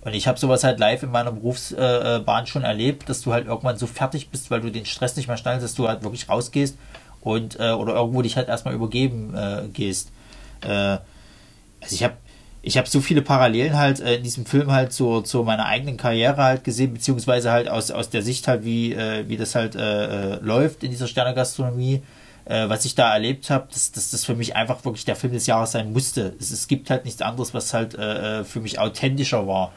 Und 0.05 0.13
ich 0.13 0.27
habe 0.27 0.39
sowas 0.39 0.63
halt 0.63 0.79
live 0.79 1.03
in 1.03 1.11
meiner 1.11 1.31
Berufsbahn 1.31 2.21
äh, 2.21 2.23
Bahn 2.23 2.45
schon 2.45 2.63
erlebt, 2.63 3.09
dass 3.09 3.21
du 3.21 3.33
halt 3.33 3.47
irgendwann 3.47 3.77
so 3.77 3.87
fertig 3.87 4.29
bist, 4.29 4.51
weil 4.51 4.61
du 4.61 4.71
den 4.71 4.85
Stress 4.85 5.15
nicht 5.17 5.27
mehr 5.27 5.35
schnallst, 5.35 5.63
dass 5.63 5.73
du 5.73 5.87
halt 5.87 6.03
wirklich 6.03 6.29
rausgehst 6.29 6.77
und 7.21 7.59
äh, 7.59 7.71
oder 7.71 7.95
irgendwo 7.95 8.21
dich 8.21 8.37
halt 8.37 8.47
erstmal 8.47 8.75
übergeben 8.75 9.35
äh, 9.35 9.67
gehst. 9.73 10.11
Äh, 10.61 10.69
also 10.69 11.01
ich 11.89 12.03
habe 12.03 12.15
ich 12.61 12.77
habe 12.77 12.89
so 12.89 12.99
viele 12.99 13.21
Parallelen 13.21 13.77
halt 13.77 13.99
äh, 13.99 14.15
in 14.15 14.23
diesem 14.23 14.45
Film 14.45 14.71
halt 14.71 14.91
zu, 14.91 15.21
zu 15.21 15.43
meiner 15.43 15.65
eigenen 15.65 15.97
Karriere 15.97 16.43
halt 16.43 16.63
gesehen, 16.63 16.93
beziehungsweise 16.93 17.51
halt 17.51 17.69
aus, 17.69 17.91
aus 17.91 18.09
der 18.09 18.23
Sicht 18.23 18.47
halt, 18.47 18.65
wie, 18.65 18.93
äh, 18.93 19.27
wie 19.27 19.37
das 19.37 19.53
halt 19.53 19.75
äh, 19.75 20.33
äh, 20.33 20.39
läuft 20.41 20.83
in 20.83 20.89
dieser 20.89 21.05
Sternegastronomie, 21.05 22.01
äh, 22.45 22.67
was 22.67 22.85
ich 22.85 22.95
da 22.95 23.13
erlebt 23.13 23.51
habe, 23.51 23.67
dass, 23.71 23.91
dass 23.91 24.09
das 24.09 24.25
für 24.25 24.33
mich 24.33 24.55
einfach 24.55 24.83
wirklich 24.83 25.05
der 25.05 25.15
Film 25.15 25.33
des 25.33 25.45
Jahres 25.45 25.73
sein 25.73 25.93
musste. 25.93 26.33
Es, 26.39 26.49
es 26.49 26.67
gibt 26.67 26.89
halt 26.89 27.05
nichts 27.05 27.21
anderes, 27.21 27.53
was 27.53 27.71
halt 27.71 27.93
äh, 27.93 28.39
äh, 28.39 28.43
für 28.43 28.61
mich 28.61 28.79
authentischer 28.79 29.45
war, 29.45 29.71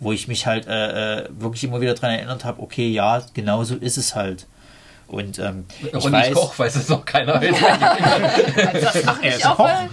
wo 0.00 0.12
ich 0.12 0.26
mich 0.28 0.46
halt 0.46 0.66
äh, 0.66 1.20
äh, 1.20 1.28
wirklich 1.30 1.62
immer 1.64 1.80
wieder 1.80 1.94
dran 1.94 2.10
erinnert 2.10 2.44
habe, 2.44 2.60
okay, 2.62 2.88
ja, 2.88 3.22
genau 3.34 3.62
so 3.64 3.76
ist 3.76 3.96
es 3.98 4.14
halt. 4.14 4.46
Und 5.06 5.38
ähm, 5.40 5.64
ich 5.82 5.92
Und 5.92 6.12
weiß, 6.12 6.28
ich 6.28 6.34
Koch 6.34 6.58
weiß 6.58 6.76
es 6.76 6.88
noch 6.88 7.04
keiner. 7.04 7.34
Ach, 7.42 7.44
er 9.22 9.28
ist 9.30 9.38
ich 9.38 9.46
auch 9.46 9.56
Koch. 9.56 9.64
mal. 9.64 9.88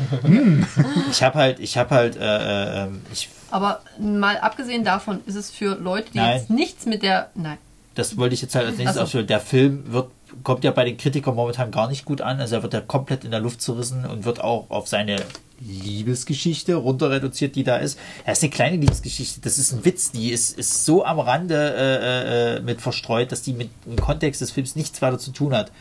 ich 1.11 1.23
habe 1.23 1.39
halt, 1.39 1.59
ich 1.59 1.77
habe 1.77 1.95
halt, 1.95 2.15
äh, 2.17 2.85
äh, 2.85 2.87
ich 3.11 3.27
Aber 3.49 3.81
mal 3.99 4.37
abgesehen 4.37 4.83
davon 4.83 5.21
ist 5.25 5.35
es 5.35 5.49
für 5.49 5.75
Leute, 5.75 6.11
die 6.13 6.19
Nein. 6.19 6.37
jetzt 6.37 6.49
nichts 6.51 6.85
mit 6.85 7.01
der. 7.01 7.31
Nein. 7.33 7.57
das 7.95 8.15
wollte 8.17 8.35
ich 8.35 8.43
jetzt 8.43 8.53
halt 8.53 8.67
als 8.67 8.77
nächstes 8.77 8.97
Ach 8.97 9.01
so. 9.01 9.03
ausführen. 9.05 9.25
Der 9.27 9.39
Film 9.39 9.91
wird, 9.91 10.11
kommt 10.43 10.63
ja 10.63 10.69
bei 10.69 10.85
den 10.85 10.97
Kritikern 10.97 11.33
momentan 11.33 11.71
gar 11.71 11.89
nicht 11.89 12.05
gut 12.05 12.21
an. 12.21 12.39
Also 12.39 12.57
er 12.57 12.63
wird 12.63 12.73
ja 12.75 12.81
komplett 12.81 13.23
in 13.23 13.31
der 13.31 13.39
Luft 13.39 13.61
zerrissen 13.63 14.05
und 14.05 14.23
wird 14.23 14.39
auch 14.43 14.69
auf 14.69 14.87
seine 14.87 15.17
Liebesgeschichte 15.59 16.75
runter 16.75 17.09
reduziert, 17.09 17.55
die 17.55 17.63
da 17.63 17.77
ist. 17.77 17.99
Er 18.25 18.33
ist 18.33 18.43
eine 18.43 18.51
kleine 18.51 18.77
Liebesgeschichte. 18.77 19.41
Das 19.41 19.57
ist 19.57 19.73
ein 19.73 19.85
Witz. 19.85 20.11
Die 20.11 20.31
ist, 20.31 20.57
ist 20.57 20.85
so 20.85 21.03
am 21.03 21.19
Rande 21.19 21.55
äh, 21.55 22.57
äh, 22.57 22.59
mit 22.61 22.81
verstreut, 22.81 23.31
dass 23.31 23.41
die 23.41 23.53
mit 23.53 23.69
dem 23.85 23.97
Kontext 23.97 24.41
des 24.41 24.51
Films 24.51 24.75
nichts 24.75 25.01
weiter 25.01 25.17
zu 25.17 25.31
tun 25.31 25.55
hat. 25.55 25.71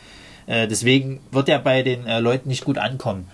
Äh, 0.47 0.67
deswegen 0.67 1.19
wird 1.31 1.49
er 1.49 1.59
bei 1.59 1.83
den 1.83 2.05
äh, 2.07 2.19
Leuten 2.19 2.49
nicht 2.49 2.65
gut 2.65 2.77
ankommen. 2.77 3.27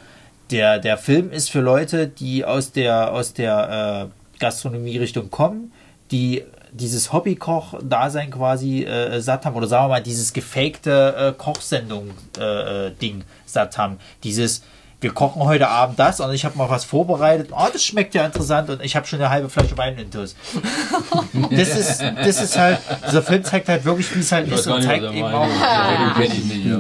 Der, 0.52 0.80
der 0.80 0.98
Film 0.98 1.32
ist 1.32 1.50
für 1.50 1.62
Leute, 1.62 2.08
die 2.08 2.44
aus 2.44 2.72
der, 2.72 3.14
aus 3.14 3.34
der 3.34 4.10
äh, 4.12 4.40
Gastronomie-Richtung 4.40 5.32
kommen, 5.32 5.72
die 6.12 6.44
dieses 6.74 7.14
Hobbykoch-Dasein 7.14 8.32
quasi 8.32 8.84
äh, 8.84 9.22
satt 9.22 9.46
haben, 9.46 9.56
oder 9.56 9.68
sagen 9.68 9.86
wir 9.86 9.90
mal, 9.90 10.04
dieses 10.04 10.34
gefakte 10.34 11.16
äh, 11.16 11.32
Kochsendung-Ding 11.32 13.22
äh, 13.22 13.24
satt 13.46 13.78
haben. 13.78 14.00
Dieses, 14.24 14.64
wir 15.04 15.14
kochen 15.14 15.44
heute 15.44 15.68
Abend 15.68 16.00
das 16.00 16.20
und 16.20 16.34
ich 16.34 16.46
habe 16.46 16.58
mal 16.58 16.70
was 16.70 16.86
vorbereitet. 16.86 17.50
Oh, 17.52 17.68
das 17.72 17.84
schmeckt 17.84 18.16
ja 18.16 18.26
interessant 18.26 18.70
und 18.70 18.82
ich 18.82 18.96
habe 18.96 19.06
schon 19.06 19.20
eine 19.20 19.30
halbe 19.30 19.50
Flasche 19.50 19.78
Wein 19.78 19.98
intus. 19.98 20.36
das 21.52 21.78
ist, 21.78 22.02
das 22.02 22.42
ist 22.42 22.58
halt, 22.58 22.80
dieser 23.08 23.22
Film 23.22 23.44
zeigt 23.44 23.70
halt 23.70 23.86
wirklich, 23.86 24.16
wie 24.16 24.22
es 24.22 24.32
halt 24.32 24.52
ist 24.52 24.66
und 24.66 24.82
zeigt 24.82 25.04
eben 25.04 25.24
auch. 25.24 25.48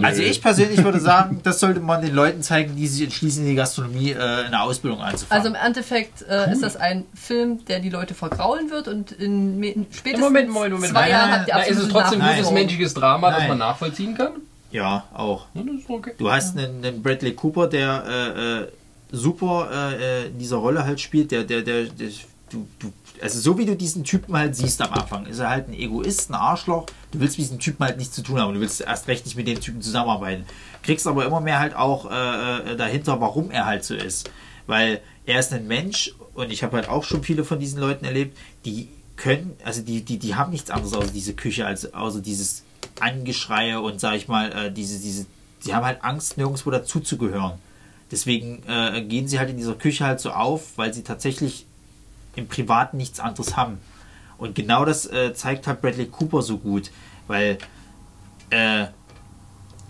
Also 0.01 0.21
ich 0.21 0.41
persönlich 0.41 0.83
würde 0.83 0.99
sagen, 0.99 1.41
das 1.43 1.59
sollte 1.59 1.81
man 1.81 2.01
den 2.01 2.13
Leuten 2.13 2.41
zeigen, 2.41 2.75
die 2.75 2.87
sich 2.87 3.03
entschließen, 3.03 3.43
in 3.43 3.49
die 3.49 3.55
Gastronomie 3.55 4.11
äh, 4.11 4.45
eine 4.45 4.61
Ausbildung 4.61 5.01
anzufangen. 5.01 5.45
Also 5.45 5.55
im 5.55 5.55
Endeffekt 5.55 6.23
äh, 6.23 6.51
ist 6.51 6.63
das 6.63 6.77
ein 6.77 7.05
Film, 7.13 7.65
der 7.65 7.79
die 7.79 7.89
Leute 7.89 8.13
vergraulen 8.13 8.71
wird 8.71 8.87
und 8.87 9.11
in, 9.11 9.61
in 9.61 9.85
spätestens 9.91 10.23
Moment, 10.23 10.49
Moment, 10.49 10.73
Moment. 10.73 10.93
zwei 10.93 11.09
Jahren 11.09 11.31
habt 11.31 11.47
ihr 11.49 11.55
Na, 11.57 11.63
ist 11.63 11.77
es 11.77 11.89
trotzdem 11.89 12.19
Nein. 12.19 12.37
gutes 12.37 12.51
menschliches 12.51 12.93
Drama, 12.93 13.29
das 13.29 13.39
Nein. 13.39 13.49
man 13.49 13.57
nachvollziehen 13.57 14.15
kann? 14.15 14.31
Ja, 14.73 15.07
auch. 15.13 15.47
Ja, 15.53 15.63
okay. 15.87 16.13
Du 16.17 16.31
hast 16.31 16.57
einen, 16.57 16.83
einen 16.83 17.01
Bradley 17.01 17.33
Cooper, 17.33 17.67
der 17.67 18.03
äh, 18.05 18.63
äh, 18.63 18.67
super 19.11 19.69
äh, 19.71 20.23
äh, 20.23 20.27
in 20.27 20.39
dieser 20.39 20.57
Rolle 20.57 20.83
halt 20.83 20.99
spielt, 20.99 21.31
der, 21.31 21.43
der, 21.43 21.61
der, 21.61 21.85
der 21.85 22.09
du, 22.49 22.67
du, 22.79 22.91
also 23.21 23.39
so 23.39 23.57
wie 23.57 23.65
du 23.65 23.75
diesen 23.75 24.03
Typen 24.03 24.35
halt 24.35 24.55
siehst 24.55 24.81
am 24.81 24.91
Anfang, 24.93 25.25
ist 25.27 25.39
er 25.39 25.49
halt 25.49 25.69
ein 25.69 25.73
Egoist, 25.73 26.29
ein 26.29 26.35
Arschloch. 26.35 26.87
Du 27.11 27.19
willst 27.19 27.37
mit 27.37 27.45
diesem 27.47 27.59
Typen 27.59 27.85
halt 27.85 27.97
nichts 27.97 28.15
zu 28.15 28.23
tun 28.23 28.39
haben. 28.39 28.53
Du 28.53 28.59
willst 28.59 28.81
erst 28.81 29.07
recht 29.07 29.25
nicht 29.25 29.35
mit 29.35 29.47
dem 29.47 29.59
Typen 29.59 29.81
zusammenarbeiten. 29.81 30.45
Kriegst 30.81 31.07
aber 31.07 31.25
immer 31.25 31.39
mehr 31.39 31.59
halt 31.59 31.75
auch 31.75 32.09
äh, 32.09 32.73
äh, 32.73 32.75
dahinter, 32.75 33.21
warum 33.21 33.51
er 33.51 33.65
halt 33.65 33.83
so 33.83 33.95
ist. 33.95 34.29
Weil 34.65 35.01
er 35.25 35.39
ist 35.39 35.53
ein 35.53 35.67
Mensch 35.67 36.13
und 36.33 36.51
ich 36.51 36.63
habe 36.63 36.77
halt 36.77 36.89
auch 36.89 37.03
schon 37.03 37.23
viele 37.23 37.43
von 37.43 37.59
diesen 37.59 37.79
Leuten 37.79 38.05
erlebt, 38.05 38.37
die 38.65 38.89
können, 39.15 39.55
also 39.63 39.81
die, 39.81 40.01
die, 40.01 40.17
die 40.17 40.35
haben 40.35 40.51
nichts 40.51 40.71
anderes 40.71 40.93
außer 40.93 41.11
diese 41.11 41.35
Küche, 41.35 41.65
als 41.65 41.93
außer 41.93 42.21
dieses 42.21 42.63
Angeschreie 43.03 43.81
und 43.81 43.99
sag 43.99 44.15
ich 44.15 44.27
mal, 44.27 44.51
äh, 44.51 44.71
diese, 44.71 44.99
diese, 44.99 45.25
sie 45.59 45.75
haben 45.75 45.85
halt 45.85 46.03
Angst, 46.03 46.37
nirgendwo 46.37 46.71
dazuzugehören. 46.71 47.53
Deswegen 48.11 48.63
äh, 48.67 49.01
gehen 49.01 49.27
sie 49.27 49.39
halt 49.39 49.49
in 49.49 49.57
dieser 49.57 49.75
Küche 49.75 50.05
halt 50.05 50.19
so 50.19 50.31
auf, 50.31 50.77
weil 50.77 50.93
sie 50.93 51.03
tatsächlich 51.03 51.65
im 52.35 52.47
Privaten 52.47 52.97
nichts 52.97 53.19
anderes 53.19 53.57
haben. 53.57 53.79
Und 54.37 54.55
genau 54.55 54.85
das 54.85 55.05
äh, 55.05 55.33
zeigt 55.33 55.67
halt 55.67 55.81
Bradley 55.81 56.07
Cooper 56.07 56.41
so 56.41 56.57
gut, 56.57 56.91
weil 57.27 57.57
äh, 58.49 58.87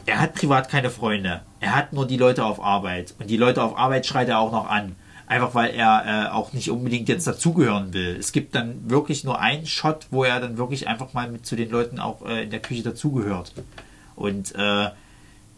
er 0.05 0.20
hat 0.20 0.36
privat 0.36 0.70
keine 0.70 0.89
Freunde. 0.89 1.41
Er 1.59 1.76
hat 1.76 1.93
nur 1.93 2.05
die 2.05 2.18
Leute 2.18 2.45
auf 2.45 2.61
Arbeit. 2.61 3.14
Und 3.20 3.30
die 3.30 3.38
Leute 3.38 3.64
auf 3.64 3.78
Arbeit 3.78 4.05
schreit 4.05 4.30
er 4.30 4.39
auch 4.39 4.51
noch 4.51 4.70
an. 4.70 4.95
Einfach 5.34 5.56
weil 5.56 5.74
er 5.74 6.04
äh, 6.06 6.30
auch 6.30 6.54
nicht 6.54 6.70
unbedingt 6.70 7.10
jetzt 7.10 7.26
dazugehören 7.26 7.92
will. 7.92 8.16
Es 8.20 8.34
gibt 8.34 8.54
dann 8.54 8.88
wirklich 8.88 9.24
nur 9.24 9.40
einen 9.40 9.66
Shot, 9.66 10.06
wo 10.12 10.24
er 10.24 10.40
dann 10.40 10.60
wirklich 10.60 10.88
einfach 10.88 11.14
mal 11.14 11.28
mit 11.28 11.44
zu 11.44 11.56
den 11.56 11.72
Leuten 11.72 11.98
auch 11.98 12.24
äh, 12.24 12.44
in 12.44 12.52
der 12.52 12.60
Küche 12.60 12.84
dazugehört. 12.84 13.52
Und 14.16 14.54
äh, 14.54 14.90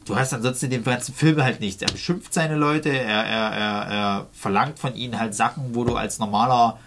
du 0.05 0.15
hast 0.15 0.33
ansonsten 0.33 0.67
in 0.67 0.71
dem 0.71 0.85
ganzen 0.85 1.13
Film 1.13 1.43
halt 1.43 1.59
nichts. 1.59 1.81
Er 1.81 1.91
beschimpft 1.91 2.33
seine 2.33 2.55
Leute, 2.55 2.87
er, 2.87 3.25
er, 3.25 3.51
er, 3.51 3.91
er 3.91 4.27
verlangt 4.31 4.79
von 4.79 4.95
ihnen 4.95 5.19
halt 5.19 5.35
Sachen, 5.35 5.75
wo 5.75 5.83
du 5.83 5.97
als 5.97 6.19
normaler 6.19 6.79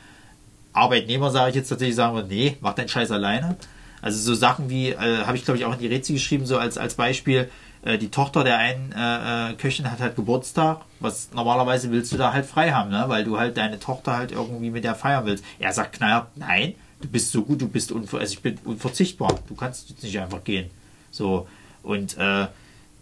Arbeitnehmer, 0.72 1.30
sage 1.30 1.50
ich 1.50 1.56
jetzt 1.56 1.68
tatsächlich, 1.68 1.96
sagen 1.96 2.14
würde, 2.14 2.28
nee, 2.28 2.56
mach 2.62 2.72
deinen 2.72 2.88
Scheiß 2.88 3.10
alleine. 3.10 3.58
Also 4.00 4.18
so 4.18 4.34
Sachen 4.34 4.70
wie, 4.70 4.92
äh, 4.92 5.26
habe 5.26 5.36
ich 5.36 5.44
glaube 5.44 5.58
ich 5.58 5.66
auch 5.66 5.74
in 5.74 5.80
die 5.80 5.88
Rätsel 5.88 6.14
geschrieben, 6.14 6.46
so 6.46 6.56
als, 6.56 6.78
als 6.78 6.94
Beispiel, 6.94 7.50
äh, 7.88 7.98
die 7.98 8.10
Tochter 8.10 8.44
der 8.44 8.58
einen 8.58 8.92
äh, 8.92 9.50
äh, 9.50 9.54
Köchin 9.54 9.90
hat 9.90 10.00
halt 10.00 10.14
Geburtstag, 10.14 10.82
was 11.00 11.30
normalerweise 11.32 11.90
willst 11.90 12.12
du 12.12 12.18
da 12.18 12.32
halt 12.32 12.44
frei 12.44 12.72
haben, 12.72 12.90
ne? 12.90 13.04
weil 13.08 13.24
du 13.24 13.38
halt 13.38 13.56
deine 13.56 13.80
Tochter 13.80 14.16
halt 14.16 14.30
irgendwie 14.30 14.70
mit 14.70 14.84
der 14.84 14.94
feiern 14.94 15.24
willst. 15.24 15.42
Er 15.58 15.72
sagt 15.72 15.94
knallhart, 15.94 16.36
nein, 16.36 16.74
du 17.00 17.08
bist 17.08 17.32
so 17.32 17.42
gut, 17.42 17.60
du 17.60 17.68
bist 17.68 17.90
unver 17.90 18.18
also 18.18 18.34
ich 18.34 18.42
bin 18.42 18.58
unverzichtbar, 18.64 19.38
du 19.48 19.54
kannst 19.54 19.88
jetzt 19.88 20.02
nicht 20.02 20.18
einfach 20.20 20.44
gehen. 20.44 20.70
So, 21.10 21.48
und 21.82 22.18
äh, 22.18 22.48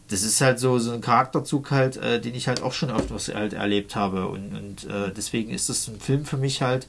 das 0.09 0.23
ist 0.23 0.41
halt 0.41 0.61
so, 0.61 0.79
so 0.79 0.93
ein 0.93 1.01
Charakterzug 1.01 1.73
halt, 1.73 1.97
äh, 1.97 2.21
den 2.21 2.37
ich 2.37 2.47
halt 2.47 2.63
auch 2.63 2.73
schon 2.73 2.91
öfters 2.91 3.35
halt 3.35 3.55
erlebt 3.55 3.97
habe. 3.97 4.29
Und, 4.29 4.55
und 4.55 4.85
äh, 4.85 5.11
deswegen 5.17 5.51
ist 5.51 5.69
das 5.69 5.89
ein 5.89 5.99
Film 5.99 6.25
für 6.25 6.37
mich 6.37 6.63
halt. 6.63 6.87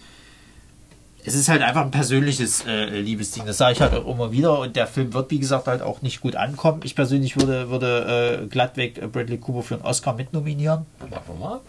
Es 1.28 1.36
ist 1.36 1.50
halt 1.50 1.62
einfach 1.62 1.82
ein 1.82 1.92
persönliches 1.92 2.66
äh, 2.66 2.86
Liebesding. 3.02 3.46
Das 3.46 3.58
sage 3.58 3.74
ich 3.74 3.82
halt 3.82 3.94
auch 3.94 4.08
immer 4.08 4.32
wieder. 4.32 4.60
Und 4.60 4.76
der 4.78 4.88
Film 4.88 5.14
wird, 5.14 5.30
wie 5.30 5.40
gesagt, 5.40 5.68
halt 5.68 5.82
auch 5.82 6.02
nicht 6.02 6.22
gut 6.22 6.36
ankommen. 6.38 6.80
Ich 6.86 6.96
persönlich 6.96 7.36
würde, 7.36 7.70
würde 7.70 8.40
äh, 8.44 8.48
glattweg 8.48 8.98
äh, 8.98 9.08
Bradley 9.08 9.38
Cooper 9.38 9.62
für 9.62 9.76
einen 9.76 9.84
Oscar 9.84 10.14
mitnominieren. 10.14 10.86
Warten 11.10 11.16
wir 11.28 11.36
mal 11.46 11.56
ab. 11.56 11.66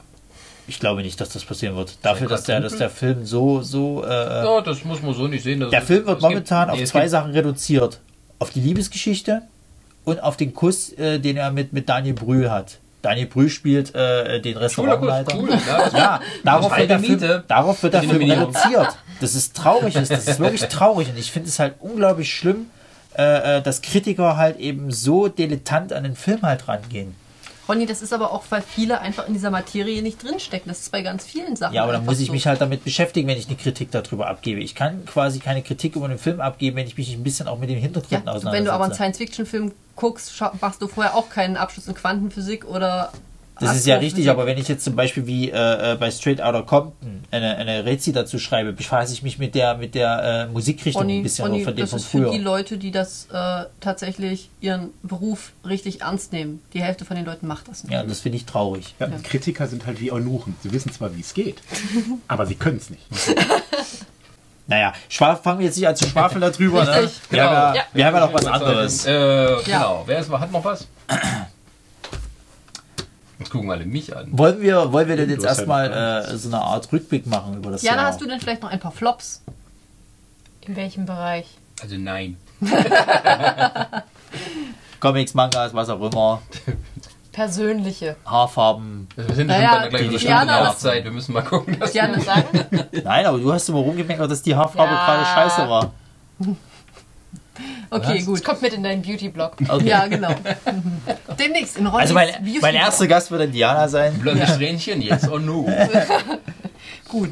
Ich 0.69 0.79
glaube 0.79 1.03
nicht, 1.03 1.21
dass 1.21 1.31
das 1.31 1.45
passieren 1.45 1.75
wird. 1.77 1.99
Dafür, 2.03 2.29
dass 2.29 2.45
der, 2.45 2.61
dass 2.61 2.77
der 2.77 2.89
Film 2.91 3.25
so, 3.27 3.63
so. 3.63 4.05
Äh, 4.05 4.09
Ja, 4.09 4.61
das 4.61 4.85
muss 4.85 5.03
man 5.03 5.13
so 5.15 5.27
nicht 5.27 5.43
sehen. 5.43 5.59
Der 5.71 5.83
Film 5.83 6.07
wird 6.07 6.19
es 6.19 6.23
gibt- 6.23 6.23
momentan 6.23 6.69
nee, 6.69 6.83
auf 6.83 6.89
zwei 6.89 7.09
Sachen 7.09 7.33
reduziert. 7.33 8.01
Auf 8.39 8.51
die 8.51 8.61
Liebesgeschichte 8.61 9.43
und 10.05 10.23
auf 10.23 10.37
den 10.37 10.55
Kuss, 10.55 10.93
äh, 10.93 11.19
den 11.19 11.37
er 11.37 11.51
mit, 11.51 11.73
mit 11.73 11.89
Daniel 11.89 12.15
Brühl 12.15 12.51
hat. 12.51 12.79
Daniel 13.03 13.27
Brühl 13.27 13.49
spielt 13.49 13.95
äh, 13.95 14.41
den 14.41 14.57
Restaurantleiter. 14.57 15.37
cool. 15.39 15.51
Ja, 15.51 15.57
das 15.79 15.93
Ja, 15.99 16.21
darauf 16.45 16.77
wird, 16.77 16.91
der 16.91 16.99
Film, 16.99 17.43
darauf 17.47 17.83
wird 17.83 17.95
der 17.95 18.03
Film 18.03 18.31
reduziert. 18.31 18.97
Das 19.21 19.35
ist 19.35 19.57
traurig, 19.57 19.95
ist, 19.97 20.11
das 20.11 20.27
ist 20.27 20.41
wirklich 20.41 20.63
traurig 20.69 21.09
und 21.09 21.19
ich 21.19 21.31
finde 21.31 21.49
es 21.49 21.59
halt 21.59 21.75
unglaublich 21.81 22.33
schlimm, 22.33 22.67
äh, 23.17 23.59
äh, 23.59 23.63
dass 23.63 23.83
Kritiker 23.83 24.37
halt 24.37 24.59
eben 24.59 24.91
so 24.91 25.29
dilettant 25.29 25.93
an 25.93 26.05
den 26.05 26.17
Film 26.17 26.43
halt 26.43 26.69
rangehen. 26.69 27.15
Ronny, 27.69 27.87
das 27.87 28.01
ist 28.03 28.13
aber 28.13 28.33
auch, 28.33 28.45
weil 28.51 28.63
viele 28.63 29.01
einfach 29.01 29.27
in 29.29 29.35
dieser 29.35 29.51
Materie 29.51 30.01
nicht 30.03 30.23
drinstecken. 30.23 30.69
Das 30.69 30.81
ist 30.81 30.91
bei 30.93 31.03
ganz 31.03 31.25
vielen 31.27 31.55
Sachen. 31.57 31.75
Ja, 31.75 31.83
aber 31.83 31.93
dann 31.93 32.05
muss 32.05 32.19
ich 32.21 32.29
so. 32.29 32.33
mich 32.33 32.47
halt 32.47 32.61
damit 32.61 32.83
beschäftigen, 32.85 33.29
wenn 33.29 33.37
ich 33.39 33.47
eine 33.47 33.57
Kritik 33.57 33.91
darüber 33.91 34.29
abgebe. 34.29 34.61
Ich 34.61 34.75
kann 34.75 35.05
quasi 35.05 35.39
keine 35.39 35.63
Kritik 35.63 35.97
über 35.97 36.09
den 36.09 36.19
Film 36.19 36.41
abgeben, 36.41 36.77
wenn 36.77 36.87
ich 36.87 36.97
mich 36.97 37.13
ein 37.15 37.23
bisschen 37.23 37.47
auch 37.49 37.59
mit 37.59 37.69
den 37.69 37.77
Ja, 37.77 37.83
Hintergründen 37.83 38.29
auseinandersetze. 38.29 38.57
wenn 38.57 38.65
du 38.65 38.73
aber 38.73 38.85
einen 38.85 38.95
Science-Fiction-Film 38.95 39.73
guckst, 39.97 40.33
machst 40.61 40.81
du 40.81 40.89
vorher 40.89 41.15
auch 41.15 41.29
keinen 41.29 41.57
Abschluss 41.57 41.89
in 41.89 41.95
Quantenphysik 41.95 42.65
oder. 42.65 43.13
Das 43.61 43.77
ist 43.77 43.87
ja 43.87 43.97
richtig, 43.97 44.31
aber 44.31 44.47
wenn 44.47 44.57
ich 44.59 44.69
jetzt 44.69 44.85
zum 44.85 44.95
Beispiel 44.95 45.27
wie 45.27 45.51
äh, 45.51 45.93
äh, 45.93 45.97
bei 45.97 46.11
Straight 46.11 46.41
Outta 46.41 46.63
Compton 46.63 47.25
eine, 47.31 47.57
eine 47.57 47.85
Rätsel 47.85 48.13
dazu 48.13 48.39
schreibe, 48.39 48.73
befasse 48.73 49.13
ich 49.13 49.23
mich 49.23 49.39
mit 49.39 49.55
der 49.55 49.77
mit 49.77 49.95
der 49.95 50.47
äh, 50.49 50.53
Musikrichtung 50.53 51.03
ein 51.03 51.09
Ronny, 51.09 51.23
bisschen 51.23 51.47
Ronny, 51.47 51.65
von 51.65 51.75
dem 51.75 51.81
das 51.83 51.91
von 51.91 51.99
ist 51.99 52.07
für 52.07 52.19
früher. 52.19 52.31
die 52.31 52.39
Leute, 52.39 52.79
die 52.79 52.91
das 52.91 53.27
äh, 53.33 53.65
tatsächlich 53.81 54.51
ihren 54.61 54.91
Beruf 55.03 55.53
richtig 55.67 56.03
ernst 56.03 56.33
nehmen. 56.33 56.63
Die 56.73 56.83
Hälfte 56.83 57.05
von 57.05 57.17
den 57.17 57.25
Leuten 57.27 57.47
macht 57.47 57.69
das 57.69 57.85
nicht. 57.85 57.93
Ja, 57.93 58.03
das 58.05 58.21
finde 58.21 58.37
ich 58.39 58.47
traurig. 58.47 58.95
Ja, 59.01 59.09
Kritiker 59.23 59.67
sind 59.67 59.87
halt 59.87 60.01
wie 60.01 60.13
Eunuchen. 60.13 60.57
Sie 60.63 60.73
wissen 60.73 60.93
zwar, 60.93 61.15
wie 61.17 61.21
es 61.21 61.35
geht, 61.35 61.57
aber 62.29 62.47
sie 62.47 62.55
können 62.55 62.77
es 62.79 62.91
nicht. 62.91 63.03
Naja, 64.71 64.93
fangen 65.09 65.61
wir 65.61 65.65
jetzt 65.67 65.77
nicht 65.79 65.89
an 65.89 65.97
zu 65.97 66.07
schwafeln 66.07 66.43
darüber. 66.43 66.85
Ne? 66.85 67.05
Richtig. 67.05 67.21
Wir, 67.31 67.43
haben 67.43 67.53
ja, 67.55 67.75
Ja. 67.75 67.83
wir 67.95 68.05
haben 68.05 68.15
ja 68.15 68.21
noch 68.21 68.35
was 68.35 68.45
anderes. 68.45 69.07
Äh, 69.07 69.57
Genau. 69.65 70.03
Wer 70.05 70.19
ist, 70.19 70.31
hat 70.31 70.53
noch 70.53 70.63
was? 70.63 70.87
Jetzt 73.39 73.51
gucken 73.51 73.69
wir 73.69 73.75
alle 73.75 73.87
mich 73.87 74.15
an. 74.17 74.27
Wollen 74.33 74.61
wir, 74.61 74.93
wollen 74.93 75.09
wir 75.09 75.17
denn 75.17 75.31
jetzt 75.31 75.45
erstmal 75.45 75.91
ja 75.91 76.21
äh, 76.23 76.37
so 76.37 76.49
eine 76.49 76.61
Art 76.61 76.93
Rückblick 76.93 77.27
machen 77.27 77.57
über 77.57 77.71
das 77.71 77.83
Jana, 77.83 77.99
Jahr? 77.99 78.07
hast 78.07 78.21
du 78.21 78.27
denn 78.27 78.41
vielleicht 78.41 78.63
noch 78.63 78.71
ein 78.71 78.81
paar 78.81 78.91
Flops? 78.93 79.43
In 80.63 80.75
welchem 80.77 81.07
Bereich? 81.07 81.47
Also 81.81 81.97
nein. 81.97 82.37
Comics, 85.01 85.35
Mangas, 85.35 85.73
was 85.75 85.89
auch 85.89 86.01
immer. 86.01 86.43
persönliche. 87.33 88.17
Haarfarben. 88.27 89.07
Wir 89.15 89.35
sind 89.35 89.47
Naja, 89.47 89.71
schon 89.73 89.81
dann 89.83 89.91
gleich 89.91 90.03
die 90.03 90.09
über 90.09 90.19
Diana, 90.19 90.41
Stunde 90.41 90.55
das- 90.55 90.65
Laufzeit. 90.69 91.05
Wir 91.05 91.11
müssen 91.13 91.33
mal 91.33 91.43
gucken, 91.43 91.79
dass 91.79 91.95
Ja, 91.95 92.09
man 92.09 92.21
sagen? 92.21 92.65
Nein, 93.05 93.27
aber 93.27 93.39
du 93.39 93.53
hast 93.53 93.69
immer 93.69 93.79
rumgemeckert, 93.79 94.29
dass 94.31 94.43
die 94.43 94.57
Haarfarbe 94.57 94.93
Ja. 94.93 95.07
gerade 95.07 95.25
scheiße 95.25 95.69
war. 95.71 95.93
Okay, 97.91 98.17
Das 98.19 98.27
gut. 98.27 98.45
kommt 98.45 98.63
mit 98.63 98.73
in 98.75 98.83
deinen 98.83 99.03
Beauty-Blog. 99.03 99.57
Okay. 99.69 99.87
Ja, 99.89 100.07
genau. 100.07 100.35
Demnächst 101.39 101.77
in 101.79 101.87
Ronnys 101.87 102.03
Also 102.03 102.15
mein, 102.15 102.29
Beauty 102.43 102.59
mein 102.61 102.75
erster 102.75 103.07
Gast 103.07 103.31
wird 103.31 103.41
dann 103.43 103.53
Diana 103.53 103.89
sein. 103.89 104.19
blonde 104.19 104.47
Strähnchen, 104.47 105.01
jetzt 105.03 105.29
or 105.29 105.39
no. 105.41 105.69
Gut. 107.09 107.31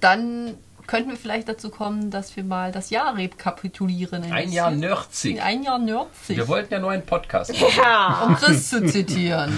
Dann 0.00 0.54
könnten 0.86 1.10
wir 1.10 1.16
vielleicht 1.16 1.48
dazu 1.48 1.70
kommen, 1.70 2.10
dass 2.10 2.36
wir 2.36 2.44
mal 2.44 2.70
das 2.70 2.90
Jahr 2.90 3.16
rekapitulieren. 3.16 4.30
Ein 4.30 4.52
Jahr 4.52 4.70
Nerdzig. 4.70 5.42
Ein 5.42 5.62
Jahr 5.64 5.78
Nerdzig. 5.78 6.36
Wir 6.36 6.46
wollten 6.46 6.72
ja 6.74 6.78
nur 6.80 6.90
einen 6.92 7.04
Podcast 7.04 7.52
machen. 7.52 7.72
Ja. 7.76 8.22
um 8.26 8.36
Chris 8.36 8.68
zu 8.68 8.84
zitieren. 8.86 9.52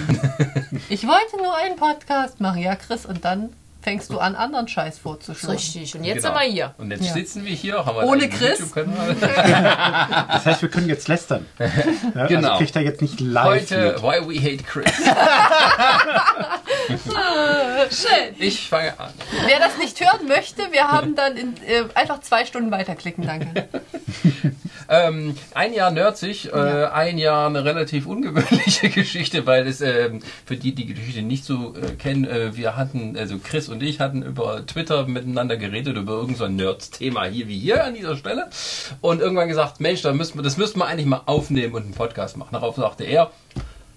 Ich 0.89 1.05
wollte 1.05 1.37
nur 1.37 1.55
einen 1.55 1.75
Podcast 1.75 2.39
machen. 2.39 2.61
Ja, 2.61 2.75
Chris, 2.75 3.05
und 3.05 3.25
dann 3.25 3.49
fängst 3.81 4.11
du 4.11 4.19
an, 4.19 4.35
anderen 4.35 4.67
Scheiß 4.67 4.99
vorzuschlagen. 4.99 5.55
Richtig. 5.55 5.95
Und 5.95 6.03
jetzt 6.03 6.23
Genau. 6.23 6.37
sind 6.37 6.43
wir 6.47 6.51
hier. 6.51 6.75
Und 6.77 6.91
jetzt 6.91 7.05
Ja. 7.05 7.13
sitzen 7.13 7.45
wir 7.45 7.55
hier, 7.55 7.85
haben 7.85 7.95
wir 7.95 8.03
Ohne 8.03 8.27
Chris? 8.29 8.59
Das 8.75 10.45
heißt, 10.45 10.61
wir 10.61 10.69
können 10.69 10.89
jetzt 10.89 11.07
lästern. 11.07 11.45
Ja, 12.15 12.27
Genau. 12.27 12.47
Also 12.49 12.57
kriegt 12.59 12.75
er 12.75 12.81
jetzt 12.81 13.01
nicht 13.01 13.19
live. 13.19 13.45
Heute, 13.45 13.93
mit. 13.93 14.01
Why 14.03 14.27
We 14.27 14.39
Hate 14.41 14.63
Chris. 14.63 14.91
Schön. 17.89 18.35
Ich 18.37 18.67
fange 18.69 18.99
an. 18.99 19.11
Wer 19.45 19.59
das 19.59 19.77
nicht 19.77 19.99
hören 19.99 20.27
möchte, 20.27 20.71
wir 20.71 20.87
haben 20.89 21.15
dann 21.15 21.35
in, 21.37 21.55
äh, 21.65 21.83
einfach 21.95 22.19
zwei 22.21 22.45
Stunden 22.45 22.71
weiterklicken, 22.71 23.25
danke. 23.25 23.67
Ähm, 24.91 25.35
ein 25.53 25.73
Jahr 25.73 25.91
nerdsig, 25.91 26.51
äh, 26.51 26.85
ein 26.85 27.19
Jahr 27.19 27.47
eine 27.47 27.63
relativ 27.63 28.07
ungewöhnliche 28.07 28.89
Geschichte, 28.89 29.45
weil 29.45 29.67
es 29.67 29.81
ähm, 29.81 30.19
für 30.45 30.57
die, 30.57 30.73
die 30.73 30.85
die 30.85 30.95
Geschichte 30.95 31.21
nicht 31.21 31.45
so 31.45 31.75
äh, 31.75 31.91
kennen, 31.95 32.25
äh, 32.25 32.55
wir 32.57 32.75
hatten, 32.75 33.15
also 33.15 33.37
Chris 33.37 33.69
und 33.69 33.83
ich 33.83 33.99
hatten 33.99 34.23
über 34.23 34.65
Twitter 34.65 35.05
miteinander 35.05 35.57
geredet 35.57 35.95
über 35.95 36.13
irgendein 36.13 36.37
so 36.37 36.43
ein 36.45 36.55
Nerds-Thema 36.55 37.25
hier 37.25 37.47
wie 37.47 37.59
hier 37.59 37.83
an 37.83 37.93
dieser 37.93 38.17
Stelle 38.17 38.49
und 39.01 39.21
irgendwann 39.21 39.47
gesagt, 39.47 39.79
Mensch, 39.79 40.01
da 40.01 40.11
müssen 40.11 40.39
wir, 40.39 40.41
das 40.41 40.57
müssten 40.57 40.79
wir 40.79 40.87
eigentlich 40.87 41.05
mal 41.05 41.21
aufnehmen 41.27 41.75
und 41.75 41.83
einen 41.83 41.93
Podcast 41.93 42.35
machen. 42.37 42.53
Darauf 42.53 42.75
sagte 42.75 43.03
er, 43.03 43.29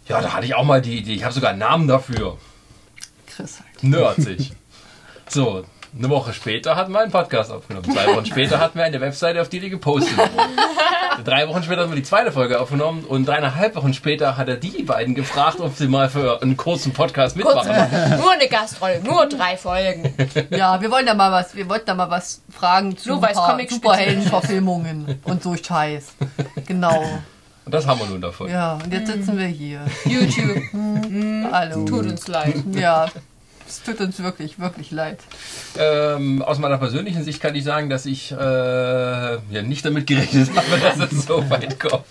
ja, 0.08 0.20
da 0.20 0.34
hatte 0.34 0.44
ich 0.44 0.54
auch 0.54 0.64
mal 0.64 0.82
die 0.82 0.98
Idee, 0.98 1.14
ich 1.14 1.24
habe 1.24 1.32
sogar 1.32 1.50
einen 1.50 1.60
Namen 1.60 1.88
dafür. 1.88 2.36
Chris 3.26 3.60
halt. 3.60 3.82
Nerdsig. 3.82 4.52
So, 5.28 5.64
eine 5.96 6.08
Woche 6.08 6.32
später 6.32 6.76
hatten 6.76 6.92
wir 6.92 7.00
einen 7.00 7.12
Podcast 7.12 7.50
aufgenommen. 7.50 7.92
Zwei 7.92 8.06
Wochen 8.14 8.26
später 8.26 8.60
hatten 8.60 8.78
wir 8.78 8.84
eine 8.84 9.00
Webseite, 9.00 9.42
auf 9.42 9.48
die 9.48 9.60
die 9.60 9.70
gepostet 9.70 10.16
wurde. 10.16 10.30
Drei 11.24 11.46
Wochen 11.48 11.62
später 11.62 11.82
haben 11.82 11.90
wir 11.90 11.96
die 11.96 12.02
zweite 12.02 12.32
Folge 12.32 12.58
aufgenommen 12.58 13.04
und 13.04 13.26
dreieinhalb 13.26 13.76
Wochen 13.76 13.92
später 13.92 14.38
hat 14.38 14.48
er 14.48 14.56
die 14.56 14.82
beiden 14.82 15.14
gefragt, 15.14 15.60
ob 15.60 15.76
sie 15.76 15.88
mal 15.88 16.08
für 16.08 16.40
einen 16.40 16.56
kurzen 16.56 16.92
Podcast 16.92 17.36
mitmachen. 17.36 17.70
Nur 18.18 18.32
eine 18.32 18.48
Gastrolle, 18.48 19.00
nur 19.02 19.26
drei 19.26 19.56
Folgen. 19.56 20.14
Ja, 20.50 20.80
wir 20.80 20.90
wollen 20.90 21.06
da 21.06 21.14
mal 21.14 21.30
was, 21.30 21.54
wir 21.54 21.68
wollten 21.68 21.86
da 21.86 21.94
mal 21.94 22.10
was 22.10 22.42
fragen 22.50 22.96
zu 22.96 23.20
Superheldenverfilmungen 23.20 25.20
und 25.24 25.42
so 25.42 25.54
Scheiß. 25.56 26.14
Genau. 26.66 27.04
Und 27.64 27.72
das 27.72 27.86
haben 27.86 28.00
wir 28.00 28.06
nun 28.06 28.20
davon. 28.20 28.50
Ja, 28.50 28.78
und 28.82 28.92
jetzt 28.92 29.12
sitzen 29.12 29.38
wir 29.38 29.46
hier. 29.46 29.82
YouTube. 30.04 30.62
Hallo. 31.52 31.84
Tut 31.84 32.06
uns 32.06 32.26
leid. 32.26 32.56
Ja, 32.74 33.06
es 33.72 33.82
tut 33.82 34.00
uns 34.00 34.22
wirklich, 34.22 34.58
wirklich 34.58 34.90
leid. 34.90 35.18
Ähm, 35.78 36.42
aus 36.42 36.58
meiner 36.58 36.76
persönlichen 36.76 37.24
Sicht 37.24 37.40
kann 37.40 37.54
ich 37.54 37.64
sagen, 37.64 37.88
dass 37.88 38.04
ich 38.04 38.30
äh, 38.32 38.36
ja, 38.36 39.62
nicht 39.62 39.84
damit 39.84 40.06
gerechnet 40.06 40.50
habe, 40.56 40.78
dass 40.80 41.10
es 41.10 41.26
so 41.26 41.48
weit 41.48 41.80
kommt. 41.80 42.04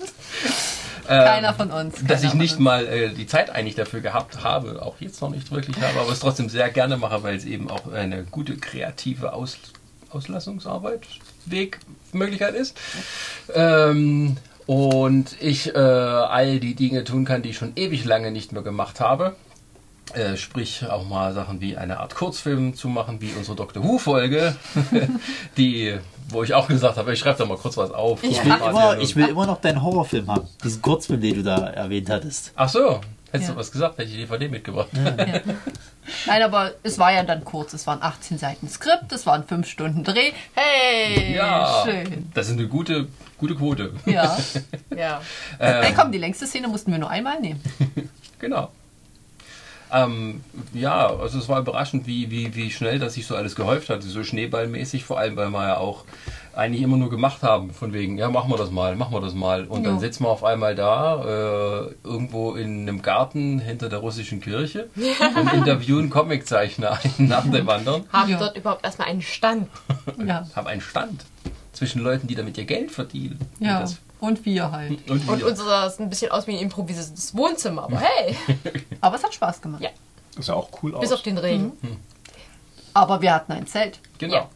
Ähm, 1.07 1.23
Keiner 1.25 1.53
von 1.53 1.71
uns. 1.71 1.95
dass 1.95 2.07
keiner 2.07 2.23
ich 2.23 2.29
von 2.31 2.39
nicht 2.39 2.53
uns. 2.53 2.61
mal 2.61 2.87
äh, 2.87 3.09
die 3.09 3.27
Zeit 3.27 3.51
eigentlich 3.51 3.75
dafür 3.75 4.01
gehabt 4.01 4.43
habe, 4.43 4.81
auch 4.81 4.95
jetzt 4.99 5.21
noch 5.21 5.29
nicht 5.29 5.51
wirklich 5.51 5.75
habe, 5.81 5.99
aber 5.99 6.11
es 6.11 6.19
trotzdem 6.19 6.49
sehr 6.49 6.69
gerne 6.69 6.97
mache, 6.97 7.21
weil 7.21 7.35
es 7.35 7.45
eben 7.45 7.69
auch 7.69 7.91
eine 7.91 8.23
gute 8.23 8.57
kreative 8.57 9.33
Aus 9.33 9.57
Auslassungsarbeit, 10.09 11.07
Wegmöglichkeit 11.45 12.53
ist. 12.55 12.77
Ähm, 13.53 14.35
und 14.65 15.37
ich 15.39 15.73
äh, 15.73 15.77
all 15.77 16.59
die 16.59 16.75
Dinge 16.75 17.03
tun 17.03 17.23
kann, 17.23 17.41
die 17.43 17.49
ich 17.49 17.57
schon 17.57 17.73
ewig 17.75 18.03
lange 18.03 18.31
nicht 18.31 18.51
mehr 18.51 18.61
gemacht 18.61 18.99
habe. 18.99 19.35
Äh, 20.13 20.35
sprich 20.35 20.85
auch 20.89 21.05
mal 21.07 21.33
Sachen 21.33 21.61
wie 21.61 21.77
eine 21.77 21.99
Art 21.99 22.15
Kurzfilm 22.15 22.75
zu 22.75 22.89
machen, 22.89 23.21
wie 23.21 23.31
unsere 23.37 23.55
Doctor 23.55 23.81
Who-Folge, 23.83 24.55
die, 25.57 25.97
wo 26.29 26.43
ich 26.43 26.53
auch 26.53 26.67
gesagt 26.67 26.97
habe, 26.97 27.13
ich 27.13 27.19
schreibe 27.19 27.37
da 27.37 27.45
mal 27.45 27.57
kurz 27.57 27.77
was 27.77 27.91
auf. 27.91 28.21
Ich 28.23 28.43
will, 28.43 28.53
immer, 28.53 28.97
ich 28.99 29.15
will 29.15 29.27
immer 29.29 29.45
noch 29.45 29.61
deinen 29.61 29.81
Horrorfilm 29.81 30.27
haben. 30.29 30.47
Diesen 30.63 30.81
Kurzfilm, 30.81 31.21
den 31.21 31.35
du 31.35 31.43
da 31.43 31.67
erwähnt 31.69 32.09
hattest. 32.09 32.51
Ach 32.55 32.67
so, 32.67 32.99
hättest 33.31 33.49
Ja. 33.49 33.53
du 33.53 33.59
was 33.59 33.71
gesagt, 33.71 33.97
hätte 33.99 34.09
ich 34.09 34.15
die 34.15 34.21
DVD 34.21 34.49
mitgebracht. 34.49 34.89
Nein, 36.25 36.41
aber 36.43 36.71
es 36.83 36.99
war 36.99 37.13
ja 37.13 37.23
dann 37.23 37.45
kurz. 37.45 37.73
Es 37.73 37.87
waren 37.87 38.01
18 38.01 38.37
Seiten 38.37 38.67
Skript, 38.67 39.11
es 39.13 39.25
waren 39.25 39.45
5 39.45 39.67
Stunden 39.67 40.03
Dreh. 40.03 40.31
Hey, 40.55 41.35
Ja, 41.35 41.83
schön. 41.85 42.29
das 42.33 42.47
ist 42.49 42.57
eine 42.57 42.67
gute, 42.67 43.07
gute 43.37 43.55
Quote. 43.55 43.93
Ja. 44.05 44.37
Ja. 44.95 45.21
Ähm, 45.59 45.93
komm, 45.95 46.11
die 46.11 46.17
längste 46.17 46.45
Szene 46.47 46.67
mussten 46.67 46.91
wir 46.91 46.99
nur 46.99 47.09
einmal 47.09 47.39
nehmen. 47.39 47.61
genau. 48.39 48.69
Ähm, 49.93 50.41
ja, 50.73 51.07
also 51.07 51.37
es 51.37 51.49
war 51.49 51.59
überraschend, 51.59 52.07
wie, 52.07 52.31
wie, 52.31 52.55
wie 52.55 52.71
schnell 52.71 52.97
das 52.99 53.15
sich 53.15 53.27
so 53.27 53.35
alles 53.35 53.55
gehäuft 53.55 53.89
hat, 53.89 54.01
so 54.03 54.23
schneeballmäßig, 54.23 55.03
vor 55.03 55.19
allem, 55.19 55.35
weil 55.35 55.49
wir 55.49 55.67
ja 55.67 55.77
auch 55.77 56.05
eigentlich 56.55 56.81
immer 56.81 56.97
nur 56.97 57.09
gemacht 57.09 57.43
haben, 57.43 57.73
von 57.73 57.91
wegen, 57.93 58.17
ja, 58.17 58.29
machen 58.29 58.49
wir 58.51 58.57
das 58.57 58.71
mal, 58.71 58.95
machen 58.95 59.13
wir 59.13 59.21
das 59.21 59.33
mal. 59.33 59.65
Und 59.65 59.83
dann 59.85 59.95
Ja. 59.95 59.99
sitzen 59.99 60.23
wir 60.23 60.29
auf 60.29 60.43
einmal 60.43 60.75
da, 60.75 61.23
äh, 61.23 61.93
irgendwo 62.03 62.55
in 62.55 62.81
einem 62.81 63.01
Garten 63.01 63.59
hinter 63.59 63.89
der 63.89 63.99
russischen 63.99 64.41
Kirche 64.41 64.89
und 65.35 65.53
interviewen 65.53 66.09
Comiczeichner 66.09 66.97
einen 67.03 67.27
nach 67.29 67.45
dem 67.49 67.67
anderen, 67.69 68.03
Haben 68.11 68.31
Ja. 68.31 68.39
dort 68.39 68.57
überhaupt 68.57 68.83
erstmal 68.85 69.07
einen 69.09 69.21
Stand. 69.21 69.67
Ja. 70.25 70.45
haben 70.55 70.67
einen 70.67 70.81
Stand 70.81 71.25
zwischen 71.73 72.01
Leuten, 72.01 72.27
die 72.27 72.35
damit 72.35 72.57
ihr 72.57 72.65
Geld 72.65 72.91
verdienen. 72.91 73.39
Und 73.59 73.65
Ja. 73.65 73.79
das- 73.81 73.97
Und 74.21 74.45
wir 74.45 74.71
halt. 74.71 75.09
Und, 75.09 75.27
Und 75.27 75.43
unser 75.43 75.89
sieht 75.89 75.99
ein 75.99 76.09
bisschen 76.09 76.31
aus 76.31 76.47
wie 76.47 76.55
ein 76.55 76.61
improvisiertes 76.61 77.35
Wohnzimmer. 77.35 77.83
Aber 77.83 77.99
hey, 77.99 78.37
Aber 79.01 79.17
es 79.17 79.23
hat 79.23 79.33
Spaß 79.33 79.61
gemacht. 79.61 79.81
Ja. 79.81 79.89
Das 80.35 80.45
sah 80.45 80.53
auch 80.53 80.69
cool 80.81 80.95
aus. 80.95 81.01
bis 81.01 81.11
auf 81.11 81.23
den 81.23 81.37
Regen. 81.37 81.73
Aber 82.93 83.21
wir 83.21 83.33
hatten 83.33 83.51
ein 83.51 83.67
Zelt. 83.67 83.99
Genau. 84.19 84.35
Ja. 84.35 84.49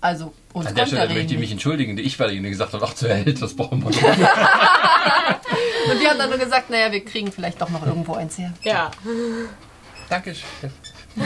Also 0.00 0.32
uns 0.52 0.66
An 0.66 0.74
der 0.74 0.86
Stelle 0.86 1.08
der 1.08 1.16
möchte 1.16 1.34
ich 1.34 1.40
mich 1.40 1.50
entschuldigen, 1.52 1.98
ich 1.98 2.18
weil 2.18 2.32
ihnen 2.32 2.50
gesagt 2.50 2.72
habe, 2.72 2.84
ach 2.86 2.94
zu 2.94 3.08
Held, 3.08 3.42
das 3.42 3.54
brauchen 3.54 3.82
wir 3.82 3.88
nicht. 3.90 4.02
Und 4.02 6.00
wir 6.00 6.10
haben 6.10 6.18
dann 6.18 6.30
nur 6.30 6.38
gesagt, 6.38 6.70
naja, 6.70 6.92
wir 6.92 7.04
kriegen 7.04 7.32
vielleicht 7.32 7.60
doch 7.60 7.68
noch 7.68 7.84
irgendwo 7.84 8.14
eins 8.14 8.38
her. 8.38 8.52
Ja. 8.62 8.90
Dankeschön. 10.08 10.48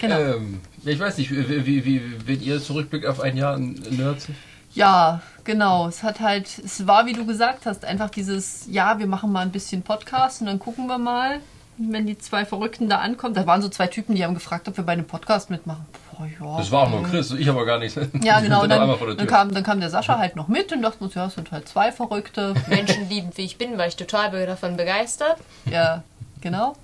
Genau. 0.00 0.18
Ähm, 0.18 0.60
ich 0.84 0.98
weiß 0.98 1.16
nicht, 1.18 1.30
wie, 1.30 1.66
wie, 1.66 1.84
wie, 1.84 2.26
wenn 2.26 2.42
ihr 2.42 2.62
zurückblickt 2.62 3.06
auf 3.06 3.20
ein 3.20 3.36
Jahr 3.36 3.58
Nerds? 3.58 4.26
Ja, 4.74 5.22
genau. 5.46 5.88
Es 5.88 6.02
hat 6.02 6.20
halt, 6.20 6.58
es 6.58 6.86
war, 6.86 7.06
wie 7.06 7.14
du 7.14 7.24
gesagt 7.24 7.64
hast, 7.64 7.86
einfach 7.86 8.10
dieses, 8.10 8.66
ja, 8.68 8.98
wir 8.98 9.06
machen 9.06 9.32
mal 9.32 9.40
ein 9.40 9.52
bisschen 9.52 9.82
Podcast 9.82 10.42
und 10.42 10.48
dann 10.48 10.58
gucken 10.58 10.86
wir 10.86 10.98
mal, 10.98 11.40
wenn 11.78 12.06
die 12.06 12.18
zwei 12.18 12.44
Verrückten 12.44 12.88
da 12.88 12.98
ankommen. 12.98 13.34
Da 13.34 13.46
waren 13.46 13.62
so 13.62 13.68
zwei 13.68 13.86
Typen, 13.86 14.14
die 14.14 14.24
haben 14.24 14.34
gefragt, 14.34 14.68
ob 14.68 14.76
wir 14.76 14.84
bei 14.84 14.92
einem 14.92 15.06
Podcast 15.06 15.48
mitmachen. 15.48 15.86
Boah, 16.12 16.26
ja. 16.26 16.58
Das 16.58 16.70
war 16.70 16.82
auch 16.82 16.90
nur 16.90 17.02
Chris, 17.02 17.30
ich 17.32 17.48
aber 17.48 17.64
gar 17.64 17.78
nicht. 17.78 17.96
Ja, 18.22 18.40
genau. 18.42 18.66
Dann 18.66 19.16
dann, 19.16 19.26
kam, 19.26 19.54
dann 19.54 19.62
kam 19.62 19.80
der 19.80 19.90
Sascha 19.90 20.18
halt 20.18 20.36
noch 20.36 20.48
mit 20.48 20.72
und 20.72 20.82
dachten 20.82 21.04
uns, 21.04 21.14
ja, 21.14 21.26
es 21.26 21.34
sind 21.34 21.50
halt 21.52 21.68
zwei 21.68 21.92
Verrückte. 21.92 22.54
Menschenliebend 22.68 23.36
wie 23.38 23.44
ich 23.44 23.58
bin, 23.58 23.78
war 23.78 23.86
ich 23.86 23.96
total 23.96 24.46
davon 24.46 24.76
begeistert. 24.76 25.38
Ja, 25.70 26.02
genau. 26.40 26.76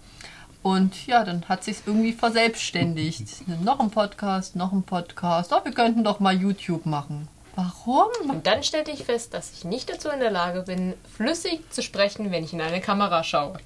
Und 0.63 1.07
ja, 1.09 1.25
dann 1.25 1.45
hat 1.49 1.65
sich's 1.65 1.83
irgendwie 1.87 2.13
verselbstständigt. 2.13 3.49
Noch 3.65 3.81
ein 3.81 3.91
Podcast, 3.91 4.55
noch 4.55 4.73
ein 4.73 4.85
Podcast. 4.85 5.53
Oh, 5.53 5.65
wir 5.65 5.73
könnten 5.73 6.05
doch 6.05 6.21
mal 6.21 6.35
YouTube 6.35 6.87
machen. 6.87 7.29
Warum? 7.55 8.09
Und 8.29 8.47
dann 8.47 8.63
stellte 8.63 8.91
ich 8.91 9.05
fest, 9.05 9.35
dass 9.35 9.53
ich 9.53 9.65
nicht 9.65 9.91
dazu 9.91 10.09
in 10.09 10.21
der 10.21 10.31
Lage 10.31 10.63
bin, 10.63 10.95
flüssig 11.17 11.61
zu 11.71 11.83
sprechen, 11.83 12.31
wenn 12.31 12.45
ich 12.45 12.53
in 12.53 12.61
eine 12.61 12.81
Kamera 12.81 13.23
schaue. 13.25 13.59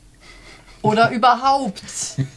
Oder 0.83 1.11
überhaupt 1.11 1.83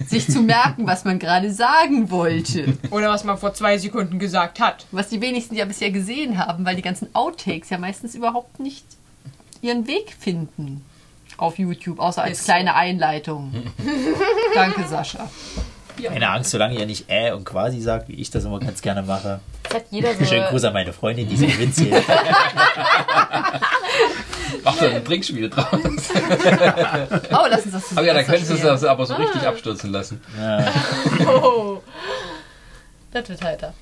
sich 0.08 0.28
zu 0.28 0.42
merken, 0.42 0.88
was 0.88 1.06
man 1.06 1.20
gerade 1.20 1.52
sagen 1.54 2.10
wollte. 2.10 2.78
Oder 2.90 3.10
was 3.10 3.24
man 3.24 3.38
vor 3.38 3.54
zwei 3.54 3.78
Sekunden 3.78 4.18
gesagt 4.18 4.60
hat. 4.60 4.86
Was 4.92 5.10
die 5.10 5.22
wenigsten 5.22 5.56
ja 5.56 5.66
bisher 5.66 5.92
gesehen 5.92 6.38
haben, 6.38 6.66
weil 6.66 6.76
die 6.76 6.82
ganzen 6.82 7.14
Outtakes 7.14 7.70
ja 7.70 7.78
meistens 7.78 8.16
überhaupt 8.16 8.60
nicht 8.60 8.86
ihren 9.62 9.88
Weg 9.88 10.16
finden 10.18 10.84
auf 11.38 11.60
YouTube, 11.60 12.00
außer 12.00 12.24
als 12.24 12.40
Ist 12.40 12.46
kleine 12.46 12.76
Einleitung. 12.76 13.54
Danke, 14.56 14.88
Sascha. 14.88 15.30
Keine 16.08 16.30
Angst, 16.30 16.52
solange 16.52 16.78
ihr 16.80 16.86
nicht 16.86 17.06
äh 17.10 17.32
und 17.32 17.46
quasi 17.46 17.82
sagt, 17.82 18.08
wie 18.10 18.14
ich 18.14 18.30
das 18.32 18.46
immer 18.46 18.60
ganz 18.60 18.82
gerne 18.82 19.02
mache. 19.04 19.40
Das 19.64 19.74
hat 19.76 19.86
jeder 19.92 20.14
so. 20.16 20.26
Schönen 20.26 20.48
Gruß 20.48 20.64
an 20.66 20.74
meine 20.74 20.94
Freundin, 20.94 21.28
die 21.30 21.38
sich 21.38 21.60
Witz 21.60 21.80
hier. 21.80 22.02
Mach 24.64 24.78
da 24.78 24.88
ein 24.90 25.06
Trinkspiel 25.06 25.50
draus. 25.50 25.68
Oh, 27.32 27.46
lass 27.50 27.64
uns 27.66 27.74
das 27.74 27.92
Aber 27.98 28.06
ja, 28.06 28.14
da 28.14 28.24
könntest 28.24 28.52
du 28.52 28.58
das 28.58 28.84
aber 28.84 29.06
so 29.06 29.14
richtig 29.16 29.44
abstürzen 29.44 29.92
lassen. 29.92 30.22
Oh. 31.28 31.78
Das 33.12 33.30
wird 33.30 33.44
heiter. 33.44 33.74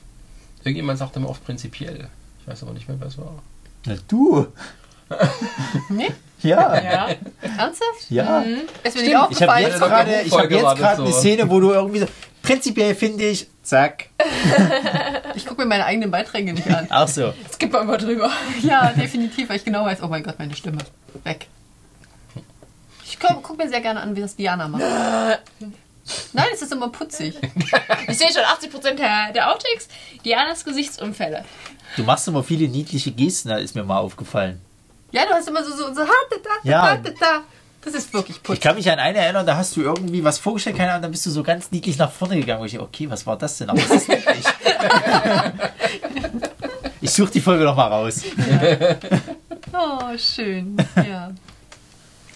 Irgendjemand 0.64 1.00
sagte 1.00 1.20
immer 1.20 1.30
oft 1.30 1.44
prinzipiell. 1.46 2.10
Ich 2.42 2.48
weiß 2.48 2.64
aber 2.64 2.74
nicht 2.74 2.88
mehr, 2.88 3.00
wer 3.00 3.08
es 3.08 3.18
war. 3.18 3.42
Na, 3.86 3.96
du. 4.08 4.48
Nee? 5.90 6.12
Ja, 6.42 6.82
Ja. 6.82 7.08
Ernsthaft? 7.42 8.10
ja. 8.10 8.42
Ist 8.84 8.96
mir 8.96 9.02
nicht 9.02 9.12
Ich 9.32 9.42
habe 9.42 9.62
jetzt 9.62 9.80
gerade 9.80 10.12
hab 10.30 10.78
gerade 10.78 11.02
eine 11.04 11.12
so. 11.12 11.20
Szene, 11.20 11.50
wo 11.50 11.60
du 11.60 11.72
irgendwie 11.72 12.00
so. 12.00 12.08
Prinzipiell 12.44 12.96
finde 12.96 13.26
ich, 13.26 13.48
zack. 13.64 14.10
Ich 15.36 15.46
gucke 15.46 15.62
mir 15.62 15.68
meine 15.68 15.86
eigenen 15.86 16.10
Beiträge 16.10 16.52
nicht 16.54 16.68
an. 16.68 16.88
Ach 16.90 17.08
so. 17.08 17.34
Skip 17.54 17.72
mal 17.72 17.84
mal 17.84 17.98
drüber. 17.98 18.32
Ja, 18.64 18.92
definitiv, 18.92 19.50
weil 19.50 19.58
ich 19.58 19.66
genau 19.66 19.86
weiß, 19.86 20.02
oh 20.02 20.08
mein 20.08 20.24
Gott, 20.24 20.40
meine 20.40 20.56
Stimme. 20.56 20.80
Weg. 21.24 21.48
Ich 23.06 23.20
gucke 23.20 23.40
guck 23.44 23.58
mir 23.58 23.70
sehr 23.70 23.82
gerne 23.82 24.00
an, 24.00 24.16
wie 24.16 24.22
das 24.22 24.36
Diana 24.36 24.68
macht. 24.68 24.82
Nein, 26.34 26.48
es 26.54 26.62
ist 26.62 26.72
immer 26.72 26.90
putzig. 26.90 27.36
Ich 28.08 28.18
sehe 28.18 28.30
schon 28.32 28.44
80% 28.44 28.96
der, 28.96 29.34
der 29.34 29.52
Outtakes. 29.52 29.90
Dianas 30.24 30.64
Gesichtsunfälle. 30.64 31.44
Du 31.98 32.04
machst 32.04 32.28
immer 32.28 32.44
viele 32.44 32.68
niedliche 32.68 33.12
Gesten, 33.12 33.50
da 33.50 33.58
ist 33.58 33.76
mir 33.76 33.84
mal 33.84 34.00
aufgefallen. 34.00 34.62
Ja, 35.12 35.26
du 35.26 35.34
hast 35.34 35.48
immer 35.48 35.64
so, 35.64 35.72
so, 35.72 35.94
so, 35.94 36.02
ha, 36.02 36.12
da, 36.30 36.36
da, 36.44 36.70
Ja. 36.70 36.96
da, 36.96 36.98
da, 36.98 37.10
da. 37.20 37.40
Das 37.84 37.94
ist 37.94 38.12
wirklich 38.14 38.38
Ich 38.38 38.44
putzig. 38.44 38.62
kann 38.62 38.76
mich 38.76 38.92
an 38.92 39.00
eine 39.00 39.20
erinnern, 39.20 39.46
da 39.46 39.56
hast 39.56 39.76
du 39.78 39.82
irgendwie 39.82 40.22
was 40.24 40.40
vorgestellt, 40.40 40.76
keine 40.76 40.90
Ahnung, 40.92 41.04
dann 41.04 41.12
bist 41.12 41.26
du 41.26 41.30
so 41.30 41.42
ganz 41.44 41.72
niedlich 41.72 41.98
nach 41.98 42.12
vorne 42.12 42.36
gegangen. 42.38 42.60
Wo 42.62 42.66
ich, 42.66 42.78
okay, 42.78 43.10
was 43.10 43.26
war 43.26 43.38
das 43.38 43.58
denn? 43.60 43.70
Aber 43.70 43.80
es 43.80 43.90
ist 43.90 44.10
niedlich. 44.10 44.46
ich 47.02 47.12
suche 47.12 47.32
die 47.32 47.42
Folge 47.42 47.64
noch 47.64 47.76
mal 47.78 47.88
raus. 47.88 48.24
Oh, 49.74 50.18
schön. 50.18 50.76
Ja. 50.96 51.32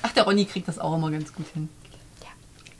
Ach, 0.04 0.12
der 0.12 0.24
Ronny 0.24 0.46
kriegt 0.46 0.68
das 0.68 0.80
auch 0.80 0.96
immer 0.96 1.12
ganz 1.12 1.34
gut 1.34 1.46
hin. 1.54 1.70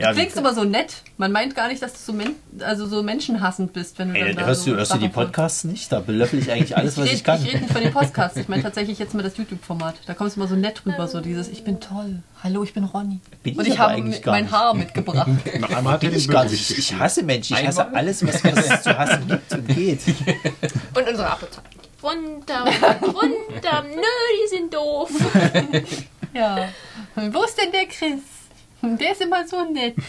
Ja, 0.02 0.10
Du 0.10 0.16
klingst 0.16 0.36
immer 0.38 0.54
so 0.54 0.64
nett. 0.64 1.04
Man 1.18 1.32
meint 1.32 1.56
gar 1.56 1.68
nicht, 1.68 1.82
dass 1.82 1.94
du 1.94 2.00
so, 2.00 2.14
men 2.14 2.36
also 2.60 2.88
so 2.88 3.04
menschenhassend 3.04 3.72
bist, 3.74 4.00
wenn 4.00 4.14
du 4.14 4.20
ey, 4.20 4.28
dann 4.30 4.36
da 4.38 4.46
hörst 4.48 4.64
so 4.64 4.72
du, 4.72 4.78
hörst 4.78 4.94
du 4.94 4.98
die 4.98 5.10
Podcasts 5.10 5.64
nicht? 5.64 5.92
Da 5.92 6.00
belöffel 6.00 6.40
ich 6.40 6.52
eigentlich 6.52 6.76
alles, 6.76 6.98
was 6.98 7.06
Ich 7.06 7.14
ich 7.14 7.20
rede 7.20 7.24
kann. 7.26 7.46
ich 7.46 7.54
red 7.54 7.62
nicht 7.62 7.74
von 7.74 7.82
den 7.84 7.94
Podcasts. 7.94 8.38
Ich 8.38 8.48
meine 8.48 8.64
tatsächlich 8.70 8.98
jetzt 9.00 9.14
mal 9.14 9.22
das 9.24 9.38
YouTube-Format. 9.38 9.96
Da 10.08 10.14
kommst 10.14 10.36
du 10.36 10.40
immer 10.42 10.50
so 10.50 10.56
nett 10.56 10.86
rüber, 10.86 11.08
so 11.08 11.22
dieses 11.22 11.48
Ich 11.48 11.64
bin 11.64 11.80
toll. 11.80 12.24
Hallo, 12.44 12.64
ich 12.64 12.74
bin 12.74 12.84
Ronny. 12.84 13.20
Bin 13.44 13.56
Und 13.58 13.68
ich 13.68 13.74
ich 13.74 13.80
aber 13.80 13.92
habe 13.94 14.02
mein 14.02 14.10
nicht. 14.44 14.52
Haar 14.52 14.74
mitgebracht. 14.74 15.30
Noch 15.60 15.70
einmal 15.70 15.94
hat 15.94 16.04
er 16.04 16.10
Bin 16.10 16.18
ich 16.20 16.28
gar 16.28 16.46
nicht. 16.46 16.72
Ich 16.78 16.94
hasse 16.98 17.22
Menschen. 17.24 17.56
Ich 17.58 17.68
hasse 17.68 17.94
alles, 17.94 18.26
was, 18.26 18.44
es 18.44 18.82
zu 18.84 18.98
hassen 18.98 19.28
gibt 19.28 19.54
und 19.54 19.68
geht. 19.68 20.02
Und 20.96 21.08
unsere 21.08 21.30
Apotheke. 21.30 21.62
Runter, 22.04 22.66
runter. 23.04 23.84
Nö, 23.88 24.02
die 24.02 24.56
sind 24.56 24.74
doof. 24.74 25.12
Ja. 26.34 26.70
Wo 27.16 27.44
ist 27.44 27.56
denn 27.62 27.72
der 27.72 27.86
Chris? 27.86 28.22
Der 29.00 29.12
ist 29.12 29.22
immer 29.22 29.48
so 29.48 29.64
nett. 29.72 29.96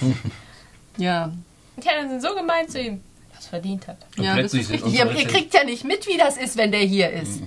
Ja. 0.99 1.33
Die 1.79 1.89
anderen 1.89 2.11
sind 2.11 2.21
so 2.23 2.35
gemein 2.37 2.69
zu 2.69 2.79
ihm. 2.79 3.03
Was 3.35 3.47
verdient 3.47 3.89
hat. 3.89 3.97
Und 4.19 4.25
ja, 4.25 4.37
das 4.37 4.53
ist 4.53 4.71
richtig. 4.71 4.93
Ihr, 4.93 5.11
ihr 5.11 5.27
kriegt 5.27 5.55
ja 5.55 5.65
nicht 5.65 5.85
mit, 5.85 6.07
wie 6.07 6.19
das 6.19 6.37
ist, 6.37 6.55
wenn 6.59 6.71
der 6.71 6.81
hier 6.83 7.11
ist. 7.11 7.41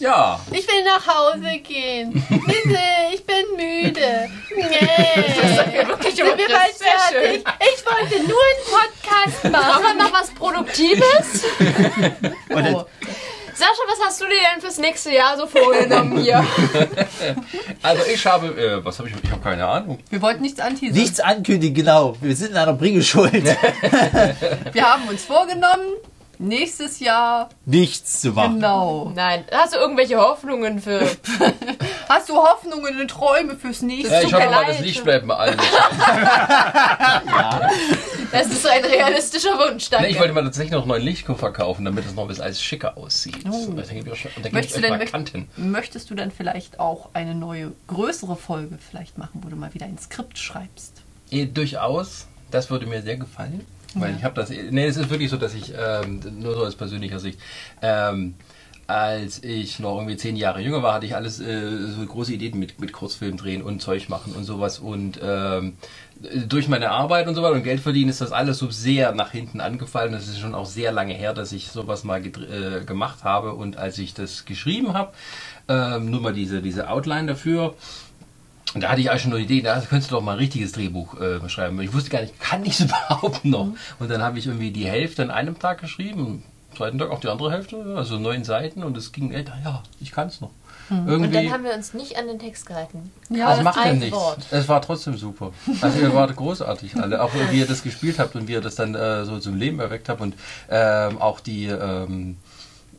Ja, 0.00 0.40
Ich 0.50 0.66
will 0.66 0.82
nach 0.84 1.06
Hause 1.06 1.58
gehen. 1.60 2.12
Bitte, 2.28 2.80
ich 3.14 3.24
bin 3.24 3.44
müde. 3.56 4.28
Nee. 4.56 5.86
Wirklich 5.86 6.16
Sind 6.16 6.26
wir 6.26 6.48
bald 6.48 6.74
fertig? 6.74 7.44
schön. 7.44 7.44
Ich 7.60 7.86
wollte 7.86 8.28
nur 8.28 8.38
einen 8.42 8.64
Podcast 8.66 9.44
Machen 9.44 9.52
machen. 9.52 9.96
wir 9.98 10.04
noch 10.04 10.12
was 10.12 10.30
Produktives? 10.30 11.44
Oh. 12.50 12.84
Sascha, 13.54 13.82
was 13.86 14.06
hast 14.06 14.20
du 14.20 14.24
dir 14.26 14.34
denn 14.52 14.60
fürs 14.60 14.78
nächste 14.78 15.12
Jahr 15.12 15.36
so 15.36 15.46
vorgenommen 15.46 16.18
hier? 16.18 16.44
also 17.82 18.02
ich 18.12 18.24
habe, 18.26 18.46
äh, 18.48 18.84
was 18.84 18.98
habe 18.98 19.08
ich, 19.08 19.14
ich 19.22 19.30
habe 19.30 19.42
keine 19.42 19.66
Ahnung. 19.66 19.98
Wir 20.08 20.22
wollten 20.22 20.42
nichts 20.42 20.60
anteasern. 20.60 20.98
Nichts 20.98 21.20
ankündigen, 21.20 21.74
genau. 21.74 22.16
Wir 22.20 22.34
sind 22.36 22.50
in 22.50 22.56
einer 22.56 22.72
Bringeschuld. 22.72 23.32
Wir 24.72 24.82
haben 24.82 25.08
uns 25.08 25.24
vorgenommen, 25.24 25.94
nächstes 26.40 26.98
Jahr 27.00 27.48
Nichts 27.66 28.20
zu 28.22 28.30
machen. 28.32 28.54
genau. 28.56 29.12
Nein, 29.14 29.44
hast 29.52 29.74
du 29.74 29.78
irgendwelche 29.78 30.16
Hoffnungen 30.18 30.80
für. 30.80 31.00
Hast 32.08 32.28
du 32.28 32.34
Hoffnungen 32.34 33.00
und 33.00 33.06
Träume 33.08 33.54
fürs 33.54 33.82
nächste 33.82 34.12
Ja, 34.12 34.20
tut 34.22 34.30
ich 34.30 34.34
hoffe 34.34 34.44
mir 34.46 34.50
mal, 34.50 34.66
das 34.66 34.80
Licht 34.80 35.04
bleibt 35.04 35.28
bei 35.28 35.36
allen. 35.36 35.56
Das 38.32 38.46
ist 38.46 38.66
ein 38.66 38.84
realistischer 38.84 39.58
Wunsch, 39.58 39.90
danke. 39.90 40.06
Nee, 40.06 40.12
ich 40.12 40.18
wollte 40.20 40.32
mal 40.32 40.44
tatsächlich 40.44 40.70
noch 40.72 40.82
einen 40.82 40.88
neuen 40.88 41.02
Lichtkoffer 41.02 41.52
kaufen, 41.52 41.84
damit 41.84 42.06
es 42.06 42.14
noch 42.14 42.22
ein 42.22 42.28
bisschen 42.28 42.44
alles 42.44 42.62
schicker 42.62 42.96
aussieht. 42.96 43.38
Oh. 43.50 43.72
Da 43.74 43.82
da 43.82 44.50
Möchtest 44.52 44.76
du, 44.76 44.80
denn, 44.80 44.90
mal 44.90 44.98
möcht- 44.98 45.10
Kanten. 45.12 45.48
möchtest 45.56 46.10
du 46.10 46.14
dann 46.14 46.30
vielleicht 46.30 46.78
auch 46.78 47.08
eine 47.12 47.34
neue, 47.34 47.72
größere 47.88 48.36
Folge 48.36 48.78
vielleicht 48.88 49.18
machen, 49.18 49.40
wo 49.44 49.48
du 49.48 49.56
mal 49.56 49.74
wieder 49.74 49.86
ein 49.86 49.98
Skript 49.98 50.38
schreibst? 50.38 51.02
Eh, 51.30 51.46
durchaus, 51.46 52.26
das 52.52 52.70
würde 52.70 52.86
mir 52.86 53.02
sehr 53.02 53.16
gefallen. 53.16 53.66
Weil 53.94 54.16
ich 54.16 54.24
habe 54.24 54.34
das. 54.34 54.50
Nee, 54.50 54.86
es 54.86 54.96
ist 54.96 55.10
wirklich 55.10 55.30
so, 55.30 55.36
dass 55.36 55.54
ich, 55.54 55.72
ähm, 55.76 56.20
nur 56.38 56.54
so 56.54 56.64
aus 56.64 56.76
persönlicher 56.76 57.18
Sicht, 57.18 57.38
ähm, 57.82 58.34
als 58.90 59.42
ich 59.44 59.78
noch 59.78 59.98
irgendwie 59.98 60.16
zehn 60.16 60.36
Jahre 60.36 60.60
jünger 60.60 60.82
war, 60.82 60.94
hatte 60.94 61.06
ich 61.06 61.14
alles 61.14 61.40
äh, 61.40 61.86
so 61.96 62.04
große 62.04 62.32
Ideen 62.32 62.58
mit, 62.58 62.80
mit 62.80 62.92
Kurzfilm 62.92 63.36
drehen 63.36 63.62
und 63.62 63.80
Zeug 63.80 64.08
machen 64.08 64.32
und 64.32 64.42
sowas. 64.44 64.80
Und 64.80 65.20
ähm, 65.22 65.74
durch 66.48 66.66
meine 66.66 66.90
Arbeit 66.90 67.28
und 67.28 67.36
so 67.36 67.42
weiter 67.42 67.54
und 67.54 67.62
Geld 67.62 67.80
verdienen 67.80 68.10
ist 68.10 68.20
das 68.20 68.32
alles 68.32 68.58
so 68.58 68.68
sehr 68.68 69.12
nach 69.12 69.30
hinten 69.30 69.60
angefallen. 69.60 70.12
Das 70.12 70.26
ist 70.26 70.40
schon 70.40 70.56
auch 70.56 70.66
sehr 70.66 70.90
lange 70.90 71.14
her, 71.14 71.34
dass 71.34 71.52
ich 71.52 71.68
sowas 71.68 72.02
mal 72.02 72.24
äh, 72.24 72.84
gemacht 72.84 73.22
habe. 73.22 73.54
Und 73.54 73.76
als 73.76 73.96
ich 73.98 74.12
das 74.12 74.44
geschrieben 74.44 74.92
habe, 74.92 75.12
ähm, 75.68 76.10
nur 76.10 76.20
mal 76.20 76.32
diese, 76.32 76.60
diese 76.60 76.90
Outline 76.90 77.28
dafür, 77.28 77.74
und 78.74 78.82
da 78.82 78.90
hatte 78.90 79.00
ich 79.00 79.10
auch 79.10 79.18
schon 79.18 79.32
eine 79.32 79.42
Idee, 79.42 79.62
da 79.62 79.80
könntest 79.80 80.10
du 80.10 80.16
doch 80.16 80.22
mal 80.22 80.32
ein 80.32 80.38
richtiges 80.38 80.72
Drehbuch 80.72 81.20
äh, 81.20 81.48
schreiben. 81.48 81.80
Ich 81.80 81.92
wusste 81.92 82.10
gar 82.10 82.20
nicht, 82.20 82.38
kann 82.40 82.64
ich 82.64 82.78
es 82.78 82.80
überhaupt 82.86 83.44
noch? 83.44 83.72
Und 83.98 84.10
dann 84.10 84.22
habe 84.22 84.38
ich 84.38 84.46
irgendwie 84.46 84.70
die 84.70 84.86
Hälfte 84.86 85.22
an 85.22 85.30
einem 85.30 85.58
Tag 85.58 85.80
geschrieben, 85.80 86.44
am 86.70 86.76
zweiten 86.76 86.98
Tag 86.98 87.10
auch 87.10 87.20
die 87.20 87.28
andere 87.28 87.50
Hälfte, 87.50 87.94
also 87.96 88.18
neun 88.18 88.44
Seiten 88.44 88.82
und 88.82 88.96
es 88.96 89.12
ging, 89.12 89.32
ey, 89.32 89.44
ja, 89.64 89.82
ich 90.00 90.12
kann 90.12 90.28
es 90.28 90.40
noch. 90.40 90.50
Und 90.90 91.08
Irgendwie, 91.08 91.32
dann 91.32 91.52
haben 91.52 91.64
wir 91.64 91.72
uns 91.72 91.94
nicht 91.94 92.16
an 92.18 92.26
den 92.26 92.40
Text 92.40 92.66
gehalten. 92.66 93.12
Ja, 93.28 93.54
das 93.54 93.62
macht 93.62 93.76
ja 93.76 93.82
ein 93.82 93.98
nichts. 94.00 94.16
Wort. 94.16 94.46
Es 94.50 94.68
war 94.68 94.82
trotzdem 94.82 95.16
super. 95.16 95.52
Also 95.80 96.00
ihr 96.00 96.12
wart 96.14 96.34
großartig 96.34 96.96
alle. 96.96 97.22
Auch 97.22 97.30
wie 97.50 97.60
ihr 97.60 97.66
das 97.66 97.84
gespielt 97.84 98.18
habt 98.18 98.34
und 98.34 98.48
wie 98.48 98.52
ihr 98.52 98.60
das 98.60 98.74
dann 98.74 98.96
äh, 98.96 99.24
so 99.24 99.38
zum 99.38 99.56
Leben 99.56 99.78
erweckt 99.78 100.08
habt 100.08 100.20
und 100.20 100.34
ähm, 100.68 101.18
auch 101.18 101.38
die 101.38 101.66
ähm, 101.66 102.38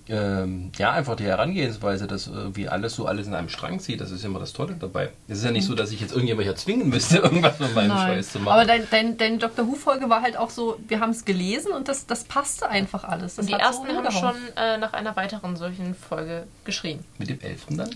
ähm, 0.09 0.71
ja, 0.77 0.91
einfach 0.91 1.15
die 1.15 1.25
Herangehensweise, 1.25 2.07
dass 2.07 2.27
irgendwie 2.27 2.67
alles 2.67 2.95
so 2.95 3.05
alles 3.05 3.27
in 3.27 3.33
einem 3.33 3.49
Strang 3.49 3.79
zieht, 3.79 4.01
das 4.01 4.11
ist 4.11 4.25
immer 4.25 4.39
das 4.39 4.53
Tolle 4.53 4.75
dabei. 4.79 5.11
Es 5.27 5.39
ist 5.39 5.43
ja 5.43 5.51
nicht 5.51 5.65
so, 5.65 5.75
dass 5.75 5.91
ich 5.91 6.01
jetzt 6.01 6.11
irgendjemand 6.11 6.45
hier 6.45 6.55
zwingen 6.55 6.89
müsste, 6.89 7.17
irgendwas 7.23 7.59
mit 7.59 7.73
meinem 7.75 7.89
Nein. 7.89 8.15
Scheiß 8.15 8.31
zu 8.33 8.39
Aber 8.39 8.55
machen. 8.55 8.67
dein, 8.67 8.87
dein, 8.89 9.17
deine 9.17 9.37
Dr. 9.37 9.67
Who-Folge 9.67 10.09
war 10.09 10.21
halt 10.21 10.37
auch 10.37 10.49
so, 10.49 10.79
wir 10.87 10.99
haben 10.99 11.11
es 11.11 11.25
gelesen 11.25 11.71
und 11.71 11.87
das, 11.87 12.07
das 12.07 12.23
passte 12.23 12.67
einfach 12.67 13.03
alles. 13.03 13.35
Das 13.35 13.45
Und 13.45 13.49
die 13.49 13.59
ersten 13.59 13.87
so 13.87 13.95
haben 13.95 14.11
schon 14.11 14.35
äh, 14.57 14.77
nach 14.77 14.93
einer 14.93 15.15
weiteren 15.15 15.55
solchen 15.55 15.95
Folge 15.95 16.47
geschrien. 16.65 17.03
Mit 17.17 17.29
dem 17.29 17.39
Elften 17.39 17.77
dann? 17.77 17.95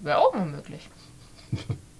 Wäre 0.00 0.18
auch 0.18 0.34
mal 0.34 0.46
möglich. 0.46 0.88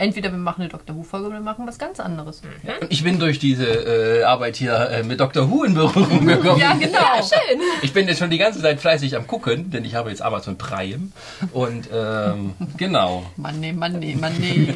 Entweder 0.00 0.30
wir 0.30 0.38
machen 0.38 0.62
eine 0.62 0.70
Dr. 0.70 0.96
Who-Folge 0.96 1.26
oder 1.26 1.36
wir 1.36 1.42
machen 1.42 1.66
was 1.66 1.78
ganz 1.78 2.00
anderes. 2.00 2.40
Und 2.80 2.90
ich 2.90 3.04
bin 3.04 3.18
durch 3.18 3.38
diese 3.38 3.66
äh, 3.66 4.22
Arbeit 4.22 4.56
hier 4.56 4.72
äh, 4.72 5.02
mit 5.02 5.20
Dr. 5.20 5.50
Who 5.50 5.64
in 5.64 5.74
Berührung 5.74 6.26
gekommen. 6.26 6.58
Ja, 6.58 6.72
genau. 6.72 7.16
Schön. 7.16 7.60
Ich 7.82 7.92
bin 7.92 8.08
jetzt 8.08 8.18
schon 8.18 8.30
die 8.30 8.38
ganze 8.38 8.62
Zeit 8.62 8.80
fleißig 8.80 9.14
am 9.14 9.26
gucken, 9.26 9.70
denn 9.70 9.84
ich 9.84 9.94
habe 9.94 10.08
jetzt 10.08 10.22
Amazon 10.22 10.56
Prime. 10.56 11.10
Und 11.52 11.90
ähm, 11.92 12.54
genau. 12.78 13.26
Mann, 13.36 13.60
nee, 13.60 13.74
Mann, 13.74 13.98
nee, 13.98 14.14
Mann, 14.14 14.32
nee. 14.40 14.74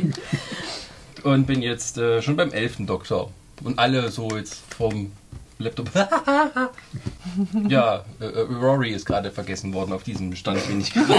Und 1.22 1.46
bin 1.46 1.62
jetzt 1.62 1.96
äh, 1.96 2.20
schon 2.20 2.36
beim 2.36 2.52
elften 2.52 2.86
Doktor. 2.86 3.30
Und 3.62 3.78
alle 3.78 4.10
so 4.10 4.28
jetzt 4.36 4.60
vom 4.76 5.10
Laptop. 5.59 5.90
ja, 7.68 8.05
äh, 8.20 8.24
äh, 8.24 8.40
Rory 8.40 8.90
ist 8.90 9.06
gerade 9.06 9.31
vergessen 9.31 9.72
worden. 9.72 9.93
Auf 9.93 10.02
diesem 10.02 10.35
Stand 10.35 10.66
bin 10.66 10.81
ich 10.81 10.93
gerade. 10.93 11.14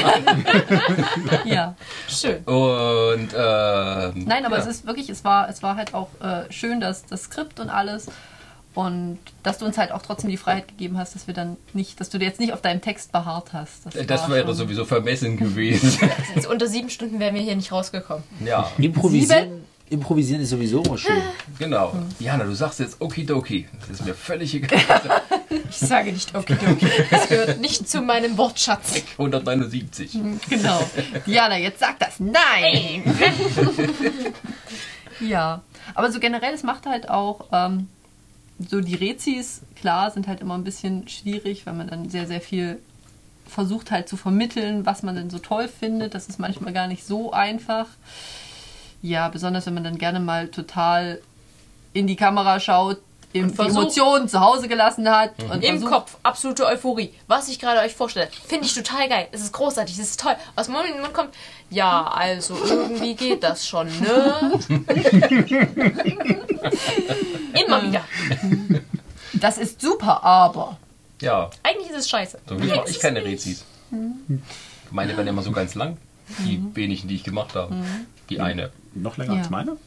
ja. 1.46 1.76
Schön. 2.08 2.44
Und 2.44 3.30
ähm, 3.34 4.26
Nein, 4.26 4.46
aber 4.46 4.58
ja. 4.58 4.62
es 4.64 4.68
ist 4.68 4.86
wirklich, 4.86 5.10
es 5.10 5.24
war, 5.24 5.50
es 5.50 5.64
war 5.64 5.76
halt 5.78 5.94
auch 5.94 6.10
äh, 6.22 6.52
schön, 6.52 6.80
dass 6.80 7.06
das 7.06 7.24
Skript 7.24 7.60
und 7.60 7.70
alles 7.70 8.08
und 8.74 9.20
dass 9.42 9.58
du 9.60 9.66
uns 9.66 9.78
halt 9.78 9.92
auch 9.94 10.02
trotzdem 10.02 10.30
die 10.30 10.36
Freiheit 10.38 10.68
gegeben 10.68 10.98
hast, 10.98 11.16
dass 11.16 11.28
wir 11.28 11.34
dann 11.34 11.56
nicht, 11.74 12.00
dass 12.02 12.10
du 12.10 12.18
dir 12.18 12.26
jetzt 12.26 12.42
nicht 12.42 12.52
auf 12.52 12.62
deinem 12.62 12.82
Text 12.82 13.14
beharrt 13.14 13.54
hast. 13.54 13.86
Das 13.86 14.24
war 14.24 14.30
wäre 14.32 14.48
schon- 14.48 14.56
sowieso 14.56 14.84
vermessen 14.84 15.38
gewesen. 15.38 15.98
Unter 16.50 16.68
sieben 16.68 16.90
Stunden 16.90 17.20
wären 17.20 17.36
wir 17.36 17.42
hier 17.42 17.56
nicht 17.56 17.72
rausgekommen. 17.72 18.24
ja, 18.46 18.70
Improvisieren, 18.78 19.64
improvisieren 19.90 20.42
ist 20.42 20.50
sowieso 20.50 20.84
immer 20.84 20.98
schön. 20.98 21.22
genau. 21.60 21.96
Jana, 22.20 22.44
du 22.44 22.56
sagst 22.56 22.80
jetzt 22.80 23.02
okidoki. 23.02 23.68
Das 23.82 24.00
ist 24.00 24.06
mir 24.06 24.14
völlig 24.14 24.54
egal. 24.56 24.80
Ich 25.70 25.78
sage 25.78 26.12
nicht 26.12 26.34
okay, 26.36 26.58
okay. 26.70 27.06
Das 27.10 27.28
gehört 27.28 27.60
nicht 27.60 27.88
zu 27.90 28.02
meinem 28.02 28.38
Wortschatz. 28.38 29.02
179. 29.18 30.18
Genau. 30.50 30.90
Diana, 31.26 31.58
jetzt 31.58 31.80
sag 31.80 32.00
das. 32.00 32.20
Nein! 32.20 33.04
ja. 35.20 35.62
Aber 35.94 36.12
so 36.12 36.20
generell, 36.20 36.54
es 36.54 36.64
macht 36.64 36.86
halt 36.86 37.10
auch 37.10 37.48
ähm, 37.52 37.88
so 38.70 38.82
die 38.82 38.96
Rezis, 38.96 39.62
klar, 39.76 40.12
sind 40.12 40.28
halt 40.28 40.42
immer 40.42 40.56
ein 40.56 40.64
bisschen 40.64 41.08
schwierig, 41.08 41.66
weil 41.66 41.74
man 41.74 41.88
dann 41.88 42.10
sehr, 42.10 42.28
sehr 42.28 42.42
viel 42.42 42.80
versucht 43.48 43.92
halt 43.92 44.10
zu 44.10 44.18
vermitteln, 44.18 44.86
was 44.86 45.04
man 45.04 45.16
denn 45.16 45.30
so 45.30 45.40
toll 45.40 45.68
findet. 45.68 46.14
Das 46.14 46.28
ist 46.28 46.40
manchmal 46.40 46.74
gar 46.74 46.88
nicht 46.88 47.06
so 47.06 47.32
einfach. 47.32 47.88
Ja, 49.06 49.28
besonders 49.30 49.68
wenn 49.68 49.76
man 49.76 49.84
dann 49.84 49.98
gerne 50.00 50.20
mal 50.20 50.48
total 50.48 51.22
in 51.94 52.08
die 52.08 52.16
Kamera 52.16 52.60
schaut, 52.60 52.98
im, 53.34 53.50
die 53.50 53.54
versucht- 53.56 53.76
Emotionen 53.82 54.28
zu 54.28 54.40
Hause 54.40 54.68
gelassen 54.68 55.08
hat. 55.08 55.32
Und 55.44 55.64
Im 55.64 55.74
versucht- 55.80 55.92
Kopf, 55.92 56.18
absolute 56.24 56.66
Euphorie. 56.66 57.14
Was 57.28 57.48
ich 57.48 57.60
gerade 57.60 57.82
euch 57.82 57.94
vorstelle, 57.94 58.30
finde 58.48 58.66
ich 58.66 58.74
total 58.74 59.08
geil. 59.08 59.28
Es 59.32 59.42
ist 59.42 59.52
großartig, 59.54 59.94
es 60.00 60.10
ist 60.10 60.20
toll. 60.22 60.36
Aus 60.56 60.66
dem 60.66 60.74
Mund 60.74 60.86
in 60.90 61.00
Mund 61.02 61.14
kommt, 61.14 61.30
ja, 61.70 62.08
also 62.08 62.58
irgendwie 62.68 63.14
geht 63.14 63.44
das 63.44 63.68
schon, 63.68 63.88
ne? 64.00 64.60
Immer 67.54 67.84
wieder. 67.84 68.04
Das 69.34 69.58
ist 69.60 69.82
super, 69.82 70.24
aber 70.24 70.78
Ja, 71.22 71.50
Eigentlich 71.62 71.90
ist 71.92 71.98
es 71.98 72.10
scheiße. 72.10 72.40
so 72.48 72.60
wie 72.62 72.68
mache 72.68 72.90
ich 72.90 73.00
keine 73.00 73.24
Rezis. 73.24 73.66
Meine 74.92 75.16
werden 75.16 75.28
immer 75.28 75.42
so 75.44 75.52
ganz 75.52 75.76
lang. 75.76 75.98
Die 76.40 76.60
wenigen, 76.74 77.08
die 77.08 77.16
ich 77.16 77.24
gemacht 77.24 77.54
habe. 77.56 77.76
Die 78.30 78.40
eine. 78.40 78.72
Noch 78.94 79.18
länger 79.18 79.34
Ja. 79.34 79.40
als 79.40 79.50
meine? 79.50 79.78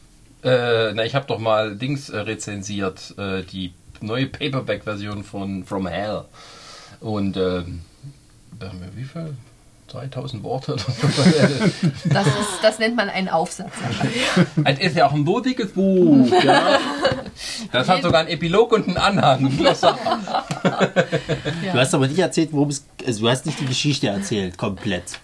Äh, 0.43 0.93
na, 0.93 1.03
ich 1.03 1.15
habe 1.15 1.25
doch 1.27 1.39
mal 1.39 1.75
Dings 1.75 2.09
äh, 2.09 2.17
rezensiert, 2.19 3.13
äh, 3.17 3.43
die 3.43 3.73
neue 4.01 4.27
Paperback-Version 4.27 5.23
von 5.23 5.65
From 5.65 5.87
Hell. 5.87 6.23
Und 7.01 7.35
ähm, 7.37 7.81
äh, 8.59 8.65
wie 8.95 9.03
viel? 9.03 9.35
3000 9.89 10.43
Worte 10.43 10.73
oder 10.73 10.83
so. 10.83 11.07
das, 12.09 12.27
ist, 12.27 12.59
das 12.61 12.77
nennt 12.79 12.95
man 12.95 13.09
einen 13.09 13.27
Aufsatz. 13.27 13.71
Es 14.63 14.79
ist 14.79 14.95
ja 14.95 15.07
auch 15.07 15.13
ein 15.13 15.25
so 15.25 15.39
dickes 15.39 15.71
Buch. 15.71 16.27
Ja. 16.43 16.77
Das 17.71 17.89
hat 17.89 18.03
sogar 18.03 18.19
einen 18.21 18.29
Epilog 18.29 18.71
und 18.71 18.87
einen 18.87 18.97
Anhang. 18.97 19.51
Du 19.57 19.65
hast 21.73 21.93
aber 21.93 22.07
nicht 22.07 22.19
erzählt, 22.19 22.49
worum 22.51 22.69
es. 22.69 22.85
Also 23.05 23.21
du 23.21 23.29
hast 23.29 23.45
nicht 23.45 23.59
die 23.59 23.65
Geschichte 23.65 24.07
erzählt, 24.07 24.57
komplett. 24.57 25.19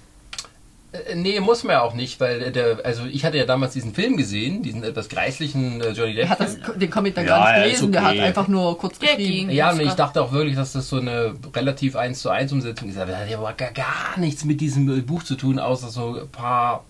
Äh, 1.07 1.15
Nee, 1.15 1.39
muss 1.39 1.63
man 1.63 1.73
ja 1.73 1.81
auch 1.81 1.93
nicht, 1.93 2.19
weil 2.19 2.51
der, 2.51 2.79
also 2.83 3.05
ich 3.05 3.25
hatte 3.25 3.37
ja 3.37 3.45
damals 3.45 3.73
diesen 3.73 3.93
Film 3.93 4.17
gesehen, 4.17 4.63
diesen 4.63 4.83
etwas 4.83 5.09
greislichen 5.09 5.81
äh, 5.81 5.91
Johnny 5.91 6.11
Er 6.15 6.27
Depp. 6.27 6.29
hat 6.29 6.39
das, 6.39 6.57
den 6.75 6.89
Comic 6.89 7.15
dann 7.15 7.25
Ja, 7.25 7.37
gar 7.37 7.53
nicht 7.53 7.63
gelesen, 7.63 7.91
der 7.91 8.03
hat 8.03 8.11
okay. 8.13 8.21
einfach 8.21 8.47
nur 8.47 8.77
kurz 8.77 8.99
Der 8.99 9.15
geschrieben. 9.15 9.49
Ja, 9.51 9.71
und 9.71 9.79
ich 9.81 9.93
dachte 9.93 10.21
auch 10.21 10.31
wirklich, 10.31 10.55
dass 10.55 10.73
das 10.73 10.87
so 10.89 10.97
eine 10.99 11.35
relativ 11.55 11.95
1 11.95 12.19
zu 12.19 12.29
1 12.29 12.51
Umsetzung 12.51 12.89
ist. 12.89 12.97
Aber 12.97 13.11
das 13.11 13.21
hat 13.21 13.29
ja 13.29 13.37
aber 13.37 13.53
gar, 13.53 13.71
gar 13.71 14.17
nichts 14.17 14.43
mit 14.45 14.61
diesem 14.61 14.89
äh, 14.97 15.01
Buch 15.01 15.23
zu 15.23 15.35
tun, 15.35 15.59
außer 15.59 15.89
so 15.89 16.19
ein 16.21 16.29
paar. 16.29 16.83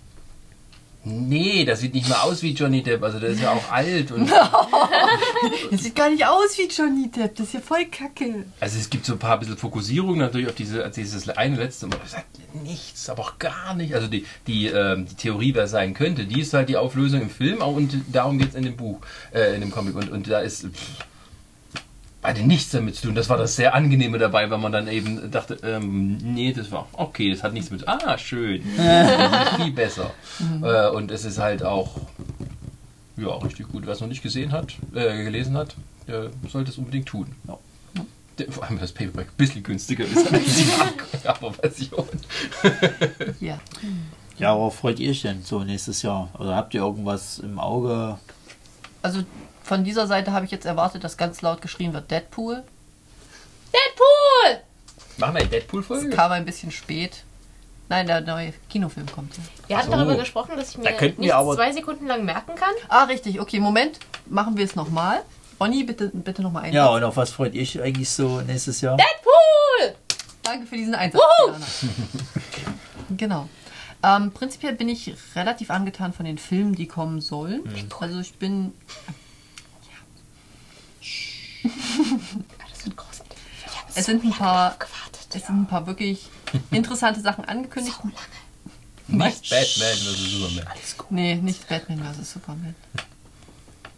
Nee, 1.08 1.66
das 1.66 1.82
sieht 1.82 1.94
nicht 1.94 2.10
mehr 2.10 2.24
aus 2.24 2.42
wie 2.42 2.54
Johnny 2.54 2.82
Depp. 2.82 3.04
Also 3.04 3.20
der 3.20 3.30
ist 3.30 3.42
ja 3.42 3.52
auch 3.52 3.72
alt. 3.72 4.12
Und 4.12 4.30
Das 5.72 5.84
sieht 5.84 5.96
gar 5.96 6.10
nicht 6.10 6.26
aus 6.26 6.58
wie 6.58 6.68
Johnny 6.68 7.10
Depp, 7.12 7.36
das 7.36 7.48
ist 7.48 7.54
ja 7.54 7.60
voll 7.60 7.86
kacke. 7.86 8.46
also 8.60 8.80
es 8.80 8.90
gibt 8.90 9.06
so 9.06 9.14
ein 9.14 9.20
paar 9.20 9.40
bisschen 9.40 9.56
Fokussierungen 9.58 10.20
natürlich 10.20 10.48
auf 10.48 10.56
diese, 10.56 10.90
dieses 10.90 11.30
eine 11.30 11.58
letzte 11.58 11.88
Mal. 11.88 12.00
Das 12.02 12.14
sagt 12.14 12.26
nichts, 12.64 13.08
aber 13.10 13.22
auch 13.22 13.40
gar 13.40 13.76
nicht. 13.76 13.94
Also 13.94 14.08
die, 14.08 14.26
die, 14.48 14.68
ähm, 14.68 15.06
die 15.06 15.16
Theorie, 15.16 15.54
wer 15.54 15.68
sein 15.68 15.94
könnte, 15.94 16.26
die 16.26 16.42
ist 16.42 16.54
halt 16.54 16.70
die 16.70 16.78
Auflösung 16.78 17.22
im 17.22 17.30
Film 17.30 17.60
und 17.60 17.94
darum 18.12 18.40
geht 18.40 18.50
es 18.50 18.56
in 18.56 18.64
dem 18.64 18.76
Buch, 18.76 19.00
äh, 19.32 19.54
in 19.54 19.62
dem 19.62 19.72
Comic. 19.72 19.96
Und, 19.96 20.12
und 20.12 20.30
da 20.30 20.40
ist. 20.40 20.64
Pff, 20.66 21.06
hatte 22.26 22.44
nichts 22.44 22.72
damit 22.72 22.96
zu 22.96 23.08
tun. 23.08 23.16
Das 23.16 23.30
war 23.30 23.38
das 23.38 23.56
sehr 23.56 23.74
Angenehme 23.74 24.18
dabei, 24.18 24.50
weil 24.50 24.58
man 24.58 24.72
dann 24.72 24.88
eben 24.88 25.32
dachte, 25.32 25.58
ähm, 25.64 26.18
nee, 26.18 26.54
das 26.54 26.72
war 26.72 26.88
okay, 26.94 27.32
das 27.32 27.44
hat 27.44 27.54
nichts 27.54 27.72
mit. 27.72 27.88
Ah, 27.88 28.18
schön. 28.18 28.64
Das 28.78 29.52
ist 29.52 29.64
viel 29.64 29.72
besser. 29.72 30.12
Äh, 30.62 30.90
und 30.90 31.12
es 31.12 31.26
ist 31.26 31.38
halt 31.38 31.64
auch 31.64 31.98
ja 33.18 33.34
richtig 33.38 33.70
gut. 33.70 33.86
Wer 33.86 33.94
es 33.94 34.02
noch 34.02 34.08
nicht 34.08 34.24
gesehen 34.24 34.52
hat, 34.52 34.76
äh, 34.94 35.24
gelesen 35.24 35.56
hat, 35.58 35.76
der 36.08 36.30
sollte 36.50 36.72
es 36.72 36.78
unbedingt 36.78 37.08
tun. 37.08 37.28
Ja. 37.48 37.58
Vor 38.50 38.66
allem 38.66 38.80
das 38.80 38.92
Paperback 38.92 39.28
ein 39.28 39.38
bisschen 39.38 39.64
günstiger 39.64 40.04
ist 40.04 40.32
als 40.32 40.56
die 40.56 40.66
Hardcover-Version. 40.66 42.08
Ja. 43.40 43.60
Ja, 44.38 44.54
worauf 44.54 44.76
freut 44.76 45.00
ihr 45.00 45.12
euch 45.12 45.22
denn 45.22 45.44
so 45.44 45.64
nächstes 45.64 46.02
Jahr? 46.02 46.30
Oder 46.38 46.56
habt 46.58 46.74
ihr 46.74 46.82
irgendwas 46.82 47.40
im 47.40 47.58
Auge? 47.58 48.18
Also 49.02 49.24
von 49.66 49.84
dieser 49.84 50.08
Seite 50.08 50.32
habe 50.32 50.46
ich 50.46 50.52
jetzt 50.52 50.66
erwartet, 50.66 51.04
dass 51.04 51.18
ganz 51.18 51.42
laut 51.42 51.62
geschrien 51.62 51.94
wird 51.94 52.10
Deadpool. 52.12 52.64
Deadpool! 53.74 54.62
Machen 55.18 55.34
wir 55.36 55.40
eine 55.42 55.50
Das 55.50 55.50
Deadpool-Folge? 55.50 56.10
kam 56.10 56.32
ein 56.32 56.46
bisschen 56.46 56.72
spät. 56.72 57.24
Nein, 57.90 58.08
der 58.08 58.22
neue 58.22 58.54
Kinofilm 58.70 59.06
kommt 59.12 59.36
ja. 59.38 59.44
Wir 59.68 59.78
hatten 59.78 59.92
so. 59.92 59.98
darüber 59.98 60.16
gesprochen, 60.16 60.54
dass 60.56 60.72
ich 60.72 60.78
mir 60.78 60.86
Da 60.92 61.02
nichts 61.02 61.32
aber- 61.32 61.56
zwei 61.56 61.72
Sekunden 61.72 62.08
lang 62.08 62.26
merken 62.26 62.56
kann. 62.56 62.74
Ah, 62.90 63.04
richtig. 63.04 63.40
Okay, 63.40 63.60
Moment. 63.60 64.00
Machen 64.26 64.58
wir 64.58 64.66
es 64.66 64.76
nochmal. 64.76 65.22
Ronny, 65.60 65.84
bitte, 65.84 66.10
bitte 66.14 66.42
nochmal 66.42 66.64
ein. 66.64 66.74
Ja, 66.74 66.88
und 66.90 67.04
auf 67.04 67.16
was 67.18 67.32
freut 67.32 67.54
ihr 67.54 67.62
euch 67.62 67.80
eigentlich 67.82 68.10
so 68.10 68.42
nächstes 68.42 68.82
Jahr? 68.82 68.98
Deadpool! 68.98 69.96
Danke 70.44 70.66
für 70.68 70.78
diesen 70.78 70.96
Einsatz. 70.96 71.22
Genau. 73.18 73.48
Ähm, 74.04 74.32
prinzipiell 74.32 74.74
bin 74.74 74.90
ich 74.90 75.14
relativ 75.36 75.70
angetan 75.70 76.12
von 76.14 76.26
den 76.26 76.38
Filmen, 76.38 76.74
die 76.76 76.88
kommen 76.88 77.22
sollen. 77.22 77.64
Also 78.00 78.20
ich 78.20 78.34
bin. 78.36 78.74
Das 82.72 82.86
wird 82.86 82.96
großartig. 82.98 83.38
Ich 83.90 83.96
Es 83.98 84.06
sind 84.06 84.24
ein 84.24 84.32
paar. 84.32 84.72
gewartet. 84.78 85.28
Es 85.34 85.46
sind 85.48 85.62
ein 85.62 85.68
paar 85.68 85.86
wirklich 85.88 86.30
interessante 86.72 87.20
Sachen 87.22 87.46
angekündigt. 87.46 87.98
Nicht 89.08 89.50
Batman 89.50 89.96
vs. 89.98 90.32
Superman. 90.32 90.68
Nee, 91.10 91.36
nicht 91.36 91.68
Batman 91.68 92.00
vs. 92.16 92.34
Superman. 92.34 92.76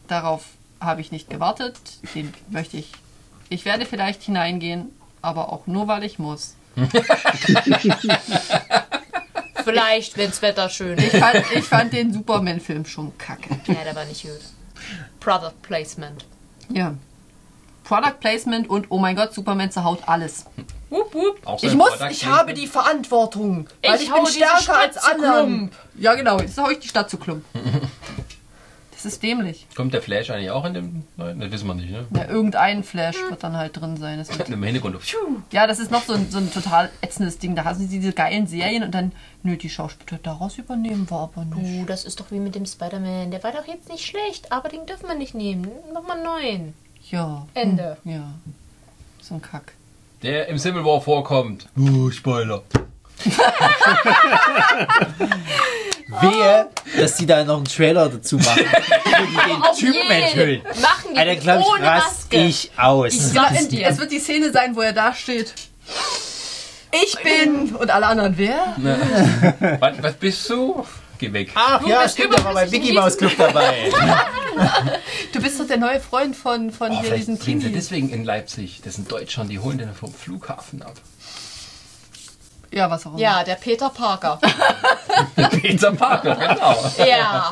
Darauf 0.07 0.43
habe 0.79 1.01
ich 1.01 1.11
nicht 1.11 1.29
gewartet. 1.29 1.77
Den 2.15 2.33
möchte 2.49 2.77
ich. 2.77 2.91
Ich 3.49 3.63
werde 3.65 3.85
vielleicht 3.85 4.23
hineingehen, 4.23 4.89
aber 5.21 5.51
auch 5.53 5.67
nur, 5.67 5.87
weil 5.87 6.03
ich 6.03 6.19
muss. 6.19 6.55
Vielleicht, 9.63 10.17
wenn 10.17 10.29
das 10.29 10.41
Wetter 10.41 10.69
schön 10.69 10.97
Ich 10.97 11.13
ist. 11.13 11.17
fand, 11.19 11.43
ich 11.53 11.63
fand 11.65 11.93
den 11.93 12.13
Superman-Film 12.13 12.85
schon 12.85 13.17
kacke. 13.17 13.59
Ja, 13.67 13.83
der 13.83 13.95
war 13.95 14.05
nicht 14.05 14.21
gut. 14.21 14.39
Product 15.19 15.53
Placement. 15.61 16.25
Ja. 16.69 16.93
Product 17.87 18.19
Placement 18.19 18.69
und 18.69 18.87
oh 18.89 18.97
mein 18.97 19.15
Gott, 19.15 19.33
Superman 19.33 19.71
zerhaut 19.71 19.99
alles. 20.07 20.45
Wupp, 20.89 21.13
wupp. 21.13 21.39
Auch 21.45 21.63
Ich 21.63 21.73
muss, 21.73 21.91
Product 21.91 22.11
ich 22.11 22.25
habe 22.25 22.53
die 22.53 22.67
Verantwortung. 22.67 23.67
Weil 23.81 23.95
Ich 23.95 24.03
ich, 24.03 24.11
hau 24.11 24.23
bin 24.23 24.33
stärker 24.33 24.61
Stadt 24.61 24.77
als 24.77 24.95
zu 24.95 25.07
alle. 25.07 25.45
Klump. 25.45 25.73
Ja, 25.97 26.13
genau. 26.15 26.37
Jetzt 26.39 26.57
hau 26.57 26.69
ich 26.69 26.79
die 26.79 26.89
Stadt 26.89 27.09
zu 27.09 27.17
Klump. 27.17 27.45
Das 28.91 29.05
ist 29.05 29.21
dämlich. 29.21 29.67
Kommt 29.75 29.93
der 29.93 30.01
Flash 30.01 30.31
eigentlich 30.31 30.49
auch 30.49 30.65
in 30.65 30.73
dem 30.73 31.03
neuen? 31.17 31.39
Das 31.39 31.51
wissen 31.51 31.67
wir 31.67 31.75
nicht, 31.75 31.91
ne? 31.91 32.07
Ja, 32.15 32.27
irgendein 32.27 32.83
Flash 32.83 33.15
wird 33.29 33.43
dann 33.43 33.55
halt 33.55 33.79
drin 33.79 33.95
sein. 33.95 34.17
Das 34.17 34.27
wird, 34.39 34.49
Im 34.49 34.63
Hintergrund. 34.63 34.97
Ja, 35.51 35.67
das 35.67 35.77
ist 35.77 35.91
noch 35.91 36.01
so 36.01 36.13
ein, 36.13 36.31
so 36.31 36.39
ein 36.39 36.51
total 36.51 36.89
ätzendes 37.01 37.37
Ding. 37.37 37.55
Da 37.55 37.63
haben 37.63 37.77
sie 37.77 37.85
diese 37.85 38.11
geilen 38.11 38.47
Serien 38.47 38.81
und 38.81 38.95
dann, 38.95 39.11
nö, 39.43 39.55
die 39.55 39.69
Schauspieler 39.69 40.19
daraus 40.23 40.57
übernehmen 40.57 41.05
wir 41.11 41.19
aber 41.19 41.45
nicht. 41.45 41.83
Uh, 41.83 41.85
das 41.85 42.05
ist 42.05 42.19
doch 42.19 42.31
wie 42.31 42.39
mit 42.39 42.55
dem 42.55 42.65
Spider-Man. 42.65 43.29
Der 43.29 43.43
war 43.43 43.51
doch 43.51 43.67
jetzt 43.67 43.87
nicht 43.87 44.03
schlecht, 44.03 44.51
aber 44.51 44.67
den 44.67 44.87
dürfen 44.87 45.07
wir 45.07 45.15
nicht 45.15 45.35
nehmen. 45.35 45.67
Nochmal 45.93 46.23
neuen. 46.23 46.73
Ja. 47.11 47.45
Ende. 47.53 47.97
Ja. 48.03 48.23
So 49.21 49.35
ein 49.35 49.41
Kack. 49.41 49.73
Der 50.23 50.47
im 50.47 50.57
Civil 50.57 50.83
War 50.83 51.01
vorkommt. 51.01 51.67
Uh, 51.77 52.09
Spoiler. 52.11 52.63
Wehe, 56.21 56.67
dass 56.97 57.15
die 57.15 57.25
da 57.25 57.43
noch 57.43 57.57
einen 57.57 57.65
Trailer 57.65 58.09
dazu 58.09 58.37
machen. 58.37 58.63
Die 58.63 59.49
den 59.51 59.61
Auf 59.61 59.77
Typen 59.77 59.93
jeden. 59.93 60.11
enthüllen. 60.11 60.61
Machen 60.81 61.13
die 61.13 61.17
Alter, 61.19 61.35
glaube 61.37 61.61
ich, 61.61 61.67
ohne 61.67 61.83
rast 61.85 62.31
Maske. 62.31 62.37
ich 62.37 62.71
aus. 62.77 63.13
Ich 63.13 63.33
Ja, 63.33 63.43
sag's 63.49 63.61
es, 63.61 63.67
dir. 63.69 63.87
es 63.87 63.97
wird 63.97 64.11
die 64.11 64.19
Szene 64.19 64.51
sein, 64.51 64.75
wo 64.75 64.81
er 64.81 64.93
da 64.93 65.13
steht. 65.13 65.53
Ich 67.03 67.17
bin 67.23 67.75
und 67.75 67.89
alle 67.91 68.05
anderen 68.05 68.37
wer? 68.37 68.75
Was, 69.79 70.01
was 70.01 70.13
bist 70.13 70.49
du? 70.49 70.85
Geh 71.19 71.33
weg. 71.33 71.51
Ach 71.55 71.79
Du 71.81 71.89
ja, 71.89 72.07
stimmt, 72.07 72.37
da 72.37 72.43
war 72.43 72.53
mein 72.53 72.69
Mickey 72.69 72.93
Mouse 72.93 73.17
Club 73.17 73.31
dabei. 73.37 73.91
Du 75.33 75.41
bist 75.41 75.59
doch 75.59 75.67
der 75.67 75.77
neue 75.77 75.99
Freund 75.99 76.35
von, 76.35 76.71
von 76.71 76.91
Oh, 76.91 77.01
hier 77.01 77.11
bringen 77.11 77.37
sie 77.37 77.37
Team. 77.67 77.73
deswegen 77.73 78.09
in 78.09 78.23
Leipzig. 78.23 78.81
Das 78.83 78.95
sind 78.95 79.11
Deutscher 79.11 79.41
und 79.41 79.49
die 79.49 79.59
holen 79.59 79.77
den 79.77 79.93
vom 79.93 80.11
Flughafen 80.11 80.81
ab. 80.81 80.93
Ja, 82.71 82.89
was 82.89 83.05
auch 83.05 83.11
immer. 83.11 83.19
Ja, 83.19 83.43
der 83.43 83.55
Peter 83.55 83.89
Parker. 83.89 84.39
Peter 85.51 85.91
Parker, 85.93 86.35
genau. 86.35 86.75
ja. 87.07 87.51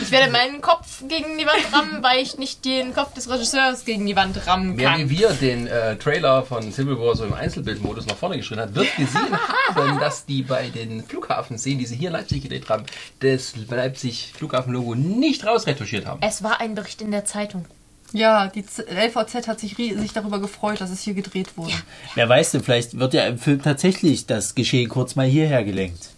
Ich 0.00 0.10
werde 0.10 0.32
meinen 0.32 0.60
Kopf 0.60 1.02
gegen 1.06 1.38
die 1.38 1.46
Wand 1.46 1.72
rammen, 1.72 2.02
weil 2.02 2.20
ich 2.20 2.38
nicht 2.38 2.64
den 2.64 2.94
Kopf 2.94 3.14
des 3.14 3.28
Regisseurs 3.28 3.84
gegen 3.84 4.06
die 4.06 4.16
Wand 4.16 4.46
rammen 4.46 4.78
Wer 4.78 4.90
kann. 4.90 5.10
wie 5.10 5.18
wir 5.18 5.30
den 5.30 5.66
äh, 5.66 5.96
Trailer 5.96 6.42
von 6.42 6.72
Civil 6.72 6.98
War 6.98 7.14
so 7.16 7.24
im 7.24 7.34
Einzelbildmodus 7.34 8.06
nach 8.06 8.16
vorne 8.16 8.36
geschrien 8.36 8.60
hat, 8.60 8.74
wird 8.74 8.94
gesehen 8.96 9.38
haben, 9.74 9.98
dass 10.00 10.26
die 10.26 10.42
bei 10.42 10.68
den 10.68 11.04
Flughafenszenen, 11.04 11.78
die 11.78 11.86
sie 11.86 11.96
hier 11.96 12.08
in 12.08 12.14
Leipzig 12.14 12.42
gedreht 12.42 12.68
haben, 12.68 12.84
das 13.20 13.54
Leipzig 13.68 14.32
Flughafenlogo 14.36 14.94
nicht 14.94 15.44
rausretuschiert 15.46 16.06
haben. 16.06 16.20
Es 16.22 16.42
war 16.42 16.60
ein 16.60 16.74
Bericht 16.74 17.02
in 17.02 17.10
der 17.10 17.24
Zeitung. 17.24 17.66
Ja, 18.12 18.48
die 18.48 18.66
Z 18.66 18.86
LVZ 18.90 19.46
hat 19.46 19.60
sich 19.60 19.78
riesig 19.78 20.12
darüber 20.12 20.40
gefreut, 20.40 20.80
dass 20.80 20.90
es 20.90 21.02
hier 21.02 21.14
gedreht 21.14 21.56
wurde. 21.56 21.74
Wer 22.14 22.28
weiß 22.28 22.52
denn, 22.52 22.62
vielleicht 22.62 22.98
wird 22.98 23.14
ja 23.14 23.26
im 23.26 23.38
Film 23.38 23.62
tatsächlich 23.62 24.26
das 24.26 24.54
Geschehen 24.54 24.88
kurz 24.88 25.14
mal 25.14 25.26
hierher 25.26 25.62
gelenkt. 25.64 26.10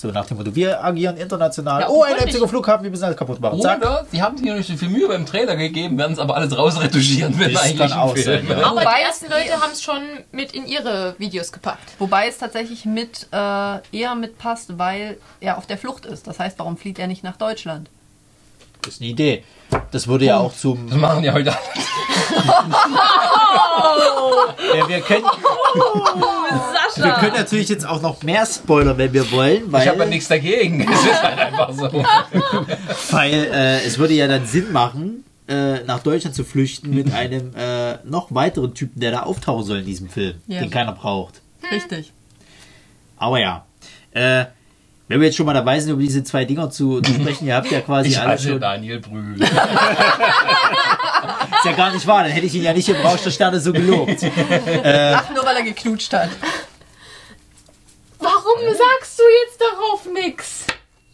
So 0.00 0.08
nach 0.08 0.24
dem 0.24 0.38
Motto, 0.38 0.54
wir 0.54 0.82
agieren 0.82 1.18
international. 1.18 1.82
Ja, 1.82 1.88
oh, 1.90 2.02
ein. 2.02 2.16
Leipziger 2.16 2.48
Flughafen, 2.48 2.84
wir 2.84 2.90
müssen 2.90 3.04
alles 3.04 3.18
kaputt 3.18 3.38
machen. 3.38 3.60
Zack. 3.60 3.82
Oder 3.82 4.06
sie 4.10 4.22
haben 4.22 4.34
sich 4.38 4.46
noch 4.46 4.56
nicht 4.56 4.66
so 4.66 4.74
viel 4.74 4.88
Mühe 4.88 5.06
beim 5.06 5.26
Trailer 5.26 5.56
gegeben, 5.56 5.98
werden 5.98 6.14
es 6.14 6.18
aber 6.18 6.36
alles 6.36 6.56
rausretuschieren 6.56 7.38
Das 7.38 7.52
kann 7.52 7.56
eigentlichen 7.62 7.98
auch 7.98 8.16
sein, 8.16 8.46
ja. 8.48 8.64
Aber 8.64 8.80
Wobei 8.80 8.94
die 8.98 9.04
ersten 9.04 9.30
Leute 9.30 9.60
haben 9.60 9.72
es 9.72 9.82
schon 9.82 10.00
mit 10.32 10.52
in 10.52 10.66
ihre 10.66 11.16
Videos 11.18 11.52
gepackt. 11.52 11.92
Wobei 11.98 12.28
es 12.28 12.38
tatsächlich 12.38 12.86
mit 12.86 13.26
äh, 13.30 13.36
eher 13.92 14.14
mitpasst, 14.14 14.78
weil 14.78 15.18
er 15.38 15.58
auf 15.58 15.66
der 15.66 15.76
Flucht 15.76 16.06
ist. 16.06 16.26
Das 16.26 16.38
heißt, 16.38 16.58
warum 16.58 16.78
flieht 16.78 16.98
er 16.98 17.06
nicht 17.06 17.22
nach 17.22 17.36
Deutschland? 17.36 17.90
Das 18.82 18.94
ist 18.94 19.00
eine 19.00 19.10
Idee. 19.10 19.44
Das 19.90 20.06
würde 20.08 20.24
ja 20.26 20.38
auch 20.38 20.54
zum. 20.54 20.88
Das 20.88 20.98
machen 20.98 21.22
ja 21.24 21.32
heute 21.32 21.52
alle. 21.52 21.60
Ja, 24.76 24.88
wir, 24.88 25.00
können, 25.00 25.24
wir 25.24 26.60
Sascha! 26.94 27.18
können 27.20 27.34
natürlich 27.36 27.68
jetzt 27.68 27.86
auch 27.86 28.00
noch 28.00 28.22
mehr 28.22 28.46
spoilern, 28.46 28.96
wenn 28.98 29.12
wir 29.12 29.30
wollen, 29.32 29.70
weil, 29.72 29.82
Ich 29.82 29.88
habe 29.88 29.98
ja 30.00 30.06
nichts 30.06 30.28
dagegen. 30.28 30.80
Es 30.92 31.04
ist 31.04 31.22
halt 31.22 31.38
einfach 31.38 31.72
so. 31.72 31.90
weil 33.10 33.32
äh, 33.52 33.84
es 33.84 33.98
würde 33.98 34.14
ja 34.14 34.28
dann 34.28 34.46
Sinn 34.46 34.70
machen, 34.72 35.24
äh, 35.48 35.80
nach 35.84 36.00
Deutschland 36.00 36.36
zu 36.36 36.44
flüchten 36.44 36.90
mit 36.90 37.12
einem 37.12 37.52
äh, 37.56 37.98
noch 38.04 38.32
weiteren 38.32 38.74
Typen, 38.74 39.00
der 39.00 39.10
da 39.10 39.22
auftauchen 39.24 39.64
soll 39.64 39.78
in 39.78 39.86
diesem 39.86 40.08
Film, 40.08 40.40
Ja. 40.46 40.60
den 40.60 40.70
keiner 40.70 40.92
braucht. 40.92 41.40
Richtig. 41.72 42.12
Aber 43.16 43.40
ja, 43.40 43.64
äh, 44.12 44.44
wenn 45.10 45.20
wir 45.20 45.26
jetzt 45.26 45.36
schon 45.36 45.44
mal 45.46 45.54
dabei 45.54 45.80
sind, 45.80 45.90
über 45.92 46.00
diese 46.00 46.22
zwei 46.22 46.44
Dinger 46.44 46.70
zu, 46.70 47.00
zu 47.00 47.12
sprechen, 47.12 47.44
ihr 47.48 47.56
habt 47.56 47.68
ja 47.68 47.80
quasi 47.80 48.10
Ich 48.10 48.20
alle 48.20 48.38
schon. 48.38 48.60
Daniel 48.60 49.00
Brühl. 49.00 49.42
Ist 49.42 49.50
ja 51.64 51.72
gar 51.72 51.92
nicht 51.92 52.06
wahr, 52.06 52.22
dann 52.22 52.30
hätte 52.30 52.46
ich 52.46 52.54
ihn 52.54 52.62
ja 52.62 52.72
nicht 52.72 52.88
im 52.88 52.94
Rausch 52.94 53.22
der 53.22 53.32
Sterne 53.32 53.58
so 53.58 53.72
gelobt. 53.72 54.22
Ach, 54.84 55.30
nur 55.34 55.44
weil 55.44 55.56
er 55.56 55.62
geknutscht 55.64 56.12
hat. 56.12 56.28
Warum 58.20 58.60
sagst 58.68 59.18
du 59.18 59.22
jetzt 59.44 59.60
darauf 59.60 60.06
nix? 60.14 60.64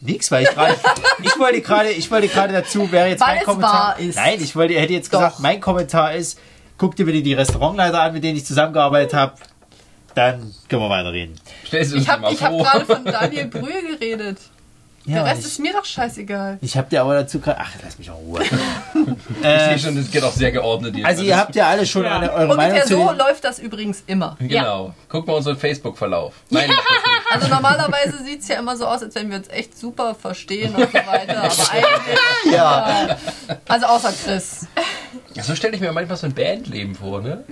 Nix, 0.00 0.30
weil 0.30 0.42
ich 0.44 0.50
gerade, 0.50 0.76
ich 1.22 1.38
wollte 1.38 1.60
gerade, 1.62 1.90
ich 1.90 2.10
wollte 2.10 2.28
gerade 2.28 2.52
dazu, 2.52 2.92
wäre 2.92 3.08
jetzt 3.08 3.20
Weil 3.22 3.28
mein 3.28 3.38
es 3.38 3.44
Kommentar. 3.44 3.72
wahr 3.72 3.98
ist. 3.98 4.16
Nein, 4.16 4.38
ich 4.42 4.54
wollte, 4.54 4.74
hätte 4.74 4.92
jetzt 4.92 5.12
Doch. 5.14 5.20
gesagt, 5.20 5.40
mein 5.40 5.58
Kommentar 5.62 6.12
ist, 6.14 6.38
guck 6.76 6.96
dir 6.96 7.06
bitte 7.06 7.22
die 7.22 7.32
Restaurantleiter 7.32 8.02
an, 8.02 8.12
mit 8.12 8.22
denen 8.22 8.36
ich 8.36 8.44
zusammengearbeitet 8.44 9.14
habe, 9.14 9.32
dann 10.16 10.52
können 10.68 10.82
wir 10.82 10.90
weiterreden. 10.90 11.38
Stellst 11.66 11.92
du 11.92 11.98
Ich 11.98 12.08
habe 12.08 12.26
hab 12.26 12.36
gerade 12.58 12.84
von 12.86 13.04
Daniel 13.04 13.46
Brühl 13.46 13.96
geredet. 13.98 14.38
Ja, 15.04 15.22
Der 15.22 15.26
Rest 15.26 15.42
ich, 15.42 15.46
ist 15.46 15.58
mir 15.60 15.72
doch 15.72 15.84
scheißegal. 15.84 16.58
ich 16.60 16.76
habe 16.76 16.88
dir 16.90 17.00
aber 17.00 17.14
dazu 17.14 17.38
gerade, 17.38 17.60
ach, 17.60 17.70
lass 17.84 17.96
mich 17.96 18.10
auch 18.10 18.18
in 18.18 18.24
Ruhe. 18.26 18.40
Ich 19.40 19.60
sehe 19.60 19.78
schon, 19.78 19.94
das 19.94 20.10
geht 20.10 20.24
auch 20.24 20.32
sehr 20.32 20.50
geordnet 20.50 20.96
hier. 20.96 21.06
Also 21.06 21.22
ihr 21.22 21.36
habt 21.36 21.54
ja 21.54 21.68
alle 21.68 21.86
schon 21.86 22.02
Ja. 22.02 22.16
eine, 22.18 22.32
eure 22.32 22.56
Meinung 22.56 22.72
Ungefähr 22.80 22.86
zu 22.86 22.94
so 22.96 23.12
läuft 23.12 23.44
das 23.44 23.60
übrigens 23.60 24.02
immer. 24.08 24.36
Genau. 24.40 24.94
Guck 25.08 25.28
mal 25.28 25.34
unseren 25.34 25.56
Facebook-Verlauf. 25.56 26.34
Nein. 26.50 26.70
Also 27.28 27.48
normalerweise 27.48 28.22
sieht 28.24 28.40
es 28.42 28.48
ja 28.48 28.58
immer 28.60 28.76
so 28.76 28.86
aus, 28.86 29.02
als 29.02 29.14
wenn 29.16 29.28
wir 29.30 29.36
uns 29.38 29.48
echt 29.48 29.76
super 29.76 30.14
verstehen 30.14 30.74
und 30.76 30.86
so 30.90 30.94
weiter. 30.94 31.38
Aber 31.42 31.70
eigentlich. 31.72 32.52
ja, 32.54 33.16
Also 33.68 33.86
außer 33.86 34.12
Chris. 34.24 34.66
Ja, 35.34 35.42
so 35.42 35.54
stelle 35.56 35.74
ich 35.74 35.80
mir 35.80 35.92
manchmal 35.92 36.16
so 36.16 36.26
ein 36.26 36.34
Bandleben 36.34 36.94
vor, 36.94 37.20
ne? 37.20 37.44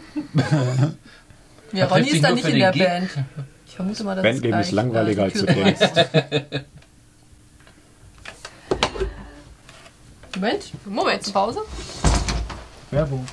Ja, 1.74 1.86
Ronny 1.86 2.09
ist 2.09 2.22
da 2.22 2.30
nicht 2.30 2.48
in 2.48 2.59
der 2.60 2.70
Gig. 2.70 2.84
Band. 2.84 3.10
Ich 3.66 3.74
vermute 3.74 4.05
mal, 4.05 4.14
dass 4.14 4.22
Bandleben 4.22 4.60
es 4.60 4.66
ist 4.66 4.72
gleich, 4.72 4.84
langweiliger, 4.84 5.22
äh, 5.22 5.24
als 5.24 5.32
du 5.34 5.46
denkst. 5.46 5.80
Moment, 10.36 10.64
Moment. 10.84 11.32
Pause. 11.32 11.62
Werbung. 12.92 13.26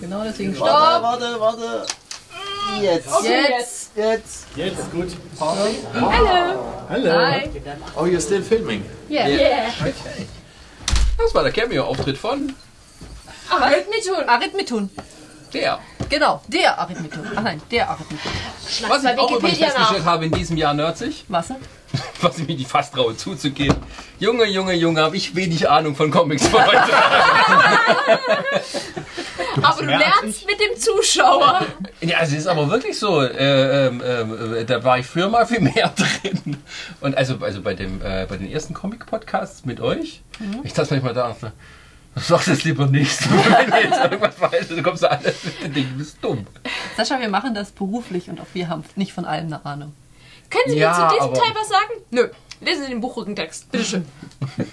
Genau 0.00 0.22
deswegen 0.22 0.58
warte, 0.58 0.74
Stopp. 0.74 1.02
warte, 1.02 1.40
warte. 1.40 1.86
Jetzt. 2.82 3.08
Jetzt. 3.24 3.96
Jetzt. 3.96 4.46
Jetzt 4.54 4.92
gut. 4.92 5.08
Hallo. 5.40 5.66
Hallo. 6.90 7.10
Hi. 7.10 7.48
Oh, 7.96 8.04
you're 8.04 8.20
still 8.20 8.42
filming? 8.42 8.84
Yeah. 9.08 9.28
yeah. 9.28 9.72
Das 11.16 11.34
war 11.34 11.42
der 11.42 11.52
Cameo-Auftritt 11.52 12.18
von 12.18 12.54
Arit 13.50 13.88
Mitun. 13.90 14.28
Arithmetun. 14.28 14.90
der. 15.54 15.80
Genau, 16.08 16.42
der 16.48 16.78
Arithmetun. 16.78 17.26
Ach 17.36 17.42
nein, 17.42 17.60
der 17.70 17.90
Arithmetun. 17.90 18.32
Was 18.88 19.04
ich 19.04 19.18
auch 19.18 19.30
übrigens 19.30 19.58
festgestellt 19.58 20.04
habe 20.04 20.26
in 20.26 20.32
diesem 20.32 20.56
Jahr 20.56 20.74
Nerdsig, 20.74 21.24
Was? 21.28 21.52
was 22.20 22.38
ich 22.38 22.46
mir 22.46 22.54
nicht 22.54 22.68
fast 22.68 22.94
traue 22.94 23.16
zuzugeben. 23.16 23.76
Junge, 24.18 24.44
Junge, 24.44 24.74
Junge, 24.74 25.00
habe 25.02 25.16
ich 25.16 25.34
wenig 25.34 25.68
Ahnung 25.68 25.96
von 25.96 26.10
Comics 26.10 26.46
für 26.46 26.64
heute. 26.64 26.82
Aber 29.62 29.80
du 29.80 29.86
mehr 29.86 29.96
als 29.96 30.20
lernst 30.22 30.46
mit 30.46 30.60
dem 30.60 30.76
Zuschauer. 30.78 31.66
Ja, 32.00 32.18
es 32.20 32.32
ist 32.32 32.46
aber 32.46 32.70
wirklich 32.70 32.96
so. 32.98 33.22
Äh, 33.22 33.86
ähm, 33.86 34.02
ähm, 34.04 34.66
da 34.66 34.84
war 34.84 34.98
ich 34.98 35.06
früher 35.06 35.28
mal 35.28 35.46
viel 35.46 35.60
mehr 35.60 35.92
drin. 36.22 36.58
Und 37.00 37.16
also, 37.16 37.38
also 37.40 37.62
bei, 37.62 37.74
dem, 37.74 38.00
äh, 38.02 38.26
bei 38.28 38.36
den 38.36 38.50
ersten 38.50 38.74
Comic-Podcasts 38.74 39.64
mit 39.64 39.80
euch, 39.80 40.22
ich 40.62 40.72
dachte 40.74 40.94
manchmal 40.94 41.14
da, 41.14 41.34
sag 42.16 42.44
das 42.44 42.64
lieber 42.64 42.86
nicht. 42.86 43.18
Wenn 43.30 43.70
du 43.70 43.76
jetzt 43.76 44.00
irgendwas 44.00 44.40
weißt, 44.40 44.70
dann 44.70 44.82
kommst 44.82 45.02
du 45.02 45.10
alles 45.10 45.44
mit 45.44 45.62
den 45.62 45.72
Dingen, 45.74 45.90
du 45.92 45.98
bist 45.98 46.16
dumm. 46.22 46.46
Sascha, 46.96 47.20
wir 47.20 47.28
machen 47.28 47.54
das 47.54 47.70
beruflich 47.70 48.28
und 48.28 48.40
auch 48.40 48.46
wir 48.54 48.68
haben 48.68 48.84
nicht 48.96 49.12
von 49.12 49.24
allem 49.24 49.46
eine 49.46 49.64
Ahnung. 49.64 49.92
Können 50.50 50.64
Sie 50.68 50.78
Ja, 50.78 50.90
mir 50.90 51.08
zu 51.08 51.14
diesem 51.14 51.34
Teil 51.34 51.54
was 51.54 51.68
sagen? 51.68 52.02
Nö. 52.10 52.28
Lesen 52.60 52.82
Sie 52.84 52.88
den 52.90 53.00
Buchrückentext. 53.00 53.70
Bitteschön. 53.70 54.06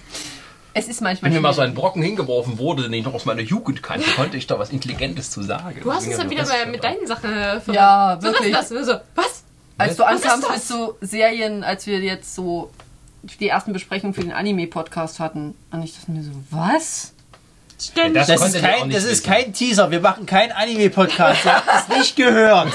Es 0.77 0.89
ist 0.89 0.99
manchmal. 0.99 1.31
Wenn 1.31 1.37
mir 1.37 1.41
mal 1.41 1.53
so 1.53 1.61
ein. 1.61 1.73
Brocken 1.73 2.01
hingeworfen 2.03 2.57
wurde, 2.57 2.83
den 2.83 2.91
ich 2.91 3.05
noch 3.05 3.13
aus 3.13 3.23
meiner 3.23 3.39
Jugend 3.39 3.81
kannte, 3.81 4.11
konnte 4.11 4.35
ich 4.35 4.45
da 4.45 4.59
was 4.59 4.71
Intelligentes 4.71 5.31
zu 5.31 5.41
sagen. 5.41 5.79
Du 5.81 5.89
hast 5.93 6.05
uns 6.05 6.17
dann 6.17 6.29
wieder 6.29 6.45
mal 6.45 6.65
mit 6.65 6.83
deinen 6.83 7.07
Sachen 7.07 7.31
äh, 7.31 7.61
verraten. 7.61 7.73
Ja, 7.73 8.17
so, 8.21 8.27
wirklich. 8.27 8.53
Was 8.53 8.71
ist 8.71 8.79
das? 8.79 8.87
So, 8.87 9.01
was? 9.15 9.43
Als 9.77 9.95
du 9.95 10.03
Was 10.03 10.23
ankamst 10.23 10.51
mit 10.51 10.61
so 10.61 10.97
Serien, 10.99 11.63
als 11.63 11.87
wir 11.87 12.01
jetzt 12.01 12.35
so 12.35 12.71
die 13.39 13.47
ersten 13.47 13.71
Besprechungen 13.71 14.13
für 14.13 14.19
den 14.19 14.33
Anime-Podcast 14.33 15.21
hatten, 15.21 15.55
und 15.71 15.81
ich 15.81 15.95
dachte 15.97 16.11
mir 16.11 16.23
so, 16.23 16.31
was? 16.51 17.13
Ständig. 17.91 18.25
Das 18.25 18.39
Das, 18.39 18.53
ist 18.53 18.61
kein, 18.61 18.89
das 18.89 19.03
ist 19.03 19.25
kein 19.25 19.53
Teaser. 19.53 19.91
Wir 19.91 19.99
machen 19.99 20.25
keinen 20.25 20.51
Anime-Podcast. 20.51 21.45
Ihr 21.45 21.55
habt 21.55 21.89
es 21.89 21.97
nicht 21.97 22.15
gehört. 22.15 22.71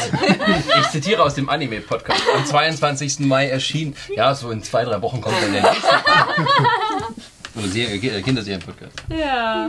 Ich 0.80 0.88
zitiere 0.90 1.22
aus 1.22 1.34
dem 1.34 1.48
Anime-Podcast. 1.48 2.22
Am 2.34 2.44
22. 2.46 3.20
Mai 3.20 3.48
erschien, 3.48 3.94
ja, 4.16 4.34
so 4.34 4.50
in 4.50 4.62
zwei, 4.62 4.84
drei 4.84 5.00
Wochen 5.02 5.20
kommt 5.20 5.36
dann 5.42 5.52
der 5.52 5.62
nächste. 5.62 5.88
Oder 7.56 7.66
Serie- 7.68 8.18
äh, 8.18 8.22
Kinderserien-Podcast. 8.22 8.92
Ja. 9.08 9.68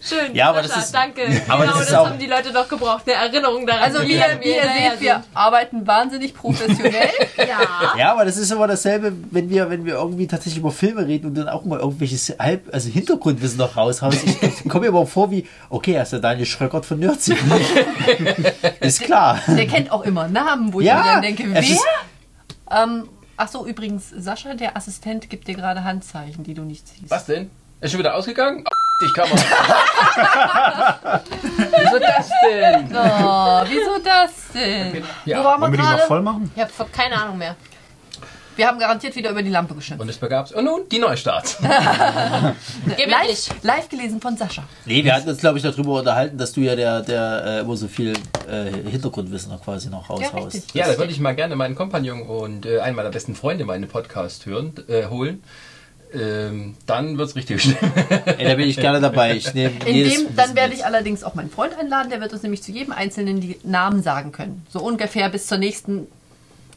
Schön. 0.00 0.34
Ja, 0.34 0.48
aber 0.50 0.62
Sascha, 0.62 0.74
das 0.76 0.84
ist- 0.86 0.94
Danke. 0.94 1.22
aber 1.48 1.62
genau 1.62 1.72
das 1.74 1.82
ist 1.82 1.90
das 1.92 1.98
auch- 1.98 2.06
haben 2.10 2.18
die 2.18 2.26
Leute 2.26 2.52
doch 2.52 2.68
gebraucht. 2.68 3.02
Eine 3.06 3.14
Erinnerung 3.14 3.66
daran. 3.66 3.82
Also 3.84 4.02
wie, 4.02 4.14
ihr- 4.14 4.38
wie 4.40 4.48
ihr 4.50 4.62
seht, 4.62 5.00
wir 5.00 5.22
arbeiten 5.34 5.86
wahnsinnig 5.86 6.34
professionell. 6.34 7.08
Ja. 7.36 7.94
Ja, 7.98 8.12
aber 8.12 8.24
das 8.24 8.36
ist 8.36 8.50
immer 8.52 8.66
dasselbe, 8.68 9.12
wenn 9.30 9.50
wir, 9.50 9.68
wenn 9.68 9.84
wir 9.84 9.94
irgendwie 9.94 10.26
tatsächlich 10.26 10.60
über 10.60 10.70
Filme 10.70 11.06
reden 11.06 11.26
und 11.26 11.34
dann 11.34 11.48
auch 11.48 11.64
mal 11.64 11.78
irgendwelches 11.80 12.34
Halb, 12.38 12.68
also 12.72 12.88
Hintergrundwissen 12.88 13.58
noch 13.58 13.76
raushauen. 13.76 14.14
Ich, 14.24 14.42
ich 14.42 14.64
komme 14.68 14.82
mir 14.86 14.88
aber 14.96 15.06
vor 15.06 15.30
wie, 15.30 15.46
okay, 15.70 15.98
hast 15.98 16.12
du 16.12 16.18
Daniel 16.20 16.46
Schröckert 16.46 16.86
von 16.86 16.98
Nerdsy. 17.00 17.36
ist 18.80 19.00
klar. 19.02 19.40
Der 19.48 19.66
kennt 19.66 19.90
auch 19.90 20.02
immer 20.02 20.28
Namen, 20.28 20.72
wo 20.72 20.80
ich 20.80 20.86
Ja, 20.86 20.98
mir 20.98 21.04
dann 21.14 21.22
denke, 21.22 21.44
wer? 21.46 21.62
Ist- 23.44 23.54
Ähm, 23.54 23.58
ach 23.60 23.60
so, 23.60 23.66
übrigens, 23.66 24.10
Sascha, 24.10 24.54
der 24.54 24.76
Assistent, 24.76 25.28
gibt 25.30 25.48
dir 25.48 25.54
gerade 25.54 25.82
Handzeichen, 25.84 26.44
die 26.44 26.54
du 26.54 26.62
nicht 26.62 26.86
siehst. 26.88 27.10
Was 27.10 27.26
denn? 27.26 27.50
Ist 27.80 27.90
schon 27.90 27.98
wieder 28.00 28.14
ausgegangen? 28.14 28.64
Ich 29.04 29.12
kann 29.14 29.28
mal. 29.28 29.36
Wieso 31.32 31.98
das 31.98 32.30
denn? 32.48 32.88
Oh, 32.94 33.62
wieso 33.66 33.98
das 34.04 34.30
denn? 34.54 35.02
Ja. 35.24 35.40
Wo 35.40 35.44
waren 35.44 35.60
wir 35.60 35.62
Wollen 35.62 35.72
wir 35.72 35.78
die 35.78 35.82
noch 35.82 35.90
gerade? 35.90 36.02
voll 36.06 36.22
machen? 36.22 36.52
Ich 36.54 36.62
habe 36.62 36.90
keine 36.92 37.20
Ahnung 37.20 37.38
mehr. 37.38 37.56
Wir 38.56 38.66
haben 38.66 38.78
garantiert 38.78 39.16
wieder 39.16 39.30
über 39.30 39.42
die 39.42 39.50
Lampe 39.50 39.74
geschimpft. 39.74 40.02
Und 40.02 40.08
es 40.08 40.18
begab's. 40.18 40.52
Und 40.52 40.64
nun 40.64 40.88
die 40.90 40.98
dich. 40.98 41.56
Live, 41.62 43.50
live 43.62 43.88
gelesen 43.88 44.20
von 44.20 44.36
Sascha. 44.36 44.64
Nee, 44.84 45.04
wir 45.04 45.14
hatten 45.14 45.28
uns, 45.28 45.38
glaube 45.38 45.58
ich, 45.58 45.64
darüber 45.64 45.98
unterhalten, 46.00 46.36
dass 46.36 46.52
du 46.52 46.60
ja 46.60 46.76
der, 46.76 47.00
der 47.00 47.44
äh, 47.44 47.60
immer 47.60 47.76
so 47.76 47.88
viel 47.88 48.12
äh, 48.48 48.90
Hintergrundwissen 48.90 49.50
noch 49.50 49.62
quasi 49.62 49.88
noch 49.88 50.10
raushaust. 50.10 50.54
richtig. 50.54 50.74
Ja, 50.74 50.86
da 50.86 50.98
würde 50.98 51.12
ich 51.12 51.20
mal 51.20 51.34
gerne 51.34 51.56
meinen 51.56 51.74
Kompagnon 51.74 52.22
und 52.22 52.66
äh, 52.66 52.80
einen 52.80 52.96
meiner 52.96 53.10
besten 53.10 53.34
Freunde 53.34 53.64
meinen 53.64 53.88
Podcast 53.88 54.46
hören, 54.46 54.74
äh, 54.88 55.06
holen. 55.06 55.42
Ähm, 56.14 56.74
dann 56.84 57.16
wird's 57.16 57.34
richtig 57.36 57.62
schlimm. 57.62 57.78
Ey, 58.26 58.46
da 58.46 58.54
bin 58.54 58.68
ich 58.68 58.76
gerne 58.76 59.00
dabei. 59.00 59.34
Ich 59.34 59.54
nehme 59.54 59.72
In 59.86 59.94
jedes 59.94 60.26
dem, 60.26 60.36
dann 60.36 60.54
werde 60.54 60.74
ich 60.74 60.84
allerdings 60.84 61.24
auch 61.24 61.34
meinen 61.34 61.50
Freund 61.50 61.78
einladen, 61.78 62.10
der 62.10 62.20
wird 62.20 62.32
uns 62.34 62.42
nämlich 62.42 62.62
zu 62.62 62.70
jedem 62.70 62.92
Einzelnen 62.92 63.40
die 63.40 63.58
Namen 63.64 64.02
sagen 64.02 64.30
können. 64.30 64.66
So 64.70 64.80
ungefähr 64.80 65.30
bis 65.30 65.46
zur 65.46 65.56
nächsten 65.56 66.06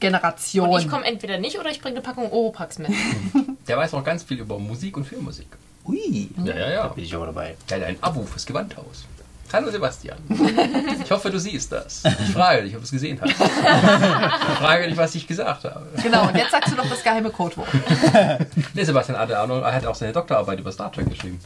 Generation. 0.05 0.69
Und 0.69 0.79
ich 0.81 0.89
komme 0.89 1.05
entweder 1.05 1.37
nicht 1.37 1.59
oder 1.59 1.69
ich 1.69 1.81
bringe 1.81 1.95
eine 1.97 2.01
Packung 2.03 2.31
Oropax 2.31 2.79
mit. 2.79 2.91
Der 3.67 3.77
weiß 3.77 3.93
auch 3.93 4.03
ganz 4.03 4.23
viel 4.23 4.39
über 4.39 4.57
Musik 4.59 4.97
und 4.97 5.05
Filmmusik. 5.05 5.47
Ui, 5.85 6.29
Ja, 6.43 6.55
ja, 6.55 6.69
ja. 6.71 6.87
bin 6.87 7.03
ich 7.03 7.13
aber 7.15 7.27
dabei. 7.27 7.55
Der 7.69 7.79
hat 7.79 7.85
ein 7.87 7.97
Abo 8.01 8.23
fürs 8.23 8.45
Gewandhaus. 8.45 9.05
Hallo 9.53 9.69
Sebastian. 9.71 10.17
Ich 11.03 11.09
hoffe, 11.11 11.29
du 11.29 11.39
siehst 11.39 11.71
das. 11.71 12.03
Ich 12.03 12.31
frage 12.33 12.63
dich, 12.63 12.73
ob 12.73 12.81
du 12.81 12.85
es 12.85 12.91
gesehen 12.91 13.19
hast. 13.21 13.29
Ich 13.31 14.57
frage 14.57 14.87
dich, 14.87 14.97
was 14.97 15.15
ich 15.15 15.25
gesagt 15.27 15.63
habe. 15.63 15.87
Genau, 16.03 16.27
und 16.27 16.35
jetzt 16.35 16.51
sagst 16.51 16.71
du 16.73 16.75
noch 16.75 16.89
das 16.89 17.01
geheime 17.03 17.29
Codewort. 17.29 17.67
Nee, 18.73 18.83
Sebastian 18.83 19.17
hat 19.17 19.31
auch, 19.31 19.47
noch- 19.47 19.61
er 19.61 19.73
hat 19.73 19.85
auch 19.85 19.95
seine 19.95 20.11
Doktorarbeit 20.11 20.59
über 20.59 20.71
Star 20.73 20.91
Trek 20.91 21.07
geschrieben. 21.09 21.39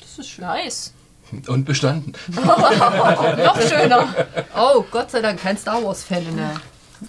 Das 0.00 0.18
ist 0.18 0.28
schön. 0.28 0.44
Nice. 0.44 0.92
Und 1.48 1.64
bestanden. 1.64 2.12
Noch 2.34 3.60
schöner. 3.60 4.14
Oh, 4.56 4.84
Gott 4.90 5.10
sei 5.10 5.20
Dank, 5.20 5.40
kein 5.42 5.56
Star 5.58 5.82
Wars-Fan 5.82 6.26
in 6.28 6.36
der- 6.36 6.60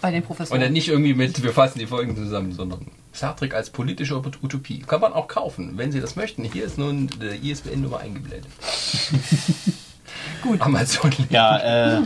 bei 0.02 0.11
den 0.11 0.22
Und 0.22 0.28
Professoren. 0.28 0.61
dann 0.61 0.74
nicht 0.74 0.88
irgendwie 0.88 1.14
mit, 1.14 1.41
wir 1.44 1.53
fassen 1.53 1.80
die 1.80 1.88
Folgen 1.88 2.16
zusammen, 2.16 2.52
sondern 2.53 2.88
Star 3.14 3.36
Trek 3.36 3.53
als 3.53 3.70
politische 3.70 4.16
Utopie. 4.18 4.80
Kann 4.80 5.02
man 5.02 5.14
auch 5.14 5.28
kaufen, 5.28 5.74
wenn 5.78 5.91
Sie 5.91 5.99
das 5.99 6.16
möchten. 6.16 6.44
Hier 6.44 6.66
ist 6.66 6.78
nun 6.78 7.07
die 7.20 7.49
ISBN-Nummer 7.52 7.99
eingeblendet. 7.99 8.49
Gut. 10.44 10.61
Amazon. 10.61 11.11
Ja, 11.30 11.98
äh. 11.98 12.02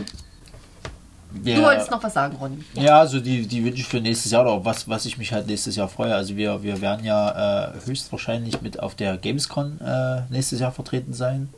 wir- 1.32 1.56
Du 1.56 1.62
wolltest 1.62 1.90
noch 1.90 2.02
was 2.02 2.14
sagen, 2.14 2.36
Ronny. 2.36 2.58
Ja, 2.74 3.00
also 3.00 3.20
die, 3.20 3.46
die 3.46 3.64
wünsche 3.64 3.80
ich 3.80 3.86
für 3.86 4.00
nächstes 4.00 4.32
Jahr 4.32 4.42
oder 4.42 4.64
was, 4.64 4.88
was 4.88 5.04
ich 5.06 5.18
mich 5.18 5.32
halt 5.32 5.46
nächstes 5.46 5.76
Jahr 5.76 5.88
freue. 5.88 6.14
Also 6.14 6.36
wir, 6.36 6.62
wir 6.62 6.80
werden 6.80 7.04
ja 7.04 7.72
äh, 7.74 7.86
höchstwahrscheinlich 7.86 8.60
mit 8.62 8.80
auf 8.80 8.94
der 8.94 9.16
Gamescom 9.18 9.78
äh, 9.84 10.22
nächstes 10.30 10.60
Jahr 10.60 10.72
vertreten 10.72 11.12
sein. 11.12 11.48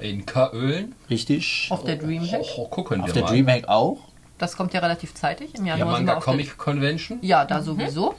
In 0.00 0.26
Köln. 0.26 0.94
Richtig. 1.10 1.66
Auf 1.70 1.84
der 1.84 1.96
Dreamhack. 1.96 2.42
Oh, 2.56 2.66
gucken 2.68 3.00
Auf 3.00 3.08
wir 3.08 3.14
der 3.14 3.22
mal. 3.24 3.30
Dreamhack 3.30 3.68
auch. 3.68 3.98
Das 4.38 4.56
kommt 4.56 4.72
ja 4.72 4.80
relativ 4.80 5.14
zeitig. 5.14 5.54
Im 5.56 5.66
Ja, 5.66 5.76
Januar 5.76 5.98
wir 6.00 6.06
Manga 6.06 6.20
Comic 6.20 6.56
Convention. 6.56 7.18
Ja, 7.22 7.44
da 7.44 7.62
sowieso. 7.62 8.14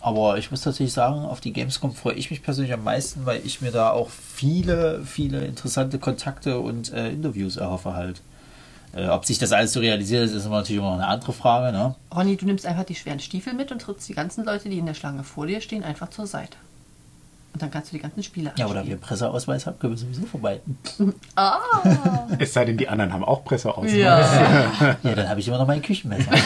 Aber 0.00 0.38
ich 0.38 0.50
muss 0.50 0.60
tatsächlich 0.62 0.92
sagen, 0.92 1.24
auf 1.24 1.40
die 1.40 1.52
Gamescom 1.52 1.94
freue 1.94 2.14
ich 2.14 2.30
mich 2.30 2.42
persönlich 2.42 2.72
am 2.72 2.84
meisten, 2.84 3.26
weil 3.26 3.40
ich 3.44 3.60
mir 3.60 3.70
da 3.70 3.90
auch 3.90 4.10
viele, 4.10 5.02
viele 5.04 5.44
interessante 5.44 5.98
Kontakte 5.98 6.60
und 6.60 6.92
äh, 6.92 7.10
Interviews 7.10 7.56
erhoffe 7.56 7.94
halt. 7.94 8.20
Äh, 8.94 9.08
ob 9.08 9.24
sich 9.24 9.38
das 9.38 9.52
alles 9.52 9.72
so 9.72 9.80
realisiert, 9.80 10.30
ist 10.30 10.44
immer 10.44 10.56
natürlich 10.56 10.78
immer 10.78 10.90
noch 10.90 10.98
eine 10.98 11.08
andere 11.08 11.32
Frage, 11.32 11.76
ne? 11.76 11.94
Ronny, 12.14 12.36
du 12.36 12.46
nimmst 12.46 12.64
einfach 12.64 12.84
die 12.84 12.94
schweren 12.94 13.20
Stiefel 13.20 13.54
mit 13.54 13.72
und 13.72 13.80
trittst 13.82 14.08
die 14.08 14.14
ganzen 14.14 14.44
Leute, 14.44 14.68
die 14.68 14.78
in 14.78 14.86
der 14.86 14.94
Schlange 14.94 15.24
vor 15.24 15.46
dir 15.46 15.60
stehen, 15.60 15.84
einfach 15.84 16.10
zur 16.10 16.26
Seite. 16.26 16.56
Und 17.54 17.62
dann 17.62 17.70
kannst 17.70 17.90
du 17.92 17.96
die 17.96 18.02
ganzen 18.02 18.22
Spiele 18.22 18.52
Ja, 18.56 18.66
oder 18.66 18.74
wir 18.74 18.80
anspielen. 18.80 19.00
Presseausweis 19.00 19.66
haben, 19.66 19.78
können 19.78 19.94
wir 19.94 19.98
sowieso 19.98 20.26
vorbei. 20.26 20.60
Ah, 21.34 21.58
Es 22.38 22.52
sei 22.52 22.64
denn, 22.66 22.76
die 22.76 22.88
anderen 22.88 23.12
haben 23.12 23.24
auch 23.24 23.44
Presseausweis. 23.44 23.92
ja. 23.94 24.20
Ja, 25.02 25.14
dann 25.14 25.28
habe 25.28 25.40
ich 25.40 25.48
immer 25.48 25.58
noch 25.58 25.66
mein 25.66 25.82
Küchenmesser. 25.82 26.30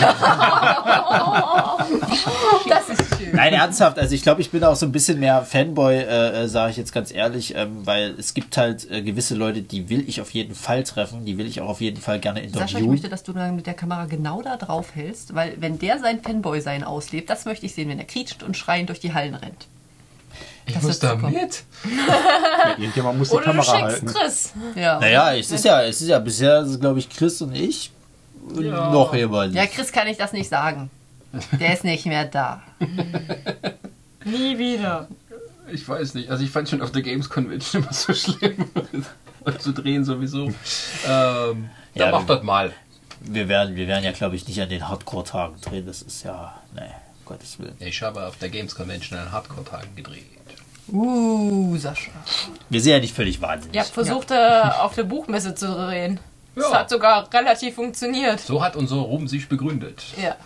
Das 2.68 2.88
ist 2.88 3.18
schön. 3.18 3.34
Nein, 3.34 3.52
ernsthaft, 3.52 3.98
also 3.98 4.14
ich 4.14 4.22
glaube, 4.22 4.40
ich 4.40 4.50
bin 4.50 4.62
auch 4.64 4.76
so 4.76 4.86
ein 4.86 4.92
bisschen 4.92 5.18
mehr 5.20 5.42
Fanboy, 5.42 5.96
äh, 5.96 6.44
äh, 6.44 6.48
sage 6.48 6.70
ich 6.70 6.76
jetzt 6.76 6.92
ganz 6.92 7.12
ehrlich, 7.12 7.54
ähm, 7.56 7.86
weil 7.86 8.14
es 8.18 8.34
gibt 8.34 8.56
halt 8.56 8.90
äh, 8.90 9.02
gewisse 9.02 9.34
Leute, 9.34 9.62
die 9.62 9.88
will 9.88 10.08
ich 10.08 10.20
auf 10.20 10.30
jeden 10.30 10.54
Fall 10.54 10.84
treffen, 10.84 11.24
die 11.24 11.38
will 11.38 11.46
ich 11.46 11.60
auch 11.60 11.68
auf 11.68 11.80
jeden 11.80 12.00
Fall 12.00 12.18
gerne 12.20 12.40
Sascha, 12.40 12.48
ich 12.64 12.70
interviewen. 12.70 12.90
möchte, 12.90 13.08
dass 13.08 13.22
du 13.22 13.32
dann 13.32 13.56
mit 13.56 13.66
der 13.66 13.74
Kamera 13.74 14.06
genau 14.06 14.42
da 14.42 14.56
drauf 14.56 14.94
hältst, 14.94 15.34
weil 15.34 15.54
wenn 15.58 15.78
der 15.78 15.98
sein 15.98 16.20
Fanboy-Sein 16.22 16.84
auslebt, 16.84 17.28
das 17.30 17.44
möchte 17.44 17.66
ich 17.66 17.74
sehen, 17.74 17.88
wenn 17.88 17.98
er 17.98 18.04
quietscht 18.04 18.42
und 18.42 18.56
schreiend 18.56 18.88
durch 18.88 19.00
die 19.00 19.12
Hallen 19.14 19.34
rennt. 19.34 19.66
Ich 20.66 20.74
Das 20.74 20.82
muss 20.82 20.92
ist 20.92 21.02
da 21.02 21.10
super. 21.10 21.28
mit. 21.30 21.64
Ja, 21.84 22.70
irgendjemand 22.78 23.18
muss 23.18 23.28
die 23.30 23.34
Oder 23.36 23.44
du 23.46 23.50
Kamera 23.50 23.64
schenkst 23.78 23.82
halten. 24.02 24.06
Chris. 24.06 24.52
Ja. 24.76 25.00
Naja, 25.00 25.34
es 25.34 25.50
ist 25.50 25.64
ja, 25.64 25.82
es 25.82 26.00
ist 26.00 26.08
ja 26.08 26.18
bisher, 26.20 26.64
glaube 26.80 26.98
ich, 27.00 27.08
Chris 27.10 27.42
und 27.42 27.54
ich 27.54 27.90
und 28.48 28.64
Ja. 28.64 28.90
noch 28.90 29.12
jemand. 29.14 29.54
Ja, 29.54 29.66
Chris 29.66 29.90
kann 29.92 30.06
ich 30.06 30.16
das 30.18 30.32
nicht 30.32 30.48
sagen. 30.48 30.90
Der 31.58 31.72
ist 31.72 31.82
nicht 31.84 32.06
mehr 32.06 32.26
da. 32.26 32.62
Nie 34.24 34.56
wieder. 34.58 35.08
Ich 35.72 35.88
weiß 35.88 36.14
nicht. 36.14 36.30
Also 36.30 36.44
ich 36.44 36.50
fand 36.50 36.68
schon 36.68 36.82
auf 36.82 36.92
der 36.92 37.02
Games 37.02 37.28
Convention 37.28 37.82
immer 37.82 37.92
so 37.92 38.12
schlimm. 38.14 38.66
Und 39.44 39.60
zu 39.62 39.72
drehen 39.72 40.04
sowieso. 40.04 40.44
Ähm, 40.46 40.54
Ja, 41.06 41.50
dann 41.94 42.10
mach 42.12 42.28
wir- 42.28 42.36
das 42.36 42.44
mal. 42.44 42.72
Wir 43.24 43.48
werden, 43.48 43.76
wir 43.76 43.86
werden 43.86 44.04
ja, 44.04 44.10
glaube 44.12 44.34
ich, 44.36 44.46
nicht 44.48 44.60
an 44.60 44.68
den 44.68 44.88
Hardcore-Tagen 44.88 45.60
drehen. 45.60 45.86
Das 45.86 46.02
ist 46.02 46.24
ja, 46.24 46.60
nee, 46.74 46.80
um 46.80 47.24
Gottes 47.24 47.58
Willen. 47.60 47.76
Ich 47.78 48.02
habe 48.02 48.26
auf 48.26 48.36
der 48.38 48.48
Games 48.48 48.74
Convention 48.74 49.16
einen 49.18 49.30
Hardcore-Tagen 49.30 49.94
gedreht. 49.94 50.26
Uh, 50.88 51.76
Sascha. 51.76 52.10
Wir 52.68 52.80
sind 52.80 52.92
ja 52.92 52.98
nicht 52.98 53.14
völlig 53.14 53.40
wahnsinnig. 53.40 53.74
Ich 53.76 53.80
habe 53.80 53.92
versucht, 53.92 54.30
äh, 54.30 54.62
auf 54.80 54.94
der 54.94 55.04
Buchmesse 55.04 55.54
zu 55.54 55.66
drehen. 55.72 56.18
Das 56.54 56.70
Ja. 56.70 56.80
hat 56.80 56.90
sogar 56.90 57.32
relativ 57.32 57.76
funktioniert. 57.76 58.40
So 58.40 58.62
hat 58.62 58.76
unser 58.76 58.96
Ruhm 58.96 59.26
sich 59.28 59.48
begründet. 59.48 60.02
Ja. 60.20 60.36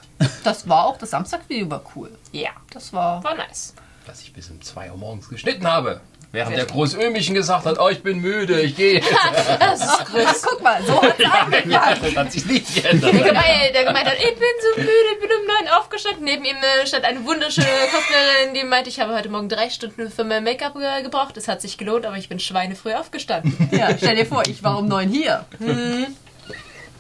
Das 0.45 0.69
war 0.69 0.87
auch, 0.87 0.97
das 0.99 1.11
Samstagvideo 1.11 1.69
war 1.71 1.83
cool. 1.97 2.11
Ja. 2.33 2.51
Das 2.73 2.93
war. 2.93 3.23
War 3.25 3.35
nice. 3.35 3.75
Dass 4.07 4.21
ich 4.23 4.33
bis 4.33 4.51
um 4.51 4.63
2 4.63 4.91
Uhr 4.93 4.97
morgens 4.97 5.29
geschnitten 5.29 5.67
habe. 5.67 6.01
Während 6.32 6.57
der 6.57 6.62
schön. 6.62 6.70
Großömichen 6.70 7.35
gesagt 7.35 7.65
hat, 7.66 7.78
oh, 7.78 7.89
ich 7.89 8.03
bin 8.03 8.20
müde, 8.20 8.61
ich 8.61 8.77
gehe. 8.77 9.01
Das 9.59 9.81
ist 9.81 10.05
Chris. 10.07 10.43
Guck 10.43 10.62
mal, 10.62 10.82
so 10.85 11.01
hat's 11.01 11.23
angefangen. 11.24 11.70
das 12.03 12.16
hat 12.16 12.32
sich 12.32 12.44
nicht 12.47 12.74
geändert. 12.74 13.12
Der 13.12 13.23
gemeint, 13.23 13.74
der 13.74 13.85
gemeint 13.85 14.07
hat, 14.07 14.19
ich 14.19 14.35
bin 14.35 14.48
so 14.61 14.81
müde, 14.81 14.90
ich 15.15 15.20
bin 15.20 15.31
um 15.31 15.47
neun 15.47 15.74
aufgestanden. 15.78 16.24
Neben 16.24 16.44
ihm 16.44 16.57
äh, 16.57 16.86
stand 16.86 17.05
eine 17.05 17.24
wunderschöne 17.24 17.66
Cosplayerin, 17.93 18.55
die 18.55 18.65
meinte, 18.65 18.90
ich 18.90 19.01
habe 19.01 19.15
heute 19.15 19.28
Morgen 19.28 19.48
drei 19.48 19.70
Stunden 19.70 20.11
für 20.11 20.24
mein 20.24 20.44
Make-up 20.44 20.77
äh, 20.77 21.03
gebraucht. 21.03 21.36
Es 21.36 21.48
hat 21.48 21.61
sich 21.61 21.78
gelohnt, 21.78 22.05
aber 22.07 22.16
ich 22.16 22.28
bin 22.28 22.39
schweinefrüh 22.40 22.94
aufgestanden. 22.94 23.69
Ja, 23.70 23.97
stell 23.97 24.16
dir 24.16 24.27
vor, 24.27 24.43
ich 24.47 24.62
war 24.62 24.78
um 24.78 24.89
neun 24.89 25.09
hier. 25.09 25.44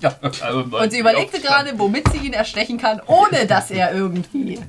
Ja, 0.00 0.14
also 0.20 0.60
Und 0.60 0.90
sie 0.90 0.98
überlegte 0.98 1.40
gerade, 1.40 1.78
womit 1.78 2.10
sie 2.12 2.18
ihn 2.18 2.32
erstechen 2.32 2.78
kann, 2.78 3.00
ohne 3.06 3.46
dass 3.46 3.70
er 3.70 3.94
irgendwie. 3.94 4.60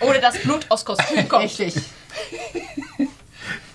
Ohne 0.00 0.20
dass 0.20 0.38
Blut 0.38 0.66
aus 0.68 0.84
Kostüm 0.84 1.28
kommt. 1.28 1.44
Richtig. 1.44 1.74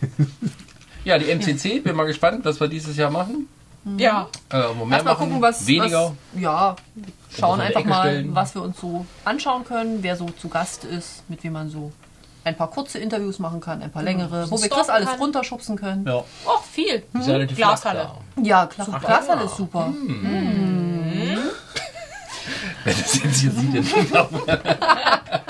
Ja, 1.05 1.19
die 1.19 1.29
MCC, 1.29 1.81
bin 1.81 1.95
mal 1.95 2.05
gespannt, 2.05 2.43
was 2.45 2.59
wir 2.59 2.67
dieses 2.67 2.97
Jahr 2.97 3.11
machen. 3.11 3.47
Ja. 3.97 4.27
Äh, 4.51 4.57
mehr 4.57 4.65
Erstmal 4.65 5.03
machen, 5.03 5.27
gucken, 5.27 5.41
was. 5.41 5.67
weniger. 5.67 6.15
Was, 6.33 6.41
ja, 6.41 6.75
schauen 7.29 7.61
einfach 7.61 7.83
mal, 7.85 8.01
stellen. 8.09 8.33
was 8.33 8.55
wir 8.55 8.63
uns 8.63 8.79
so 8.81 9.05
anschauen 9.23 9.63
können, 9.65 10.01
wer 10.01 10.15
so 10.15 10.25
zu 10.31 10.49
Gast 10.49 10.83
ist, 10.83 11.21
mit 11.29 11.43
wem 11.43 11.53
man 11.53 11.69
so 11.69 11.91
ein 12.43 12.57
paar 12.57 12.71
kurze 12.71 12.97
Interviews 12.97 13.37
machen 13.37 13.61
kann, 13.61 13.83
ein 13.83 13.91
paar 13.91 14.01
längere, 14.01 14.49
wo 14.49 14.59
wir 14.59 14.65
stalken 14.65 14.89
alles 14.89 15.09
kann. 15.09 15.19
runterschubsen 15.19 15.75
können. 15.77 16.07
Ja. 16.07 16.23
Oh, 16.45 16.59
viel. 16.71 17.03
Relativ 17.13 17.57
Glashalle. 17.57 18.09
Ja, 18.41 18.65
klar. 18.65 18.99
Glashalle 18.99 19.43
ist 19.45 19.57
super. 19.57 19.93
Wer 22.83 22.93
das 22.93 23.23
jetzt 23.23 23.39
hier 23.41 23.51
sieht, 23.51 23.75
dann 23.75 24.27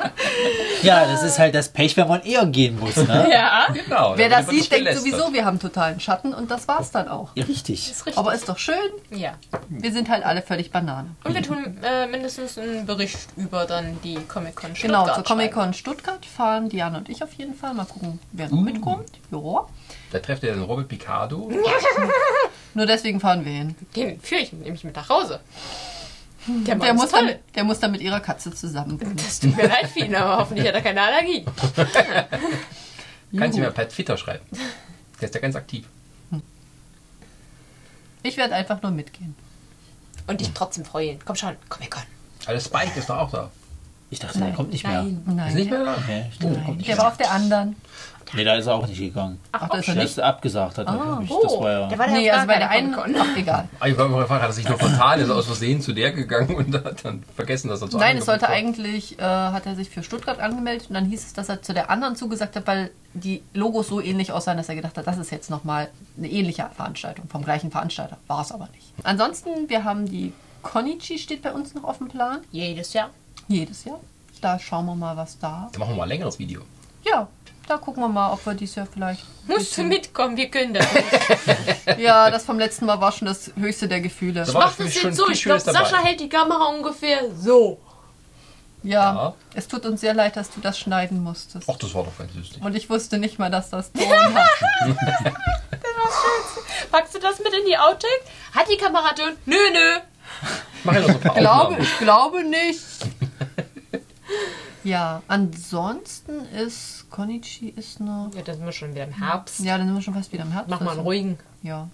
ja, 0.82 1.06
das 1.06 1.23
ist 1.23 1.40
halt 1.40 1.56
das 1.56 1.69
Pech, 1.69 1.95
wenn 1.98 2.07
man 2.07 2.22
eher 2.22 2.45
gehen 2.45 2.80
muss, 2.80 2.95
ne? 2.98 3.27
Ja. 3.32 3.68
genau. 3.73 4.14
Wer 4.15 4.30
das 4.30 4.48
sieht, 4.48 4.72
denkt 4.72 4.94
sowieso, 4.95 5.34
wir 5.34 5.45
haben 5.45 5.60
totalen 5.60 5.99
Schatten 5.99 6.34
und 6.34 6.49
das 6.52 6.68
war's 6.68 6.91
dann 6.91 7.07
auch. 7.07 7.32
Ja, 7.36 7.45
richtig. 7.45 7.90
Ist 7.90 8.06
richtig. 8.06 8.18
Aber 8.18 8.34
ist 8.34 8.48
doch 8.49 8.57
schön. 8.57 8.76
ja. 9.11 9.34
Wir 9.69 9.91
sind 9.91 10.10
halt 10.10 10.23
alle 10.23 10.41
völlig 10.41 10.72
Banane. 10.72 11.10
Und 11.23 11.34
wir 11.34 11.41
tun 11.41 11.77
äh, 11.84 12.07
mindestens 12.07 12.57
einen 12.57 12.86
Bericht 12.86 13.18
über 13.36 13.65
dann 13.65 13.99
die 14.03 14.15
Comic-Con 14.15 14.73
Genau, 14.73 15.03
Stuttgart 15.03 15.15
zur 15.15 15.23
Comic-Con 15.23 15.73
Stuttgart 15.73 16.26
fahren 16.26 16.69
Diana 16.69 16.99
und 16.99 17.10
ich 17.10 17.23
auf 17.23 17.34
jeden 17.34 17.53
Fall. 17.56 17.73
Mal 17.73 17.86
gucken, 17.86 18.19
wer 18.32 18.49
noch 18.49 18.61
mitkommt. 18.61 19.10
Ja. 19.32 19.65
Da 20.11 20.19
trefft 20.19 20.44
ihr 20.44 20.53
den 20.53 20.64
Robert 20.64 20.88
Picardo. 20.88 21.52
Nur 22.73 22.86
deswegen 22.86 23.19
fahren 23.19 23.44
wir 23.44 23.52
hin. 23.52 23.76
Den 23.95 24.19
führe 24.22 24.41
ich 24.41 24.53
nämlich 24.53 24.84
mit 24.84 24.95
nach 24.95 25.10
Hause. 25.10 25.40
Der, 26.47 26.76
Mann 26.76 26.85
Der 26.85 26.93
muss, 26.93 27.09
dann, 27.09 27.35
der 27.55 27.63
muss 27.63 27.80
dann 27.80 27.91
mit 27.91 28.01
ihrer 28.01 28.19
Katze 28.19 28.53
zusammen. 28.53 28.99
Das 29.15 29.39
tut 29.39 29.55
mir 29.55 29.67
leid 29.67 29.88
für 29.89 29.99
ihn, 29.99 30.15
aber 30.15 30.38
hoffentlich 30.38 30.67
hat 30.67 30.76
er 30.76 30.81
keine 30.81 31.01
Allergie. 31.01 31.45
Kannst 33.38 33.57
du 33.57 33.61
mir 33.61 33.72
per 33.72 33.89
Twitter 33.89 34.15
schreiben. 34.15 34.45
Der 35.19 35.27
ist 35.27 35.35
ja 35.35 35.41
ganz 35.41 35.55
aktiv. 35.55 35.88
Ich 38.23 38.38
werde 38.38 38.55
einfach 38.55 38.81
nur 38.81 38.91
mitgehen. 38.91 39.35
Und 40.27 40.41
dich 40.41 40.51
trotzdem 40.53 40.85
freuen. 40.85 41.19
Komm 41.26 41.35
schon, 41.35 41.55
Comic-Con. 41.69 42.03
Also 42.45 42.69
Spike 42.69 42.99
ist 42.99 43.09
doch 43.09 43.17
auch 43.17 43.31
da. 43.31 43.51
Ich 44.11 44.19
dachte, 44.19 44.40
der 44.40 44.52
kommt 44.53 44.72
nicht 44.72 44.86
mehr. 44.88 45.02
Nein. 45.03 45.22
Nein, 45.26 45.48
Ist 45.49 45.56
nicht 45.56 45.69
mehr 45.72 45.84
da? 45.84 45.95
Nee, 46.07 46.26
ich 46.32 46.38
dachte, 46.38 46.53
der 46.53 46.64
kommt 46.64 46.77
nicht 46.77 46.88
der 46.90 46.95
mehr. 46.95 47.03
war 47.03 47.11
auf 47.11 47.18
der 47.18 47.32
anderen. 47.32 47.76
Nee, 48.34 48.44
da 48.44 48.56
ist 48.56 48.65
er 48.65 48.73
auch 48.76 48.88
nicht 48.88 48.98
gegangen. 48.99 49.40
Ach, 49.52 49.69
da 49.69 49.77
ist 49.77 49.88
er 49.88 49.94
Der 49.94 50.03
nicht. 50.03 50.11
ist 50.14 50.19
abgesagt 50.19 50.77
hat. 50.80 50.88
er, 50.88 50.94
glaub 50.94 51.22
ich. 51.22 51.30
das 51.30 51.38
Oh, 51.53 51.61
war 51.64 51.72
ja. 51.72 51.88
der 51.88 51.99
war 51.99 52.07
Nee, 52.07 52.30
auf 52.32 52.38
also 52.38 52.48
bei 52.48 52.57
der 52.57 52.69
einen. 52.72 52.95
Ach, 52.95 53.38
egal. 53.38 53.68
Ah, 53.80 53.88
Ich 53.88 53.98
war 53.98 54.07
mal 54.10 54.22
gefragt, 54.22 54.41
hat 54.41 54.49
er 54.49 54.53
sich 54.53 54.68
nur 54.68 54.77
vertan, 54.80 55.19
ist 55.22 55.30
aus 55.30 55.45
Versehen 55.45 55.80
zu 55.80 55.94
der 55.94 56.11
gegangen 56.11 56.56
und 56.56 56.73
hat 56.73 57.06
dann 57.06 57.23
vergessen, 57.36 57.69
dass 57.69 57.82
er 57.82 57.90
zu 57.90 57.98
Nein, 57.98 58.03
anderen 58.03 58.19
es 58.19 58.26
sollte 58.26 58.45
kommt. 58.45 58.57
eigentlich, 58.57 59.19
äh, 59.19 59.22
hat 59.22 59.65
er 59.68 59.76
sich 59.76 59.90
für 59.90 60.02
Stuttgart 60.03 60.40
angemeldet 60.40 60.88
und 60.90 60.95
dann 60.95 61.06
hieß 61.06 61.23
es, 61.26 61.34
dass 61.34 61.49
er 61.49 61.61
zu 61.61 61.73
der 61.73 61.90
anderen 61.91 62.15
zugesagt 62.15 62.56
hat, 62.56 62.65
weil 62.68 62.90
die 63.14 63.44
Logos 63.53 63.88
so 63.88 64.02
ähnlich 64.02 64.32
aussahen, 64.32 64.57
dass 64.57 64.69
er 64.69 64.76
gedacht 64.76 64.98
hat, 64.98 65.06
das 65.07 65.18
ist 65.18 65.32
jetzt 65.32 65.49
nochmal 65.52 65.90
eine 66.18 66.27
ähnliche 66.30 66.68
Veranstaltung 66.76 67.27
vom 67.30 67.44
gleichen 67.44 67.69
Veranstalter. 67.72 68.18
War 68.27 68.41
es 68.41 68.52
aber 68.52 68.68
nicht. 68.73 68.91
Ansonsten, 69.03 69.69
wir 69.69 69.84
haben 69.84 70.07
die 70.07 70.34
Konichi 70.64 71.19
steht 71.19 71.44
bei 71.44 71.53
uns 71.53 71.76
noch 71.76 71.84
auf 71.84 71.99
dem 71.99 72.07
Plan. 72.07 72.40
Jedes 72.52 72.94
Jahr. 72.94 73.11
Jedes 73.47 73.84
Jahr. 73.85 73.99
Da 74.41 74.59
schauen 74.59 74.85
wir 74.85 74.95
mal, 74.95 75.15
was 75.17 75.38
da. 75.39 75.69
Dann 75.72 75.80
machen 75.80 75.91
wir 75.91 75.97
mal 75.97 76.03
ein 76.03 76.09
längeres 76.09 76.38
Video. 76.39 76.61
Ja, 77.03 77.27
da 77.67 77.77
gucken 77.77 78.01
wir 78.03 78.07
mal, 78.09 78.31
ob 78.34 78.45
wir 78.45 78.53
dieses 78.53 78.76
Jahr 78.76 78.88
vielleicht. 78.91 79.23
Musst 79.47 79.77
du 79.77 79.84
mitkommen, 79.84 80.35
wir 80.38 80.49
können 80.49 80.73
das 80.73 80.88
nicht. 80.93 81.05
Ja, 81.99 82.30
das 82.31 82.43
vom 82.45 82.57
letzten 82.59 82.85
Mal 82.88 82.99
war 82.99 83.11
schon 83.11 83.27
das 83.27 83.51
höchste 83.55 83.88
der 83.88 84.01
Gefühle. 84.01 84.43
Da 84.43 84.53
war 84.53 84.65
Mach 84.67 84.76
das 84.76 84.93
jetzt 85.01 85.15
so. 85.17 85.30
Ich 85.30 85.43
glaube. 85.43 85.61
Sascha 85.61 85.97
hält 86.03 86.19
die 86.19 86.30
Kamera 86.30 86.65
ungefähr 86.65 87.19
so. 87.35 87.80
Ja, 88.84 89.13
Ja. 89.13 89.34
es 89.55 89.67
tut 89.67 89.85
uns 89.85 90.01
sehr 90.01 90.13
leid, 90.13 90.35
dass 90.35 90.51
du 90.51 90.59
das 90.61 90.77
schneiden 90.77 91.23
musstest. 91.23 91.67
Ach, 91.72 91.77
das 91.77 91.93
war 91.95 92.03
doch 92.03 92.15
ganz 92.17 92.34
lustig. 92.35 92.61
Und 92.61 92.76
ich 92.76 92.88
wusste 92.89 93.17
nicht 93.17 93.39
mal, 93.39 93.49
dass 93.49 93.69
das 93.72 93.91
Ton 93.93 94.05
hat. 94.35 94.47
Packst 96.91 97.15
du 97.15 97.19
das 97.19 97.39
mit 97.39 97.53
in 97.53 97.65
die 97.67 97.77
Outtake? 97.77 98.07
Hat 98.53 98.65
die 98.69 98.77
Kamera 98.77 99.13
Ton? 99.13 99.31
Nö, 99.45 99.55
nö. 99.73 99.99
Mach 100.84 100.93
ja 100.93 100.99
noch 101.01 101.07
so 101.07 101.13
ein 101.15 101.19
paar 101.22 101.35
glaube, 101.35 101.61
Aufnahmen. 101.65 101.81
ich 101.84 101.97
glaube 101.99 102.43
nicht. 102.43 102.80
Ja, 104.84 105.23
ansonsten 105.27 106.45
ist 106.53 107.06
Konichi 107.10 107.69
ist 107.69 107.99
noch. 107.99 108.30
Ja, 108.35 108.41
dann 108.43 108.56
sind 108.57 108.65
wir 108.65 108.72
schon 108.72 108.93
wieder 108.93 109.06
im 109.06 109.14
Herbst. 109.14 109.60
Ja, 109.61 109.77
dann 109.77 109.88
sind 109.88 109.95
wir 109.95 110.02
schon 110.02 110.14
fast 110.14 110.31
wieder 110.31 110.43
im 110.43 110.52
Herbst. 110.52 110.69
Mach 110.69 110.80
mal 110.80 110.89
einen 110.91 110.99
Also, 110.99 111.02
ruhigen. 111.03 111.39
Ja. 111.64 111.89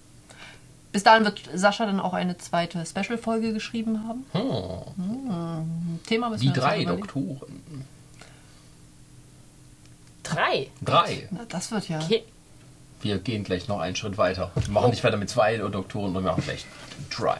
Bis 0.92 1.04
dahin 1.04 1.24
wird 1.24 1.42
Sascha 1.54 1.86
dann 1.86 2.02
auch 2.02 2.14
eine 2.14 2.38
zweite 2.38 2.86
Special-Folge 2.86 3.54
geschrieben 3.54 4.06
haben. 4.08 4.26
Hm, 4.34 6.00
Thema 6.06 6.30
müssen 6.30 6.42
die 6.42 6.48
wir 6.48 6.54
uns 6.56 6.62
drei. 6.62 6.84
Doktoren. 6.84 7.62
Drei. 10.24 10.68
Drei. 10.82 11.28
Na, 11.32 11.46
Das 11.48 11.72
wird 11.72 11.88
ja. 11.90 12.00
Okay. 12.00 12.24
Wir 13.02 13.18
gehen 13.20 13.44
gleich 13.44 13.68
noch 13.68 13.80
einen 13.80 13.96
Schritt 13.96 14.18
weiter. 14.18 14.52
Wir 14.56 14.70
machen 14.74 14.92
nicht 14.92 15.04
weiter 15.04 15.18
mit 15.18 15.30
zwei 15.30 15.58
Doktoren, 15.58 16.14
sondern 16.14 16.24
wir 16.26 16.32
machen 16.32 16.44
gleich 16.44 16.66
drei. 17.10 17.40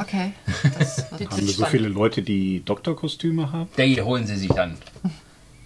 Okay. 0.00 0.32
Das 0.78 0.98
wird 1.10 1.20
Das 1.22 1.30
Haben 1.38 1.46
wir 1.46 1.52
so 1.54 1.64
viele 1.66 1.88
Leute, 1.88 2.22
die 2.22 2.62
Doktorkostüme 2.64 3.52
haben? 3.52 3.68
Die 3.76 4.00
holen 4.02 4.26
sie 4.26 4.36
sich 4.36 4.48
dann. 4.50 4.76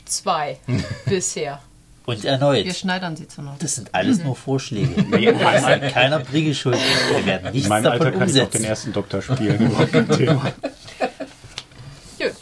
Zwei. 0.05 0.59
Bisher. 1.07 1.61
Und 2.05 2.23
Wir 2.25 2.31
erneut. 2.33 2.67
schneidern 2.75 3.15
sie 3.17 3.29
zur 3.29 3.45
Not. 3.45 3.63
Das 3.63 3.77
sind 3.77 3.95
alles 3.95 4.25
nur 4.25 4.35
Vorschläge. 4.35 5.03
Nee, 5.11 5.27
in 5.27 5.39
Das 5.39 5.63
meinem, 5.63 5.83
hat 5.83 5.93
keiner 5.93 6.19
Brigge 6.19 6.55
schuld. 6.55 6.77
Wir 7.15 7.25
werden 7.27 7.47
in 7.47 7.53
nichts 7.53 7.69
meinem 7.69 7.85
davon 7.85 8.07
Alter 8.07 8.19
kann 8.19 8.29
ich 8.29 8.41
auch 8.43 8.51
den 8.51 8.65
ersten 8.65 8.93
Doktor 8.93 9.23
spielen. 9.23 9.61
Überhaupt 9.67 9.93
kein 9.93 10.09
Thema. 10.09 10.53
Gut. 12.19 12.33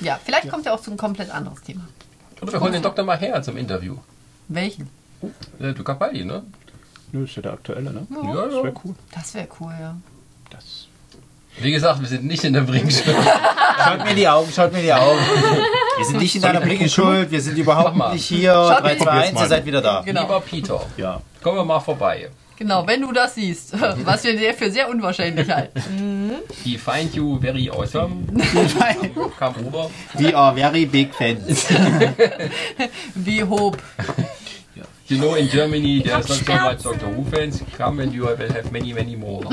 Ja, 0.00 0.18
vielleicht 0.24 0.48
kommt 0.48 0.66
ja 0.66 0.74
auch 0.74 0.80
zu 0.80 0.90
ein 0.90 0.96
komplett 0.96 1.30
anderes 1.30 1.62
Thema. 1.62 1.86
Oder 2.42 2.52
wir 2.52 2.60
holen 2.60 2.72
den 2.72 2.82
Doktor 2.82 3.04
mal 3.04 3.16
her 3.18 3.40
zum 3.42 3.56
Interview. 3.56 3.96
Welchen? 4.48 4.88
Äh, 5.60 5.72
Du 5.72 5.82
Capaldi, 5.84 6.24
ne? 6.24 6.42
Nö, 7.12 7.24
ist 7.24 7.36
ja 7.36 7.42
der 7.42 7.52
aktuelle, 7.52 7.92
ne? 7.92 8.06
Ja, 8.10 8.44
Das 8.44 8.54
ja. 8.54 8.62
wäre 8.64 8.74
cool. 8.84 8.94
Das 9.12 9.34
wäre 9.34 9.48
cool, 9.60 9.72
ja. 9.80 9.96
Wie 11.58 11.72
gesagt, 11.72 12.00
wir 12.00 12.08
sind 12.08 12.24
nicht 12.24 12.44
in 12.44 12.52
der 12.52 12.60
Bringschule. 12.62 13.16
Schaut 13.84 14.04
mir 14.04 14.10
in 14.10 14.16
die 14.16 14.28
Augen, 14.28 14.52
schaut 14.52 14.72
mir 14.72 14.78
in 14.78 14.84
die 14.86 14.92
Augen. 14.92 15.18
Wir 15.96 16.04
sind 16.04 16.18
nicht 16.18 16.34
in 16.34 16.42
deiner 16.42 16.60
Brigge 16.60 16.88
schuld, 16.88 17.30
wir 17.30 17.40
sind 17.40 17.56
überhaupt 17.56 17.94
mal. 17.96 18.12
nicht 18.12 18.26
hier. 18.26 18.52
Schaut 18.52 18.82
3, 18.84 18.94
mir- 18.94 18.98
2, 19.00 19.10
1, 19.10 19.32
mal. 19.34 19.42
ihr 19.42 19.48
seid 19.48 19.66
wieder 19.66 19.80
da. 19.80 20.02
Genau. 20.04 20.22
Lieber 20.22 20.40
Peter, 20.40 20.80
ja. 20.96 21.20
kommen 21.42 21.58
wir 21.58 21.64
mal 21.64 21.80
vorbei. 21.80 22.28
Genau, 22.58 22.86
wenn 22.86 23.02
du 23.02 23.12
das 23.12 23.34
siehst, 23.34 23.74
was 24.04 24.24
wir 24.24 24.54
für 24.54 24.70
sehr 24.70 24.88
unwahrscheinlich 24.88 25.48
halten. 25.50 26.32
He 26.64 26.78
find 26.78 27.14
you 27.14 27.38
very 27.38 27.70
awesome. 27.70 28.24
Kam 29.38 29.54
rüber. 29.54 29.90
We 30.14 30.34
are 30.34 30.54
very 30.54 30.86
big 30.86 31.14
fans. 31.14 31.66
Wie 33.14 33.42
Hope. 33.42 33.78
You 35.08 35.18
know, 35.18 35.36
in 35.36 35.48
Germany, 35.48 36.02
there's 36.02 36.28
not 36.28 36.38
so 36.38 36.52
much 36.52 36.82
Doctor 36.82 37.06
Who 37.06 37.24
fans. 37.30 37.62
Come 37.76 38.00
and 38.00 38.12
you 38.12 38.22
will 38.22 38.36
have 38.36 38.72
many, 38.72 38.92
many 38.92 39.14
more. 39.14 39.44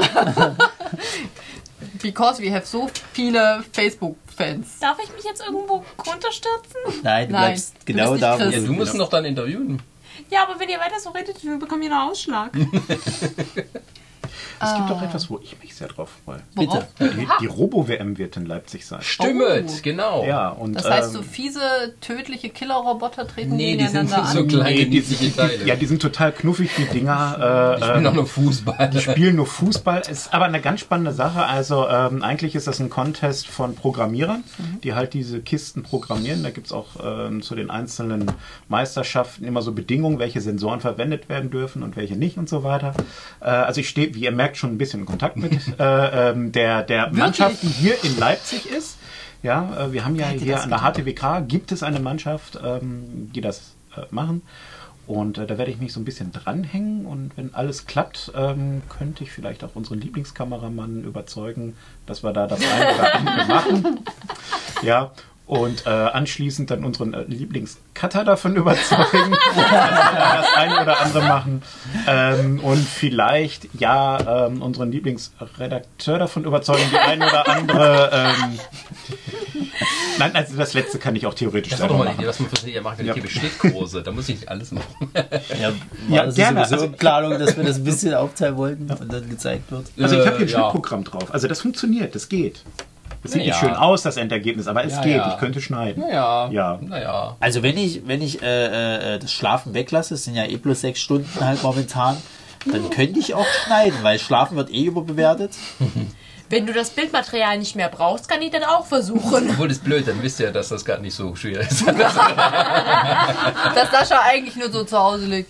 Because 2.04 2.42
we 2.42 2.52
have 2.54 2.66
so 2.68 2.90
viele 3.14 3.64
Facebook-Fans. 3.72 4.80
Darf 4.80 4.98
ich 5.02 5.12
mich 5.14 5.24
jetzt 5.24 5.42
irgendwo 5.42 5.86
runterstürzen? 6.06 7.02
Nein, 7.02 7.28
du 7.30 7.34
Nein, 7.34 7.46
bleibst 7.46 7.76
du 7.80 7.86
genau 7.86 8.12
bist 8.12 8.14
nicht 8.14 8.24
da, 8.24 8.40
wo. 8.40 8.50
Ja, 8.52 8.60
du 8.60 8.74
musst 8.74 8.94
ihn 8.94 9.00
doch 9.00 9.10
dann 9.10 9.26
interviewen. 9.26 9.82
Ja, 10.30 10.44
aber 10.44 10.60
wenn 10.60 10.68
ihr 10.68 10.80
weiter 10.80 11.00
so 11.00 11.12
redet, 11.12 11.44
wir 11.44 11.58
bekommen 11.58 11.82
hier 11.82 11.92
einen 11.92 12.10
Ausschlag. 12.10 12.52
Es 14.61 14.73
gibt 14.76 14.89
auch 14.91 15.01
etwas, 15.01 15.30
wo 15.30 15.39
ich 15.43 15.55
mich 15.61 15.76
sehr 15.76 15.88
drauf 15.88 16.10
freue. 16.26 16.39
Bitte. 16.55 16.88
Die, 16.99 17.27
die 17.41 17.45
Robo-WM 17.45 18.18
wird 18.18 18.38
in 18.38 18.45
Leipzig 18.45 18.85
sein. 18.85 18.99
Stimmt, 19.01 19.41
Oh. 19.43 19.80
genau. 19.81 20.26
Ja, 20.26 20.49
und 20.49 20.73
Das 20.73 20.89
heißt, 20.89 21.10
ähm, 21.10 21.14
so 21.18 21.22
fiese, 21.23 21.60
tödliche 22.01 22.49
Killerroboter 22.49 23.27
treten 23.27 23.55
Nee, 23.55 23.76
die 23.77 23.88
sind 23.88 24.10
so 24.10 24.15
an. 24.15 24.47
kleine, 24.47 24.69
nee, 24.69 24.85
die, 24.85 24.89
niedliche 24.99 25.35
Teile. 25.35 25.65
ja, 25.65 25.76
die 25.76 25.85
sind 25.85 26.01
total 26.01 26.31
knuffig, 26.31 26.69
die 26.77 26.85
Dinger. 26.85 27.76
ich 27.80 27.84
Äh, 27.88 27.93
bin 27.93 28.03
doch 28.03 28.10
ähm, 28.11 28.15
nur 28.18 28.26
Fußball. 28.27 28.89
Die 28.89 28.99
spielen 28.99 29.35
nur 29.35 29.45
Fußball, 29.47 30.01
ist 30.10 30.34
aber 30.34 30.45
eine 30.45 30.61
ganz 30.61 30.80
spannende 30.81 31.11
Sache. 31.14 31.45
Also 31.45 31.88
ähm, 31.88 32.22
eigentlich 32.23 32.55
ist 32.55 32.68
das 32.68 32.80
ein 32.80 32.89
Contest 32.89 33.47
von 33.47 33.76
Programmierern, 33.76 34.43
die 34.84 34.93
halt 34.93 35.14
diese 35.14 35.41
Kisten 35.41 35.84
programmieren. 35.84 36.43
Da 36.43 36.49
gibt 36.51 36.68
es 36.68 36.73
auch 36.73 36.88
ähm, 37.03 37.41
zu 37.41 37.55
den 37.55 37.69
einzelnen 37.69 38.31
Meisterschaften 38.69 39.45
immer 39.45 39.61
so 39.61 39.72
Bedingungen, 39.72 40.19
welche 40.19 40.41
Sensoren 40.41 40.80
verwendet 40.81 41.30
werden 41.30 41.49
dürfen 41.51 41.84
und 41.84 41.95
welche 41.95 42.15
nicht 42.15 42.38
und 42.38 42.49
so 42.49 42.64
weiter. 42.64 42.93
Äh, 43.41 43.45
also 43.45 43.81
ich 43.81 43.89
stehe, 43.89 44.14
wie 44.15 44.23
ihr 44.24 44.32
merkt, 44.32 44.58
schon 44.58 44.72
ein 44.72 44.78
bisschen 44.78 45.02
in 45.02 45.06
Kontakt 45.06 45.38
mit 45.38 45.54
äh, 45.80 46.30
ähm, 46.32 46.52
der, 46.52 46.84
der 46.84 47.12
Mannschaft, 47.12 47.62
die 47.62 47.68
hier 47.68 48.04
in 48.04 48.18
Leipzig 48.18 48.66
ist. 48.66 48.98
Ja, 49.41 49.88
äh, 49.88 49.91
wir 49.91 50.06
haben 50.06 50.16
ja 50.16 50.28
hier 50.28 50.62
an 50.62 50.70
der 50.70 50.80
HTWK 50.80 51.48
gibt 51.48 51.72
es 51.72 51.84
eine 51.84 52.00
Mannschaft, 52.00 52.60
ähm, 52.64 53.32
die 53.34 53.41
das 53.41 53.74
äh, 53.95 54.02
machen. 54.10 54.41
Und 55.06 55.38
äh, 55.38 55.45
da 55.45 55.58
werde 55.58 55.70
ich 55.70 55.80
mich 55.80 55.91
so 55.91 56.00
ein 56.00 56.06
bisschen 56.06 56.32
dranhängen 56.32 57.06
und 57.06 57.36
wenn 57.36 57.54
alles 57.54 57.86
klappt, 57.86 58.32
ähm, 58.36 58.82
könnte 58.88 59.26
ich 59.26 59.32
vielleicht 59.32 59.64
auch 59.66 59.76
unseren 59.76 60.00
Lieblingskameramann 60.00 61.04
überzeugen, 61.04 61.76
dass 62.06 62.24
wir 62.24 62.32
da 62.32 62.48
das 62.48 62.62
eine 62.62 62.95
oder 62.95 63.16
andere 63.16 63.45
machen. 63.48 64.00
Ja, 64.82 65.12
und 65.45 65.86
äh, 65.86 65.90
anschließend 65.90 66.72
dann 66.72 66.86
unseren 66.86 67.14
äh, 67.14 67.24
Lieblingscutter 67.24 68.24
davon 68.24 68.56
überzeugen, 68.57 69.32
dass 69.32 69.56
wir 69.56 69.64
da 69.72 70.38
das 70.38 70.53
eine 70.56 70.82
oder 70.82 71.02
andere 71.02 71.22
machen. 71.28 71.61
Ähm, 72.07 72.60
und 72.61 72.78
vielleicht, 72.88 73.68
ja, 73.80 74.48
ähm, 74.48 74.61
unseren 74.61 74.91
Lieblingsredakteur 74.91 76.18
davon 76.20 76.45
überzeugen, 76.45 76.84
die 76.91 76.98
eine 76.98 77.28
oder 77.28 77.48
andere. 77.49 78.10
Ähm, 78.14 78.60
Nein, 80.20 80.36
also 80.36 80.56
das 80.56 80.74
letzte 80.74 80.99
kann 80.99 81.15
ich 81.15 81.26
auch 81.26 81.34
theoretisch 81.34 81.72
Das 81.72 81.80
selber 81.80 81.94
doch 81.95 81.99
mal 81.99 82.06
machen. 82.06 82.20
Idee, 82.20 82.28
was 82.28 82.40
man 82.40 82.49
für 82.49 82.70
ja 82.70 82.82
machen 82.82 83.06
Ja. 83.06 83.14
kann. 83.14 83.24
Ich 83.26 83.32
Schnittkurse, 83.34 84.03
da 84.03 84.11
muss 84.11 84.30
ich 84.30 84.36
nicht 84.36 84.49
alles 84.49 84.72
machen. 84.72 85.11
Ja, 85.60 85.72
Ja, 86.10 86.26
das 86.26 86.36
gerne, 86.36 86.65
sowieso 86.65 86.86
also- 86.86 86.95
Planung, 86.95 87.40
dass 87.40 87.57
wir 87.57 87.64
das 87.64 87.78
ein 87.78 87.84
bisschen 87.84 88.14
aufteilen 88.14 88.56
wollten 88.57 88.90
und 88.91 89.11
dann 89.11 89.30
gezeigt 89.30 89.72
wird. 89.72 89.88
Also 89.99 90.20
ich 90.20 90.26
habe 90.26 90.38
hier 90.38 90.45
ein 90.45 90.49
Äh, 90.49 90.52
ja. 90.52 90.60
Schnittprogramm 90.60 91.03
drauf. 91.03 91.34
Also 91.34 91.48
das 91.48 91.61
funktioniert, 91.61 92.14
das 92.15 92.30
geht. 92.30 92.64
Es 93.24 93.32
sieht 93.32 93.44
Ja. 93.44 93.48
nicht 93.54 93.60
schön 93.60 93.74
aus, 93.76 94.02
das 94.04 94.18
Endergebnis, 94.18 94.68
aber 94.68 94.84
es 94.84 94.94
Ja, 94.95 95.02
geht. 95.02 95.16
ja. 95.18 95.34
Ich 95.34 95.40
könnte 95.40 95.62
schneiden. 95.62 96.04
Naja. 96.04 96.50
Ja. 96.52 96.80
Naja. 96.82 97.38
Also 97.40 97.64
wenn 97.64 97.78
ich, 97.78 98.06
wenn 98.08 98.22
ich 98.22 98.41
äh, 98.41 99.16
äh, 99.16 99.20
das 99.20 99.32
Schlafen 99.32 99.74
weglasse, 99.74 100.16
es 100.16 100.26
sind 100.26 100.36
ja 100.36 100.45
eh 100.45 100.58
bloß 100.58 100.82
sechs 100.82 101.00
Stunden 101.00 101.30
halt 101.40 101.64
momentan, 101.64 102.18
dann 102.72 102.90
könnte 102.90 103.20
ich 103.20 103.34
auch 103.34 103.45
schneiden, 103.66 103.98
weil 104.04 104.20
Schlafen 104.20 104.58
wird 104.58 104.70
eh 104.72 104.86
überbewertet. 104.86 105.52
Wenn 106.50 106.68
du 106.68 106.74
das 106.74 106.91
Bildmaterial 106.91 107.58
nicht 107.58 107.76
mehr 107.76 107.90
brauchst, 107.90 108.30
kann 108.30 108.40
ich 108.44 108.52
dann 108.52 108.64
auch 108.64 108.86
versuchen. 108.86 109.50
Obwohl 109.50 109.70
das 109.70 109.78
ist 109.78 109.84
blöd, 109.86 110.08
dann 110.08 110.22
wisst 110.22 110.40
ihr 110.40 110.48
ja, 110.48 110.52
dass 110.52 110.70
das 110.70 110.86
gar 110.86 111.00
nicht 111.00 111.16
so 111.16 111.36
schwer 111.36 111.62
ist. 111.62 111.84
Dass 111.98 112.14
Sascha 113.91 114.20
eigentlich 114.24 114.56
nur 114.56 114.72
so 114.72 114.84
zu 114.84 114.98
Hause 115.00 115.26
liegt. 115.26 115.50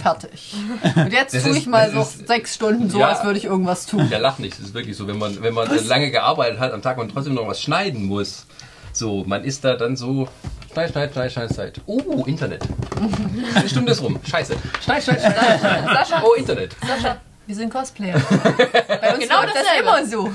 Fertig. 0.00 0.54
Und 0.96 1.12
jetzt 1.12 1.34
Das 1.34 1.42
tue 1.42 1.52
ist- 1.52 1.58
ich 1.58 1.66
mal 1.66 1.90
das 1.90 1.94
so 1.94 2.00
ist- 2.20 2.28
sechs 2.28 2.54
Stunden 2.54 2.88
so, 2.90 2.98
Ja. 3.00 3.08
als 3.08 3.24
würde 3.24 3.38
ich 3.38 3.44
irgendwas 3.44 3.86
tun. 3.86 4.08
Ja, 4.10 4.18
lach 4.18 4.38
nicht. 4.38 4.54
Das 4.58 4.66
ist 4.66 4.74
wirklich 4.74 4.96
so. 4.96 5.06
Wenn 5.08 5.18
man, 5.18 5.42
wenn 5.42 5.54
man 5.54 5.68
lange 5.86 6.10
gearbeitet 6.10 6.60
hat 6.60 6.72
am 6.72 6.82
Tag 6.82 6.98
und 6.98 7.12
trotzdem 7.12 7.34
noch 7.34 7.46
was 7.48 7.60
schneiden 7.60 8.04
muss, 8.04 8.46
so, 8.92 9.24
man 9.26 9.44
ist 9.44 9.64
da 9.64 9.74
dann 9.74 9.96
so. 9.96 10.28
Schneid, 10.72 10.90
schneid, 10.92 11.12
schneid, 11.12 11.32
schneid, 11.32 11.54
schneid. 11.54 11.80
Oh, 11.86 12.24
Internet. 12.26 12.62
Eine 13.54 13.68
Stunde 13.68 13.92
ist 13.92 14.02
rum. 14.02 14.18
Scheiße. 14.28 14.54
Schneid, 14.84 15.02
schneid, 15.02 15.20
schneid. 15.20 15.60
Sascha, 15.84 16.22
Oh, 16.24 16.34
Internet. 16.34 16.76
Sascha, 16.86 17.16
wir 17.46 17.54
sind 17.56 17.72
Cosplayer. 17.72 18.14
Bei 19.00 19.14
uns 19.14 19.20
Genau 19.24 19.42
das 19.42 19.54
dasselbe. 19.54 19.82
immer 19.88 20.06
so. 20.06 20.30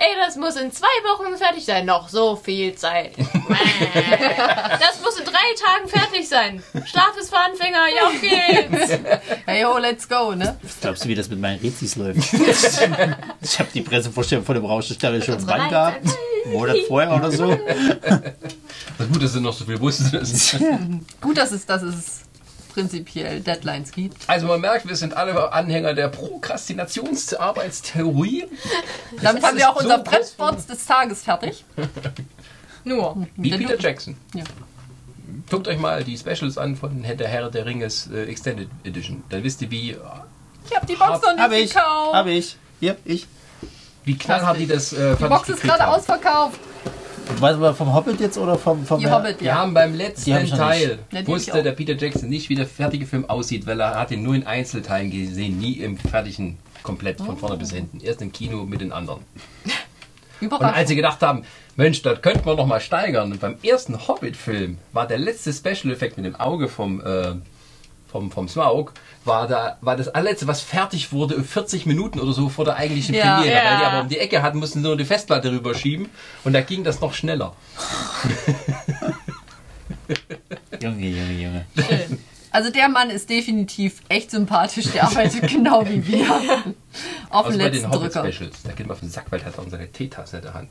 Ey, 0.00 0.14
das 0.24 0.36
muss 0.36 0.54
in 0.54 0.70
zwei 0.70 0.86
Wochen 1.04 1.36
fertig 1.36 1.64
sein. 1.64 1.84
Noch 1.84 2.08
so 2.08 2.36
viel 2.36 2.74
Zeit. 2.74 3.12
Das 3.48 5.00
muss 5.02 5.18
in 5.18 5.24
drei 5.24 5.54
Tagen 5.58 5.88
fertig 5.88 6.28
sein. 6.28 6.62
Schlaf 6.86 7.16
ist 7.18 7.30
für 7.30 7.38
Anfänger. 7.38 7.86
Ja, 7.94 8.06
auf 8.06 8.20
geht's. 8.20 8.92
Hey 9.46 9.64
ho, 9.64 9.78
let's 9.78 10.08
go, 10.08 10.34
ne? 10.34 10.58
Glaubst 10.80 11.04
du, 11.04 11.08
wie 11.08 11.14
das 11.14 11.28
mit 11.28 11.40
meinen 11.40 11.58
Rezis 11.60 11.96
läuft? 11.96 12.18
ich 13.40 13.58
habe 13.58 13.68
die 13.72 13.80
Pressevorstellung 13.80 14.44
von 14.44 14.54
dem 14.54 14.64
Rauschestelle 14.64 15.22
schon 15.22 15.34
Unsere 15.34 15.50
wann 15.50 15.70
gehabt? 15.70 16.00
Einen 16.44 16.52
Monat 16.52 16.76
vorher 16.86 17.14
oder 17.14 17.30
so. 17.32 17.46
Na 18.98 19.04
gut, 19.06 19.22
dass 19.22 19.32
du 19.32 19.40
noch 19.40 19.54
so 19.54 19.64
viel 19.64 19.80
wusstest. 19.80 20.58
Gut, 21.20 21.36
dass 21.38 21.52
es, 21.52 21.64
dass 21.66 21.82
es 21.82 22.20
prinzipiell 22.68 23.40
Deadlines 23.40 23.90
gibt. 23.92 24.16
Also 24.28 24.46
man 24.46 24.60
merkt, 24.60 24.86
wir 24.88 24.96
sind 24.96 25.16
alle 25.16 25.52
Anhänger 25.52 25.94
der 25.94 26.08
Prokrastinationsarbeitstheorie. 26.08 28.46
Damit 29.22 29.42
haben 29.42 29.56
wir 29.56 29.70
auch 29.70 29.76
unser 29.76 29.98
so 29.98 30.04
Fremdwort 30.04 30.68
des 30.68 30.86
Tages 30.86 31.22
fertig. 31.22 31.64
Nur. 32.84 33.26
Wie 33.36 33.50
Peter 33.50 33.76
du- 33.76 33.82
Jackson. 33.82 34.16
Ja. 34.34 34.44
Guckt 35.50 35.68
euch 35.68 35.78
mal 35.78 36.04
die 36.04 36.16
Specials 36.16 36.58
an 36.58 36.76
von 36.76 37.02
der 37.02 37.28
Herr 37.28 37.50
der 37.50 37.66
Ringes 37.66 38.08
äh, 38.12 38.24
Extended 38.24 38.68
Edition. 38.84 39.22
Dann 39.30 39.42
wisst 39.44 39.62
ihr, 39.62 39.70
wie, 39.70 39.90
Ich 39.90 40.76
habe 40.76 40.86
die 40.86 40.94
Box 40.96 41.22
noch 41.22 41.36
Hab 41.38 41.50
nicht 41.50 41.64
ich. 41.64 41.74
gekauft. 41.74 42.14
Hab 42.14 42.26
ich. 42.26 42.56
Hier, 42.80 42.96
ich. 43.04 43.26
wie 44.04 44.16
knallhart 44.16 44.58
die 44.58 44.66
das 44.66 44.92
äh, 44.92 45.16
Die 45.16 45.24
Box 45.24 45.48
ist 45.48 45.62
gerade 45.62 45.86
ausverkauft. 45.88 46.60
Was 47.36 47.60
war 47.60 47.74
vom 47.74 47.94
Hobbit 47.94 48.20
jetzt 48.20 48.38
oder 48.38 48.58
vom, 48.58 48.84
vom 48.84 49.00
Die 49.00 49.10
Hobbit, 49.10 49.40
Wir 49.40 49.48
ja. 49.48 49.54
haben 49.56 49.74
beim 49.74 49.94
letzten 49.94 50.34
hab 50.34 50.42
ich 50.42 50.50
noch 50.50 50.70
nicht. 50.70 50.80
Teil 50.80 50.98
Ja, 51.12 51.26
wusste 51.26 51.62
der 51.62 51.72
Peter 51.72 51.94
Jackson 51.94 52.28
nicht, 52.28 52.48
wie 52.48 52.54
der 52.54 52.66
fertige 52.66 53.06
Film 53.06 53.28
aussieht, 53.28 53.66
weil 53.66 53.80
er 53.80 53.94
hat 53.94 54.10
ihn 54.10 54.22
nur 54.22 54.34
in 54.34 54.46
Einzelteilen 54.46 55.10
gesehen, 55.10 55.58
nie 55.58 55.74
im 55.74 55.96
fertigen 55.96 56.58
komplett 56.82 57.18
von 57.18 57.36
vorne 57.36 57.56
bis 57.56 57.72
hinten. 57.72 58.00
Erst 58.00 58.22
im 58.22 58.32
Kino 58.32 58.64
mit 58.64 58.80
den 58.80 58.92
anderen. 58.92 59.20
Und 60.40 60.52
als 60.62 60.88
sie 60.88 60.96
gedacht 60.96 61.20
haben, 61.20 61.42
Mensch, 61.76 62.02
das 62.02 62.22
könnte 62.22 62.44
man 62.44 62.56
noch 62.56 62.66
mal 62.66 62.80
steigern. 62.80 63.32
Und 63.32 63.40
beim 63.40 63.56
ersten 63.62 64.08
Hobbit-Film 64.08 64.78
war 64.92 65.06
der 65.06 65.18
letzte 65.18 65.52
Special-Effekt 65.52 66.16
mit 66.16 66.26
dem 66.26 66.36
Auge 66.36 66.68
vom, 66.68 67.00
äh, 67.00 67.34
vom, 68.06 68.30
vom 68.30 68.48
Smaug, 68.48 68.92
war, 69.24 69.48
da, 69.48 69.78
war 69.80 69.96
das 69.96 70.08
allerletzte, 70.08 70.46
was 70.46 70.60
fertig 70.60 71.12
wurde, 71.12 71.42
40 71.42 71.86
Minuten 71.86 72.20
oder 72.20 72.32
so 72.32 72.48
vor 72.48 72.64
der 72.64 72.76
eigentlichen 72.76 73.14
Ja. 73.14 73.36
Premiere. 73.36 73.56
Ja. 73.56 73.64
Weil 73.70 73.78
die 73.78 73.84
aber 73.84 74.00
um 74.02 74.08
die 74.08 74.18
Ecke 74.18 74.42
hatten, 74.42 74.58
mussten 74.58 74.80
sie 74.80 74.86
nur 74.86 74.96
die 74.96 75.04
Festplatte 75.04 75.50
rüberschieben. 75.50 76.08
Und 76.44 76.52
da 76.52 76.60
ging 76.60 76.84
das 76.84 77.00
noch 77.00 77.14
schneller. 77.14 77.54
Junge, 80.82 81.06
Junge, 81.08 81.32
Junge. 81.42 81.66
Also 82.50 82.70
der 82.70 82.88
Mann 82.88 83.10
ist 83.10 83.28
definitiv 83.28 84.00
echt 84.08 84.30
sympathisch. 84.30 84.86
Der 84.92 85.04
arbeitet 85.04 85.48
genau 85.48 85.86
wie 85.86 86.06
wir. 86.06 86.26
Auf 87.30 87.46
Also 87.46 87.58
dem 87.58 87.60
bei 87.64 87.70
den 87.70 87.82
letzten 87.82 87.90
Drücker. 87.90 88.22
Hobbit-Specials. 88.22 88.62
Da 88.62 88.72
geht 88.72 88.86
man 88.86 88.94
auf 88.94 89.00
den 89.00 89.10
Sack, 89.10 89.26
weil 89.30 89.40
er 89.40 89.46
hat 89.46 89.58
auch 89.58 89.68
seine 89.68 89.90
Teetasse 89.92 90.38
in 90.38 90.42
der 90.44 90.54
Hand. 90.54 90.70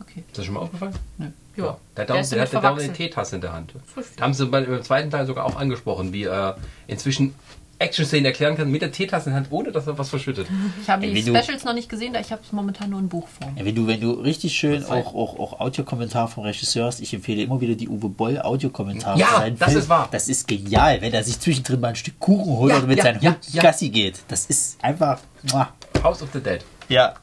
Okay. 0.00 0.22
Ist 0.28 0.38
das 0.38 0.44
schon 0.44 0.54
mal 0.54 0.60
aufgefallen? 0.60 0.94
Nö. 1.18 1.26
Ja. 1.56 1.76
Der, 1.96 2.04
Der 2.06 2.20
ist 2.20 2.32
der, 2.32 2.38
damit 2.46 2.54
hat, 2.54 2.62
der 2.78 2.84
eine. 2.84 2.92
Teetasse 2.92 3.34
in 3.36 3.40
der 3.42 3.52
Hand. 3.52 3.74
Da 4.16 4.24
haben 4.24 4.34
sie 4.34 4.46
bei, 4.46 4.62
beim 4.62 4.82
zweiten 4.82 5.10
Teil 5.10 5.26
sogar 5.26 5.44
auch 5.44 5.56
angesprochen, 5.56 6.12
wie 6.12 6.24
er 6.24 6.56
inzwischen 6.86 7.34
Action-Szenen 7.78 8.26
erklären 8.26 8.56
kann 8.58 8.70
mit 8.70 8.82
der 8.82 8.92
Teetasse 8.92 9.30
in 9.30 9.32
der 9.34 9.36
Hand, 9.42 9.46
ohne 9.50 9.72
dass 9.72 9.86
er 9.86 9.96
was 9.96 10.10
verschüttet. 10.10 10.46
Ich 10.82 10.90
habe 10.90 11.06
die 11.06 11.22
du- 11.24 11.34
Specials 11.34 11.64
noch 11.64 11.72
nicht 11.72 11.88
gesehen, 11.88 12.12
da 12.12 12.20
ich 12.20 12.30
habe 12.30 12.42
es 12.44 12.52
momentan 12.52 12.90
nur 12.90 13.00
in 13.00 13.08
Buchform. 13.08 13.56
Ja, 13.56 13.64
wenn 13.64 13.74
du, 13.74 13.86
wenn 13.86 13.98
du 14.00 14.10
richtig 14.12 14.52
schön 14.54 14.84
auch, 14.84 15.14
auch, 15.14 15.38
auch 15.38 15.60
Audiokommentar 15.60 16.28
vom 16.28 16.44
Regisseur 16.44 16.84
hast, 16.86 17.00
ich 17.00 17.14
empfehle 17.14 17.42
immer 17.42 17.58
wieder 17.62 17.74
die 17.74 17.88
Uwe 17.88 18.10
Boll 18.10 18.38
Audiokommentare. 18.38 19.18
Ja, 19.18 19.48
das 19.58 19.74
ist 19.74 19.88
wahr. 19.88 20.08
Das 20.10 20.28
ist 20.28 20.46
genial, 20.46 21.00
wenn 21.00 21.14
er 21.14 21.24
sich 21.24 21.40
zwischendrin 21.40 21.80
mal 21.80 21.88
ein 21.88 21.96
Stück 21.96 22.18
Kuchen 22.20 22.52
holt 22.58 22.70
Ja, 22.72 22.78
oder 22.80 22.86
mit 22.86 22.98
ja, 22.98 23.04
seinem 23.04 23.22
ja, 23.22 23.30
Hund 23.32 23.48
ja. 23.50 23.62
Gassi 23.62 23.88
geht. 23.88 24.20
Das 24.28 24.44
ist 24.44 24.76
einfach. 24.84 25.18
muah. 25.50 25.70
House 26.02 26.22
of 26.22 26.28
the 26.34 26.40
Dead. 26.40 26.60
Ja. 26.90 27.14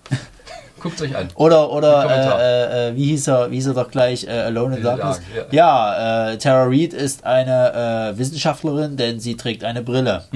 Guckt 0.80 1.02
euch 1.02 1.16
an. 1.16 1.30
Oder, 1.36 1.72
oder 1.72 2.04
Kommentar. 2.04 2.40
äh, 2.42 2.90
äh, 2.90 2.96
wie 2.96 3.06
hieß 3.06 3.28
er, 3.28 3.50
wie 3.52 3.56
hieß 3.56 3.68
er 3.68 3.74
doch 3.74 3.90
gleich, 3.90 4.26
äh, 4.28 4.32
Alone 4.32 4.78
in 4.78 4.84
Darkness? 4.84 5.22
Dark, 5.36 5.54
Ja, 5.54 6.32
äh, 6.32 6.38
Tara 6.38 6.66
Reid 6.66 6.94
ist 6.94 7.24
eine 7.26 8.14
äh, 8.14 8.18
Wissenschaftlerin, 8.18 8.96
denn 8.98 9.20
sie 9.20 9.36
trägt 9.36 9.64
eine 9.64 9.82
Brille. 9.82 10.24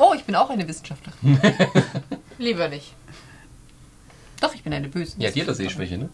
Oh, 0.00 0.14
ich 0.14 0.22
bin 0.24 0.36
auch 0.36 0.48
eine 0.48 0.66
Wissenschaftlerin. 0.68 1.40
Lieber 2.38 2.68
nicht. 2.68 2.92
Doch, 4.40 4.54
ich 4.54 4.62
bin 4.62 4.72
eine 4.72 4.88
böse. 4.88 5.14
Ja, 5.18 5.28
hat 5.28 5.34
jeder 5.36 5.54
Sehschwäche, 5.54 5.98
ne? 5.98 6.08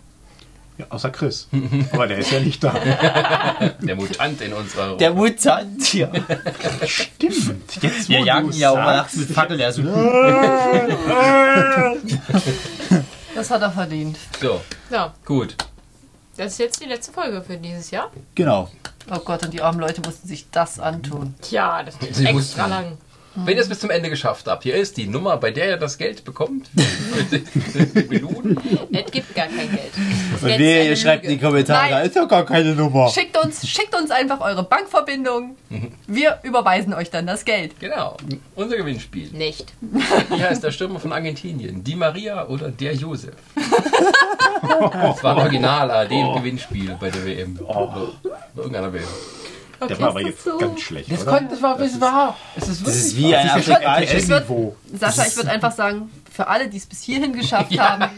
Ja, 0.76 0.86
außer 0.88 1.10
Chris. 1.10 1.46
Aber 1.92 2.06
der 2.08 2.18
ist 2.18 2.32
ja 2.32 2.40
nicht 2.40 2.62
da. 2.64 2.72
Der 3.80 3.94
Mutant 3.94 4.40
in 4.40 4.52
unserer 4.52 4.96
Der 4.96 5.12
Mutant, 5.12 5.94
ja. 5.94 6.10
Stimmt. 6.84 7.80
Jetzt, 7.80 8.08
Wir 8.08 8.20
jagen 8.20 8.50
ja 8.52 8.70
auch 8.70 8.76
mal 8.76 8.96
nachts 8.96 9.14
mit 9.14 9.30
Fackeln. 9.30 9.58
Der 9.58 9.72
so, 9.72 9.82
Das 13.34 13.50
hat 13.50 13.62
er 13.62 13.70
verdient. 13.70 14.18
So, 14.40 14.60
So, 14.90 15.10
gut. 15.24 15.56
das 16.36 16.52
ist 16.52 16.58
jetzt 16.58 16.80
die 16.82 16.86
letzte 16.88 17.12
Folge 17.12 17.42
für 17.42 17.56
dieses 17.56 17.90
Jahr. 17.90 18.10
genau. 18.34 18.70
Oh 19.14 19.18
Gott, 19.18 19.44
und 19.44 19.52
die 19.52 19.60
armen 19.60 19.80
Leute 19.80 20.00
mussten 20.00 20.26
sich 20.26 20.46
das 20.50 20.80
antun. 20.80 21.34
Tja, 21.42 21.82
das 21.82 21.94
ist 21.96 22.14
Sie 22.14 22.24
extra 22.24 22.32
mussten- 22.32 22.70
lang. 22.70 22.98
Wenn 23.36 23.56
ihr 23.56 23.62
es 23.62 23.68
bis 23.68 23.80
zum 23.80 23.90
Ende 23.90 24.10
geschafft 24.10 24.46
habt, 24.46 24.62
hier 24.62 24.74
ist 24.74 24.96
die 24.96 25.06
Nummer, 25.06 25.36
bei 25.36 25.50
der 25.50 25.70
ihr 25.70 25.76
das 25.76 25.98
Geld 25.98 26.24
bekommt. 26.24 26.70
Melonen. 28.08 28.58
Es 28.92 29.10
gibt 29.10 29.34
gar 29.34 29.46
kein 29.46 29.70
Geld. 29.70 29.92
Und 30.40 30.50
eine 30.50 30.84
ihr 30.84 30.96
schreibt 30.96 31.24
in 31.24 31.30
die. 31.30 31.38
Kommentare, 31.38 31.82
Nein. 31.82 31.90
da 31.90 32.00
ist 32.00 32.16
doch 32.16 32.28
gar 32.28 32.44
keine 32.44 32.74
Nummer. 32.74 33.08
Schickt 33.08 33.36
uns, 33.36 33.66
schickt 33.68 33.94
uns 33.94 34.10
einfach 34.10 34.40
eure 34.40 34.62
Bankverbindung. 34.62 35.56
Wir 36.06 36.38
überweisen 36.42 36.94
euch 36.94 37.10
dann 37.10 37.26
das 37.26 37.44
Geld. 37.44 37.78
Genau, 37.80 38.16
unser 38.54 38.76
Gewinnspiel. 38.76 39.30
Nicht. 39.32 39.72
Hier 40.34 40.48
ist 40.50 40.62
der 40.62 40.70
Stürmer 40.70 41.00
von 41.00 41.12
Argentinien, 41.12 41.82
die 41.82 41.96
Maria 41.96 42.46
oder 42.46 42.70
der 42.70 42.94
Josef. 42.94 43.34
Das 44.64 45.22
war 45.22 45.36
ein 45.36 45.42
Original 45.42 45.90
AD-Gewinnspiel 45.90 46.96
bei 46.98 47.10
der 47.10 47.26
WM. 47.26 47.58
Bei 47.58 48.62
irgendeiner 48.62 48.92
WM. 48.92 49.02
Der 49.88 50.00
war 50.00 50.08
aber 50.10 50.20
jetzt 50.22 50.44
ganz 50.58 50.80
schlecht, 50.80 51.10
Das, 51.12 51.22
oder? 51.22 51.30
konnte, 51.32 51.50
das 51.54 51.62
war, 51.62 51.76
das 51.78 52.00
war. 52.00 52.36
Es 52.56 52.68
ist 52.68 52.86
Das 52.86 52.94
ist 52.96 53.16
wirklich 53.16 53.30
wie 53.30 53.34
ein 53.36 53.50
afrikanisches 53.50 54.28
Niveau. 54.28 54.76
Sascha, 54.98 55.26
ich 55.26 55.36
würde 55.36 55.50
einfach 55.50 55.72
sagen, 55.72 56.10
für 56.32 56.46
alle, 56.48 56.68
die 56.68 56.78
es 56.78 56.86
bis 56.86 57.02
hierhin 57.02 57.32
geschafft 57.32 57.78
haben, 57.78 58.10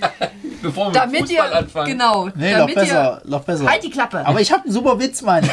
Bevor 0.63 0.87
wir 0.87 0.89
mit 0.89 0.97
damit 0.97 1.31
ihr, 1.31 1.41
Fußball 1.43 1.53
anfangen. 1.55 1.87
genau, 1.93 2.29
Nee, 2.35 2.51
noch 2.53 2.59
damit 2.61 2.75
besser, 2.75 3.23
noch 3.27 3.43
besser. 3.43 3.71
Halt 3.71 3.83
die 3.85 3.91
Klappe. 3.91 4.27
Aber 4.27 4.41
ich 4.41 4.51
habe 4.53 4.65
einen 4.65 4.73
super 4.73 4.99
Witz, 4.99 5.23
Mann. 5.23 5.49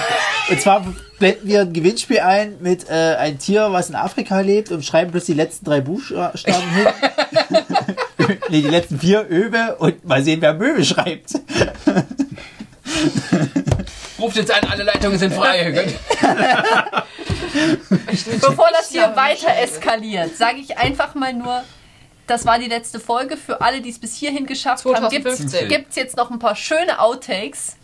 Und 0.50 0.62
zwar 0.62 0.86
blenden 1.20 1.48
wir 1.48 1.62
ein 1.62 1.74
Gewinnspiel 1.74 2.20
ein 2.20 2.56
mit 2.62 2.90
äh, 2.90 3.16
ein 3.16 3.38
Tier, 3.40 3.72
was 3.72 3.90
in 3.90 3.96
Afrika 3.96 4.40
lebt 4.40 4.72
und 4.72 4.86
schreiben 4.86 5.12
bloß 5.12 5.26
die 5.26 5.34
letzten 5.34 5.66
drei 5.66 5.82
Buchstaben 5.82 6.38
hin. 6.40 6.88
nee, 8.50 8.62
die 8.62 8.70
letzten 8.70 9.00
vier 9.00 9.26
Öbe 9.30 9.76
und 9.80 10.06
mal 10.06 10.24
sehen, 10.24 10.42
wer 10.42 10.54
Möwe 10.54 10.84
schreibt. 10.86 11.34
Ruft 14.24 14.38
jetzt 14.38 14.52
an, 14.52 14.64
alle 14.70 14.84
Leitungen 14.84 15.20
sind 15.20 15.34
frei. 15.34 15.70
Bevor 18.40 18.70
das 18.72 18.90
hier 18.90 19.14
weiter 19.18 19.54
eskaliert, 19.62 20.38
sage 20.38 20.60
ich 20.60 20.78
einfach 20.78 21.14
mal 21.14 21.34
nur, 21.34 21.62
das 22.26 22.46
war 22.46 22.58
die 22.58 22.70
letzte 22.70 23.02
Folge. 23.02 23.36
Für 23.36 23.60
alle, 23.60 23.82
die 23.82 23.90
es 23.90 24.00
bis 24.00 24.16
hierhin 24.16 24.46
geschafft 24.46 24.86
haben, 24.86 25.10
gibt 25.10 25.28
2015. 25.28 25.86
es 25.90 25.96
jetzt 25.98 26.16
noch 26.16 26.32
ein 26.32 26.40
paar 26.40 26.56
schöne 26.56 27.02
Outtakes. 27.02 27.76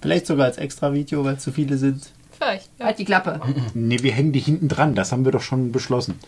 Vielleicht 0.00 0.26
sogar 0.26 0.46
als 0.46 0.56
extra 0.56 0.94
Video, 0.94 1.22
weil 1.26 1.34
es 1.34 1.42
zu 1.42 1.52
viele 1.52 1.76
sind. 1.76 2.06
Vielleicht. 2.38 2.70
Ja. 2.78 2.86
Halt 2.86 2.98
die 2.98 3.04
Klappe. 3.04 3.38
Nee, 3.74 3.98
wir 4.00 4.12
hängen 4.12 4.32
die 4.32 4.40
hinten 4.40 4.68
dran. 4.68 4.94
Das 4.94 5.12
haben 5.12 5.26
wir 5.26 5.32
doch 5.32 5.42
schon 5.42 5.72
beschlossen. 5.72 6.18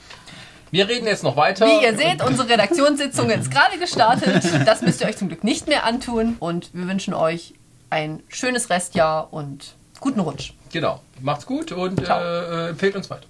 Wir 0.70 0.90
reden 0.90 1.06
jetzt 1.06 1.24
noch 1.24 1.36
weiter. 1.36 1.64
Wie 1.66 1.82
ihr 1.82 1.96
seht, 1.96 2.22
unsere 2.22 2.50
Redaktionssitzung 2.50 3.30
ist 3.30 3.50
gerade 3.50 3.78
gestartet. 3.78 4.44
Das 4.66 4.82
müsst 4.82 5.00
ihr 5.00 5.06
euch 5.06 5.16
zum 5.16 5.28
Glück 5.28 5.42
nicht 5.42 5.68
mehr 5.68 5.84
antun. 5.84 6.36
Und 6.38 6.68
wir 6.74 6.86
wünschen 6.86 7.14
euch 7.14 7.54
ein 7.90 8.22
schönes 8.28 8.70
Restjahr 8.70 9.32
und 9.32 9.74
guten 10.00 10.20
Rutsch. 10.20 10.52
Genau. 10.70 11.02
Macht's 11.20 11.46
gut 11.46 11.72
und 11.72 12.00
äh, 12.00 12.68
empfehlt 12.68 12.96
uns 12.96 13.10
weiter. 13.10 13.26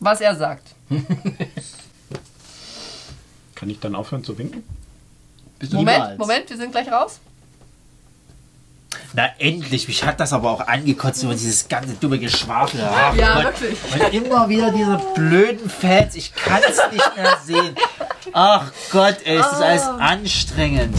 Was 0.00 0.20
er 0.20 0.34
sagt. 0.34 0.74
Kann 3.54 3.68
ich 3.68 3.78
dann 3.80 3.94
aufhören 3.94 4.24
zu 4.24 4.38
winken? 4.38 4.64
Bist 5.58 5.72
du 5.72 5.76
Moment. 5.76 6.18
Moment, 6.18 6.48
wir 6.48 6.56
sind 6.56 6.72
gleich 6.72 6.90
raus. 6.90 7.20
Na 9.12 9.24
endlich, 9.38 9.88
mich 9.88 10.04
hat 10.04 10.20
das 10.20 10.32
aber 10.32 10.50
auch 10.50 10.66
angekotzt 10.66 11.22
über 11.22 11.32
dieses 11.32 11.68
ganze 11.68 11.94
dumme 11.94 12.18
Geschwafel. 12.18 12.80
Ach 12.82 13.14
Ja, 13.14 13.34
Gott. 13.42 13.60
wirklich. 13.60 13.78
Und 13.92 14.14
immer 14.14 14.48
wieder 14.48 14.70
diese 14.70 15.00
blöden 15.14 15.68
Fans, 15.68 16.14
ich 16.14 16.34
kann 16.34 16.60
es 16.68 16.80
nicht 16.92 17.16
mehr 17.16 17.36
sehen. 17.44 17.74
Ach 18.32 18.70
Gott, 18.92 19.16
ey, 19.24 19.38
es 19.38 19.46
ist 19.46 19.60
alles 19.62 19.82
anstrengend. 19.98 20.94